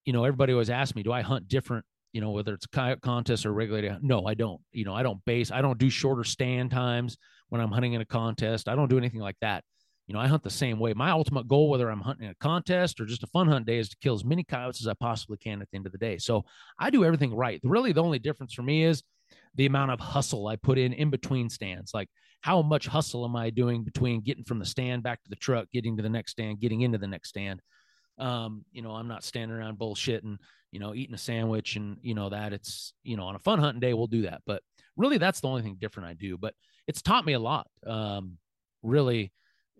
you 0.04 0.12
know, 0.12 0.24
everybody 0.24 0.52
always 0.52 0.70
asks 0.70 0.94
me, 0.94 1.02
do 1.02 1.12
I 1.12 1.22
hunt 1.22 1.48
different 1.48 1.84
you 2.12 2.20
know, 2.20 2.30
whether 2.30 2.54
it's 2.54 2.66
a 2.66 2.68
coyote 2.68 3.00
contest 3.00 3.46
or 3.46 3.52
regulated. 3.52 4.02
No, 4.02 4.26
I 4.26 4.34
don't. 4.34 4.60
You 4.72 4.84
know, 4.84 4.94
I 4.94 5.02
don't 5.02 5.24
base, 5.24 5.50
I 5.50 5.62
don't 5.62 5.78
do 5.78 5.90
shorter 5.90 6.24
stand 6.24 6.70
times 6.70 7.16
when 7.48 7.60
I'm 7.60 7.72
hunting 7.72 7.94
in 7.94 8.00
a 8.00 8.06
contest. 8.06 8.68
I 8.68 8.74
don't 8.74 8.88
do 8.88 8.98
anything 8.98 9.20
like 9.20 9.36
that. 9.40 9.64
You 10.06 10.14
know, 10.14 10.20
I 10.20 10.26
hunt 10.26 10.42
the 10.42 10.50
same 10.50 10.78
way. 10.78 10.92
My 10.94 11.10
ultimate 11.10 11.48
goal, 11.48 11.70
whether 11.70 11.88
I'm 11.88 12.00
hunting 12.00 12.28
a 12.28 12.34
contest 12.34 13.00
or 13.00 13.06
just 13.06 13.22
a 13.22 13.28
fun 13.28 13.48
hunt 13.48 13.66
day, 13.66 13.78
is 13.78 13.88
to 13.90 13.96
kill 14.02 14.14
as 14.14 14.24
many 14.24 14.44
coyotes 14.44 14.80
as 14.80 14.88
I 14.88 14.94
possibly 14.94 15.38
can 15.38 15.62
at 15.62 15.70
the 15.70 15.76
end 15.76 15.86
of 15.86 15.92
the 15.92 15.98
day. 15.98 16.18
So 16.18 16.44
I 16.78 16.90
do 16.90 17.04
everything 17.04 17.34
right. 17.34 17.60
Really, 17.62 17.92
the 17.92 18.02
only 18.02 18.18
difference 18.18 18.52
for 18.52 18.62
me 18.62 18.84
is 18.84 19.02
the 19.54 19.66
amount 19.66 19.92
of 19.92 20.00
hustle 20.00 20.48
I 20.48 20.56
put 20.56 20.76
in 20.76 20.92
in 20.92 21.10
between 21.10 21.48
stands. 21.48 21.94
Like, 21.94 22.08
how 22.40 22.60
much 22.62 22.86
hustle 22.88 23.24
am 23.24 23.36
I 23.36 23.50
doing 23.50 23.84
between 23.84 24.20
getting 24.20 24.44
from 24.44 24.58
the 24.58 24.66
stand 24.66 25.04
back 25.04 25.22
to 25.22 25.30
the 25.30 25.36
truck, 25.36 25.68
getting 25.72 25.96
to 25.96 26.02
the 26.02 26.10
next 26.10 26.32
stand, 26.32 26.60
getting 26.60 26.80
into 26.80 26.98
the 26.98 27.06
next 27.06 27.28
stand? 27.28 27.62
Um, 28.18 28.64
you 28.72 28.82
know, 28.82 28.90
I'm 28.90 29.08
not 29.08 29.24
standing 29.24 29.56
around 29.56 29.78
bullshitting 29.78 30.36
you 30.72 30.80
know, 30.80 30.94
eating 30.94 31.14
a 31.14 31.18
sandwich 31.18 31.76
and, 31.76 31.98
you 32.02 32.14
know, 32.14 32.30
that 32.30 32.52
it's, 32.52 32.94
you 33.04 33.16
know, 33.16 33.24
on 33.24 33.36
a 33.36 33.38
fun 33.38 33.58
hunting 33.58 33.80
day, 33.80 33.92
we'll 33.92 34.06
do 34.06 34.22
that. 34.22 34.40
But 34.46 34.62
really, 34.96 35.18
that's 35.18 35.40
the 35.40 35.48
only 35.48 35.62
thing 35.62 35.76
different 35.78 36.08
I 36.08 36.14
do. 36.14 36.38
But 36.38 36.54
it's 36.88 37.02
taught 37.02 37.26
me 37.26 37.34
a 37.34 37.38
lot. 37.38 37.68
Um, 37.86 38.38
really, 38.82 39.32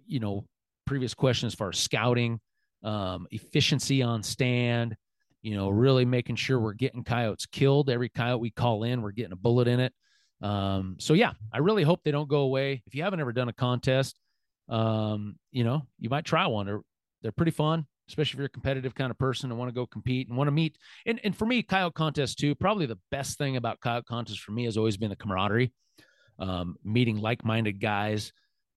you 0.07 0.21
know, 0.21 0.47
previous 0.87 1.15
question 1.15 1.47
as 1.47 1.55
far 1.55 1.71
as 1.71 1.79
scouting, 1.79 2.41
um, 2.85 3.27
efficiency 3.31 4.03
on 4.03 4.23
stand, 4.23 4.95
you 5.41 5.57
know, 5.57 5.71
really 5.71 6.05
making 6.05 6.37
sure 6.37 6.61
we're 6.61 6.75
getting 6.75 7.05
coyotes 7.05 7.47
killed. 7.47 7.89
Every 7.89 8.11
coyote 8.11 8.41
we 8.41 8.51
call 8.51 8.85
in, 8.85 9.01
we're 9.01 9.13
getting 9.13 9.33
a 9.33 9.37
bullet 9.37 9.69
in 9.69 9.81
it. 9.81 9.95
Um, 10.43 10.97
so 10.99 11.15
yeah, 11.15 11.33
I 11.53 11.59
really 11.59 11.85
hope 11.85 12.01
they 12.05 12.11
don't 12.11 12.29
go 12.29 12.41
away. 12.41 12.83
If 12.87 12.95
you 12.95 13.03
haven't 13.03 13.21
ever 13.21 13.33
done 13.33 13.49
a 13.49 13.53
contest, 13.53 14.19
um, 14.69 15.37
you 15.51 15.65
know, 15.65 15.87
you 15.99 16.11
might 16.11 16.27
try 16.27 16.47
one. 16.47 16.67
They're, 16.67 16.83
they're 17.23 17.33
pretty 17.33 17.53
fun 17.53 17.87
especially 18.13 18.37
if 18.37 18.39
you're 18.39 18.47
a 18.47 18.51
competitive 18.51 18.95
kind 18.95 19.11
of 19.11 19.19
person 19.19 19.51
and 19.51 19.59
want 19.59 19.71
to 19.71 19.75
go 19.75 19.87
compete 19.87 20.29
and 20.29 20.37
want 20.37 20.47
to 20.47 20.53
meet. 20.53 20.77
And, 21.07 21.19
and 21.25 21.35
for 21.35 21.47
me, 21.47 21.63
coyote 21.63 21.95
contest 21.95 22.39
too, 22.39 22.55
probably 22.55 22.85
the 22.85 22.99
best 23.11 23.39
thing 23.39 23.57
about 23.57 23.81
coyote 23.81 24.05
contest 24.05 24.41
for 24.41 24.53
me 24.53 24.67
has 24.67 24.77
always 24.77 24.99
been 24.99 25.09
the 25.09 25.17
camaraderie, 25.17 25.73
um, 26.39 26.77
meeting 26.85 27.17
like-minded 27.17 27.81
guys, 27.81 28.33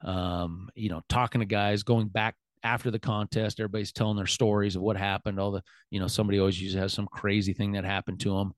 um, 0.05 0.69
you 0.73 0.89
know, 0.89 1.01
talking 1.09 1.39
to 1.39 1.45
guys, 1.45 1.83
going 1.83 2.07
back 2.07 2.35
after 2.63 2.89
the 2.89 2.99
contest, 2.99 3.59
everybody's 3.59 3.91
telling 3.91 4.15
their 4.15 4.25
stories 4.25 4.77
of 4.77 4.81
what 4.81 4.95
happened. 4.95 5.37
All 5.37 5.51
the, 5.51 5.61
you 5.91 5.99
know, 5.99 6.07
somebody 6.07 6.39
always 6.39 6.59
usually 6.59 6.81
has 6.81 6.93
some 6.93 7.07
crazy 7.11 7.51
thing 7.51 7.73
that 7.73 7.83
happened 7.83 8.21
to 8.21 8.37
them, 8.37 8.53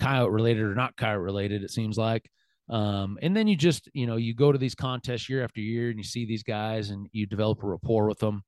coyote 0.00 0.32
related 0.32 0.62
or 0.62 0.74
not 0.74 0.96
coyote 0.96 1.20
related, 1.20 1.62
it 1.62 1.70
seems 1.70 1.98
like. 1.98 2.30
Um, 2.70 3.18
and 3.20 3.36
then 3.36 3.46
you 3.46 3.56
just, 3.56 3.90
you 3.92 4.06
know, 4.06 4.16
you 4.16 4.34
go 4.34 4.50
to 4.50 4.58
these 4.58 4.74
contests 4.74 5.28
year 5.28 5.44
after 5.44 5.60
year 5.60 5.90
and 5.90 5.98
you 5.98 6.02
see 6.04 6.24
these 6.24 6.42
guys 6.42 6.88
and 6.88 7.08
you 7.12 7.26
develop 7.26 7.62
a 7.62 7.66
rapport 7.66 8.08
with 8.08 8.18
them 8.18 8.42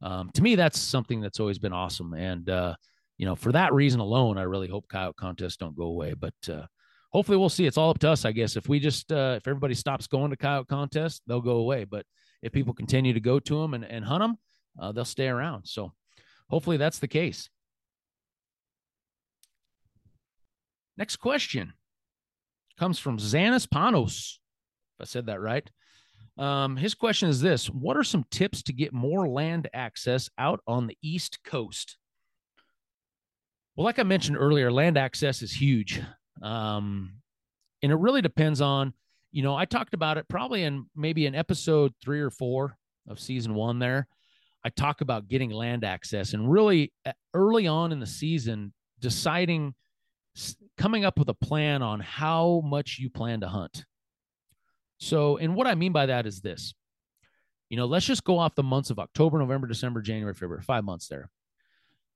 um, 0.00 0.30
to 0.34 0.42
me, 0.42 0.54
that's 0.54 0.78
something 0.78 1.20
that's 1.20 1.40
always 1.40 1.58
been 1.58 1.72
awesome. 1.72 2.14
And, 2.14 2.48
uh, 2.48 2.74
you 3.16 3.26
know, 3.26 3.34
for 3.34 3.52
that 3.52 3.72
reason 3.72 4.00
alone, 4.00 4.38
I 4.38 4.42
really 4.42 4.68
hope 4.68 4.88
coyote 4.88 5.16
contests 5.16 5.56
don't 5.56 5.76
go 5.76 5.84
away. 5.84 6.14
But 6.14 6.34
uh, 6.48 6.66
hopefully 7.12 7.38
we'll 7.38 7.48
see. 7.48 7.66
It's 7.66 7.76
all 7.76 7.90
up 7.90 7.98
to 8.00 8.10
us, 8.10 8.24
I 8.24 8.32
guess. 8.32 8.56
If 8.56 8.68
we 8.68 8.78
just, 8.78 9.10
uh, 9.10 9.34
if 9.38 9.48
everybody 9.48 9.74
stops 9.74 10.06
going 10.06 10.30
to 10.30 10.36
coyote 10.36 10.68
contests, 10.68 11.20
they'll 11.26 11.40
go 11.40 11.56
away. 11.56 11.84
But 11.84 12.06
if 12.42 12.52
people 12.52 12.74
continue 12.74 13.12
to 13.12 13.20
go 13.20 13.40
to 13.40 13.60
them 13.60 13.74
and, 13.74 13.84
and 13.84 14.04
hunt 14.04 14.22
them, 14.22 14.36
uh, 14.78 14.92
they'll 14.92 15.04
stay 15.04 15.28
around. 15.28 15.66
So 15.66 15.92
hopefully 16.48 16.76
that's 16.76 17.00
the 17.00 17.08
case. 17.08 17.50
Next 20.96 21.16
question 21.16 21.72
comes 22.78 22.98
from 22.98 23.18
Xanis 23.18 23.66
Panos. 23.66 24.38
If 24.96 25.02
I 25.02 25.04
said 25.04 25.26
that 25.26 25.40
right. 25.40 25.68
Um, 26.38 26.76
his 26.76 26.94
question 26.94 27.28
is 27.28 27.40
this 27.40 27.66
What 27.66 27.96
are 27.96 28.04
some 28.04 28.24
tips 28.30 28.62
to 28.64 28.72
get 28.72 28.92
more 28.92 29.28
land 29.28 29.68
access 29.74 30.30
out 30.38 30.60
on 30.66 30.86
the 30.86 30.96
East 31.02 31.42
Coast? 31.44 31.96
Well, 33.76 33.84
like 33.84 33.98
I 33.98 34.04
mentioned 34.04 34.38
earlier, 34.38 34.72
land 34.72 34.96
access 34.96 35.42
is 35.42 35.52
huge. 35.52 36.00
Um, 36.42 37.14
and 37.82 37.92
it 37.92 37.96
really 37.96 38.22
depends 38.22 38.60
on, 38.60 38.92
you 39.30 39.42
know, 39.42 39.54
I 39.54 39.66
talked 39.66 39.94
about 39.94 40.18
it 40.18 40.28
probably 40.28 40.64
in 40.64 40.86
maybe 40.96 41.26
in 41.26 41.34
episode 41.34 41.92
three 42.02 42.20
or 42.20 42.30
four 42.30 42.76
of 43.08 43.20
season 43.20 43.54
one 43.54 43.78
there. 43.78 44.08
I 44.64 44.70
talk 44.70 45.00
about 45.00 45.28
getting 45.28 45.50
land 45.50 45.84
access 45.84 46.34
and 46.34 46.50
really 46.50 46.92
uh, 47.06 47.12
early 47.34 47.66
on 47.66 47.92
in 47.92 48.00
the 48.00 48.06
season, 48.06 48.72
deciding, 48.98 49.74
coming 50.76 51.04
up 51.04 51.18
with 51.18 51.28
a 51.28 51.34
plan 51.34 51.82
on 51.82 52.00
how 52.00 52.62
much 52.64 52.98
you 52.98 53.10
plan 53.10 53.40
to 53.40 53.48
hunt. 53.48 53.84
So, 54.98 55.36
and 55.36 55.54
what 55.54 55.66
I 55.66 55.74
mean 55.74 55.92
by 55.92 56.06
that 56.06 56.26
is 56.26 56.40
this 56.40 56.74
you 57.68 57.76
know, 57.76 57.86
let's 57.86 58.06
just 58.06 58.24
go 58.24 58.38
off 58.38 58.54
the 58.54 58.62
months 58.62 58.90
of 58.90 58.98
October, 58.98 59.38
November, 59.38 59.66
December, 59.66 60.00
January, 60.00 60.34
February, 60.34 60.62
five 60.62 60.84
months 60.84 61.08
there. 61.08 61.30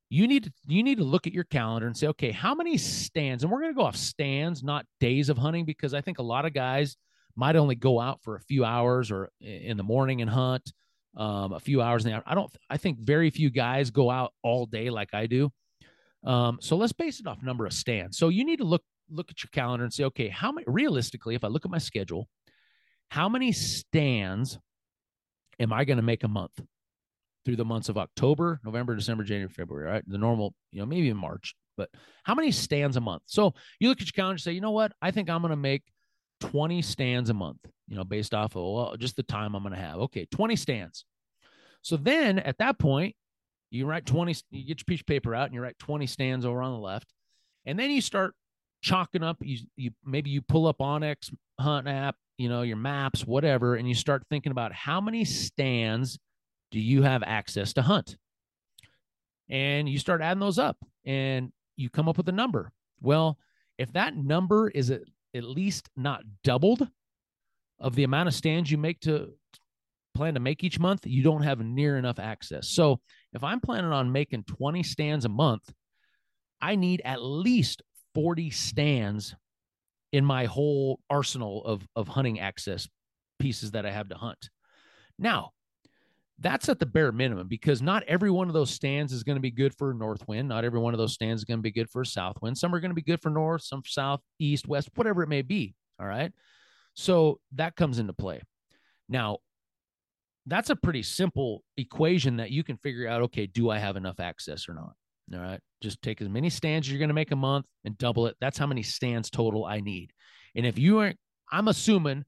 You 0.08 0.26
need 0.26 0.44
to 0.44 0.52
you 0.66 0.82
need 0.82 0.98
to 0.98 1.04
look 1.04 1.26
at 1.26 1.32
your 1.32 1.44
calendar 1.44 1.86
and 1.86 1.96
say, 1.96 2.06
okay, 2.08 2.30
how 2.30 2.54
many 2.54 2.76
stands? 2.76 3.42
And 3.42 3.52
we're 3.52 3.60
going 3.60 3.72
to 3.72 3.78
go 3.78 3.84
off 3.84 3.96
stands, 3.96 4.62
not 4.62 4.86
days 5.00 5.28
of 5.28 5.38
hunting, 5.38 5.64
because 5.64 5.94
I 5.94 6.00
think 6.00 6.18
a 6.18 6.22
lot 6.22 6.44
of 6.44 6.52
guys 6.52 6.96
might 7.34 7.56
only 7.56 7.74
go 7.74 7.98
out 7.98 8.22
for 8.22 8.36
a 8.36 8.40
few 8.40 8.64
hours 8.64 9.10
or 9.10 9.30
in 9.40 9.76
the 9.78 9.82
morning 9.82 10.20
and 10.20 10.30
hunt 10.30 10.70
um, 11.16 11.52
a 11.52 11.60
few 11.60 11.80
hours 11.80 12.04
in 12.04 12.12
the 12.12 12.22
I 12.26 12.34
don't. 12.34 12.50
I 12.68 12.76
think 12.76 12.98
very 12.98 13.30
few 13.30 13.48
guys 13.48 13.90
go 13.90 14.10
out 14.10 14.32
all 14.42 14.66
day 14.66 14.90
like 14.90 15.14
I 15.14 15.26
do. 15.26 15.50
Um, 16.24 16.58
so 16.60 16.76
let's 16.76 16.92
base 16.92 17.18
it 17.20 17.26
off 17.26 17.42
number 17.42 17.64
of 17.64 17.72
stands. 17.72 18.18
So 18.18 18.28
you 18.28 18.44
need 18.44 18.58
to 18.58 18.64
look 18.64 18.82
look 19.10 19.30
at 19.30 19.42
your 19.42 19.50
calendar 19.52 19.84
and 19.84 19.92
say, 19.92 20.04
okay, 20.04 20.28
how 20.28 20.52
many 20.52 20.64
realistically, 20.68 21.34
if 21.34 21.44
I 21.44 21.48
look 21.48 21.64
at 21.64 21.70
my 21.70 21.78
schedule, 21.78 22.28
how 23.12 23.28
many 23.28 23.52
stands 23.52 24.58
am 25.60 25.70
I 25.70 25.84
going 25.84 25.98
to 25.98 26.02
make 26.02 26.24
a 26.24 26.28
month 26.28 26.58
through 27.44 27.56
the 27.56 27.64
months 27.64 27.90
of 27.90 27.98
October, 27.98 28.58
November, 28.64 28.96
December, 28.96 29.22
January, 29.22 29.50
February, 29.50 29.86
right? 29.86 30.02
The 30.06 30.16
normal, 30.16 30.54
you 30.70 30.80
know, 30.80 30.86
maybe 30.86 31.10
in 31.10 31.18
March, 31.18 31.54
but 31.76 31.90
how 32.22 32.34
many 32.34 32.50
stands 32.50 32.96
a 32.96 33.02
month? 33.02 33.24
So 33.26 33.52
you 33.78 33.90
look 33.90 34.00
at 34.00 34.06
your 34.06 34.12
calendar 34.12 34.36
and 34.36 34.40
say, 34.40 34.52
you 34.52 34.62
know 34.62 34.70
what? 34.70 34.92
I 35.02 35.10
think 35.10 35.28
I'm 35.28 35.42
going 35.42 35.50
to 35.50 35.56
make 35.56 35.82
20 36.40 36.80
stands 36.80 37.28
a 37.28 37.34
month, 37.34 37.58
you 37.86 37.96
know, 37.96 38.04
based 38.04 38.32
off 38.32 38.56
of 38.56 38.62
well, 38.62 38.96
just 38.96 39.16
the 39.16 39.24
time 39.24 39.54
I'm 39.54 39.62
going 39.62 39.74
to 39.74 39.78
have. 39.78 39.98
Okay, 39.98 40.26
20 40.32 40.56
stands. 40.56 41.04
So 41.82 41.98
then 41.98 42.38
at 42.38 42.56
that 42.58 42.78
point, 42.78 43.14
you 43.70 43.84
write 43.84 44.06
20, 44.06 44.34
you 44.52 44.66
get 44.66 44.80
your 44.80 44.84
piece 44.86 45.00
of 45.00 45.06
paper 45.06 45.34
out 45.34 45.48
and 45.48 45.54
you 45.54 45.60
write 45.60 45.78
20 45.78 46.06
stands 46.06 46.46
over 46.46 46.62
on 46.62 46.72
the 46.72 46.78
left. 46.78 47.12
And 47.66 47.78
then 47.78 47.90
you 47.90 48.00
start 48.00 48.34
chalking 48.80 49.22
up, 49.22 49.36
you, 49.42 49.58
you 49.76 49.90
maybe 50.02 50.30
you 50.30 50.40
pull 50.40 50.66
up 50.66 50.78
onX 50.78 51.30
Hunt 51.60 51.86
app, 51.86 52.16
you 52.42 52.48
know, 52.48 52.62
your 52.62 52.76
maps, 52.76 53.26
whatever, 53.26 53.76
and 53.76 53.88
you 53.88 53.94
start 53.94 54.24
thinking 54.28 54.52
about 54.52 54.72
how 54.72 55.00
many 55.00 55.24
stands 55.24 56.18
do 56.70 56.80
you 56.80 57.02
have 57.02 57.22
access 57.22 57.72
to 57.74 57.82
hunt? 57.82 58.16
and 59.52 59.86
you 59.88 59.98
start 59.98 60.22
adding 60.22 60.40
those 60.40 60.58
up 60.58 60.78
and 61.04 61.52
you 61.76 61.90
come 61.90 62.08
up 62.08 62.16
with 62.16 62.28
a 62.28 62.32
number. 62.32 62.72
Well, 63.00 63.38
if 63.78 63.92
that 63.92 64.16
number 64.16 64.68
is 64.68 64.90
at, 64.90 65.02
at 65.34 65.44
least 65.44 65.90
not 65.94 66.22
doubled 66.42 66.88
of 67.78 67.94
the 67.94 68.04
amount 68.04 68.28
of 68.28 68.34
stands 68.34 68.70
you 68.70 68.78
make 68.78 69.00
to 69.00 69.32
plan 70.14 70.34
to 70.34 70.40
make 70.40 70.64
each 70.64 70.78
month, 70.80 71.06
you 71.06 71.22
don't 71.22 71.42
have 71.42 71.60
near 71.60 71.98
enough 71.98 72.18
access. 72.18 72.68
So 72.68 73.00
if 73.34 73.44
I'm 73.44 73.60
planning 73.60 73.92
on 73.92 74.10
making 74.10 74.44
20 74.44 74.82
stands 74.82 75.26
a 75.26 75.30
month, 75.30 75.70
I 76.60 76.76
need 76.76 77.02
at 77.04 77.22
least 77.22 77.82
40 78.14 78.50
stands 78.50 79.34
in 80.12 80.24
my 80.24 80.44
whole 80.44 81.00
arsenal 81.08 81.64
of, 81.64 81.86
of 81.96 82.08
hunting 82.08 82.38
access 82.38 82.88
pieces 83.38 83.72
that 83.72 83.86
I 83.86 83.90
have 83.90 84.08
to 84.10 84.14
hunt. 84.14 84.50
Now, 85.18 85.50
that's 86.38 86.68
at 86.68 86.78
the 86.78 86.86
bare 86.86 87.12
minimum 87.12 87.48
because 87.48 87.80
not 87.80 88.02
every 88.04 88.30
one 88.30 88.48
of 88.48 88.54
those 88.54 88.70
stands 88.70 89.12
is 89.12 89.22
going 89.22 89.36
to 89.36 89.42
be 89.42 89.50
good 89.50 89.74
for 89.74 89.94
north 89.94 90.26
wind. 90.26 90.48
Not 90.48 90.64
every 90.64 90.80
one 90.80 90.92
of 90.92 90.98
those 90.98 91.14
stands 91.14 91.40
is 91.40 91.44
going 91.44 91.58
to 91.58 91.62
be 91.62 91.70
good 91.70 91.88
for 91.88 92.04
south 92.04 92.36
wind. 92.42 92.58
Some 92.58 92.74
are 92.74 92.80
going 92.80 92.90
to 92.90 92.96
be 92.96 93.02
good 93.02 93.22
for 93.22 93.30
north, 93.30 93.62
some 93.62 93.82
for 93.82 93.88
south, 93.88 94.20
east, 94.38 94.66
west, 94.66 94.90
whatever 94.94 95.22
it 95.22 95.28
may 95.28 95.42
be. 95.42 95.74
All 96.00 96.06
right. 96.06 96.32
So 96.94 97.38
that 97.54 97.76
comes 97.76 97.98
into 97.98 98.12
play. 98.12 98.42
Now, 99.08 99.38
that's 100.46 100.70
a 100.70 100.76
pretty 100.76 101.02
simple 101.02 101.62
equation 101.76 102.38
that 102.38 102.50
you 102.50 102.64
can 102.64 102.76
figure 102.76 103.06
out 103.06 103.22
okay, 103.22 103.46
do 103.46 103.70
I 103.70 103.78
have 103.78 103.96
enough 103.96 104.18
access 104.18 104.68
or 104.68 104.74
not? 104.74 104.94
All 105.34 105.40
right. 105.40 105.60
Just 105.82 106.02
take 106.02 106.20
as 106.20 106.28
many 106.28 106.50
stands 106.50 106.88
you're 106.88 106.98
going 106.98 107.08
to 107.08 107.14
make 107.14 107.32
a 107.32 107.36
month 107.36 107.66
and 107.84 107.98
double 107.98 108.26
it. 108.26 108.36
That's 108.40 108.58
how 108.58 108.66
many 108.66 108.82
stands 108.82 109.30
total 109.30 109.64
I 109.64 109.80
need. 109.80 110.12
And 110.54 110.66
if 110.66 110.78
you 110.78 110.98
aren't, 110.98 111.18
I'm 111.50 111.68
assuming 111.68 112.24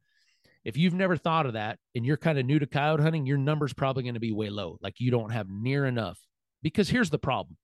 if 0.64 0.76
you've 0.76 0.94
never 0.94 1.16
thought 1.16 1.46
of 1.46 1.52
that 1.52 1.78
and 1.94 2.04
you're 2.04 2.16
kind 2.16 2.38
of 2.38 2.46
new 2.46 2.58
to 2.58 2.66
coyote 2.66 3.02
hunting, 3.02 3.26
your 3.26 3.38
number's 3.38 3.74
probably 3.74 4.02
going 4.02 4.14
to 4.14 4.20
be 4.20 4.32
way 4.32 4.48
low. 4.48 4.78
Like 4.80 4.94
you 4.98 5.10
don't 5.10 5.30
have 5.30 5.48
near 5.48 5.86
enough. 5.86 6.18
Because 6.62 6.88
here's 6.88 7.10
the 7.10 7.18
problem 7.18 7.56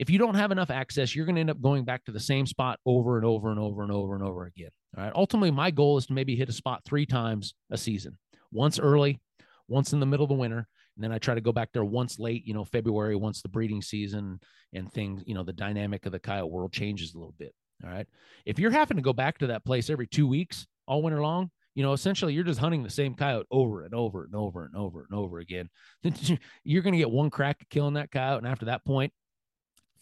if 0.00 0.10
you 0.10 0.18
don't 0.18 0.34
have 0.34 0.50
enough 0.50 0.70
access, 0.70 1.14
you're 1.14 1.26
going 1.26 1.36
to 1.36 1.42
end 1.42 1.50
up 1.50 1.60
going 1.60 1.84
back 1.84 2.04
to 2.06 2.12
the 2.12 2.18
same 2.18 2.46
spot 2.46 2.80
over 2.86 3.16
and 3.16 3.26
over 3.26 3.50
and 3.50 3.60
over 3.60 3.82
and 3.82 3.92
over 3.92 4.14
and 4.14 4.24
over 4.24 4.46
again. 4.46 4.70
All 4.96 5.04
right. 5.04 5.12
Ultimately, 5.14 5.50
my 5.50 5.70
goal 5.70 5.98
is 5.98 6.06
to 6.06 6.14
maybe 6.14 6.34
hit 6.34 6.48
a 6.48 6.52
spot 6.52 6.82
three 6.84 7.06
times 7.06 7.54
a 7.70 7.76
season 7.76 8.18
once 8.50 8.78
early, 8.78 9.20
once 9.68 9.92
in 9.92 10.00
the 10.00 10.06
middle 10.06 10.24
of 10.24 10.30
the 10.30 10.34
winter. 10.34 10.66
And 11.00 11.04
then 11.04 11.12
I 11.12 11.18
try 11.18 11.34
to 11.34 11.40
go 11.40 11.50
back 11.50 11.70
there 11.72 11.82
once 11.82 12.18
late, 12.18 12.46
you 12.46 12.52
know, 12.52 12.62
February, 12.62 13.16
once 13.16 13.40
the 13.40 13.48
breeding 13.48 13.80
season 13.80 14.38
and 14.74 14.92
things, 14.92 15.22
you 15.24 15.34
know, 15.34 15.42
the 15.42 15.50
dynamic 15.50 16.04
of 16.04 16.12
the 16.12 16.18
coyote 16.18 16.50
world 16.50 16.74
changes 16.74 17.14
a 17.14 17.18
little 17.18 17.34
bit. 17.38 17.54
All 17.82 17.88
right. 17.88 18.06
If 18.44 18.58
you're 18.58 18.70
having 18.70 18.98
to 18.98 19.02
go 19.02 19.14
back 19.14 19.38
to 19.38 19.46
that 19.46 19.64
place 19.64 19.88
every 19.88 20.06
two 20.06 20.28
weeks 20.28 20.66
all 20.86 21.00
winter 21.00 21.22
long, 21.22 21.50
you 21.74 21.82
know, 21.82 21.94
essentially 21.94 22.34
you're 22.34 22.44
just 22.44 22.60
hunting 22.60 22.82
the 22.82 22.90
same 22.90 23.14
coyote 23.14 23.46
over 23.50 23.86
and 23.86 23.94
over 23.94 24.24
and 24.24 24.34
over 24.34 24.66
and 24.66 24.76
over 24.76 25.06
and 25.08 25.18
over 25.18 25.38
again. 25.38 25.70
you're 26.64 26.82
going 26.82 26.92
to 26.92 26.98
get 26.98 27.10
one 27.10 27.30
crack 27.30 27.56
at 27.62 27.70
killing 27.70 27.94
that 27.94 28.10
coyote. 28.10 28.40
And 28.40 28.46
after 28.46 28.66
that 28.66 28.84
point, 28.84 29.10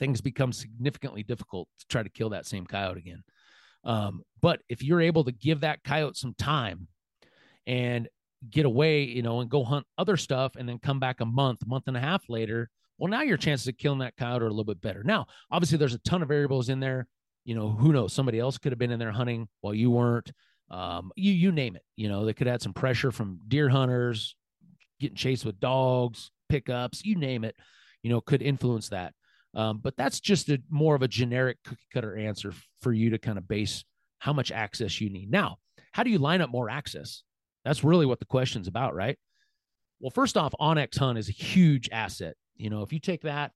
things 0.01 0.21
become 0.21 0.53
significantly 0.53 1.23
difficult 1.23 1.69
to 1.79 1.87
try 1.87 2.03
to 2.03 2.11
kill 2.11 2.31
that 2.31 2.45
same 2.45 2.67
coyote 2.67 2.99
again. 2.99 3.23
Um, 3.85 4.23
but 4.43 4.63
if 4.69 4.83
you're 4.83 5.01
able 5.01 5.23
to 5.23 5.33
give 5.33 5.61
that 5.61 5.85
coyote 5.85 6.17
some 6.17 6.35
time 6.37 6.89
and 7.69 8.09
get 8.51 8.67
away, 8.67 9.03
you 9.03 9.23
know, 9.23 9.41
and 9.41 9.51
go 9.51 9.65
hunt 9.65 9.87
other 9.97 10.17
stuff 10.17 10.57
and 10.57 10.69
then 10.69 10.79
come 10.79 11.01
back 11.01 11.21
a 11.21 11.27
month, 11.27 11.67
month 11.67 11.85
and 11.87 11.97
a 11.97 12.01
half 12.01 12.29
later, 12.29 12.71
well, 12.99 13.11
now 13.11 13.23
your 13.23 13.37
chances 13.37 13.69
of 13.69 13.79
killing 13.79 14.01
that 14.01 14.17
coyote 14.17 14.43
are 14.43 14.47
a 14.47 14.51
little 14.51 14.65
bit 14.65 14.81
better. 14.81 15.03
Now, 15.05 15.27
obviously, 15.51 15.79
there's 15.79 15.95
a 15.95 16.01
ton 16.01 16.23
of 16.23 16.29
variables 16.29 16.69
in 16.69 16.81
there. 16.81 17.07
You 17.45 17.55
know, 17.55 17.71
who 17.71 17.93
knows? 17.93 18.13
Somebody 18.13 18.39
else 18.39 18.59
could 18.59 18.73
have 18.73 18.79
been 18.79 18.91
in 18.91 18.99
there 18.99 19.13
hunting 19.13 19.49
while 19.61 19.75
you 19.75 19.91
weren't 19.91 20.31
um, 20.71 21.13
you 21.17 21.33
you 21.33 21.53
name 21.53 21.77
it. 21.77 21.83
You 21.97 22.09
know, 22.09 22.25
they 22.25 22.35
could 22.35 22.49
add 22.49 22.61
some 22.61 22.75
pressure 22.75 23.11
from 23.11 23.41
deer 23.49 23.69
hunters, 23.69 24.37
getting 25.01 25.17
chased 25.17 25.45
with 25.45 25.61
dogs, 25.61 26.31
pickups, 26.49 27.05
you 27.05 27.17
name 27.17 27.45
it. 27.45 27.57
You 28.03 28.11
know, 28.11 28.21
could 28.21 28.43
influence 28.43 28.91
that. 28.91 29.15
Um, 29.55 29.79
but 29.83 29.97
that's 29.97 30.21
just 30.21 30.49
a 30.51 30.61
more 30.69 30.95
of 30.95 31.03
a 31.03 31.09
generic 31.09 31.59
cookie 31.65 31.87
cutter 31.93 32.17
answer 32.17 32.53
for 32.81 32.93
you 32.93 33.11
to 33.11 33.19
kind 33.19 33.39
of 33.39 33.49
base 33.49 33.85
how 34.19 34.33
much 34.33 34.53
access 34.53 35.01
you 35.01 35.09
need. 35.09 35.31
Now, 35.31 35.57
how 35.93 36.03
do 36.03 36.11
you 36.11 36.19
line 36.19 36.43
up 36.43 36.51
more 36.51 36.69
access? 36.69 37.23
That's 37.65 37.85
really 37.85 38.07
what 38.07 38.19
the 38.19 38.27
question's 38.27 38.69
about, 38.69 38.95
right? 38.95 39.19
Well, 40.01 40.11
first 40.11 40.37
off, 40.37 40.55
onX 40.61 40.99
Hunt 40.99 41.19
is 41.19 41.29
a 41.29 41.33
huge 41.33 41.89
asset. 41.91 42.35
You 42.57 42.71
know, 42.71 42.83
if 42.83 42.93
you 42.93 43.01
take 43.01 43.23
that, 43.23 43.53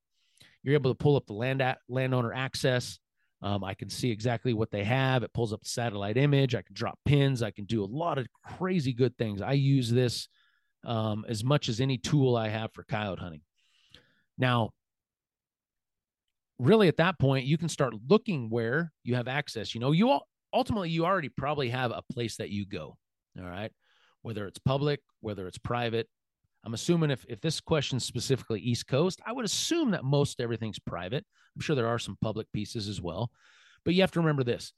you're 0.63 0.75
able 0.75 0.91
to 0.91 0.97
pull 0.97 1.17
up 1.17 1.27
the 1.27 1.33
land 1.33 1.63
at, 1.63 1.79
landowner 1.89 2.33
access. 2.33 2.99
Um, 3.43 3.65
I 3.65 3.75
can 3.75 3.91
see 3.91 4.11
exactly 4.11 4.55
what 4.55 4.71
they 4.71 4.85
have. 4.85 5.23
It 5.25 5.33
pulls 5.33 5.53
up 5.53 5.63
the 5.63 5.69
satellite 5.69 6.17
image. 6.17 6.55
I 6.55 6.63
can 6.63 6.75
drop 6.75 6.99
pins. 7.05 7.43
I 7.43 7.51
can 7.51 7.65
do 7.65 7.83
a 7.83 7.87
lot 7.87 8.19
of 8.19 8.27
crazy 8.45 8.93
good 8.93 9.17
things. 9.19 9.43
I 9.43 9.53
use 9.53 9.91
this 9.91 10.29
um, 10.85 11.25
as 11.29 11.43
much 11.43 11.69
as 11.69 11.81
any 11.81 11.99
tool 11.99 12.37
I 12.37 12.49
have 12.49 12.73
for 12.73 12.85
coyote 12.85 13.19
hunting. 13.19 13.41
Now, 14.39 14.71
really 16.59 16.89
at 16.89 16.99
that 16.99 17.19
point, 17.19 17.47
you 17.47 17.59
can 17.59 17.69
start 17.69 17.95
looking 18.09 18.49
where 18.49 18.93
you 19.03 19.17
have 19.17 19.27
access. 19.27 19.75
You 19.75 19.81
know, 19.81 19.91
you 19.91 20.11
all, 20.11 20.29
ultimately 20.53 20.91
you 20.91 21.05
already 21.05 21.29
probably 21.29 21.71
have 21.71 21.91
a 21.91 22.03
place 22.13 22.37
that 22.37 22.51
you 22.51 22.65
go. 22.67 22.97
All 23.39 23.45
right. 23.45 23.73
Whether 24.23 24.47
it's 24.47 24.59
public, 24.59 25.01
whether 25.21 25.47
it's 25.47 25.59
private. 25.59 26.09
I'm 26.65 26.75
assuming 26.75 27.11
if, 27.11 27.27
if 27.29 27.41
this 27.41 27.61
question 27.61 27.99
specifically 27.99 28.61
East 28.61 28.87
Coast, 28.87 29.21
I 29.27 29.33
would 29.33 29.45
assume 29.45 29.91
that 29.91 30.05
most 30.05 30.41
everything's 30.41 30.79
private. 30.79 31.25
I'm 31.57 31.61
sure 31.61 31.75
there 31.75 31.89
are 31.89 31.99
some 31.99 32.17
public 32.23 32.47
pieces 32.53 32.89
as 32.89 33.01
well. 33.01 33.31
But 33.85 33.95
you 33.95 34.03
have 34.03 34.13
to 34.13 34.21
remember 34.21 34.45
this. 34.45 34.73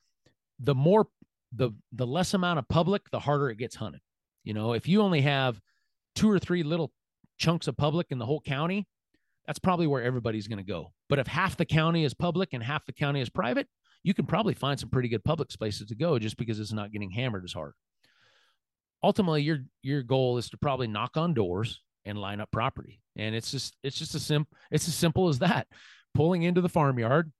The 0.61 0.75
more 0.75 1.07
the 1.53 1.71
the 1.93 2.07
less 2.07 2.35
amount 2.35 2.59
of 2.59 2.69
public, 2.69 3.03
the 3.11 3.21
harder 3.21 3.51
it 3.51 3.59
gets 3.59 3.77
hunted. 3.77 4.01
You 4.45 4.55
know, 4.55 4.73
if 4.73 4.89
you 4.89 5.03
only 5.03 5.21
have 5.23 5.61
two 6.15 6.31
or 6.31 6.39
three 6.39 6.63
little 6.63 6.93
chunks 7.39 7.69
of 7.69 7.77
public 7.77 8.09
in 8.11 8.19
the 8.19 8.27
whole 8.27 8.41
county, 8.41 8.87
that's 9.47 9.59
probably 9.59 9.87
where 9.87 10.03
everybody's 10.03 10.49
going 10.49 10.59
to 10.59 10.65
go. 10.65 10.93
But 11.09 11.19
if 11.19 11.27
half 11.27 11.57
the 11.57 11.65
county 11.65 12.05
is 12.05 12.15
public 12.15 12.53
and 12.53 12.63
half 12.63 12.87
the 12.87 12.93
county 12.93 13.21
is 13.21 13.29
private, 13.29 13.67
you 14.03 14.15
can 14.15 14.27
probably 14.27 14.55
find 14.55 14.79
some 14.79 14.91
pretty 14.91 15.09
good 15.09 15.25
public 15.25 15.51
spaces 15.51 15.89
to 15.89 15.95
go 15.95 16.19
just 16.19 16.37
because 16.37 16.61
it's 16.61 16.73
not 16.73 16.93
getting 16.93 17.11
hammered 17.11 17.45
as 17.45 17.53
hard. 17.53 17.73
Ultimately, 19.05 19.43
your 19.43 19.59
your 19.83 20.03
goal 20.03 20.39
is 20.39 20.49
to 20.49 20.57
probably 20.57 20.87
knock 20.87 21.19
on 21.19 21.35
doors 21.35 21.83
and 22.07 22.17
line 22.17 22.41
up 22.41 22.51
property. 22.51 23.03
And 23.17 23.35
it's 23.35 23.51
just 23.51 23.77
it's 23.83 23.99
just 23.99 24.15
a 24.15 24.19
sim 24.19 24.47
it's 24.71 24.89
as 24.89 24.95
simple 24.95 25.29
as 25.29 25.41
that 25.41 25.67
pulling 26.15 26.45
into 26.45 26.63
the 26.63 26.71
farmyard, 26.71 27.31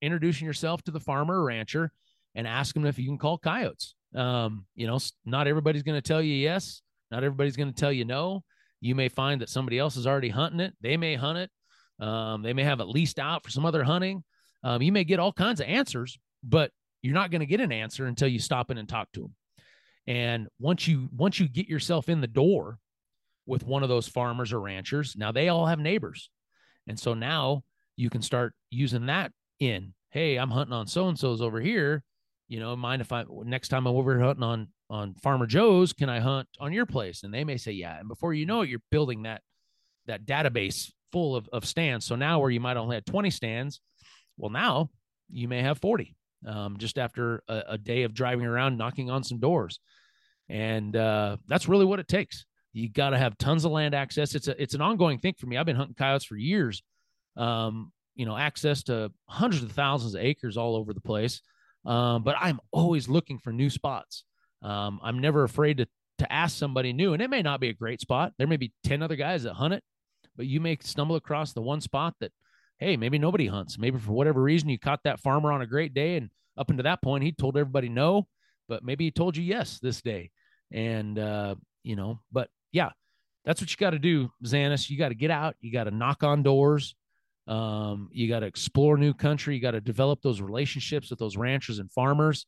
introducing 0.00 0.46
yourself 0.46 0.82
to 0.84 0.92
the 0.92 1.00
farmer 1.00 1.42
or 1.42 1.44
rancher, 1.44 1.92
and 2.34 2.46
ask 2.46 2.74
them 2.74 2.86
if 2.86 2.98
you 2.98 3.04
can 3.06 3.18
call 3.18 3.36
coyotes. 3.36 3.94
Um, 4.14 4.64
you 4.74 4.86
know, 4.86 4.98
not 5.26 5.46
everybody's 5.46 5.82
going 5.82 6.00
to 6.00 6.08
tell 6.08 6.22
you 6.22 6.34
yes. 6.34 6.80
Not 7.10 7.22
everybody's 7.22 7.56
going 7.56 7.74
to 7.74 7.78
tell 7.78 7.92
you 7.92 8.06
no. 8.06 8.44
You 8.80 8.94
may 8.94 9.10
find 9.10 9.42
that 9.42 9.50
somebody 9.50 9.78
else 9.78 9.96
is 9.96 10.06
already 10.06 10.30
hunting 10.30 10.60
it. 10.60 10.72
They 10.80 10.96
may 10.96 11.16
hunt 11.16 11.36
it. 11.36 11.50
Um, 12.02 12.42
they 12.42 12.54
may 12.54 12.64
have 12.64 12.80
it 12.80 12.88
leased 12.88 13.18
out 13.18 13.44
for 13.44 13.50
some 13.50 13.66
other 13.66 13.84
hunting. 13.84 14.24
Um, 14.62 14.80
you 14.80 14.90
may 14.90 15.04
get 15.04 15.20
all 15.20 15.34
kinds 15.34 15.60
of 15.60 15.66
answers, 15.66 16.18
but 16.42 16.70
you're 17.02 17.12
not 17.12 17.30
going 17.30 17.40
to 17.40 17.46
get 17.46 17.60
an 17.60 17.72
answer 17.72 18.06
until 18.06 18.28
you 18.28 18.38
stop 18.38 18.70
in 18.70 18.78
and 18.78 18.88
talk 18.88 19.12
to 19.12 19.20
them. 19.20 19.34
And 20.06 20.48
once 20.58 20.86
you 20.86 21.08
once 21.12 21.40
you 21.40 21.48
get 21.48 21.68
yourself 21.68 22.08
in 22.08 22.20
the 22.20 22.26
door 22.26 22.78
with 23.46 23.64
one 23.64 23.82
of 23.82 23.88
those 23.88 24.08
farmers 24.08 24.52
or 24.52 24.60
ranchers, 24.60 25.16
now 25.16 25.32
they 25.32 25.48
all 25.48 25.66
have 25.66 25.78
neighbors. 25.78 26.30
And 26.86 26.98
so 26.98 27.14
now 27.14 27.62
you 27.96 28.10
can 28.10 28.22
start 28.22 28.54
using 28.70 29.06
that 29.06 29.32
in, 29.60 29.94
hey, 30.10 30.36
I'm 30.36 30.50
hunting 30.50 30.74
on 30.74 30.86
so 30.86 31.08
and 31.08 31.18
so's 31.18 31.40
over 31.40 31.60
here. 31.60 32.02
You 32.48 32.60
know, 32.60 32.76
mind 32.76 33.00
if 33.00 33.12
I 33.12 33.24
next 33.44 33.68
time 33.68 33.86
I'm 33.86 33.96
over 33.96 34.14
here 34.14 34.24
hunting 34.24 34.44
on 34.44 34.68
on 34.90 35.14
Farmer 35.22 35.46
Joe's, 35.46 35.92
can 35.92 36.10
I 36.10 36.20
hunt 36.20 36.48
on 36.60 36.72
your 36.72 36.86
place? 36.86 37.22
And 37.22 37.32
they 37.32 37.44
may 37.44 37.56
say, 37.56 37.72
yeah. 37.72 37.98
And 37.98 38.08
before 38.08 38.34
you 38.34 38.44
know 38.44 38.62
it, 38.62 38.68
you're 38.68 38.82
building 38.90 39.22
that 39.22 39.40
that 40.06 40.26
database 40.26 40.92
full 41.12 41.34
of, 41.34 41.48
of 41.52 41.64
stands. 41.64 42.04
So 42.04 42.16
now 42.16 42.40
where 42.40 42.50
you 42.50 42.60
might 42.60 42.76
only 42.76 42.96
have 42.96 43.04
20 43.06 43.30
stands, 43.30 43.80
well, 44.36 44.50
now 44.50 44.90
you 45.30 45.48
may 45.48 45.62
have 45.62 45.78
40 45.78 46.14
um, 46.46 46.76
just 46.78 46.98
after 46.98 47.42
a, 47.48 47.62
a, 47.70 47.78
day 47.78 48.02
of 48.02 48.14
driving 48.14 48.46
around, 48.46 48.76
knocking 48.76 49.10
on 49.10 49.24
some 49.24 49.38
doors. 49.38 49.80
And 50.48 50.94
uh, 50.94 51.38
that's 51.46 51.68
really 51.68 51.84
what 51.84 52.00
it 52.00 52.08
takes. 52.08 52.44
You 52.72 52.88
got 52.88 53.10
to 53.10 53.18
have 53.18 53.38
tons 53.38 53.64
of 53.64 53.72
land 53.72 53.94
access. 53.94 54.34
It's 54.34 54.48
a 54.48 54.60
it's 54.60 54.74
an 54.74 54.80
ongoing 54.80 55.18
thing 55.18 55.34
for 55.38 55.46
me. 55.46 55.56
I've 55.56 55.66
been 55.66 55.76
hunting 55.76 55.94
coyotes 55.94 56.24
for 56.24 56.36
years. 56.36 56.82
Um, 57.36 57.92
you 58.14 58.26
know, 58.26 58.36
access 58.36 58.82
to 58.84 59.12
hundreds 59.28 59.62
of 59.62 59.72
thousands 59.72 60.14
of 60.14 60.22
acres 60.22 60.56
all 60.56 60.76
over 60.76 60.92
the 60.92 61.00
place. 61.00 61.40
Um, 61.84 62.22
but 62.22 62.36
I'm 62.38 62.60
always 62.72 63.08
looking 63.08 63.38
for 63.38 63.52
new 63.52 63.70
spots. 63.70 64.24
Um, 64.62 64.98
I'm 65.02 65.18
never 65.18 65.44
afraid 65.44 65.78
to 65.78 65.86
to 66.18 66.32
ask 66.32 66.56
somebody 66.56 66.92
new, 66.92 67.12
and 67.12 67.22
it 67.22 67.28
may 67.28 67.42
not 67.42 67.60
be 67.60 67.70
a 67.70 67.74
great 67.74 68.00
spot. 68.00 68.32
There 68.38 68.46
may 68.46 68.56
be 68.56 68.72
ten 68.84 69.02
other 69.02 69.16
guys 69.16 69.42
that 69.42 69.54
hunt 69.54 69.74
it, 69.74 69.82
but 70.36 70.46
you 70.46 70.60
may 70.60 70.78
stumble 70.80 71.16
across 71.16 71.52
the 71.52 71.62
one 71.62 71.80
spot 71.80 72.14
that, 72.20 72.32
hey, 72.78 72.96
maybe 72.96 73.18
nobody 73.18 73.46
hunts. 73.46 73.78
Maybe 73.78 73.98
for 73.98 74.12
whatever 74.12 74.42
reason 74.42 74.68
you 74.68 74.78
caught 74.78 75.00
that 75.04 75.20
farmer 75.20 75.52
on 75.52 75.62
a 75.62 75.66
great 75.66 75.94
day, 75.94 76.16
and 76.16 76.30
up 76.56 76.70
until 76.70 76.84
that 76.84 77.02
point 77.02 77.24
he 77.24 77.32
told 77.32 77.56
everybody 77.56 77.88
no, 77.88 78.26
but 78.68 78.84
maybe 78.84 79.04
he 79.04 79.10
told 79.10 79.36
you 79.36 79.42
yes 79.42 79.78
this 79.80 80.02
day, 80.02 80.30
and 80.72 81.18
uh, 81.18 81.54
you 81.82 81.96
know, 81.96 82.20
but 82.32 82.48
yeah, 82.72 82.90
that's 83.44 83.60
what 83.60 83.70
you 83.70 83.76
got 83.76 83.90
to 83.90 83.98
do, 83.98 84.30
Xanis. 84.44 84.88
You 84.90 84.98
got 84.98 85.10
to 85.10 85.14
get 85.14 85.30
out. 85.30 85.56
You 85.60 85.72
got 85.72 85.84
to 85.84 85.90
knock 85.90 86.22
on 86.22 86.42
doors. 86.42 86.94
Um, 87.46 88.08
you 88.10 88.28
got 88.28 88.40
to 88.40 88.46
explore 88.46 88.96
new 88.96 89.12
country. 89.12 89.54
You 89.54 89.60
got 89.60 89.72
to 89.72 89.80
develop 89.80 90.22
those 90.22 90.40
relationships 90.40 91.10
with 91.10 91.18
those 91.18 91.36
ranchers 91.36 91.78
and 91.78 91.92
farmers. 91.92 92.46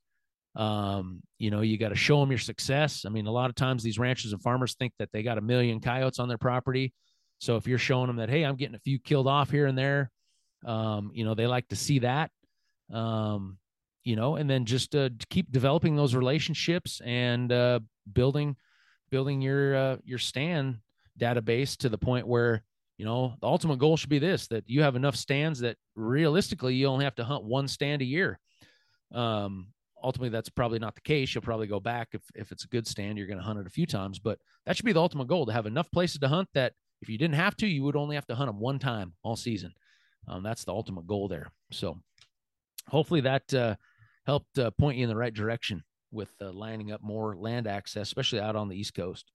Um, 0.55 1.21
you 1.39 1.51
know, 1.51 1.61
you 1.61 1.77
got 1.77 1.91
to 1.91 1.95
show 1.97 2.19
them 2.19 2.31
your 2.31 2.39
success. 2.39 3.05
I 3.05 3.11
mean, 3.11 3.27
a 3.27 3.31
lot 3.31 3.51
of 3.51 3.57
times 3.57 3.83
these 3.83 3.99
ranchers 3.99 4.33
and 4.33 4.43
farmers 4.43 4.75
think 4.75 4.95
that 4.99 5.11
they 5.13 5.23
got 5.23 5.37
a 5.37 5.43
million 5.43 5.81
coyotes 5.81 6.19
on 6.19 6.29
their 6.29 6.39
property. 6.39 6.95
So 7.39 7.57
if 7.57 7.67
you're 7.67 7.77
showing 7.77 8.07
them 8.07 8.17
that, 8.17 8.31
hey, 8.31 8.43
I'm 8.43 8.57
getting 8.57 8.75
a 8.75 8.81
few 8.81 8.99
killed 8.99 9.29
off 9.29 9.51
here 9.51 9.67
and 9.67 9.77
there, 9.77 10.11
um, 10.67 11.11
you 11.15 11.25
know, 11.25 11.35
they 11.35 11.47
like 11.47 11.69
to 11.69 11.77
see 11.77 12.01
that. 12.01 12.31
Um, 12.93 13.59
you 14.05 14.15
know, 14.15 14.37
and 14.37 14.49
then 14.49 14.67
just 14.67 14.95
uh, 14.95 15.09
keep 15.31 15.51
developing 15.51 15.97
those 15.97 16.15
relationships 16.15 17.01
and 17.05 17.51
uh, 17.51 17.81
building 18.13 18.57
building 19.11 19.41
your 19.41 19.77
uh, 19.77 19.97
your 20.05 20.19
stand 20.19 20.79
database 21.19 21.77
to 21.79 21.89
the 21.89 21.99
point 21.99 22.27
where 22.27 22.63
you 22.99 23.05
know 23.05 23.35
the 23.41 23.47
ultimate 23.47 23.79
goal 23.79 23.97
should 23.97 24.11
be 24.11 24.19
this 24.19 24.47
that 24.49 24.65
you 24.67 24.83
have 24.83 24.97
enough 24.97 25.17
stands 25.17 25.61
that 25.61 25.77
realistically 25.95 26.75
you 26.75 26.87
only 26.87 27.05
have 27.05 27.15
to 27.15 27.25
hunt 27.25 27.45
one 27.45 27.69
stand 27.69 28.03
a 28.03 28.05
year 28.05 28.39
um 29.15 29.69
ultimately 30.03 30.29
that's 30.29 30.49
probably 30.49 30.79
not 30.79 30.95
the 30.95 31.01
case 31.01 31.35
you'll 31.35 31.43
probably 31.43 31.67
go 31.67 31.81
back 31.81 32.09
if, 32.13 32.23
if 32.35 32.53
it's 32.53 32.65
a 32.65 32.69
good 32.69 32.87
stand 32.87 33.17
you're 33.17 33.27
going 33.27 33.39
to 33.39 33.45
hunt 33.45 33.59
it 33.59 33.67
a 33.67 33.71
few 33.71 33.87
times 33.87 34.19
but 34.19 34.39
that 34.65 34.77
should 34.77 34.85
be 34.85 34.93
the 34.93 35.01
ultimate 35.01 35.29
goal 35.29 35.47
to 35.47 35.53
have 35.53 35.67
enough 35.67 35.91
places 35.91 36.19
to 36.19 36.29
hunt 36.29 36.49
that 36.55 36.73
if 37.01 37.09
you 37.09 37.19
didn't 37.19 37.35
have 37.35 37.57
to 37.57 37.67
you 37.67 37.83
would 37.83 37.97
only 37.97 38.15
have 38.15 38.27
to 38.27 38.35
hunt 38.35 38.49
them 38.49 38.61
one 38.61 38.79
time 38.79 39.15
all 39.23 39.37
season 39.37 39.73
um, 40.29 40.43
that's 40.43 40.65
the 40.65 40.73
ultimate 40.73 41.07
goal 41.07 41.29
there 41.29 41.51
so 41.71 41.99
hopefully 42.89 43.21
that 43.21 43.53
uh, 43.55 43.75
helped 44.27 44.59
uh, 44.59 44.71
point 44.73 44.99
you 44.99 45.05
in 45.05 45.09
the 45.09 45.17
right 45.17 45.35
direction 45.35 45.83
with 46.11 46.31
uh, 46.41 46.53
lining 46.53 46.93
up 46.93 47.03
more 47.03 47.37
land 47.37 47.67
access, 47.67 48.03
especially 48.09 48.41
out 48.41 48.57
on 48.57 48.69
the 48.69 48.77
East 48.77 48.95
Coast. 48.95 49.31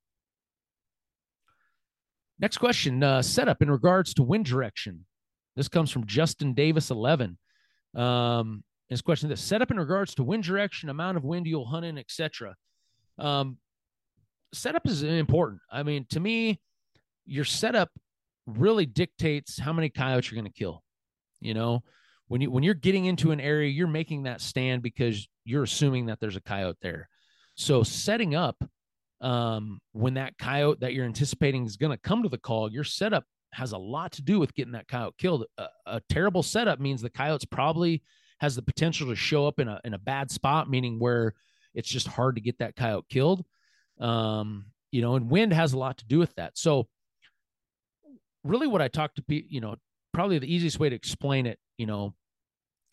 Next 2.39 2.57
question 2.57 3.03
uh, 3.03 3.21
setup 3.21 3.61
in 3.61 3.69
regards 3.69 4.13
to 4.15 4.23
wind 4.23 4.45
direction. 4.45 5.05
This 5.55 5.67
comes 5.67 5.91
from 5.91 6.05
Justin 6.05 6.53
Davis 6.53 6.89
11. 6.89 7.37
Um, 7.95 8.63
his 8.89 9.01
question 9.01 9.29
this 9.29 9.41
setup 9.41 9.71
in 9.71 9.79
regards 9.79 10.15
to 10.15 10.23
wind 10.23 10.43
direction, 10.43 10.89
amount 10.89 11.17
of 11.17 11.23
wind 11.23 11.45
you'll 11.45 11.65
hunt 11.65 11.85
in, 11.85 11.97
etc. 11.97 12.55
Um, 13.19 13.57
setup 14.53 14.87
is 14.87 15.03
important. 15.03 15.61
I 15.71 15.83
mean, 15.83 16.05
to 16.09 16.19
me, 16.19 16.59
your 17.25 17.45
setup 17.45 17.89
really 18.45 18.85
dictates 18.85 19.59
how 19.59 19.73
many 19.73 19.89
coyotes 19.89 20.31
you're 20.31 20.41
going 20.41 20.51
to 20.51 20.57
kill. 20.57 20.83
You 21.39 21.53
know, 21.53 21.83
when 22.27 22.41
you 22.41 22.51
when 22.51 22.63
you're 22.63 22.73
getting 22.73 23.05
into 23.05 23.31
an 23.31 23.39
area, 23.39 23.69
you're 23.69 23.87
making 23.87 24.23
that 24.23 24.41
stand 24.41 24.81
because 24.83 25.27
you're 25.43 25.63
assuming 25.63 26.07
that 26.07 26.19
there's 26.19 26.35
a 26.35 26.41
coyote 26.41 26.77
there. 26.81 27.09
So 27.55 27.83
setting 27.83 28.35
up 28.35 28.55
um, 29.21 29.79
when 29.91 30.15
that 30.15 30.37
coyote 30.37 30.79
that 30.81 30.93
you're 30.93 31.05
anticipating 31.05 31.65
is 31.65 31.77
going 31.77 31.91
to 31.91 31.97
come 31.97 32.23
to 32.23 32.29
the 32.29 32.37
call, 32.37 32.71
your 32.71 32.83
setup 32.83 33.23
has 33.53 33.71
a 33.71 33.77
lot 33.77 34.13
to 34.13 34.21
do 34.21 34.39
with 34.39 34.53
getting 34.55 34.73
that 34.73 34.87
coyote 34.87 35.15
killed. 35.17 35.45
A, 35.57 35.67
a, 35.85 36.01
terrible 36.09 36.41
setup 36.41 36.79
means 36.79 37.01
the 37.01 37.09
coyote's 37.09 37.45
probably 37.45 38.01
has 38.39 38.55
the 38.55 38.61
potential 38.61 39.07
to 39.09 39.15
show 39.15 39.45
up 39.45 39.59
in 39.59 39.67
a 39.67 39.79
in 39.83 39.93
a 39.93 39.99
bad 39.99 40.31
spot, 40.31 40.69
meaning 40.69 40.99
where 40.99 41.33
it's 41.73 41.89
just 41.89 42.07
hard 42.07 42.35
to 42.35 42.41
get 42.41 42.57
that 42.59 42.75
coyote 42.75 43.05
killed. 43.09 43.45
Um, 43.99 44.65
you 44.91 45.01
know, 45.01 45.15
and 45.15 45.29
wind 45.29 45.53
has 45.53 45.73
a 45.73 45.77
lot 45.77 45.97
to 45.99 46.07
do 46.07 46.19
with 46.19 46.33
that. 46.35 46.57
So, 46.57 46.87
really, 48.43 48.67
what 48.67 48.81
I 48.81 48.87
talk 48.87 49.15
to 49.15 49.23
people, 49.23 49.49
you 49.51 49.61
know, 49.61 49.75
probably 50.13 50.39
the 50.39 50.53
easiest 50.53 50.79
way 50.79 50.89
to 50.89 50.95
explain 50.95 51.45
it, 51.45 51.59
you 51.77 51.85
know, 51.85 52.13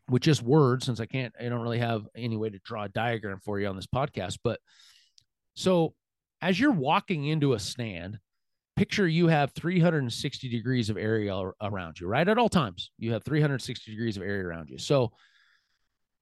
with 0.09 0.23
just 0.23 0.43
words 0.43 0.87
since 0.87 1.01
I 1.01 1.07
can't, 1.07 1.35
I 1.39 1.49
don't 1.49 1.61
really 1.61 1.79
have 1.79 2.07
any 2.17 2.37
way 2.37 2.51
to 2.51 2.59
draw 2.65 2.85
a 2.85 2.89
diagram 2.89 3.41
for 3.45 3.61
you 3.61 3.67
on 3.69 3.77
this 3.77 3.87
podcast. 3.87 4.39
But 4.43 4.61
so 5.55 5.95
as 6.41 6.59
you're 6.59 6.73
walking 6.73 7.27
into 7.27 7.53
a 7.53 7.59
stand, 7.59 8.19
picture 8.77 9.09
you 9.09 9.27
have 9.27 9.53
360 9.53 10.49
degrees 10.49 10.89
of 10.89 10.97
area 10.97 11.35
around 11.61 11.99
you, 11.99 12.07
right? 12.07 12.29
At 12.29 12.39
all 12.39 12.49
times, 12.49 12.93
you 12.99 13.13
have 13.13 13.25
360 13.25 13.91
degrees 13.91 14.17
of 14.17 14.23
area 14.23 14.47
around 14.47 14.71
you. 14.71 14.79
So 14.79 15.13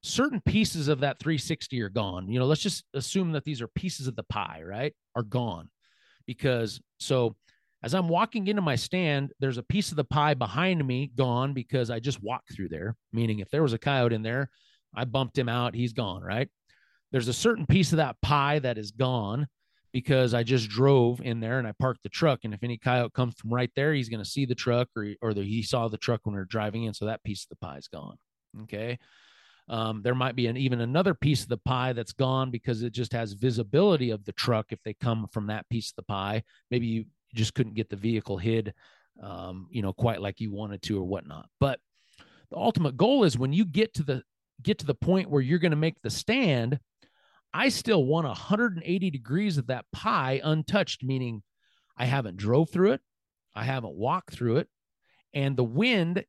certain 0.03 0.41
pieces 0.41 0.89
of 0.89 1.01
that 1.01 1.19
360 1.19 1.81
are 1.83 1.89
gone. 1.89 2.29
You 2.29 2.39
know, 2.39 2.47
let's 2.47 2.63
just 2.63 2.85
assume 2.95 3.33
that 3.33 3.45
these 3.45 3.61
are 3.61 3.69
pieces 3.69 4.07
of 4.07 4.17
the 4.17 4.23
pie, 4.23 4.63
right? 4.65 4.95
Are 5.15 5.23
gone 5.23 5.69
because 6.27 6.81
so 6.99 7.37
as 7.87 7.95
I'm 7.95 8.09
walking 8.09 8.49
into 8.49 8.63
my 8.63 8.75
stand, 8.75 9.31
there's 9.39 9.59
a 9.59 9.63
piece 9.63 9.91
of 9.91 9.97
the 9.97 10.03
pie 10.03 10.35
behind 10.35 10.85
me 10.85 11.13
gone 11.15 11.55
because 11.55 11.89
I 11.89 12.01
just 12.01 12.21
walked 12.21 12.53
through 12.53 12.69
there. 12.69 12.97
Meaning, 13.13 13.39
if 13.39 13.49
there 13.51 13.63
was 13.63 13.75
a 13.75 13.79
coyote 13.79 14.13
in 14.13 14.25
there, 14.25 14.51
I 14.93 15.05
bumped 15.05 15.39
him 15.39 15.49
out, 15.49 15.77
he's 15.77 15.93
gone, 15.93 16.21
right? 16.21 16.49
There's 17.13 17.29
a 17.29 17.33
certain 17.33 17.65
piece 17.65 17.93
of 17.93 17.99
that 17.99 18.21
pie 18.21 18.59
that 18.59 18.77
is 18.77 18.91
gone 18.91 19.47
because 19.93 20.35
I 20.35 20.43
just 20.43 20.69
drove 20.69 21.21
in 21.21 21.39
there 21.39 21.61
and 21.61 21.69
I 21.69 21.75
parked 21.79 22.03
the 22.03 22.09
truck. 22.09 22.41
And 22.43 22.53
if 22.53 22.65
any 22.65 22.77
coyote 22.77 23.13
comes 23.13 23.37
from 23.37 23.55
right 23.55 23.71
there, 23.77 23.95
he's 23.95 24.09
going 24.09 24.23
to 24.23 24.29
see 24.29 24.47
the 24.47 24.57
truck 24.57 24.89
or, 24.97 25.07
or 25.23 25.33
the, 25.33 25.45
he 25.45 25.63
saw 25.63 25.87
the 25.87 25.97
truck 25.97 26.23
when 26.25 26.35
we 26.35 26.41
are 26.41 26.45
driving 26.45 26.83
in. 26.83 26.93
So 26.93 27.05
that 27.07 27.23
piece 27.23 27.45
of 27.45 27.51
the 27.51 27.65
pie 27.65 27.77
is 27.77 27.87
gone. 27.87 28.17
Okay. 28.63 28.99
Um, 29.69 30.03
there 30.03 30.15
might 30.15 30.37
be 30.37 30.49
an 30.49 30.57
even 30.57 30.81
another 30.81 31.15
piece 31.15 31.43
of 31.43 31.49
the 31.49 31.57
pie 31.59 31.93
that's 31.93 32.13
gone 32.13 32.51
because 32.51 32.83
it 32.83 32.93
just 32.93 33.13
has 33.13 33.33
visibility 33.33 34.11
of 34.11 34.25
the 34.25 34.33
truck 34.33 34.67
if 34.71 34.83
they 34.83 34.95
come 34.95 35.27
from 35.33 35.47
that 35.49 35.69
piece 35.69 35.91
of 35.91 35.97
the 35.97 36.03
pie. 36.03 36.43
Maybe 36.71 36.87
you 36.87 37.05
just 37.37 37.55
couldn't 37.55 37.75
get 37.75 37.89
the 37.89 37.97
vehicle 37.97 38.39
hid, 38.39 38.75
um, 39.23 39.69
you 39.71 39.83
know, 39.83 39.93
quite 39.93 40.21
like 40.21 40.41
you 40.41 40.53
wanted 40.53 40.83
to 40.83 40.99
or 40.99 41.05
whatnot. 41.05 41.49
But 41.61 41.79
the 42.51 42.57
ultimate 42.57 42.97
goal 42.97 43.25
is 43.25 43.39
when 43.39 43.53
you 43.53 43.65
get 43.65 43.95
to 43.95 44.03
the 44.03 44.23
get 44.63 44.79
to 44.79 44.87
the 44.87 44.95
point 44.95 45.31
where 45.31 45.43
you're 45.43 45.59
going 45.59 45.71
to 45.71 45.77
make 45.77 46.01
the 46.03 46.11
stand, 46.11 46.79
I 47.53 47.69
still 47.69 48.05
want 48.05 48.27
180 48.27 49.11
degrees 49.11 49.59
of 49.59 49.67
that 49.69 49.85
pie 49.93 50.41
untouched, 50.43 51.05
meaning 51.05 51.43
I 51.97 52.07
haven't 52.07 52.37
drove 52.37 52.71
through 52.71 52.93
it, 52.93 53.01
I 53.55 53.65
haven't 53.65 53.95
walked 53.95 54.33
through 54.33 54.59
it, 54.59 54.69
and 55.35 55.57
the 55.57 55.65
wind, 55.65 56.25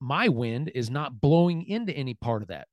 my 0.00 0.28
wind, 0.28 0.72
is 0.74 0.90
not 0.90 1.20
blowing 1.20 1.64
into 1.64 1.92
any 1.92 2.14
part 2.14 2.42
of 2.42 2.48
that 2.48 2.66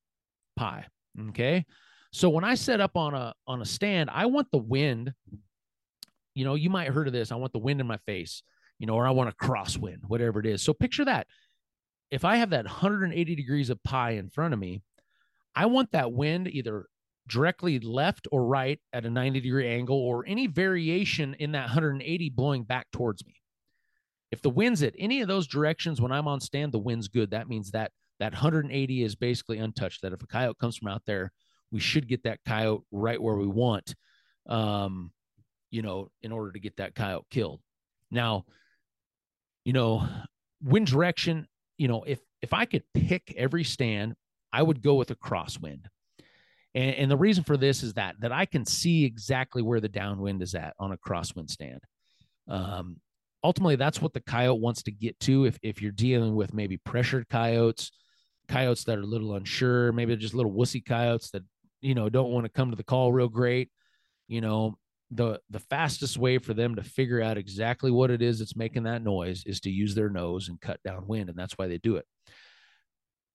pie. 0.56 0.86
Okay. 1.30 1.66
So 2.12 2.30
when 2.30 2.44
I 2.44 2.56
set 2.56 2.80
up 2.80 2.96
on 2.96 3.14
a 3.14 3.34
on 3.46 3.62
a 3.62 3.66
stand, 3.66 4.10
I 4.10 4.28
want 4.28 4.48
the 4.52 4.58
wind 4.58 5.14
you 6.36 6.46
know, 6.46 6.56
you 6.56 6.70
might 6.70 6.86
have 6.86 6.94
heard 6.94 7.08
of 7.08 7.14
this. 7.14 7.32
I 7.32 7.36
want 7.36 7.54
the 7.54 7.60
wind 7.60 7.82
in 7.82 7.88
my 7.88 7.98
face, 8.06 8.44
you 8.78 8.86
know, 8.86 8.94
or 8.94 9.08
I 9.08 9.12
want 9.12 9.30
a 9.30 9.46
crosswind, 9.46 10.06
whatever 10.08 10.40
it 10.40 10.46
is. 10.46 10.62
So 10.62 10.74
picture 10.74 11.06
that. 11.06 11.28
If 12.12 12.24
I 12.24 12.36
have 12.36 12.52
that 12.52 12.66
180 12.66 13.36
degrees 13.36 13.70
of 13.72 13.82
pie 13.84 14.12
in 14.12 14.30
front 14.30 14.54
of 14.54 14.60
me, 14.60 14.84
I 15.56 15.66
want 15.66 15.92
that 15.94 16.12
wind 16.12 16.48
either 16.50 16.86
directly 17.28 17.80
left 17.80 18.28
or 18.32 18.46
right 18.46 18.80
at 18.94 19.06
a 19.06 19.10
90 19.10 19.40
degree 19.40 19.68
angle 19.68 19.98
or 19.98 20.26
any 20.28 20.46
variation 20.46 21.34
in 21.36 21.54
that 21.54 21.64
180 21.64 22.30
blowing 22.30 22.64
back 22.64 22.88
towards 22.92 23.26
me. 23.26 23.34
If 24.32 24.42
the 24.42 24.50
wind's 24.50 24.84
at 24.84 24.94
any 25.00 25.22
of 25.22 25.28
those 25.28 25.48
directions 25.48 26.02
when 26.02 26.12
I'm 26.12 26.28
on 26.28 26.42
stand, 26.42 26.72
the 26.72 26.80
wind's 26.80 27.08
good. 27.08 27.32
That 27.32 27.48
means 27.48 27.72
that 27.72 27.92
that 28.20 28.34
180 28.34 29.04
is 29.04 29.16
basically 29.16 29.60
untouched. 29.60 30.02
That 30.02 30.14
if 30.14 30.22
a 30.22 30.28
coyote 30.28 30.58
comes 30.60 30.78
from 30.78 30.90
out 30.90 31.04
there, 31.06 31.32
we 31.72 31.80
should 31.80 32.08
get 32.08 32.24
that 32.24 32.40
coyote 32.46 32.84
right 32.92 33.22
where 33.22 33.36
we 33.36 33.48
want. 33.48 33.96
Um, 34.48 35.12
you 35.76 35.82
know, 35.82 36.10
in 36.24 36.32
order 36.32 36.54
to 36.54 36.60
get 36.60 36.78
that 36.78 36.96
coyote 36.96 37.26
killed. 37.30 37.60
Now, 38.10 38.46
you 39.66 39.74
know, 39.74 40.08
wind 40.64 40.88
direction, 40.88 41.48
you 41.78 41.90
know, 41.90 42.04
if 42.08 42.22
if 42.42 42.54
I 42.54 42.64
could 42.64 42.84
pick 42.94 43.34
every 43.36 43.66
stand, 43.66 44.16
I 44.54 44.64
would 44.64 44.82
go 44.82 44.94
with 44.94 45.12
a 45.12 45.16
crosswind. 45.16 45.84
And, 46.74 46.96
and 46.96 47.12
the 47.12 47.18
reason 47.18 47.44
for 47.44 47.58
this 47.58 47.84
is 47.84 47.94
that 47.96 48.16
that 48.22 48.32
I 48.32 48.46
can 48.46 48.66
see 48.66 49.04
exactly 49.04 49.62
where 49.62 49.82
the 49.82 49.90
downwind 49.90 50.42
is 50.42 50.56
at 50.56 50.76
on 50.80 50.94
a 50.94 50.98
crosswind 50.98 51.50
stand. 51.50 51.82
Um, 52.48 53.02
ultimately, 53.44 53.76
that's 53.76 54.02
what 54.02 54.14
the 54.14 54.22
coyote 54.22 54.62
wants 54.62 54.82
to 54.84 54.92
get 54.94 55.20
to. 55.22 55.44
If 55.44 55.60
if 55.62 55.82
you're 55.82 55.92
dealing 55.92 56.36
with 56.36 56.54
maybe 56.54 56.78
pressured 56.78 57.28
coyotes, 57.28 57.92
coyotes 58.48 58.86
that 58.86 58.98
are 58.98 59.02
a 59.02 59.06
little 59.14 59.36
unsure, 59.36 59.92
maybe 59.92 60.16
just 60.16 60.36
little 60.36 60.54
wussy 60.54 60.86
coyotes 60.86 61.32
that 61.32 61.44
you 61.82 61.96
know 61.96 62.08
don't 62.08 62.32
want 62.32 62.46
to 62.46 62.50
come 62.50 62.70
to 62.70 62.78
the 62.78 62.84
call 62.86 63.12
real 63.12 63.28
great, 63.28 63.70
you 64.30 64.40
know, 64.40 64.78
the 65.12 65.40
the 65.50 65.60
fastest 65.60 66.18
way 66.18 66.38
for 66.38 66.54
them 66.54 66.76
to 66.76 66.84
figure 66.84 67.22
out 67.22 67.38
exactly 67.38 67.92
what 67.92 68.10
it 68.10 68.22
is 68.22 68.40
that's 68.40 68.56
making 68.56 68.84
that 68.84 69.04
noise 69.04 69.44
is 69.46 69.60
to 69.62 69.70
use 69.70 69.94
their 69.94 70.10
nose 70.10 70.50
and 70.50 70.60
cut 70.60 70.82
down 70.84 71.08
wind 71.08 71.30
and 71.30 71.38
that's 71.38 71.58
why 71.58 71.68
they 71.68 71.78
do 71.78 71.98
it. 71.98 72.06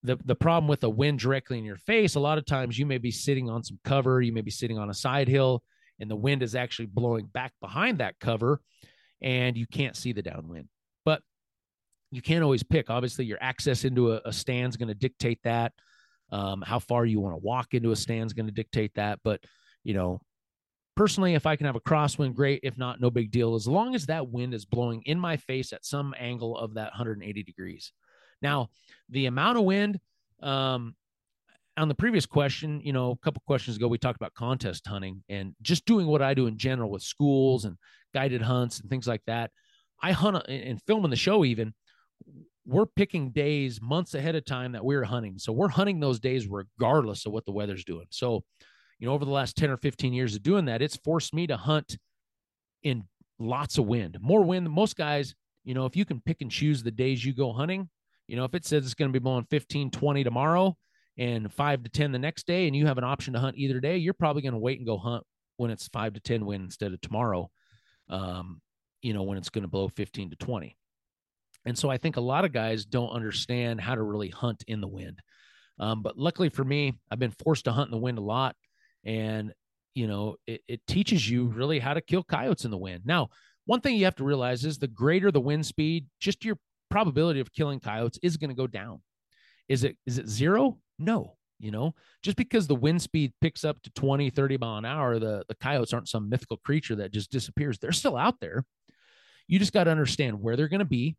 The 0.03 0.19
the 0.25 0.35
problem 0.35 0.69
with 0.69 0.83
a 0.83 0.91
wind 0.91 1.21
directly 1.21 1.59
in 1.59 1.65
your 1.65 1.77
face 1.77 2.17
a 2.17 2.21
lot 2.21 2.39
of 2.39 2.47
times 2.47 2.79
you 2.79 2.87
may 2.87 2.99
be 2.99 3.11
sitting 3.11 3.49
on 3.49 3.63
some 3.63 3.79
cover 3.85 4.21
you 4.21 4.33
may 4.33 4.41
be 4.41 4.51
sitting 4.51 4.79
on 4.79 4.91
a 4.91 4.95
side 4.95 5.29
hill 5.29 5.63
and 6.01 6.11
the 6.11 6.17
wind 6.17 6.43
is 6.43 6.55
actually 6.55 6.87
blowing 6.87 7.27
back 7.27 7.53
behind 7.61 7.99
that 7.99 8.19
cover 8.19 8.61
and 9.23 9.57
you 9.57 9.67
can't 9.67 9.97
see 9.97 10.13
the 10.13 10.23
downwind. 10.23 10.69
But 11.05 11.23
you 12.11 12.23
can't 12.23 12.43
always 12.43 12.63
pick. 12.63 12.91
Obviously 12.91 13.27
your 13.27 13.39
access 13.41 13.85
into 13.85 14.13
a, 14.13 14.23
a 14.25 14.33
stand 14.33 14.71
is 14.71 14.77
going 14.77 14.89
to 14.89 14.95
dictate 14.95 15.41
that. 15.45 15.73
Um, 16.33 16.63
how 16.63 16.79
far 16.79 17.05
you 17.05 17.21
want 17.21 17.35
to 17.35 17.45
walk 17.45 17.75
into 17.75 17.91
a 17.91 17.97
stand 17.97 18.27
is 18.27 18.33
going 18.33 18.47
to 18.47 18.53
dictate 18.53 18.95
that 18.95 19.19
but 19.25 19.43
you 19.83 19.95
know 19.95 20.21
personally, 20.97 21.35
if 21.35 21.47
I 21.47 21.57
can 21.57 21.67
have 21.67 21.77
a 21.77 21.81
crosswind, 21.81 22.35
great. 22.35 22.61
If 22.63 22.77
not, 22.77 23.01
no 23.01 23.11
big 23.11 23.31
deal. 23.31 23.55
As 23.55 23.67
long 23.67 23.95
as 23.95 24.07
that 24.07 24.29
wind 24.29 24.55
is 24.55 24.65
blowing 24.65 25.03
in 25.07 25.19
my 25.19 25.37
face 25.37 25.73
at 25.73 25.85
some 25.85 26.15
angle 26.19 26.57
of 26.57 26.75
that 26.75 26.93
180 26.93 27.43
degrees. 27.43 27.93
Now, 28.43 28.69
the 29.09 29.27
amount 29.27 29.59
of 29.59 29.65
wind, 29.65 30.01
um, 30.43 30.95
on 31.77 31.89
the 31.89 31.95
previous 31.95 32.27
question, 32.27 32.81
you 32.85 32.93
know, 32.93 33.13
a 33.13 33.17
couple 33.19 33.43
questions 33.47 33.77
ago, 33.77 33.89
we 33.89 33.99
talked 33.99 34.21
about 34.21 34.35
contest 34.35 34.87
hunting 34.87 35.23
and 35.29 35.55
just 35.63 35.87
doing 35.87 36.07
what 36.07 36.23
I 36.23 36.35
do 36.35 36.47
in 36.47 36.59
general 36.59 36.91
with 36.91 37.03
schools 37.03 37.65
and 37.65 37.77
guided 38.13 38.43
hunts 38.43 38.81
and 38.81 38.91
things 38.91 39.07
like 39.07 39.23
that. 39.27 39.51
I 40.03 40.13
hunt 40.13 40.47
and 40.49 40.81
filming 40.87 41.11
the 41.11 41.17
show 41.17 41.45
even. 41.45 41.75
We're 42.67 42.87
picking 42.87 43.31
days 43.31 43.81
months 43.81 44.15
ahead 44.15 44.35
of 44.35 44.45
time 44.45 44.73
that 44.73 44.85
we're 44.85 45.05
hunting. 45.05 45.39
So 45.39 45.53
we're 45.53 45.69
hunting 45.69 46.01
those 46.01 46.21
days 46.21 46.47
regardless 46.47 47.27
of 47.27 47.33
what 47.33 47.45
the 47.45 47.53
weather's 47.53 47.85
doing. 47.85 48.07
So 48.11 48.45
you 49.01 49.09
know, 49.09 49.15
over 49.15 49.25
the 49.25 49.31
last 49.31 49.57
10 49.57 49.71
or 49.71 49.79
15 49.79 50.13
years 50.13 50.37
of 50.37 50.43
doing 50.43 50.67
that, 50.67 50.83
it's 50.83 50.97
forced 50.97 51.35
me 51.35 51.47
to 51.47 51.57
hunt 51.57 51.97
in 52.83 53.05
lots 53.39 53.79
of 53.79 53.87
wind, 53.87 54.19
more 54.21 54.45
wind 54.45 54.67
than 54.67 54.73
most 54.73 54.97
guys. 54.97 55.35
you 55.65 55.75
know, 55.75 55.87
if 55.87 55.97
you 55.97 56.05
can 56.05 56.21
pick 56.21 56.41
and 56.41 56.51
choose 56.51 56.83
the 56.83 56.91
days 56.91 57.25
you 57.25 57.35
go 57.35 57.53
hunting, 57.53 57.89
you 58.29 58.37
know, 58.37 58.45
if 58.45 58.55
it 58.55 58.65
says 58.65 58.85
it's 58.85 58.95
going 58.95 59.11
to 59.11 59.13
be 59.13 59.23
blowing 59.23 59.47
15, 59.51 59.91
20 59.91 60.25
tomorrow 60.25 60.77
and 61.19 61.53
five 61.53 61.83
to 61.83 61.91
10 61.91 62.13
the 62.13 62.19
next 62.19 62.47
day, 62.47 62.67
and 62.67 62.77
you 62.77 62.87
have 62.87 62.99
an 62.99 63.05
option 63.05 63.33
to 63.33 63.41
hunt 63.41 63.57
either 63.57 63.81
day, 63.81 63.97
you're 63.97 64.15
probably 64.15 64.43
going 64.43 64.53
to 64.53 64.59
wait 64.59 64.79
and 64.79 64.87
go 64.87 64.99
hunt 64.99 65.25
when 65.57 65.71
it's 65.71 65.89
five 65.89 66.15
to 66.15 66.21
10 66.21 66.47
wind 66.47 66.65
instead 66.65 66.93
of 66.93 67.01
tomorrow, 67.01 67.51
um, 68.09 68.61
you 69.03 69.13
know, 69.13 69.23
when 69.23 69.37
it's 69.37 69.51
going 69.51 69.63
to 69.63 69.69
blow 69.69 69.89
15 69.89 70.31
to 70.31 70.37
20. 70.37 70.77
And 71.67 71.77
so 71.77 71.91
I 71.91 71.99
think 71.99 72.17
a 72.17 72.23
lot 72.23 72.45
of 72.45 72.53
guys 72.53 72.85
don't 72.85 73.11
understand 73.11 73.81
how 73.81 73.95
to 73.95 74.03
really 74.03 74.29
hunt 74.29 74.65
in 74.67 74.81
the 74.81 74.89
wind. 74.89 75.21
Um, 75.79 76.03
but 76.03 76.17
luckily 76.17 76.51
for 76.51 76.65
me, 76.65 76.95
I've 77.11 77.19
been 77.19 77.35
forced 77.45 77.65
to 77.65 77.73
hunt 77.73 77.89
in 77.89 77.93
the 77.93 77.99
wind 77.99 78.19
a 78.19 78.23
lot. 78.23 78.55
And, 79.05 79.53
you 79.95 80.07
know, 80.07 80.37
it, 80.47 80.63
it 80.69 80.87
teaches 80.87 81.29
you 81.29 81.47
mm-hmm. 81.47 81.59
really 81.59 81.79
how 81.79 81.95
to 81.95 82.01
kill 82.01 82.23
coyotes 82.23 82.65
in 82.65 82.71
the 82.71 82.79
wind. 82.79 83.03
Now, 83.05 83.29
one 83.67 83.81
thing 83.81 83.97
you 83.97 84.05
have 84.05 84.17
to 84.17 84.25
realize 84.25 84.65
is 84.65 84.79
the 84.79 84.89
greater 84.89 85.31
the 85.31 85.41
wind 85.41 85.67
speed, 85.67 86.07
just 86.21 86.45
your 86.45 86.57
probability 86.91 87.41
of 87.41 87.53
killing 87.53 87.81
coyotes 87.81 88.19
is 88.23 88.37
going 88.37 88.51
to 88.51 88.57
go 88.57 88.67
down. 88.67 89.01
Is 89.69 89.85
it 89.85 89.97
is 90.07 90.19
it 90.19 90.29
zero? 90.29 90.79
No. 90.99 91.37
You 91.61 91.71
know, 91.71 91.95
just 92.23 92.39
because 92.39 92.67
the 92.67 92.75
wind 92.75 93.03
speed 93.03 93.35
picks 93.43 93.65
up 93.65 93.83
to 93.83 93.91
20, 93.91 94.31
30 94.31 94.57
mile 94.57 94.79
an 94.79 94.87
hour, 94.87 95.19
the, 95.19 95.45
the 95.47 95.55
coyotes 95.57 95.93
aren't 95.93 96.09
some 96.09 96.31
mythical 96.31 96.57
creature 96.65 96.97
that 96.97 97.13
just 97.13 97.31
disappears. 97.31 97.79
They're 97.79 97.93
still 97.93 98.17
out 98.17 98.41
there. 98.41 98.65
You 99.47 99.59
just 99.59 99.75
got 99.75 99.85
to 99.85 99.91
understand 99.91 100.41
where 100.41 100.57
they're 100.57 100.69
going 100.69 100.79
to 100.79 100.87
be 100.87 101.17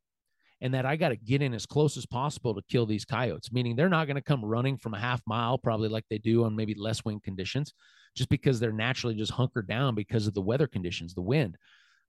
and 0.61 0.73
that 0.73 0.85
I 0.85 0.95
got 0.95 1.09
to 1.09 1.15
get 1.15 1.41
in 1.41 1.53
as 1.53 1.65
close 1.65 1.97
as 1.97 2.05
possible 2.05 2.53
to 2.53 2.61
kill 2.69 2.85
these 2.85 3.03
coyotes, 3.03 3.51
meaning 3.51 3.75
they're 3.75 3.89
not 3.89 4.05
going 4.05 4.15
to 4.15 4.21
come 4.21 4.45
running 4.45 4.77
from 4.77 4.93
a 4.93 4.99
half 4.99 5.21
mile, 5.25 5.57
probably 5.57 5.89
like 5.89 6.05
they 6.09 6.19
do 6.19 6.45
on 6.45 6.55
maybe 6.55 6.75
less 6.75 7.03
wind 7.03 7.23
conditions, 7.23 7.73
just 8.15 8.29
because 8.29 8.59
they're 8.59 8.71
naturally 8.71 9.15
just 9.15 9.31
hunkered 9.31 9.67
down 9.67 9.95
because 9.95 10.27
of 10.27 10.33
the 10.33 10.41
weather 10.41 10.67
conditions, 10.67 11.13
the 11.13 11.21
wind. 11.21 11.57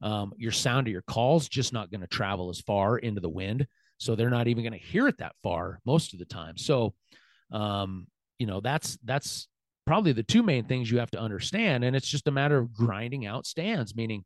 Um, 0.02 0.32
your 0.36 0.52
sound 0.52 0.88
of 0.88 0.92
your 0.92 1.02
calls 1.02 1.48
just 1.48 1.72
not 1.72 1.90
going 1.90 2.00
to 2.00 2.06
travel 2.08 2.50
as 2.50 2.60
far 2.60 2.98
into 2.98 3.20
the 3.20 3.28
wind, 3.28 3.66
so 3.98 4.14
they're 4.14 4.30
not 4.30 4.48
even 4.48 4.64
going 4.64 4.78
to 4.78 4.86
hear 4.86 5.08
it 5.08 5.18
that 5.18 5.36
far 5.42 5.78
most 5.86 6.12
of 6.12 6.18
the 6.18 6.24
time. 6.24 6.58
So, 6.58 6.94
um, 7.52 8.08
you 8.38 8.46
know, 8.46 8.60
that's 8.60 8.98
that's 9.04 9.48
probably 9.86 10.12
the 10.12 10.24
two 10.24 10.42
main 10.42 10.64
things 10.64 10.90
you 10.90 10.98
have 10.98 11.12
to 11.12 11.20
understand, 11.20 11.84
and 11.84 11.94
it's 11.94 12.08
just 12.08 12.26
a 12.26 12.32
matter 12.32 12.58
of 12.58 12.72
grinding 12.72 13.26
out 13.26 13.46
stands, 13.46 13.94
meaning 13.94 14.24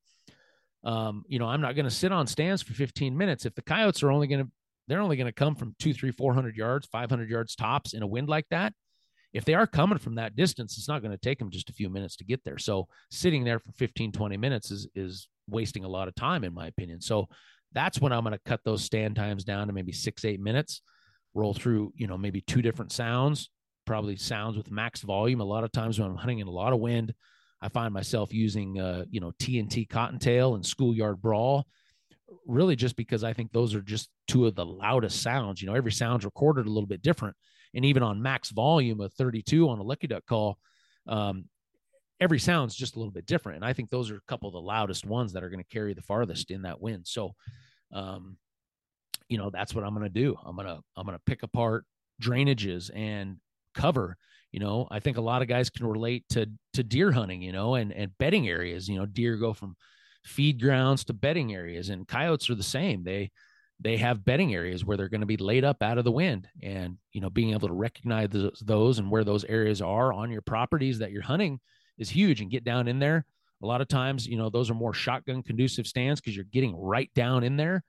um, 0.86 1.24
you 1.26 1.40
know, 1.40 1.46
I'm 1.46 1.60
not 1.60 1.74
going 1.74 1.84
to 1.84 1.90
sit 1.90 2.12
on 2.12 2.28
stands 2.28 2.62
for 2.62 2.72
15 2.72 3.16
minutes. 3.16 3.44
If 3.44 3.56
the 3.56 3.62
coyotes 3.62 4.04
are 4.04 4.12
only 4.12 4.28
going 4.28 4.44
to, 4.44 4.50
they're 4.86 5.00
only 5.00 5.16
going 5.16 5.26
to 5.26 5.32
come 5.32 5.56
from 5.56 5.74
two, 5.80 5.92
three, 5.92 6.12
400 6.12 6.56
yards, 6.56 6.86
500 6.86 7.28
yards 7.28 7.56
tops 7.56 7.92
in 7.92 8.02
a 8.02 8.06
wind 8.06 8.28
like 8.28 8.46
that. 8.50 8.72
If 9.32 9.44
they 9.44 9.54
are 9.54 9.66
coming 9.66 9.98
from 9.98 10.14
that 10.14 10.36
distance, 10.36 10.78
it's 10.78 10.88
not 10.88 11.02
going 11.02 11.10
to 11.10 11.18
take 11.18 11.40
them 11.40 11.50
just 11.50 11.68
a 11.68 11.72
few 11.72 11.90
minutes 11.90 12.14
to 12.16 12.24
get 12.24 12.44
there. 12.44 12.56
So 12.56 12.86
sitting 13.10 13.42
there 13.42 13.58
for 13.58 13.72
15, 13.72 14.12
20 14.12 14.36
minutes 14.36 14.70
is, 14.70 14.86
is 14.94 15.28
wasting 15.48 15.84
a 15.84 15.88
lot 15.88 16.06
of 16.06 16.14
time, 16.14 16.44
in 16.44 16.54
my 16.54 16.68
opinion. 16.68 17.00
So 17.00 17.26
that's 17.72 18.00
when 18.00 18.12
I'm 18.12 18.22
going 18.22 18.32
to 18.32 18.40
cut 18.46 18.60
those 18.64 18.84
stand 18.84 19.16
times 19.16 19.42
down 19.42 19.66
to 19.66 19.72
maybe 19.72 19.92
six, 19.92 20.24
eight 20.24 20.40
minutes, 20.40 20.82
roll 21.34 21.52
through, 21.52 21.92
you 21.96 22.06
know, 22.06 22.16
maybe 22.16 22.40
two 22.40 22.62
different 22.62 22.92
sounds, 22.92 23.50
probably 23.86 24.16
sounds 24.16 24.56
with 24.56 24.70
max 24.70 25.02
volume. 25.02 25.40
A 25.40 25.44
lot 25.44 25.64
of 25.64 25.72
times 25.72 25.98
when 25.98 26.08
I'm 26.08 26.16
hunting 26.16 26.38
in 26.38 26.46
a 26.46 26.52
lot 26.52 26.72
of 26.72 26.78
wind, 26.78 27.12
I 27.66 27.68
find 27.68 27.93
myself 27.93 28.32
using, 28.32 28.78
uh, 28.78 29.06
you 29.10 29.18
know, 29.18 29.32
TNT 29.40 29.88
Cottontail 29.88 30.55
and 30.55 30.64
Schoolyard 30.64 31.20
Brawl, 31.20 31.66
really 32.47 32.76
just 32.76 32.94
because 32.94 33.24
I 33.24 33.32
think 33.32 33.51
those 33.51 33.74
are 33.74 33.82
just 33.82 34.09
two 34.28 34.47
of 34.47 34.55
the 34.55 34.64
loudest 34.64 35.20
sounds. 35.20 35.60
You 35.60 35.66
know, 35.66 35.74
every 35.74 35.90
sound's 35.90 36.24
recorded 36.24 36.66
a 36.66 36.70
little 36.70 36.86
bit 36.86 37.02
different, 37.02 37.34
and 37.74 37.84
even 37.84 38.05
on 38.05 38.22
max 38.22 38.51
volume 38.51 39.01
of 39.01 39.12
32 39.14 39.68
on 39.68 39.80
a 39.80 39.82
Lucky 39.82 40.06
Duck 40.06 40.24
call, 40.26 40.59
um, 41.09 41.47
every 42.20 42.38
sound's 42.38 42.76
just 42.76 42.94
a 42.94 43.01
little 43.01 43.10
bit 43.12 43.26
different. 43.26 43.56
And 43.56 43.64
I 43.64 43.72
think 43.72 43.90
those 43.90 44.12
are 44.12 44.16
a 44.16 44.28
couple 44.28 44.48
of 44.48 44.52
the 44.52 44.60
loudest 44.60 45.05
ones 45.05 45.32
that 45.32 45.43
are 45.43 45.51
going 45.51 45.62
to 45.62 45.74
carry 45.74 45.93
the 45.93 46.02
farthest 46.02 46.52
in 46.52 46.62
that 46.62 46.80
wind. 46.80 47.09
So, 47.09 47.34
um, 47.93 48.36
you 49.28 49.38
know, 49.38 49.51
that's 49.51 49.74
what 49.74 49.82
I'm 49.82 49.93
going 49.93 50.06
to 50.06 50.20
do. 50.20 50.36
I'm 50.44 50.55
going 50.55 50.68
to 50.68 50.80
I'm 50.97 51.05
going 51.05 51.18
to 51.18 51.24
pick 51.26 51.43
apart 51.43 51.84
drainages 52.22 52.93
and 52.94 53.38
cover 53.74 54.16
you 54.56 54.60
know 54.64 54.88
i 54.90 54.98
think 54.98 55.18
a 55.18 55.20
lot 55.20 55.42
of 55.42 55.48
guys 55.48 55.70
can 55.70 55.86
relate 55.86 56.24
to 56.28 56.50
to 56.72 56.82
deer 56.82 57.12
hunting 57.12 57.40
you 57.42 57.52
know 57.52 57.76
and 57.76 57.92
and 57.92 58.10
bedding 58.18 58.48
areas 58.48 58.88
you 58.88 58.98
know 58.98 59.06
deer 59.06 59.36
go 59.36 59.52
from 59.52 59.76
feed 60.26 60.60
grounds 60.60 61.04
to 61.04 61.12
bedding 61.12 61.54
areas 61.54 61.88
and 61.88 62.08
coyotes 62.08 62.50
are 62.50 62.54
the 62.54 62.62
same. 62.62 63.04
They 63.04 63.30
they 63.78 63.98
have 63.98 64.24
bedding 64.24 64.54
areas 64.54 64.84
where 64.84 64.96
they're 64.96 65.10
going 65.10 65.20
to 65.20 65.26
be 65.26 65.36
laid 65.36 65.62
up 65.62 65.82
out 65.82 65.98
of 65.98 66.04
the 66.04 66.12
wind 66.12 66.48
and 66.62 66.96
you 67.12 67.20
know 67.20 67.30
being 67.30 67.52
able 67.52 67.68
to 67.68 67.74
recognize 67.74 68.28
those, 68.30 68.62
those 68.64 68.98
and 68.98 69.10
where 69.10 69.24
those 69.24 69.44
areas 69.44 69.80
are 69.80 70.12
on 70.12 70.30
your 70.30 70.42
properties 70.42 70.98
that 70.98 71.12
you're 71.12 71.22
hunting 71.22 71.60
is 71.98 72.10
huge 72.10 72.40
and 72.40 72.50
get 72.50 72.64
down 72.64 72.88
in 72.88 72.98
there. 72.98 73.24
A 73.62 73.66
lot 73.66 73.80
of 73.80 73.88
times 73.88 74.26
you 74.26 74.36
know 74.36 74.50
those 74.50 74.68
are 74.70 74.74
more 74.74 74.92
shotgun 74.92 75.42
conducive 75.42 75.86
stands 75.86 76.20
because 76.20 76.34
you're 76.34 76.44
getting 76.44 76.76
right 76.76 77.10
down 77.14 77.44
in 77.44 77.56
there. 77.56 77.84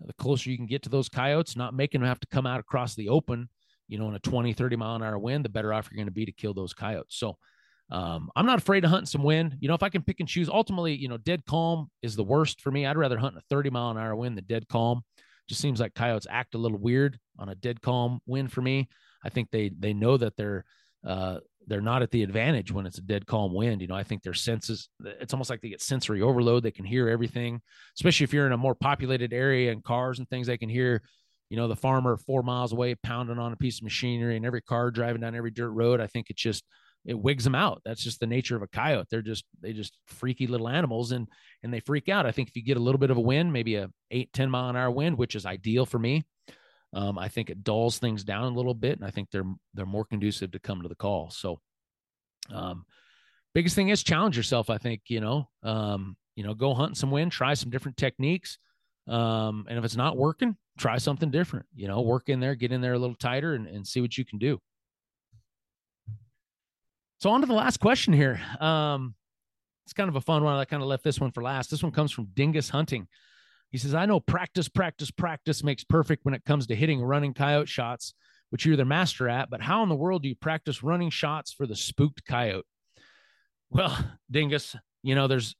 The 0.00 0.14
closer 0.14 0.48
you 0.50 0.56
can 0.56 0.66
get 0.66 0.82
to 0.84 0.88
those 0.88 1.10
coyotes 1.10 1.56
not 1.56 1.74
making 1.74 2.00
them 2.00 2.08
have 2.08 2.20
to 2.20 2.26
come 2.28 2.46
out 2.46 2.60
across 2.60 2.94
the 2.94 3.08
open 3.08 3.48
you 3.90 3.98
know, 3.98 4.08
in 4.08 4.14
a 4.14 4.20
20, 4.20 4.52
30 4.52 4.76
mile 4.76 4.96
an 4.96 5.02
hour 5.02 5.18
wind, 5.18 5.44
the 5.44 5.48
better 5.48 5.72
off 5.72 5.88
you're 5.90 5.96
going 5.96 6.06
to 6.06 6.12
be 6.12 6.24
to 6.24 6.32
kill 6.32 6.54
those 6.54 6.72
coyotes. 6.72 7.16
So 7.16 7.36
um, 7.90 8.30
I'm 8.36 8.46
not 8.46 8.58
afraid 8.58 8.82
to 8.82 8.88
hunt 8.88 9.08
some 9.08 9.24
wind. 9.24 9.56
You 9.60 9.68
know, 9.68 9.74
if 9.74 9.82
I 9.82 9.88
can 9.88 10.02
pick 10.02 10.20
and 10.20 10.28
choose, 10.28 10.48
ultimately, 10.48 10.94
you 10.94 11.08
know, 11.08 11.18
dead 11.18 11.44
calm 11.44 11.90
is 12.00 12.14
the 12.14 12.22
worst 12.22 12.60
for 12.60 12.70
me. 12.70 12.86
I'd 12.86 12.96
rather 12.96 13.18
hunt 13.18 13.36
a 13.36 13.42
30 13.50 13.70
mile 13.70 13.90
an 13.90 13.98
hour 13.98 14.14
wind 14.14 14.38
than 14.38 14.44
dead 14.44 14.68
calm. 14.68 15.02
Just 15.48 15.60
seems 15.60 15.80
like 15.80 15.94
coyotes 15.94 16.28
act 16.30 16.54
a 16.54 16.58
little 16.58 16.78
weird 16.78 17.18
on 17.38 17.48
a 17.48 17.56
dead 17.56 17.82
calm 17.82 18.20
wind 18.26 18.52
for 18.52 18.62
me. 18.62 18.88
I 19.24 19.28
think 19.28 19.50
they 19.50 19.72
they 19.76 19.92
know 19.92 20.16
that 20.16 20.36
they're 20.36 20.64
uh, 21.04 21.38
they're 21.66 21.80
not 21.80 22.02
at 22.02 22.10
the 22.10 22.22
advantage 22.22 22.72
when 22.72 22.86
it's 22.86 22.98
a 22.98 23.02
dead 23.02 23.26
calm 23.26 23.52
wind. 23.52 23.82
You 23.82 23.88
know, 23.88 23.94
I 23.94 24.04
think 24.04 24.22
their 24.22 24.34
senses, 24.34 24.88
it's 25.04 25.34
almost 25.34 25.50
like 25.50 25.60
they 25.60 25.68
get 25.68 25.82
sensory 25.82 26.22
overload. 26.22 26.62
They 26.62 26.70
can 26.70 26.84
hear 26.84 27.08
everything, 27.08 27.60
especially 27.96 28.24
if 28.24 28.32
you're 28.32 28.46
in 28.46 28.52
a 28.52 28.56
more 28.56 28.74
populated 28.74 29.32
area 29.32 29.72
and 29.72 29.82
cars 29.82 30.18
and 30.18 30.28
things, 30.28 30.46
they 30.46 30.58
can 30.58 30.68
hear 30.68 31.02
you 31.50 31.56
know, 31.56 31.68
the 31.68 31.76
farmer 31.76 32.16
four 32.16 32.42
miles 32.42 32.72
away 32.72 32.94
pounding 32.94 33.38
on 33.38 33.52
a 33.52 33.56
piece 33.56 33.78
of 33.78 33.84
machinery 33.84 34.36
and 34.36 34.46
every 34.46 34.62
car 34.62 34.90
driving 34.90 35.20
down 35.20 35.34
every 35.34 35.50
dirt 35.50 35.70
road. 35.70 36.00
I 36.00 36.06
think 36.06 36.30
it 36.30 36.36
just 36.36 36.64
it 37.04 37.18
wigs 37.18 37.44
them 37.44 37.54
out. 37.54 37.82
That's 37.84 38.02
just 38.02 38.20
the 38.20 38.26
nature 38.26 38.56
of 38.56 38.62
a 38.62 38.68
coyote. 38.68 39.08
They're 39.10 39.20
just 39.20 39.44
they 39.60 39.72
just 39.72 39.98
freaky 40.06 40.46
little 40.46 40.68
animals 40.68 41.12
and 41.12 41.28
and 41.62 41.74
they 41.74 41.80
freak 41.80 42.08
out. 42.08 42.24
I 42.24 42.32
think 42.32 42.48
if 42.48 42.56
you 42.56 42.62
get 42.62 42.76
a 42.76 42.80
little 42.80 42.98
bit 42.98 43.10
of 43.10 43.16
a 43.16 43.22
wind, 43.22 43.52
maybe 43.52 43.76
a 43.76 43.90
eight, 44.10 44.32
10 44.32 44.50
mile 44.50 44.70
an 44.70 44.76
hour 44.76 44.90
wind, 44.90 45.18
which 45.18 45.34
is 45.34 45.44
ideal 45.44 45.84
for 45.84 45.98
me. 45.98 46.24
Um, 46.92 47.18
I 47.18 47.28
think 47.28 47.50
it 47.50 47.62
dulls 47.62 47.98
things 47.98 48.24
down 48.24 48.52
a 48.52 48.56
little 48.56 48.74
bit, 48.74 48.98
and 48.98 49.06
I 49.06 49.10
think 49.10 49.30
they're 49.30 49.44
they're 49.74 49.86
more 49.86 50.04
conducive 50.04 50.52
to 50.52 50.58
come 50.58 50.82
to 50.82 50.88
the 50.88 50.94
call. 50.94 51.30
So 51.30 51.60
um 52.52 52.84
biggest 53.54 53.74
thing 53.74 53.88
is 53.88 54.02
challenge 54.02 54.36
yourself. 54.36 54.70
I 54.70 54.78
think, 54.78 55.02
you 55.08 55.20
know, 55.20 55.48
um, 55.62 56.16
you 56.36 56.44
know, 56.44 56.54
go 56.54 56.74
hunt 56.74 56.96
some 56.96 57.10
wind, 57.10 57.32
try 57.32 57.54
some 57.54 57.70
different 57.70 57.96
techniques. 57.96 58.58
Um, 59.08 59.66
and 59.68 59.78
if 59.78 59.84
it's 59.84 59.96
not 59.96 60.16
working, 60.16 60.56
try 60.78 60.98
something 60.98 61.30
different, 61.30 61.66
you 61.74 61.88
know, 61.88 62.00
work 62.00 62.28
in 62.28 62.40
there, 62.40 62.54
get 62.54 62.72
in 62.72 62.80
there 62.80 62.92
a 62.92 62.98
little 62.98 63.16
tighter 63.16 63.54
and, 63.54 63.66
and 63.66 63.86
see 63.86 64.00
what 64.00 64.16
you 64.16 64.24
can 64.24 64.38
do. 64.38 64.58
So 67.18 67.30
on 67.30 67.40
to 67.40 67.46
the 67.46 67.52
last 67.52 67.80
question 67.80 68.12
here. 68.12 68.40
Um, 68.60 69.14
it's 69.84 69.92
kind 69.92 70.08
of 70.08 70.16
a 70.16 70.20
fun 70.20 70.44
one. 70.44 70.54
I 70.56 70.64
kind 70.64 70.82
of 70.82 70.88
left 70.88 71.04
this 71.04 71.20
one 71.20 71.32
for 71.32 71.42
last. 71.42 71.70
This 71.70 71.82
one 71.82 71.92
comes 71.92 72.12
from 72.12 72.28
Dingus 72.34 72.70
Hunting. 72.70 73.08
He 73.70 73.78
says, 73.78 73.94
I 73.94 74.06
know 74.06 74.20
practice, 74.20 74.68
practice, 74.68 75.10
practice 75.10 75.62
makes 75.62 75.84
perfect 75.84 76.24
when 76.24 76.34
it 76.34 76.44
comes 76.44 76.66
to 76.68 76.76
hitting 76.76 77.02
running 77.02 77.34
coyote 77.34 77.68
shots, 77.68 78.14
which 78.50 78.64
you're 78.64 78.76
the 78.76 78.84
master 78.84 79.28
at, 79.28 79.50
but 79.50 79.60
how 79.60 79.82
in 79.82 79.88
the 79.88 79.94
world 79.94 80.22
do 80.22 80.28
you 80.28 80.34
practice 80.34 80.82
running 80.82 81.10
shots 81.10 81.52
for 81.52 81.66
the 81.66 81.76
spooked 81.76 82.24
coyote? 82.26 82.64
Well, 83.70 83.96
Dingus, 84.30 84.74
you 85.02 85.14
know, 85.14 85.28
there's 85.28 85.54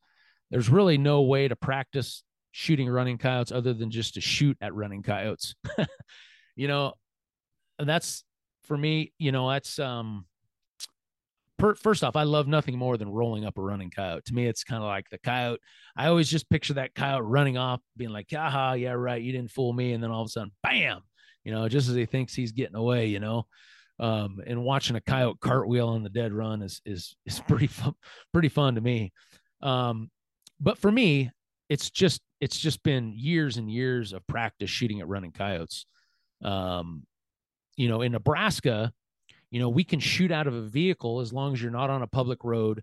there's 0.51 0.69
really 0.69 0.99
no 0.99 1.23
way 1.23 1.47
to 1.47 1.55
practice 1.55 2.25
shooting 2.53 2.89
running 2.89 3.19
coyotes 3.19 3.53
other 3.53 3.73
than 3.73 3.91
just 3.91 4.15
to 4.15 4.21
shoot 4.21 4.57
at 4.61 4.75
running 4.75 5.03
coyotes. 5.03 5.55
you 6.57 6.69
know, 6.69 6.95
that's 7.79 8.25
for 8.65 8.77
me, 8.77 9.13
you 9.19 9.33
know, 9.33 9.51
that's 9.51 9.79
um 9.79 10.27
per, 11.61 11.75
first 11.75 12.03
off, 12.03 12.17
I 12.17 12.25
love 12.25 12.49
nothing 12.49 12.77
more 12.77 12.97
than 12.97 13.09
rolling 13.09 13.45
up 13.45 13.59
a 13.59 13.63
running 13.63 13.91
coyote. 13.91 14.25
To 14.25 14.35
me, 14.35 14.47
it's 14.47 14.65
kind 14.65 14.83
of 14.83 14.89
like 14.89 15.09
the 15.11 15.19
coyote. 15.19 15.61
I 15.97 16.07
always 16.07 16.29
just 16.29 16.51
picture 16.51 16.75
that 16.75 16.95
coyote 16.95 17.25
running 17.25 17.59
off, 17.59 17.81
being 17.97 18.11
like, 18.11 18.33
aha, 18.35 18.73
yeah, 18.73 18.93
right, 18.93 19.23
you 19.23 19.33
didn't 19.33 19.51
fool 19.51 19.73
me. 19.73 19.93
And 19.93 20.03
then 20.03 20.11
all 20.11 20.23
of 20.23 20.27
a 20.27 20.31
sudden, 20.31 20.53
bam, 20.63 21.03
you 21.45 21.53
know, 21.53 21.69
just 21.69 21.89
as 21.89 21.95
he 21.95 22.07
thinks 22.07 22.35
he's 22.35 22.53
getting 22.53 22.77
away, 22.77 23.07
you 23.07 23.21
know. 23.21 23.47
Um, 24.01 24.41
and 24.47 24.65
watching 24.65 24.97
a 24.97 25.01
coyote 25.01 25.41
cartwheel 25.41 25.89
on 25.89 26.03
the 26.03 26.09
dead 26.09 26.33
run 26.33 26.63
is 26.63 26.81
is 26.87 27.17
is 27.27 27.41
pretty 27.49 27.67
fun, 27.67 27.95
pretty 28.33 28.49
fun 28.49 28.75
to 28.77 28.81
me. 28.81 29.13
Um, 29.63 30.11
but 30.59 30.79
for 30.79 30.91
me, 30.91 31.31
it's 31.71 31.89
just 31.89 32.21
it's 32.41 32.59
just 32.59 32.83
been 32.83 33.15
years 33.17 33.57
and 33.57 33.71
years 33.71 34.13
of 34.13 34.27
practice 34.27 34.69
shooting 34.69 35.01
at 35.01 35.09
running 35.09 35.33
coyotes. 35.33 35.87
Um, 36.45 37.07
you 37.77 37.89
know, 37.89 38.03
in 38.03 38.13
Nebraska, 38.13 38.93
you 39.51 39.61
know, 39.61 39.69
we 39.69 39.85
can 39.85 40.01
shoot 40.01 40.33
out 40.33 40.47
of 40.47 40.55
a 40.55 40.63
vehicle 40.63 41.21
as 41.21 41.33
long 41.33 41.55
as 41.55 41.63
you're 41.63 41.71
not 41.71 41.89
on 41.89 42.03
a 42.03 42.07
public 42.07 42.45
road 42.45 42.83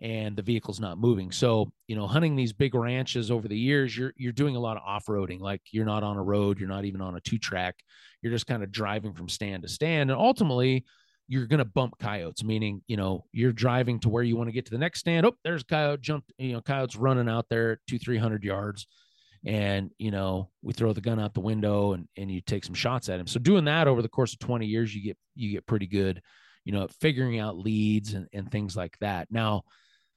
and 0.00 0.34
the 0.34 0.42
vehicle's 0.42 0.80
not 0.80 0.98
moving. 0.98 1.30
So, 1.30 1.70
you 1.86 1.94
know, 1.94 2.06
hunting 2.06 2.34
these 2.34 2.52
big 2.52 2.74
ranches 2.74 3.30
over 3.30 3.46
the 3.46 3.58
years, 3.58 3.96
you're 3.96 4.14
you're 4.16 4.32
doing 4.32 4.56
a 4.56 4.60
lot 4.60 4.78
of 4.78 4.82
off-roading. 4.84 5.40
Like 5.40 5.60
you're 5.70 5.84
not 5.84 6.02
on 6.02 6.16
a 6.16 6.22
road, 6.22 6.58
you're 6.58 6.68
not 6.68 6.86
even 6.86 7.02
on 7.02 7.14
a 7.14 7.20
two-track. 7.20 7.76
You're 8.22 8.32
just 8.32 8.46
kind 8.46 8.62
of 8.62 8.72
driving 8.72 9.12
from 9.12 9.28
stand 9.28 9.62
to 9.62 9.68
stand. 9.68 10.10
And 10.10 10.18
ultimately, 10.18 10.84
you're 11.32 11.46
going 11.46 11.58
to 11.58 11.64
bump 11.64 11.94
coyotes, 11.98 12.44
meaning, 12.44 12.82
you 12.86 12.98
know, 12.98 13.24
you're 13.32 13.54
driving 13.54 13.98
to 13.98 14.10
where 14.10 14.22
you 14.22 14.36
want 14.36 14.48
to 14.48 14.52
get 14.52 14.66
to 14.66 14.70
the 14.70 14.76
next 14.76 15.00
stand. 15.00 15.24
Oh, 15.24 15.34
there's 15.42 15.62
a 15.62 15.64
coyote 15.64 16.02
jumped, 16.02 16.30
you 16.36 16.52
know, 16.52 16.60
coyotes 16.60 16.94
running 16.94 17.26
out 17.26 17.46
there 17.48 17.80
two, 17.88 17.98
300 17.98 18.44
yards. 18.44 18.86
and 19.46 19.90
you 19.98 20.10
know 20.10 20.50
we 20.60 20.74
throw 20.74 20.92
the 20.92 21.00
gun 21.00 21.18
out 21.18 21.32
the 21.32 21.40
window 21.40 21.94
and 21.94 22.06
and 22.18 22.30
you 22.30 22.42
take 22.42 22.64
some 22.64 22.74
shots 22.74 23.08
at 23.08 23.18
him 23.18 23.26
so 23.26 23.40
doing 23.40 23.64
that 23.64 23.88
over 23.88 24.00
the 24.00 24.08
course 24.08 24.34
of 24.34 24.38
20 24.38 24.66
years 24.66 24.94
you 24.94 25.02
get 25.02 25.16
you 25.34 25.50
get 25.50 25.66
pretty 25.66 25.88
good 25.88 26.22
you 26.64 26.70
know 26.70 26.84
at 26.84 26.92
figuring 27.00 27.40
out 27.40 27.58
leads 27.58 28.14
and, 28.14 28.28
and 28.32 28.52
things 28.52 28.76
like 28.76 28.96
that 29.00 29.26
now 29.32 29.62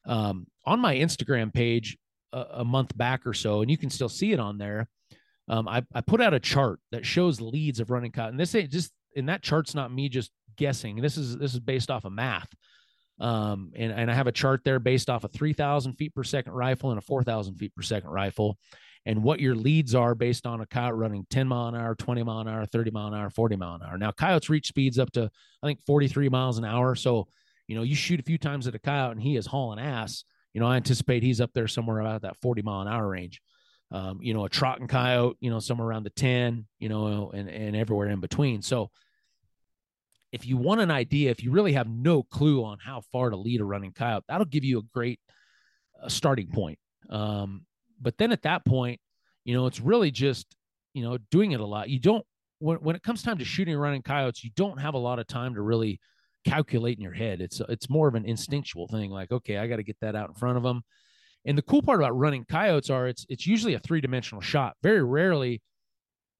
um, 0.06 0.46
on 0.64 0.80
my 0.80 0.96
instagram 0.96 1.52
page 1.52 1.98
a, 2.34 2.46
a, 2.58 2.66
month 2.66 2.96
back 2.96 3.26
or 3.26 3.34
so 3.34 3.62
and 3.62 3.72
you 3.72 3.80
can 3.80 3.90
still 3.90 4.10
see 4.10 4.32
it 4.32 4.40
on 4.40 4.60
there 4.60 4.88
um, 5.48 5.68
I, 5.68 5.82
I 5.96 6.02
put 6.02 6.22
out 6.22 6.36
a 6.36 6.40
chart 6.40 6.80
that 6.92 7.04
shows 7.04 7.42
leads 7.42 7.80
of 7.80 7.90
running 7.90 8.12
cut 8.12 8.30
and 8.30 8.40
this 8.40 8.54
ain't 8.54 8.70
just 8.70 8.92
and 9.16 9.30
that 9.30 9.42
chart's 9.42 9.74
not 9.74 9.92
me 9.92 10.08
just 10.08 10.30
guessing 10.56 10.98
this 10.98 11.18
is 11.18 11.38
this 11.38 11.54
is 11.54 11.60
based 11.60 11.92
off 11.92 12.06
of 12.06 12.14
math 12.14 12.50
um, 13.20 13.72
and, 13.76 13.94
and 13.94 14.12
I 14.12 14.14
have 14.14 14.28
a 14.28 14.32
chart 14.32 14.62
there 14.66 14.80
based 14.80 15.10
off 15.10 15.24
a 15.24 15.30
3,000 15.30 15.94
feet 15.94 16.14
per 16.14 16.24
second 16.24 16.52
rifle 16.52 16.90
and 16.90 16.98
a 16.98 17.02
4,000 17.02 17.56
feet 17.56 17.74
per 17.74 17.82
second 17.82 18.10
rifle 18.10 18.58
and 19.06 19.24
what 19.24 19.40
your 19.40 19.56
leads 19.56 19.94
are 19.94 20.16
based 20.16 20.48
on 20.48 20.62
a 20.62 20.66
coyote 20.66 20.96
running 20.96 21.26
10 21.30 21.48
mile 21.48 21.68
an 21.68 21.76
hour, 21.76 21.94
20 21.96 22.24
mile 22.24 22.40
an 22.40 22.48
hour, 22.48 22.66
30 22.66 22.92
mile 22.92 23.08
an 23.08 23.14
hour, 23.14 23.30
40 23.30 23.56
mile 23.56 23.76
an 23.76 23.84
hour. 23.84 23.98
Now, 23.98 24.12
coyotes 24.12 24.50
reach 24.50 24.68
speeds 24.68 24.98
up 24.98 25.12
to, 25.12 25.30
I 25.62 25.68
think, 25.68 25.80
43 25.86 26.30
miles 26.30 26.58
an 26.58 26.66
hour. 26.66 26.96
So, 26.96 27.28
you 27.68 27.76
know, 27.76 27.84
you 27.84 27.96
shoot 27.96 28.20
a 28.20 28.24
few 28.24 28.40
times 28.40 28.68
at 28.68 28.76
a 28.76 28.80
coyote 28.80 29.12
and 29.12 29.22
he 29.22 29.36
is 29.36 29.46
hauling 29.46 29.80
ass. 29.80 30.24
You 30.54 30.62
know, 30.62 30.68
I 30.68 30.78
anticipate 30.78 31.22
he's 31.22 31.42
up 31.42 31.52
there 31.54 31.68
somewhere 31.68 32.00
about 32.00 32.24
that 32.24 32.38
40 32.38 32.64
mile 32.64 32.82
an 32.82 32.88
hour 32.88 33.08
range. 33.08 33.42
Um, 33.92 34.20
you 34.22 34.34
know, 34.34 34.46
a 34.46 34.50
trotting 34.50 34.88
coyote, 34.88 35.38
you 35.40 35.52
know, 35.52 35.60
somewhere 35.60 35.88
around 35.88 36.04
the 36.04 36.10
10, 36.10 36.66
you 36.80 36.90
know, 36.90 37.32
and, 37.32 37.48
and 37.48 37.76
everywhere 37.76 38.10
in 38.10 38.20
between. 38.20 38.64
So, 38.64 38.90
if 40.36 40.46
you 40.46 40.58
want 40.58 40.82
an 40.82 40.92
idea, 40.92 41.32
if 41.32 41.42
you 41.42 41.50
really 41.50 41.72
have 41.72 41.88
no 41.88 42.22
clue 42.22 42.62
on 42.66 42.78
how 42.78 43.00
far 43.14 43.30
to 43.30 43.38
lead 43.38 43.62
a 43.62 43.64
running 43.64 43.94
coyote, 43.94 44.26
that'll 44.28 44.46
give 44.46 44.66
you 44.66 44.80
a 44.80 44.82
great 44.94 45.18
uh, 46.04 46.10
starting 46.10 46.48
point. 46.48 46.78
Um, 47.10 47.66
but 48.02 48.18
then 48.18 48.34
at 48.34 48.42
that 48.42 48.66
point, 48.66 49.00
you 49.46 49.56
know, 49.56 49.66
it's 49.66 49.80
really 49.80 50.12
just, 50.12 50.46
you 50.94 51.04
know, 51.04 51.18
doing 51.32 51.54
it 51.54 51.62
a 51.62 51.66
lot. 51.66 51.88
You 51.88 52.00
don't, 52.00 52.26
when, 52.60 52.78
when 52.80 52.98
it 52.98 53.02
comes 53.02 53.24
time 53.24 53.38
to 53.38 53.46
shooting 53.46 53.78
running 53.78 54.02
coyotes, 54.02 54.44
you 54.44 54.50
don't 54.58 54.78
have 54.78 54.94
a 54.94 54.98
lot 54.98 55.20
of 55.20 55.28
time 55.28 55.56
to 55.56 55.62
really 55.62 56.02
calculate 56.44 56.98
in 56.98 57.04
your 57.04 57.14
head. 57.14 57.40
It's, 57.40 57.62
it's 57.70 57.90
more 57.90 58.10
of 58.10 58.16
an 58.16 58.26
instinctual 58.26 58.90
thing. 58.90 59.12
Like, 59.12 59.32
okay, 59.32 59.58
I 59.58 59.68
got 59.68 59.78
to 59.78 59.84
get 59.84 59.98
that 60.02 60.18
out 60.18 60.28
in 60.28 60.36
front 60.36 60.58
of 60.58 60.64
them. 60.64 60.82
And 61.46 61.58
the 61.58 61.62
cool 61.62 61.82
part 61.82 62.02
about 62.02 62.18
running 62.18 62.44
coyotes 62.44 62.90
are 62.90 63.08
it's, 63.08 63.26
it's 63.30 63.48
usually 63.48 63.76
a 63.76 63.80
three 63.80 64.02
dimensional 64.02 64.42
shot. 64.42 64.76
Very 64.84 65.02
rarely 65.02 65.62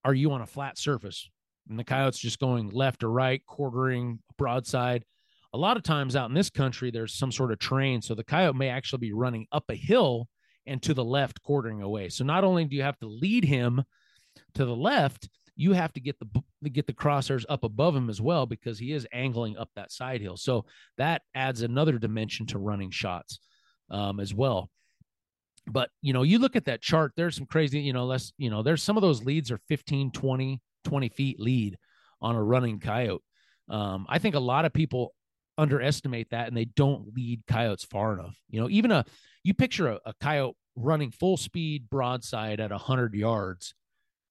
are 0.04 0.14
you 0.14 0.34
on 0.34 0.42
a 0.42 0.48
flat 0.48 0.78
surface 0.78 1.30
and 1.70 1.80
the 1.80 1.84
coyote's 1.84 2.20
just 2.20 2.40
going 2.40 2.70
left 2.70 3.04
or 3.04 3.12
right, 3.12 3.46
quartering 3.46 4.20
broadside. 4.38 5.04
A 5.54 5.58
lot 5.58 5.78
of 5.78 5.84
times 5.84 6.16
out 6.16 6.30
in 6.30 6.36
this 6.36 6.50
country, 6.50 6.92
there's 6.92 7.14
some 7.14 7.32
sort 7.32 7.52
of 7.52 7.60
train. 7.60 8.02
So 8.02 8.14
the 8.14 8.24
coyote 8.24 8.58
may 8.58 8.70
actually 8.70 9.00
be 9.00 9.14
running 9.14 9.48
up 9.52 9.64
a 9.70 9.76
hill 9.76 10.28
and 10.66 10.82
to 10.84 10.94
the 10.94 11.04
left 11.04 11.42
quartering 11.42 11.82
away. 11.82 12.10
So 12.10 12.24
not 12.24 12.44
only 12.44 12.66
do 12.66 12.76
you 12.76 12.82
have 12.82 13.00
to 13.00 13.08
lead 13.08 13.46
him 13.46 13.84
to 14.56 14.66
the 14.66 14.76
left, 14.76 15.30
you 15.56 15.74
have 15.74 15.94
to 15.94 16.02
get 16.02 16.18
the 16.20 16.70
get 16.70 16.88
the 16.88 16.94
crosshairs 16.94 17.46
up 17.48 17.64
above 17.64 17.96
him 17.96 18.10
as 18.10 18.20
well 18.20 18.46
because 18.46 18.78
he 18.78 18.92
is 18.92 19.08
angling 19.14 19.58
up 19.58 19.70
that 19.76 19.92
side 19.92 20.22
hill. 20.22 20.36
So 20.36 20.66
that 20.98 21.22
adds 21.34 21.62
another 21.62 21.98
dimension 21.98 22.46
to 22.48 22.60
running 22.60 22.92
shots 22.92 23.40
um, 23.90 24.20
as 24.20 24.34
well. 24.34 24.70
But 25.68 25.90
you 26.02 26.14
know, 26.14 26.24
you 26.24 26.40
look 26.40 26.56
at 26.56 26.66
that 26.66 26.82
chart, 26.82 27.14
there's 27.16 27.38
some 27.38 27.46
crazy, 27.46 27.80
you 27.80 27.94
know, 27.94 28.06
less, 28.06 28.34
you 28.38 28.50
know, 28.50 28.64
there's 28.64 28.84
some 28.84 28.98
of 28.98 29.02
those 29.02 29.24
leads 29.24 29.52
are 29.52 29.60
15, 29.70 30.12
20, 30.12 30.62
20 30.86 31.10
feet 31.10 31.40
lead 31.40 31.78
on 32.22 32.36
a 32.36 32.44
running 32.44 32.80
coyote. 32.80 33.22
Um, 33.70 34.06
I 34.08 34.20
think 34.20 34.36
a 34.36 34.40
lot 34.40 34.66
of 34.66 34.74
people 34.74 35.14
underestimate 35.58 36.30
that 36.32 36.48
and 36.48 36.56
they 36.56 36.66
don't 36.66 37.14
lead 37.16 37.44
coyotes 37.48 37.84
far 37.84 38.14
enough. 38.14 38.38
You 38.50 38.62
know, 38.62 38.70
even 38.70 38.92
a 38.92 39.06
you 39.44 39.54
picture 39.54 39.88
a, 39.90 40.00
a 40.06 40.14
coyote 40.22 40.56
running 40.76 41.12
full 41.12 41.38
speed 41.38 41.90
broadside 41.90 42.60
at 42.60 42.72
100 42.72 43.14
yards 43.14 43.74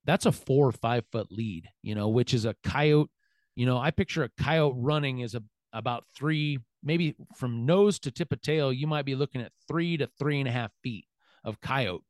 that's 0.04 0.26
a 0.26 0.32
four 0.32 0.68
or 0.68 0.72
five 0.72 1.04
foot 1.10 1.28
lead 1.30 1.68
you 1.82 1.94
know 1.94 2.08
which 2.08 2.34
is 2.34 2.44
a 2.44 2.54
coyote 2.62 3.10
you 3.54 3.66
know 3.66 3.78
i 3.78 3.90
picture 3.90 4.24
a 4.24 4.42
coyote 4.42 4.76
running 4.76 5.20
is 5.20 5.34
a, 5.34 5.42
about 5.72 6.04
three 6.14 6.58
maybe 6.82 7.16
from 7.36 7.66
nose 7.66 7.98
to 7.98 8.10
tip 8.10 8.32
of 8.32 8.40
tail 8.40 8.72
you 8.72 8.86
might 8.86 9.04
be 9.04 9.14
looking 9.14 9.40
at 9.40 9.52
three 9.66 9.96
to 9.96 10.06
three 10.18 10.38
and 10.38 10.48
a 10.48 10.52
half 10.52 10.70
feet 10.82 11.06
of 11.44 11.60
coyote 11.60 12.02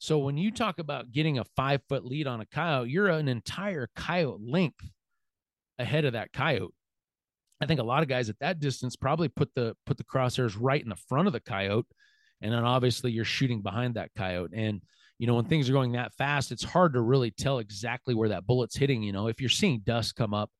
so 0.00 0.18
when 0.18 0.36
you 0.36 0.50
talk 0.50 0.80
about 0.80 1.12
getting 1.12 1.38
a 1.38 1.44
five 1.56 1.80
foot 1.88 2.04
lead 2.04 2.26
on 2.26 2.40
a 2.40 2.46
coyote 2.46 2.90
you're 2.90 3.08
an 3.08 3.28
entire 3.28 3.88
coyote 3.94 4.40
length 4.42 4.90
ahead 5.80 6.04
of 6.04 6.12
that 6.12 6.32
coyote. 6.32 6.74
I 7.60 7.66
think 7.66 7.80
a 7.80 7.84
lot 7.84 8.02
of 8.02 8.08
guys 8.08 8.30
at 8.30 8.38
that 8.38 8.60
distance 8.60 8.96
probably 8.96 9.28
put 9.28 9.54
the 9.54 9.74
put 9.86 9.98
the 9.98 10.04
crosshairs 10.04 10.56
right 10.58 10.82
in 10.82 10.88
the 10.88 10.96
front 10.96 11.26
of 11.26 11.32
the 11.32 11.40
coyote 11.40 11.86
and 12.40 12.52
then 12.52 12.64
obviously 12.64 13.12
you're 13.12 13.24
shooting 13.24 13.60
behind 13.60 13.94
that 13.94 14.10
coyote. 14.16 14.52
And 14.54 14.82
you 15.18 15.26
know 15.26 15.34
when 15.34 15.46
things 15.46 15.68
are 15.68 15.74
going 15.74 15.92
that 15.92 16.14
fast 16.14 16.52
it's 16.52 16.64
hard 16.64 16.94
to 16.94 17.00
really 17.00 17.30
tell 17.30 17.58
exactly 17.58 18.14
where 18.14 18.30
that 18.30 18.46
bullet's 18.46 18.76
hitting 18.76 19.02
you 19.02 19.12
know 19.12 19.26
if 19.26 19.38
you're 19.40 19.50
seeing 19.50 19.80
dust 19.80 20.16
come 20.16 20.32
up 20.32 20.50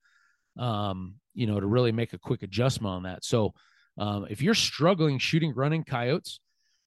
um 0.58 1.14
you 1.32 1.46
know 1.46 1.58
to 1.58 1.66
really 1.66 1.92
make 1.92 2.12
a 2.12 2.18
quick 2.18 2.42
adjustment 2.42 2.92
on 2.92 3.02
that. 3.04 3.24
So 3.24 3.54
um, 3.98 4.26
if 4.30 4.42
you're 4.42 4.54
struggling 4.54 5.18
shooting 5.18 5.54
running 5.54 5.84
coyotes 5.84 6.40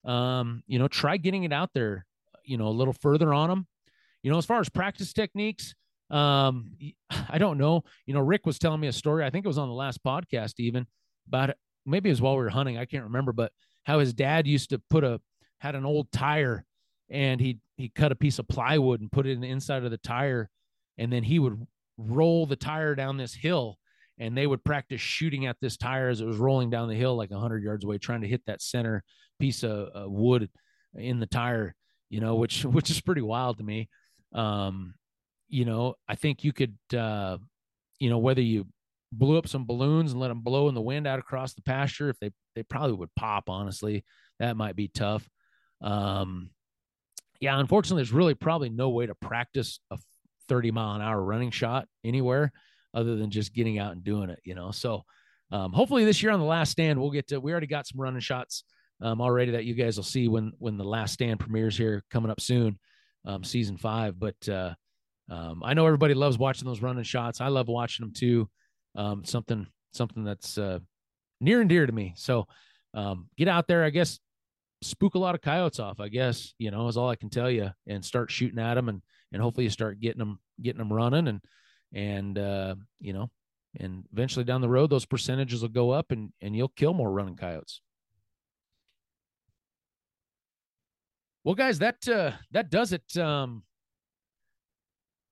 um 0.05 0.63
you 0.67 0.80
know 0.80 0.88
try 0.88 1.17
getting 1.17 1.43
it 1.43 1.53
out 1.53 1.69
there 1.73 2.05
you 2.43 2.57
know 2.57 2.67
a 2.67 2.69
little 2.69 2.93
further 2.93 3.33
on 3.33 3.49
them 3.49 3.67
you 4.21 4.31
know 4.31 4.37
as 4.37 4.45
far 4.45 4.59
as 4.59 4.69
practice 4.69 5.13
techniques 5.13 5.73
um 6.09 6.71
i 7.29 7.37
don't 7.37 7.57
know. 7.57 7.83
You 8.05 8.13
know 8.13 8.21
rick 8.21 8.45
was 8.45 8.59
telling 8.59 8.79
me 8.79 8.87
a 8.87 8.93
story 8.93 9.23
i 9.25 9.29
think 9.29 9.45
it 9.45 9.47
was 9.47 9.57
on 9.57 9.69
the 9.69 9.75
last 9.75 10.03
podcast 10.03 10.53
even 10.59 10.85
about 11.27 11.51
maybe 11.85 12.09
it 12.09 12.13
was 12.13 12.21
while 12.21 12.35
we 12.35 12.43
were 12.43 12.49
hunting 12.49 12.77
i 12.77 12.85
can't 12.85 13.03
remember 13.03 13.33
but 13.33 13.51
how 13.83 13.99
his 13.99 14.13
dad 14.13 14.47
used 14.47 14.69
to 14.69 14.81
put 14.89 15.03
a 15.03 15.19
had 15.59 15.75
an 15.75 15.85
old 15.85 16.11
tire 16.11 16.65
and 17.09 17.39
he 17.39 17.59
he 17.77 17.89
cut 17.89 18.11
a 18.11 18.15
piece 18.15 18.39
of 18.39 18.47
plywood 18.47 19.01
and 19.01 19.11
put 19.11 19.25
it 19.25 19.31
in 19.31 19.41
the 19.41 19.49
inside 19.49 19.83
of 19.83 19.91
the 19.91 19.97
tire 19.97 20.49
and 20.97 21.11
then 21.11 21.23
he 21.23 21.39
would 21.39 21.65
roll 21.97 22.45
the 22.45 22.55
tire 22.55 22.95
down 22.95 23.17
this 23.17 23.33
hill 23.33 23.77
and 24.19 24.37
they 24.37 24.47
would 24.47 24.63
practice 24.63 25.01
shooting 25.01 25.45
at 25.45 25.57
this 25.59 25.77
tire 25.77 26.09
as 26.09 26.21
it 26.21 26.25
was 26.25 26.37
rolling 26.37 26.69
down 26.69 26.87
the 26.87 26.95
hill 26.95 27.15
like 27.15 27.31
100 27.31 27.63
yards 27.63 27.83
away 27.83 27.97
trying 27.97 28.21
to 28.21 28.27
hit 28.27 28.41
that 28.45 28.61
center 28.61 29.03
piece 29.39 29.63
of 29.63 29.89
wood 30.11 30.49
in 30.95 31.19
the 31.19 31.25
tire 31.25 31.75
you 32.14 32.22
know 32.22 32.35
which 32.35 32.64
which 32.76 32.90
is 32.91 33.02
pretty 33.02 33.22
wild 33.22 33.57
to 33.57 33.64
me. 33.64 33.90
Um 34.34 34.94
you 35.49 35.65
know 35.65 35.94
i 36.07 36.15
think 36.15 36.44
you 36.44 36.52
could 36.52 36.76
uh 36.98 37.38
you 37.99 38.10
know 38.10 38.18
whether 38.18 38.41
you 38.41 38.65
blew 39.11 39.38
up 39.38 39.48
some 39.48 39.68
balloons 39.68 40.11
and 40.11 40.19
let 40.19 40.30
them 40.30 40.41
blow 40.41 40.68
in 40.68 40.73
the 40.73 40.81
wind 40.81 41.06
out 41.06 41.19
across 41.19 41.53
the 41.53 41.61
pasture 41.61 42.10
if 42.10 42.18
they 42.19 42.31
they 42.56 42.64
probably 42.64 42.94
would 42.94 43.14
pop 43.15 43.49
honestly. 43.49 44.03
That 44.40 44.57
might 44.57 44.76
be 44.76 44.88
tough. 44.88 45.27
Um 45.81 46.52
yeah 47.40 47.60
unfortunately 47.60 48.02
there's 48.02 48.14
really 48.14 48.35
probably 48.35 48.69
no 48.69 48.90
way 48.90 49.06
to 49.06 49.15
practice 49.15 49.80
a 49.91 49.98
30 50.49 50.72
mile 50.72 50.95
an 50.95 51.02
hour 51.02 51.22
running 51.22 51.52
shot 51.52 51.88
anywhere 52.03 52.52
other 52.94 53.15
than 53.15 53.30
just 53.31 53.53
getting 53.53 53.80
out 53.80 53.91
and 53.91 54.03
doing 54.03 54.30
it 54.30 54.40
you 54.44 54.56
know? 54.56 54.72
So 54.72 55.03
um, 55.52 55.72
hopefully 55.72 56.06
this 56.06 56.23
year 56.23 56.31
on 56.31 56.40
the 56.40 56.45
last 56.45 56.72
stand 56.72 56.99
we'll 56.99 57.11
get 57.11 57.27
to 57.27 57.40
we 57.40 57.52
already 57.52 57.68
got 57.68 57.85
some 57.88 57.99
running 57.99 58.22
shots 58.22 58.64
um, 59.03 59.21
already 59.21 59.51
that 59.51 59.65
you 59.65 59.75
guys 59.75 59.97
will 59.97 60.03
see 60.03 60.27
when 60.27 60.51
when 60.57 60.77
the 60.77 60.84
last 60.84 61.13
stand 61.13 61.39
premieres 61.39 61.77
here 61.77 62.03
coming 62.09 62.31
up 62.31 62.41
soon 62.41 62.80
um, 63.25 63.43
season 63.43 63.77
five 63.77 64.19
but 64.19 64.49
uh, 64.49 64.73
um, 65.30 65.61
i 65.63 65.75
know 65.75 65.85
everybody 65.85 66.15
loves 66.15 66.38
watching 66.38 66.67
those 66.67 66.81
running 66.81 67.03
shots 67.03 67.39
i 67.41 67.47
love 67.47 67.67
watching 67.67 68.05
them 68.05 68.13
too 68.13 68.49
um, 68.95 69.23
something 69.23 69.67
something 69.91 70.23
that's 70.23 70.57
uh, 70.57 70.80
near 71.39 71.61
and 71.61 71.69
dear 71.69 71.85
to 71.85 71.91
me. 71.91 72.13
So 72.15 72.47
um, 72.93 73.27
get 73.38 73.47
out 73.47 73.67
there, 73.67 73.84
I 73.84 73.89
guess, 73.89 74.19
spook 74.81 75.15
a 75.15 75.19
lot 75.19 75.35
of 75.35 75.41
coyotes 75.41 75.80
off. 75.80 75.99
I 75.99 76.09
guess 76.09 76.53
you 76.57 76.71
know 76.71 76.88
is 76.88 76.97
all 76.97 77.09
I 77.09 77.15
can 77.15 77.30
tell 77.30 77.49
you, 77.49 77.69
and 77.88 78.03
start 78.03 78.31
shooting 78.31 78.59
at 78.59 78.75
them, 78.75 78.89
and 78.89 79.01
and 79.31 79.41
hopefully 79.41 79.65
you 79.65 79.69
start 79.69 79.99
getting 79.99 80.19
them 80.19 80.39
getting 80.61 80.80
them 80.80 80.93
running, 80.93 81.27
and 81.27 81.41
and 81.93 82.38
uh, 82.38 82.75
you 82.99 83.13
know, 83.13 83.30
and 83.80 84.03
eventually 84.11 84.45
down 84.45 84.61
the 84.61 84.69
road 84.69 84.89
those 84.89 85.05
percentages 85.05 85.61
will 85.61 85.69
go 85.69 85.91
up, 85.91 86.11
and 86.11 86.31
and 86.41 86.55
you'll 86.55 86.69
kill 86.69 86.93
more 86.93 87.11
running 87.11 87.35
coyotes. 87.35 87.81
Well, 91.43 91.55
guys, 91.55 91.79
that 91.79 92.07
uh, 92.07 92.31
that 92.51 92.69
does 92.69 92.93
it. 92.93 93.17
Um, 93.17 93.63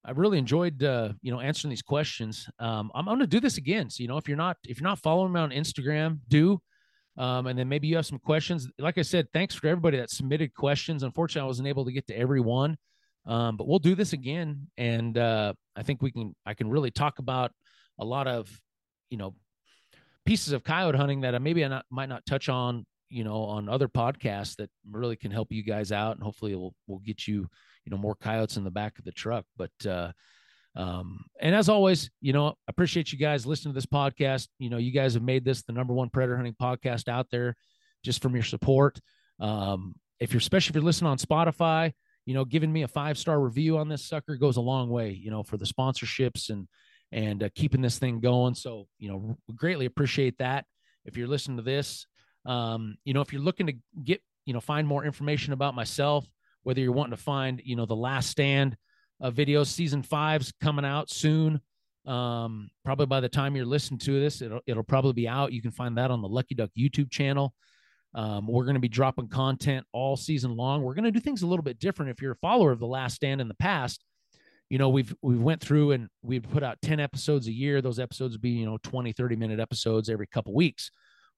I 0.04 0.12
really 0.12 0.40
enjoyed 0.40 0.84
uh, 0.84 1.14
you 1.22 1.32
know 1.32 1.40
answering 1.40 1.70
these 1.70 1.82
questions. 1.82 2.50
Um, 2.60 2.92
I'm, 2.94 3.08
I'm 3.08 3.18
going 3.18 3.20
to 3.20 3.28
do 3.28 3.40
this 3.40 3.58
again. 3.58 3.90
So 3.90 4.04
you 4.04 4.10
know 4.10 4.18
if 4.18 4.28
you're 4.28 4.38
not 4.38 4.58
if 4.66 4.80
you're 4.80 4.90
not 4.90 5.00
following 5.00 5.32
me 5.32 5.40
on 5.40 5.52
Instagram, 5.52 6.20
do. 6.28 6.60
Um, 7.18 7.48
and 7.48 7.60
then 7.60 7.68
maybe 7.68 7.88
you 7.88 7.98
have 7.98 8.06
some 8.06 8.20
questions. 8.20 8.70
Like 8.80 8.98
I 8.98 9.02
said, 9.02 9.28
thanks 9.34 9.54
for 9.54 9.68
everybody 9.68 9.98
that 9.98 10.10
submitted 10.10 10.54
questions. 10.54 11.04
Unfortunately, 11.04 11.46
I 11.46 11.48
wasn't 11.48 11.68
able 11.68 11.86
to 11.86 11.92
get 11.92 12.08
to 12.08 12.18
everyone, 12.18 12.78
um, 13.26 13.58
but 13.58 13.68
we'll 13.68 13.80
do 13.80 13.96
this 13.96 14.14
again. 14.14 14.68
And 14.78 15.18
uh, 15.18 15.54
I 15.76 15.84
think 15.84 16.02
we 16.02 16.12
can. 16.12 16.36
I 16.46 16.56
can 16.56 16.70
really 16.70 16.92
talk 16.92 17.20
about 17.20 17.52
a 18.00 18.06
lot 18.06 18.28
of 18.28 18.50
you 19.10 19.18
know 19.18 19.36
pieces 20.26 20.52
of 20.52 20.64
coyote 20.66 20.98
hunting 20.98 21.22
that 21.22 21.36
I 21.36 21.40
maybe 21.40 21.64
I 21.64 21.70
not, 21.70 21.86
might 21.90 22.10
not 22.10 22.26
touch 22.26 22.50
on 22.50 22.86
you 23.12 23.24
know 23.24 23.44
on 23.44 23.70
other 23.70 23.88
podcasts 23.88 24.56
that 24.56 24.70
really 24.90 25.16
can 25.16 25.32
help 25.32 25.52
you 25.52 25.64
guys 25.64 25.92
out, 25.92 26.16
and 26.16 26.24
hopefully 26.24 26.56
we'll 26.56 26.74
we'll 26.88 27.00
get 27.00 27.28
you 27.28 27.48
you 27.86 27.92
know 27.92 27.98
more 27.98 28.16
coyotes 28.16 28.58
in 28.58 28.64
the 28.64 28.72
back 28.72 28.98
of 29.00 29.06
the 29.06 29.12
truck 29.12 29.44
but 29.58 29.72
uh 29.88 30.12
um 30.76 31.26
and 31.42 31.56
as 31.56 31.68
always 31.68 32.12
you 32.22 32.32
know 32.32 32.54
appreciate 32.68 33.12
you 33.12 33.18
guys 33.18 33.46
listening 33.46 33.74
to 33.74 33.78
this 33.78 33.88
podcast 33.88 34.48
you 34.60 34.70
know 34.70 34.78
you 34.78 34.92
guys 34.92 35.16
have 35.16 35.24
made 35.24 35.44
this 35.44 35.64
the 35.64 35.74
number 35.74 35.94
one 35.94 36.10
predator 36.10 36.38
hunting 36.38 36.56
podcast 36.62 37.10
out 37.10 37.26
there 37.32 37.56
just 38.06 38.22
from 38.22 38.36
your 38.36 38.44
support 38.44 39.00
um 39.40 39.96
if 40.20 40.32
you're 40.32 40.38
especially 40.38 40.70
if 40.70 40.76
you're 40.76 40.84
listening 40.84 41.10
on 41.10 41.18
spotify 41.18 41.92
you 42.26 42.34
know, 42.34 42.46
giving 42.46 42.72
me 42.72 42.84
a 42.84 42.88
five 42.88 43.18
star 43.18 43.40
review 43.40 43.78
on 43.78 43.90
this 43.90 44.06
sucker 44.06 44.36
goes 44.36 44.58
a 44.58 44.62
long 44.62 44.90
way, 44.90 45.12
you 45.12 45.32
know, 45.32 45.44
for 45.44 45.58
the 45.58 45.66
sponsorships 45.66 46.50
and 46.50 46.68
and 47.12 47.44
uh, 47.44 47.50
keeping 47.56 47.82
this 47.82 48.00
thing 48.00 48.20
going. 48.20 48.56
So, 48.56 48.88
you 48.98 49.10
know, 49.10 49.38
greatly 49.56 49.86
appreciate 49.86 50.38
that. 50.38 50.66
If 51.04 51.18
you're 51.18 51.28
listening 51.28 51.58
to 51.58 51.64
this, 51.64 52.06
um, 52.46 52.96
you 53.06 53.14
know, 53.14 53.22
if 53.22 53.32
you're 53.32 53.42
looking 53.42 53.68
to 53.68 53.74
get, 54.04 54.22
you 54.46 54.54
know, 54.54 54.60
find 54.60 54.88
more 54.88 55.06
information 55.06 55.54
about 55.54 55.76
myself, 55.76 56.26
whether 56.64 56.82
you're 56.82 56.92
wanting 56.92 57.16
to 57.16 57.22
find, 57.22 57.62
you 57.64 57.76
know, 57.76 57.86
the 57.86 57.96
last 57.96 58.30
stand 58.30 58.76
uh, 59.22 59.32
videos, 59.32 59.68
season 59.68 60.04
five's 60.04 60.54
coming 60.62 60.86
out 60.86 61.10
soon. 61.10 61.62
Um, 62.06 62.70
probably 62.84 63.06
by 63.06 63.20
the 63.20 63.30
time 63.30 63.56
you're 63.56 63.66
listening 63.66 64.00
to 64.00 64.20
this, 64.20 64.42
it'll, 64.42 64.62
it'll 64.66 64.84
probably 64.84 65.14
be 65.14 65.28
out. 65.28 65.54
You 65.54 65.62
can 65.62 65.72
find 65.72 65.98
that 65.98 66.10
on 66.10 66.22
the 66.22 66.28
Lucky 66.28 66.56
Duck 66.56 66.72
YouTube 66.78 67.12
channel. 67.12 67.54
Um, 68.14 68.48
we're 68.48 68.66
going 68.66 68.76
to 68.76 68.82
be 68.82 68.90
dropping 68.90 69.30
content 69.30 69.86
all 69.94 70.18
season 70.18 70.56
long. 70.56 70.82
We're 70.82 70.96
going 70.96 71.06
to 71.06 71.12
do 71.12 71.20
things 71.20 71.44
a 71.44 71.48
little 71.48 71.64
bit 71.64 71.80
different. 71.80 72.12
If 72.12 72.22
you're 72.22 72.34
a 72.34 72.38
follower 72.38 72.72
of 72.72 72.80
The 72.80 72.88
Last 72.88 73.16
Stand 73.16 73.40
in 73.40 73.48
the 73.48 73.54
past, 73.54 74.04
you 74.72 74.78
know 74.78 74.88
we've 74.88 75.14
we've 75.22 75.42
went 75.42 75.60
through 75.60 75.92
and 75.92 76.08
we've 76.24 76.50
put 76.50 76.64
out 76.64 76.82
10 76.82 77.02
episodes 77.02 77.46
a 77.48 77.52
year 77.52 77.82
those 77.82 78.00
episodes 78.00 78.36
would 78.36 78.42
be 78.42 78.52
you 78.52 78.66
know 78.66 78.78
20 78.84 79.12
30 79.12 79.36
minute 79.36 79.60
episodes 79.60 80.10
every 80.10 80.28
couple 80.28 80.54
weeks 80.54 80.92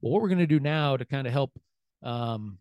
well 0.03 0.11
what 0.11 0.21
we're 0.21 0.27
going 0.27 0.37
to 0.37 0.45
do 0.45 0.59
now 0.59 0.95
to 0.95 1.05
kind 1.05 1.25
of 1.25 1.33
help 1.33 1.51
um, 2.03 2.59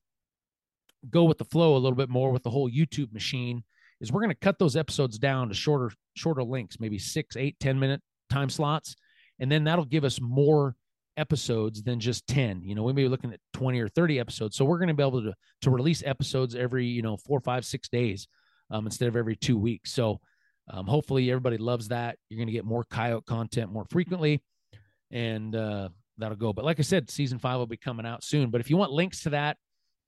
go 1.10 1.24
with 1.24 1.36
the 1.36 1.44
flow 1.44 1.77
a 1.77 1.78
little 1.78 1.97
bit 1.97 2.09
more 2.09 2.31
with 2.31 2.43
the 2.43 2.51
whole 2.51 2.70
youtube 2.70 3.12
machine 3.12 3.62
is 4.01 4.10
we're 4.10 4.23
going 4.23 4.31
to 4.31 4.36
cut 4.40 4.59
those 4.59 4.77
episodes 4.77 5.19
down 5.19 5.48
to 5.48 5.55
shorter 5.55 5.90
shorter 6.14 6.43
links 6.43 6.81
maybe 6.81 6.98
six 6.98 7.36
eight 7.36 7.56
ten 7.60 7.78
minute 7.78 8.01
time 8.32 8.48
slots. 8.48 8.97
And 9.39 9.51
then 9.51 9.64
that'll 9.64 9.85
give 9.85 10.05
us 10.05 10.20
more 10.20 10.74
episodes 11.19 11.82
than 11.82 12.01
just 12.01 12.27
10 12.27 12.62
you 12.64 12.74
know 12.74 12.82
we 12.82 12.94
may 12.94 13.02
be 13.02 13.09
looking 13.09 13.35
at 13.35 13.40
20 13.52 13.78
or 13.81 13.89
30 13.89 14.19
episodes. 14.19 14.56
So 14.56 14.64
we're 14.64 14.78
going 14.78 14.89
to 14.89 14.94
be 14.94 15.02
able 15.02 15.23
to 15.23 15.35
to 15.60 15.70
release 15.70 16.02
episodes 16.06 16.55
every 16.55 16.86
you 16.86 17.02
know 17.02 17.19
four 17.19 17.40
five 17.40 17.66
six 17.66 17.89
days 17.89 18.27
um, 18.70 18.86
instead 18.86 19.09
of 19.09 19.16
every 19.16 19.36
two 19.36 19.59
weeks. 19.59 19.93
So 19.93 20.20
um, 20.70 20.86
hopefully 20.86 21.31
everybody 21.31 21.59
loves 21.59 21.89
that. 21.89 22.16
You're 22.28 22.39
going 22.39 22.47
to 22.47 22.52
get 22.52 22.64
more 22.64 22.85
coyote 22.85 23.27
content 23.27 23.70
more 23.70 23.85
frequently. 23.90 24.43
And 25.10 25.55
uh, 25.55 25.90
that'll 26.18 26.36
go 26.36 26.52
but 26.52 26.64
like 26.64 26.78
i 26.78 26.82
said 26.82 27.10
season 27.10 27.39
five 27.39 27.59
will 27.59 27.66
be 27.66 27.76
coming 27.76 28.06
out 28.06 28.22
soon 28.22 28.51
but 28.51 28.60
if 28.60 28.70
you 28.70 28.76
want 28.76 28.93
links 28.93 29.22
to 29.22 29.30
that 29.30 29.56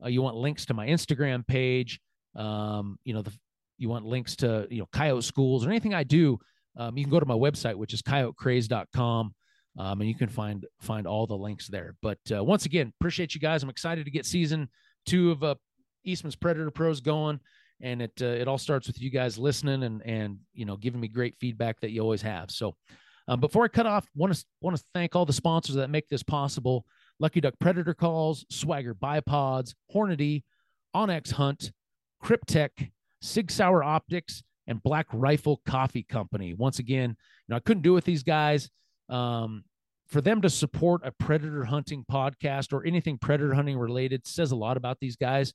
uh, 0.04 0.08
you 0.08 0.22
want 0.22 0.36
links 0.36 0.66
to 0.66 0.74
my 0.74 0.86
instagram 0.86 1.46
page 1.46 2.00
um, 2.36 2.98
you 3.04 3.14
know 3.14 3.22
the 3.22 3.32
you 3.78 3.88
want 3.88 4.04
links 4.04 4.36
to 4.36 4.66
you 4.70 4.78
know 4.78 4.88
coyote 4.92 5.24
schools 5.24 5.66
or 5.66 5.70
anything 5.70 5.94
i 5.94 6.04
do 6.04 6.38
um, 6.76 6.96
you 6.96 7.04
can 7.04 7.10
go 7.10 7.20
to 7.20 7.26
my 7.26 7.34
website 7.34 7.74
which 7.74 7.94
is 7.94 8.02
coyotecraze.com 8.02 9.34
um, 9.78 10.00
and 10.00 10.08
you 10.08 10.14
can 10.14 10.28
find 10.28 10.64
find 10.80 11.06
all 11.06 11.26
the 11.26 11.36
links 11.36 11.68
there. 11.68 11.96
But 12.00 12.18
uh, 12.34 12.44
once 12.44 12.66
again, 12.66 12.92
appreciate 13.00 13.34
you 13.34 13.40
guys. 13.40 13.62
I'm 13.62 13.70
excited 13.70 14.04
to 14.04 14.10
get 14.10 14.26
season 14.26 14.68
two 15.06 15.30
of 15.32 15.42
uh, 15.42 15.54
Eastman's 16.04 16.36
Predator 16.36 16.70
Pros 16.70 17.00
going, 17.00 17.40
and 17.80 18.02
it 18.02 18.12
uh, 18.20 18.26
it 18.26 18.48
all 18.48 18.58
starts 18.58 18.86
with 18.86 19.00
you 19.00 19.10
guys 19.10 19.38
listening 19.38 19.82
and 19.82 20.02
and 20.06 20.38
you 20.52 20.64
know 20.64 20.76
giving 20.76 21.00
me 21.00 21.08
great 21.08 21.36
feedback 21.40 21.80
that 21.80 21.90
you 21.90 22.00
always 22.00 22.22
have. 22.22 22.50
So. 22.50 22.76
Um, 23.26 23.40
before 23.40 23.64
I 23.64 23.68
cut 23.68 23.86
off, 23.86 24.06
want 24.14 24.34
to 24.34 24.44
want 24.60 24.76
to 24.76 24.84
thank 24.94 25.16
all 25.16 25.24
the 25.24 25.32
sponsors 25.32 25.76
that 25.76 25.90
make 25.90 26.08
this 26.08 26.22
possible: 26.22 26.84
Lucky 27.18 27.40
Duck 27.40 27.54
Predator 27.58 27.94
Calls, 27.94 28.44
Swagger 28.50 28.94
Bipods, 28.94 29.74
Hornady, 29.94 30.42
onX 30.94 31.32
Hunt, 31.32 31.72
Kryptek, 32.22 32.90
Sig 33.22 33.50
Sauer 33.50 33.82
Optics, 33.82 34.42
and 34.66 34.82
Black 34.82 35.06
Rifle 35.12 35.60
Coffee 35.66 36.02
Company. 36.02 36.54
Once 36.54 36.78
again, 36.78 37.10
you 37.10 37.52
know 37.52 37.56
I 37.56 37.60
couldn't 37.60 37.82
do 37.82 37.92
it 37.92 37.94
with 37.94 38.04
these 38.04 38.22
guys 38.22 38.68
um, 39.08 39.64
for 40.06 40.20
them 40.20 40.42
to 40.42 40.50
support 40.50 41.02
a 41.04 41.12
predator 41.12 41.64
hunting 41.64 42.04
podcast 42.10 42.72
or 42.72 42.84
anything 42.84 43.18
predator 43.18 43.54
hunting 43.54 43.78
related 43.78 44.26
says 44.26 44.52
a 44.52 44.56
lot 44.56 44.76
about 44.76 44.98
these 45.00 45.16
guys. 45.16 45.52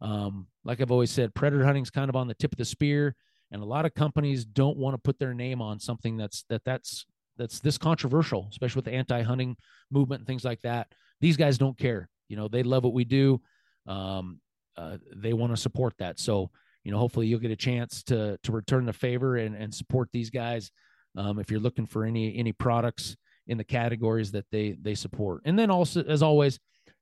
Um, 0.00 0.46
like 0.64 0.80
I've 0.80 0.90
always 0.90 1.10
said, 1.10 1.34
predator 1.34 1.64
hunting 1.64 1.82
is 1.82 1.90
kind 1.90 2.08
of 2.08 2.16
on 2.16 2.28
the 2.28 2.34
tip 2.34 2.52
of 2.52 2.58
the 2.58 2.64
spear, 2.64 3.14
and 3.50 3.62
a 3.62 3.66
lot 3.66 3.84
of 3.84 3.94
companies 3.94 4.44
don't 4.44 4.78
want 4.78 4.94
to 4.94 4.98
put 4.98 5.18
their 5.18 5.34
name 5.34 5.60
on 5.60 5.78
something 5.78 6.16
that's 6.16 6.44
that 6.48 6.64
that's 6.64 7.04
that's 7.40 7.58
this 7.60 7.78
controversial, 7.78 8.46
especially 8.50 8.80
with 8.80 8.84
the 8.84 8.92
anti-hunting 8.92 9.56
movement 9.90 10.20
and 10.20 10.26
things 10.26 10.44
like 10.44 10.60
that. 10.60 10.88
These 11.20 11.38
guys 11.38 11.56
don't 11.56 11.78
care. 11.78 12.08
You 12.28 12.36
know, 12.36 12.48
they 12.48 12.62
love 12.62 12.84
what 12.84 12.92
we 12.92 13.04
do. 13.04 13.40
Um, 13.86 14.40
uh, 14.76 14.98
they 15.16 15.32
want 15.32 15.52
to 15.52 15.56
support 15.56 15.94
that. 15.98 16.20
So, 16.20 16.50
you 16.84 16.92
know, 16.92 16.98
hopefully 16.98 17.26
you'll 17.26 17.40
get 17.40 17.50
a 17.50 17.56
chance 17.56 18.02
to 18.04 18.38
to 18.42 18.52
return 18.52 18.84
the 18.84 18.92
favor 18.92 19.36
and 19.36 19.56
and 19.56 19.74
support 19.74 20.10
these 20.12 20.30
guys 20.30 20.70
um, 21.16 21.38
if 21.38 21.50
you're 21.50 21.60
looking 21.60 21.86
for 21.86 22.04
any 22.04 22.36
any 22.36 22.52
products 22.52 23.16
in 23.46 23.58
the 23.58 23.64
categories 23.64 24.30
that 24.32 24.46
they 24.52 24.76
they 24.80 24.94
support. 24.94 25.42
And 25.46 25.58
then 25.58 25.70
also, 25.70 26.02
as 26.04 26.22
always, 26.22 26.58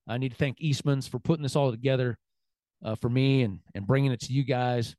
I 0.06 0.18
need 0.18 0.30
to 0.30 0.36
thank 0.36 0.60
Eastman's 0.60 1.08
for 1.08 1.18
putting 1.18 1.42
this 1.42 1.56
all 1.56 1.70
together 1.70 2.16
uh, 2.84 2.94
for 2.94 3.10
me 3.10 3.42
and 3.42 3.58
and 3.74 3.86
bringing 3.86 4.12
it 4.12 4.20
to 4.20 4.32
you 4.32 4.44
guys. 4.44 4.96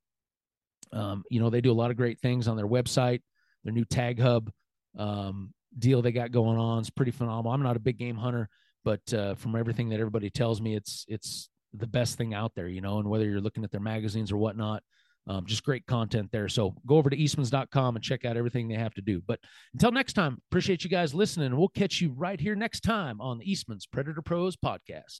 Um, 0.91 1.23
you 1.31 1.39
know, 1.39 1.49
they 1.49 1.61
do 1.61 1.71
a 1.71 1.81
lot 1.81 1.91
of 1.91 1.97
great 1.97 2.19
things 2.19 2.47
on 2.47 2.57
their 2.57 2.67
website. 2.67 3.21
Their 3.63 3.73
new 3.73 3.85
Tag 3.85 4.19
Hub 4.19 4.51
um, 4.97 5.53
deal 5.77 6.01
they 6.01 6.11
got 6.11 6.31
going 6.31 6.57
on 6.57 6.81
is 6.81 6.89
pretty 6.89 7.11
phenomenal. 7.11 7.51
I'm 7.51 7.63
not 7.63 7.75
a 7.75 7.79
big 7.79 7.97
game 7.97 8.15
hunter, 8.15 8.49
but 8.83 9.13
uh, 9.13 9.35
from 9.35 9.55
everything 9.55 9.89
that 9.89 9.99
everybody 9.99 10.29
tells 10.29 10.61
me, 10.61 10.75
it's 10.75 11.05
it's 11.07 11.49
the 11.73 11.87
best 11.87 12.17
thing 12.17 12.33
out 12.33 12.53
there. 12.55 12.67
You 12.67 12.81
know, 12.81 12.99
and 12.99 13.09
whether 13.09 13.25
you're 13.25 13.41
looking 13.41 13.63
at 13.63 13.71
their 13.71 13.81
magazines 13.81 14.31
or 14.31 14.37
whatnot, 14.37 14.83
um, 15.27 15.45
just 15.45 15.63
great 15.63 15.85
content 15.85 16.29
there. 16.31 16.49
So 16.49 16.73
go 16.87 16.97
over 16.97 17.09
to 17.09 17.17
eastmans.com 17.17 17.95
and 17.95 18.03
check 18.03 18.25
out 18.25 18.37
everything 18.37 18.67
they 18.67 18.75
have 18.75 18.93
to 18.95 19.01
do. 19.01 19.21
But 19.25 19.39
until 19.73 19.91
next 19.91 20.13
time, 20.13 20.41
appreciate 20.49 20.83
you 20.83 20.89
guys 20.89 21.13
listening. 21.13 21.55
We'll 21.55 21.67
catch 21.67 22.01
you 22.01 22.13
right 22.17 22.39
here 22.39 22.55
next 22.55 22.81
time 22.81 23.21
on 23.21 23.37
the 23.37 23.49
Eastman's 23.49 23.85
Predator 23.85 24.21
Pros 24.21 24.57
podcast. 24.57 25.19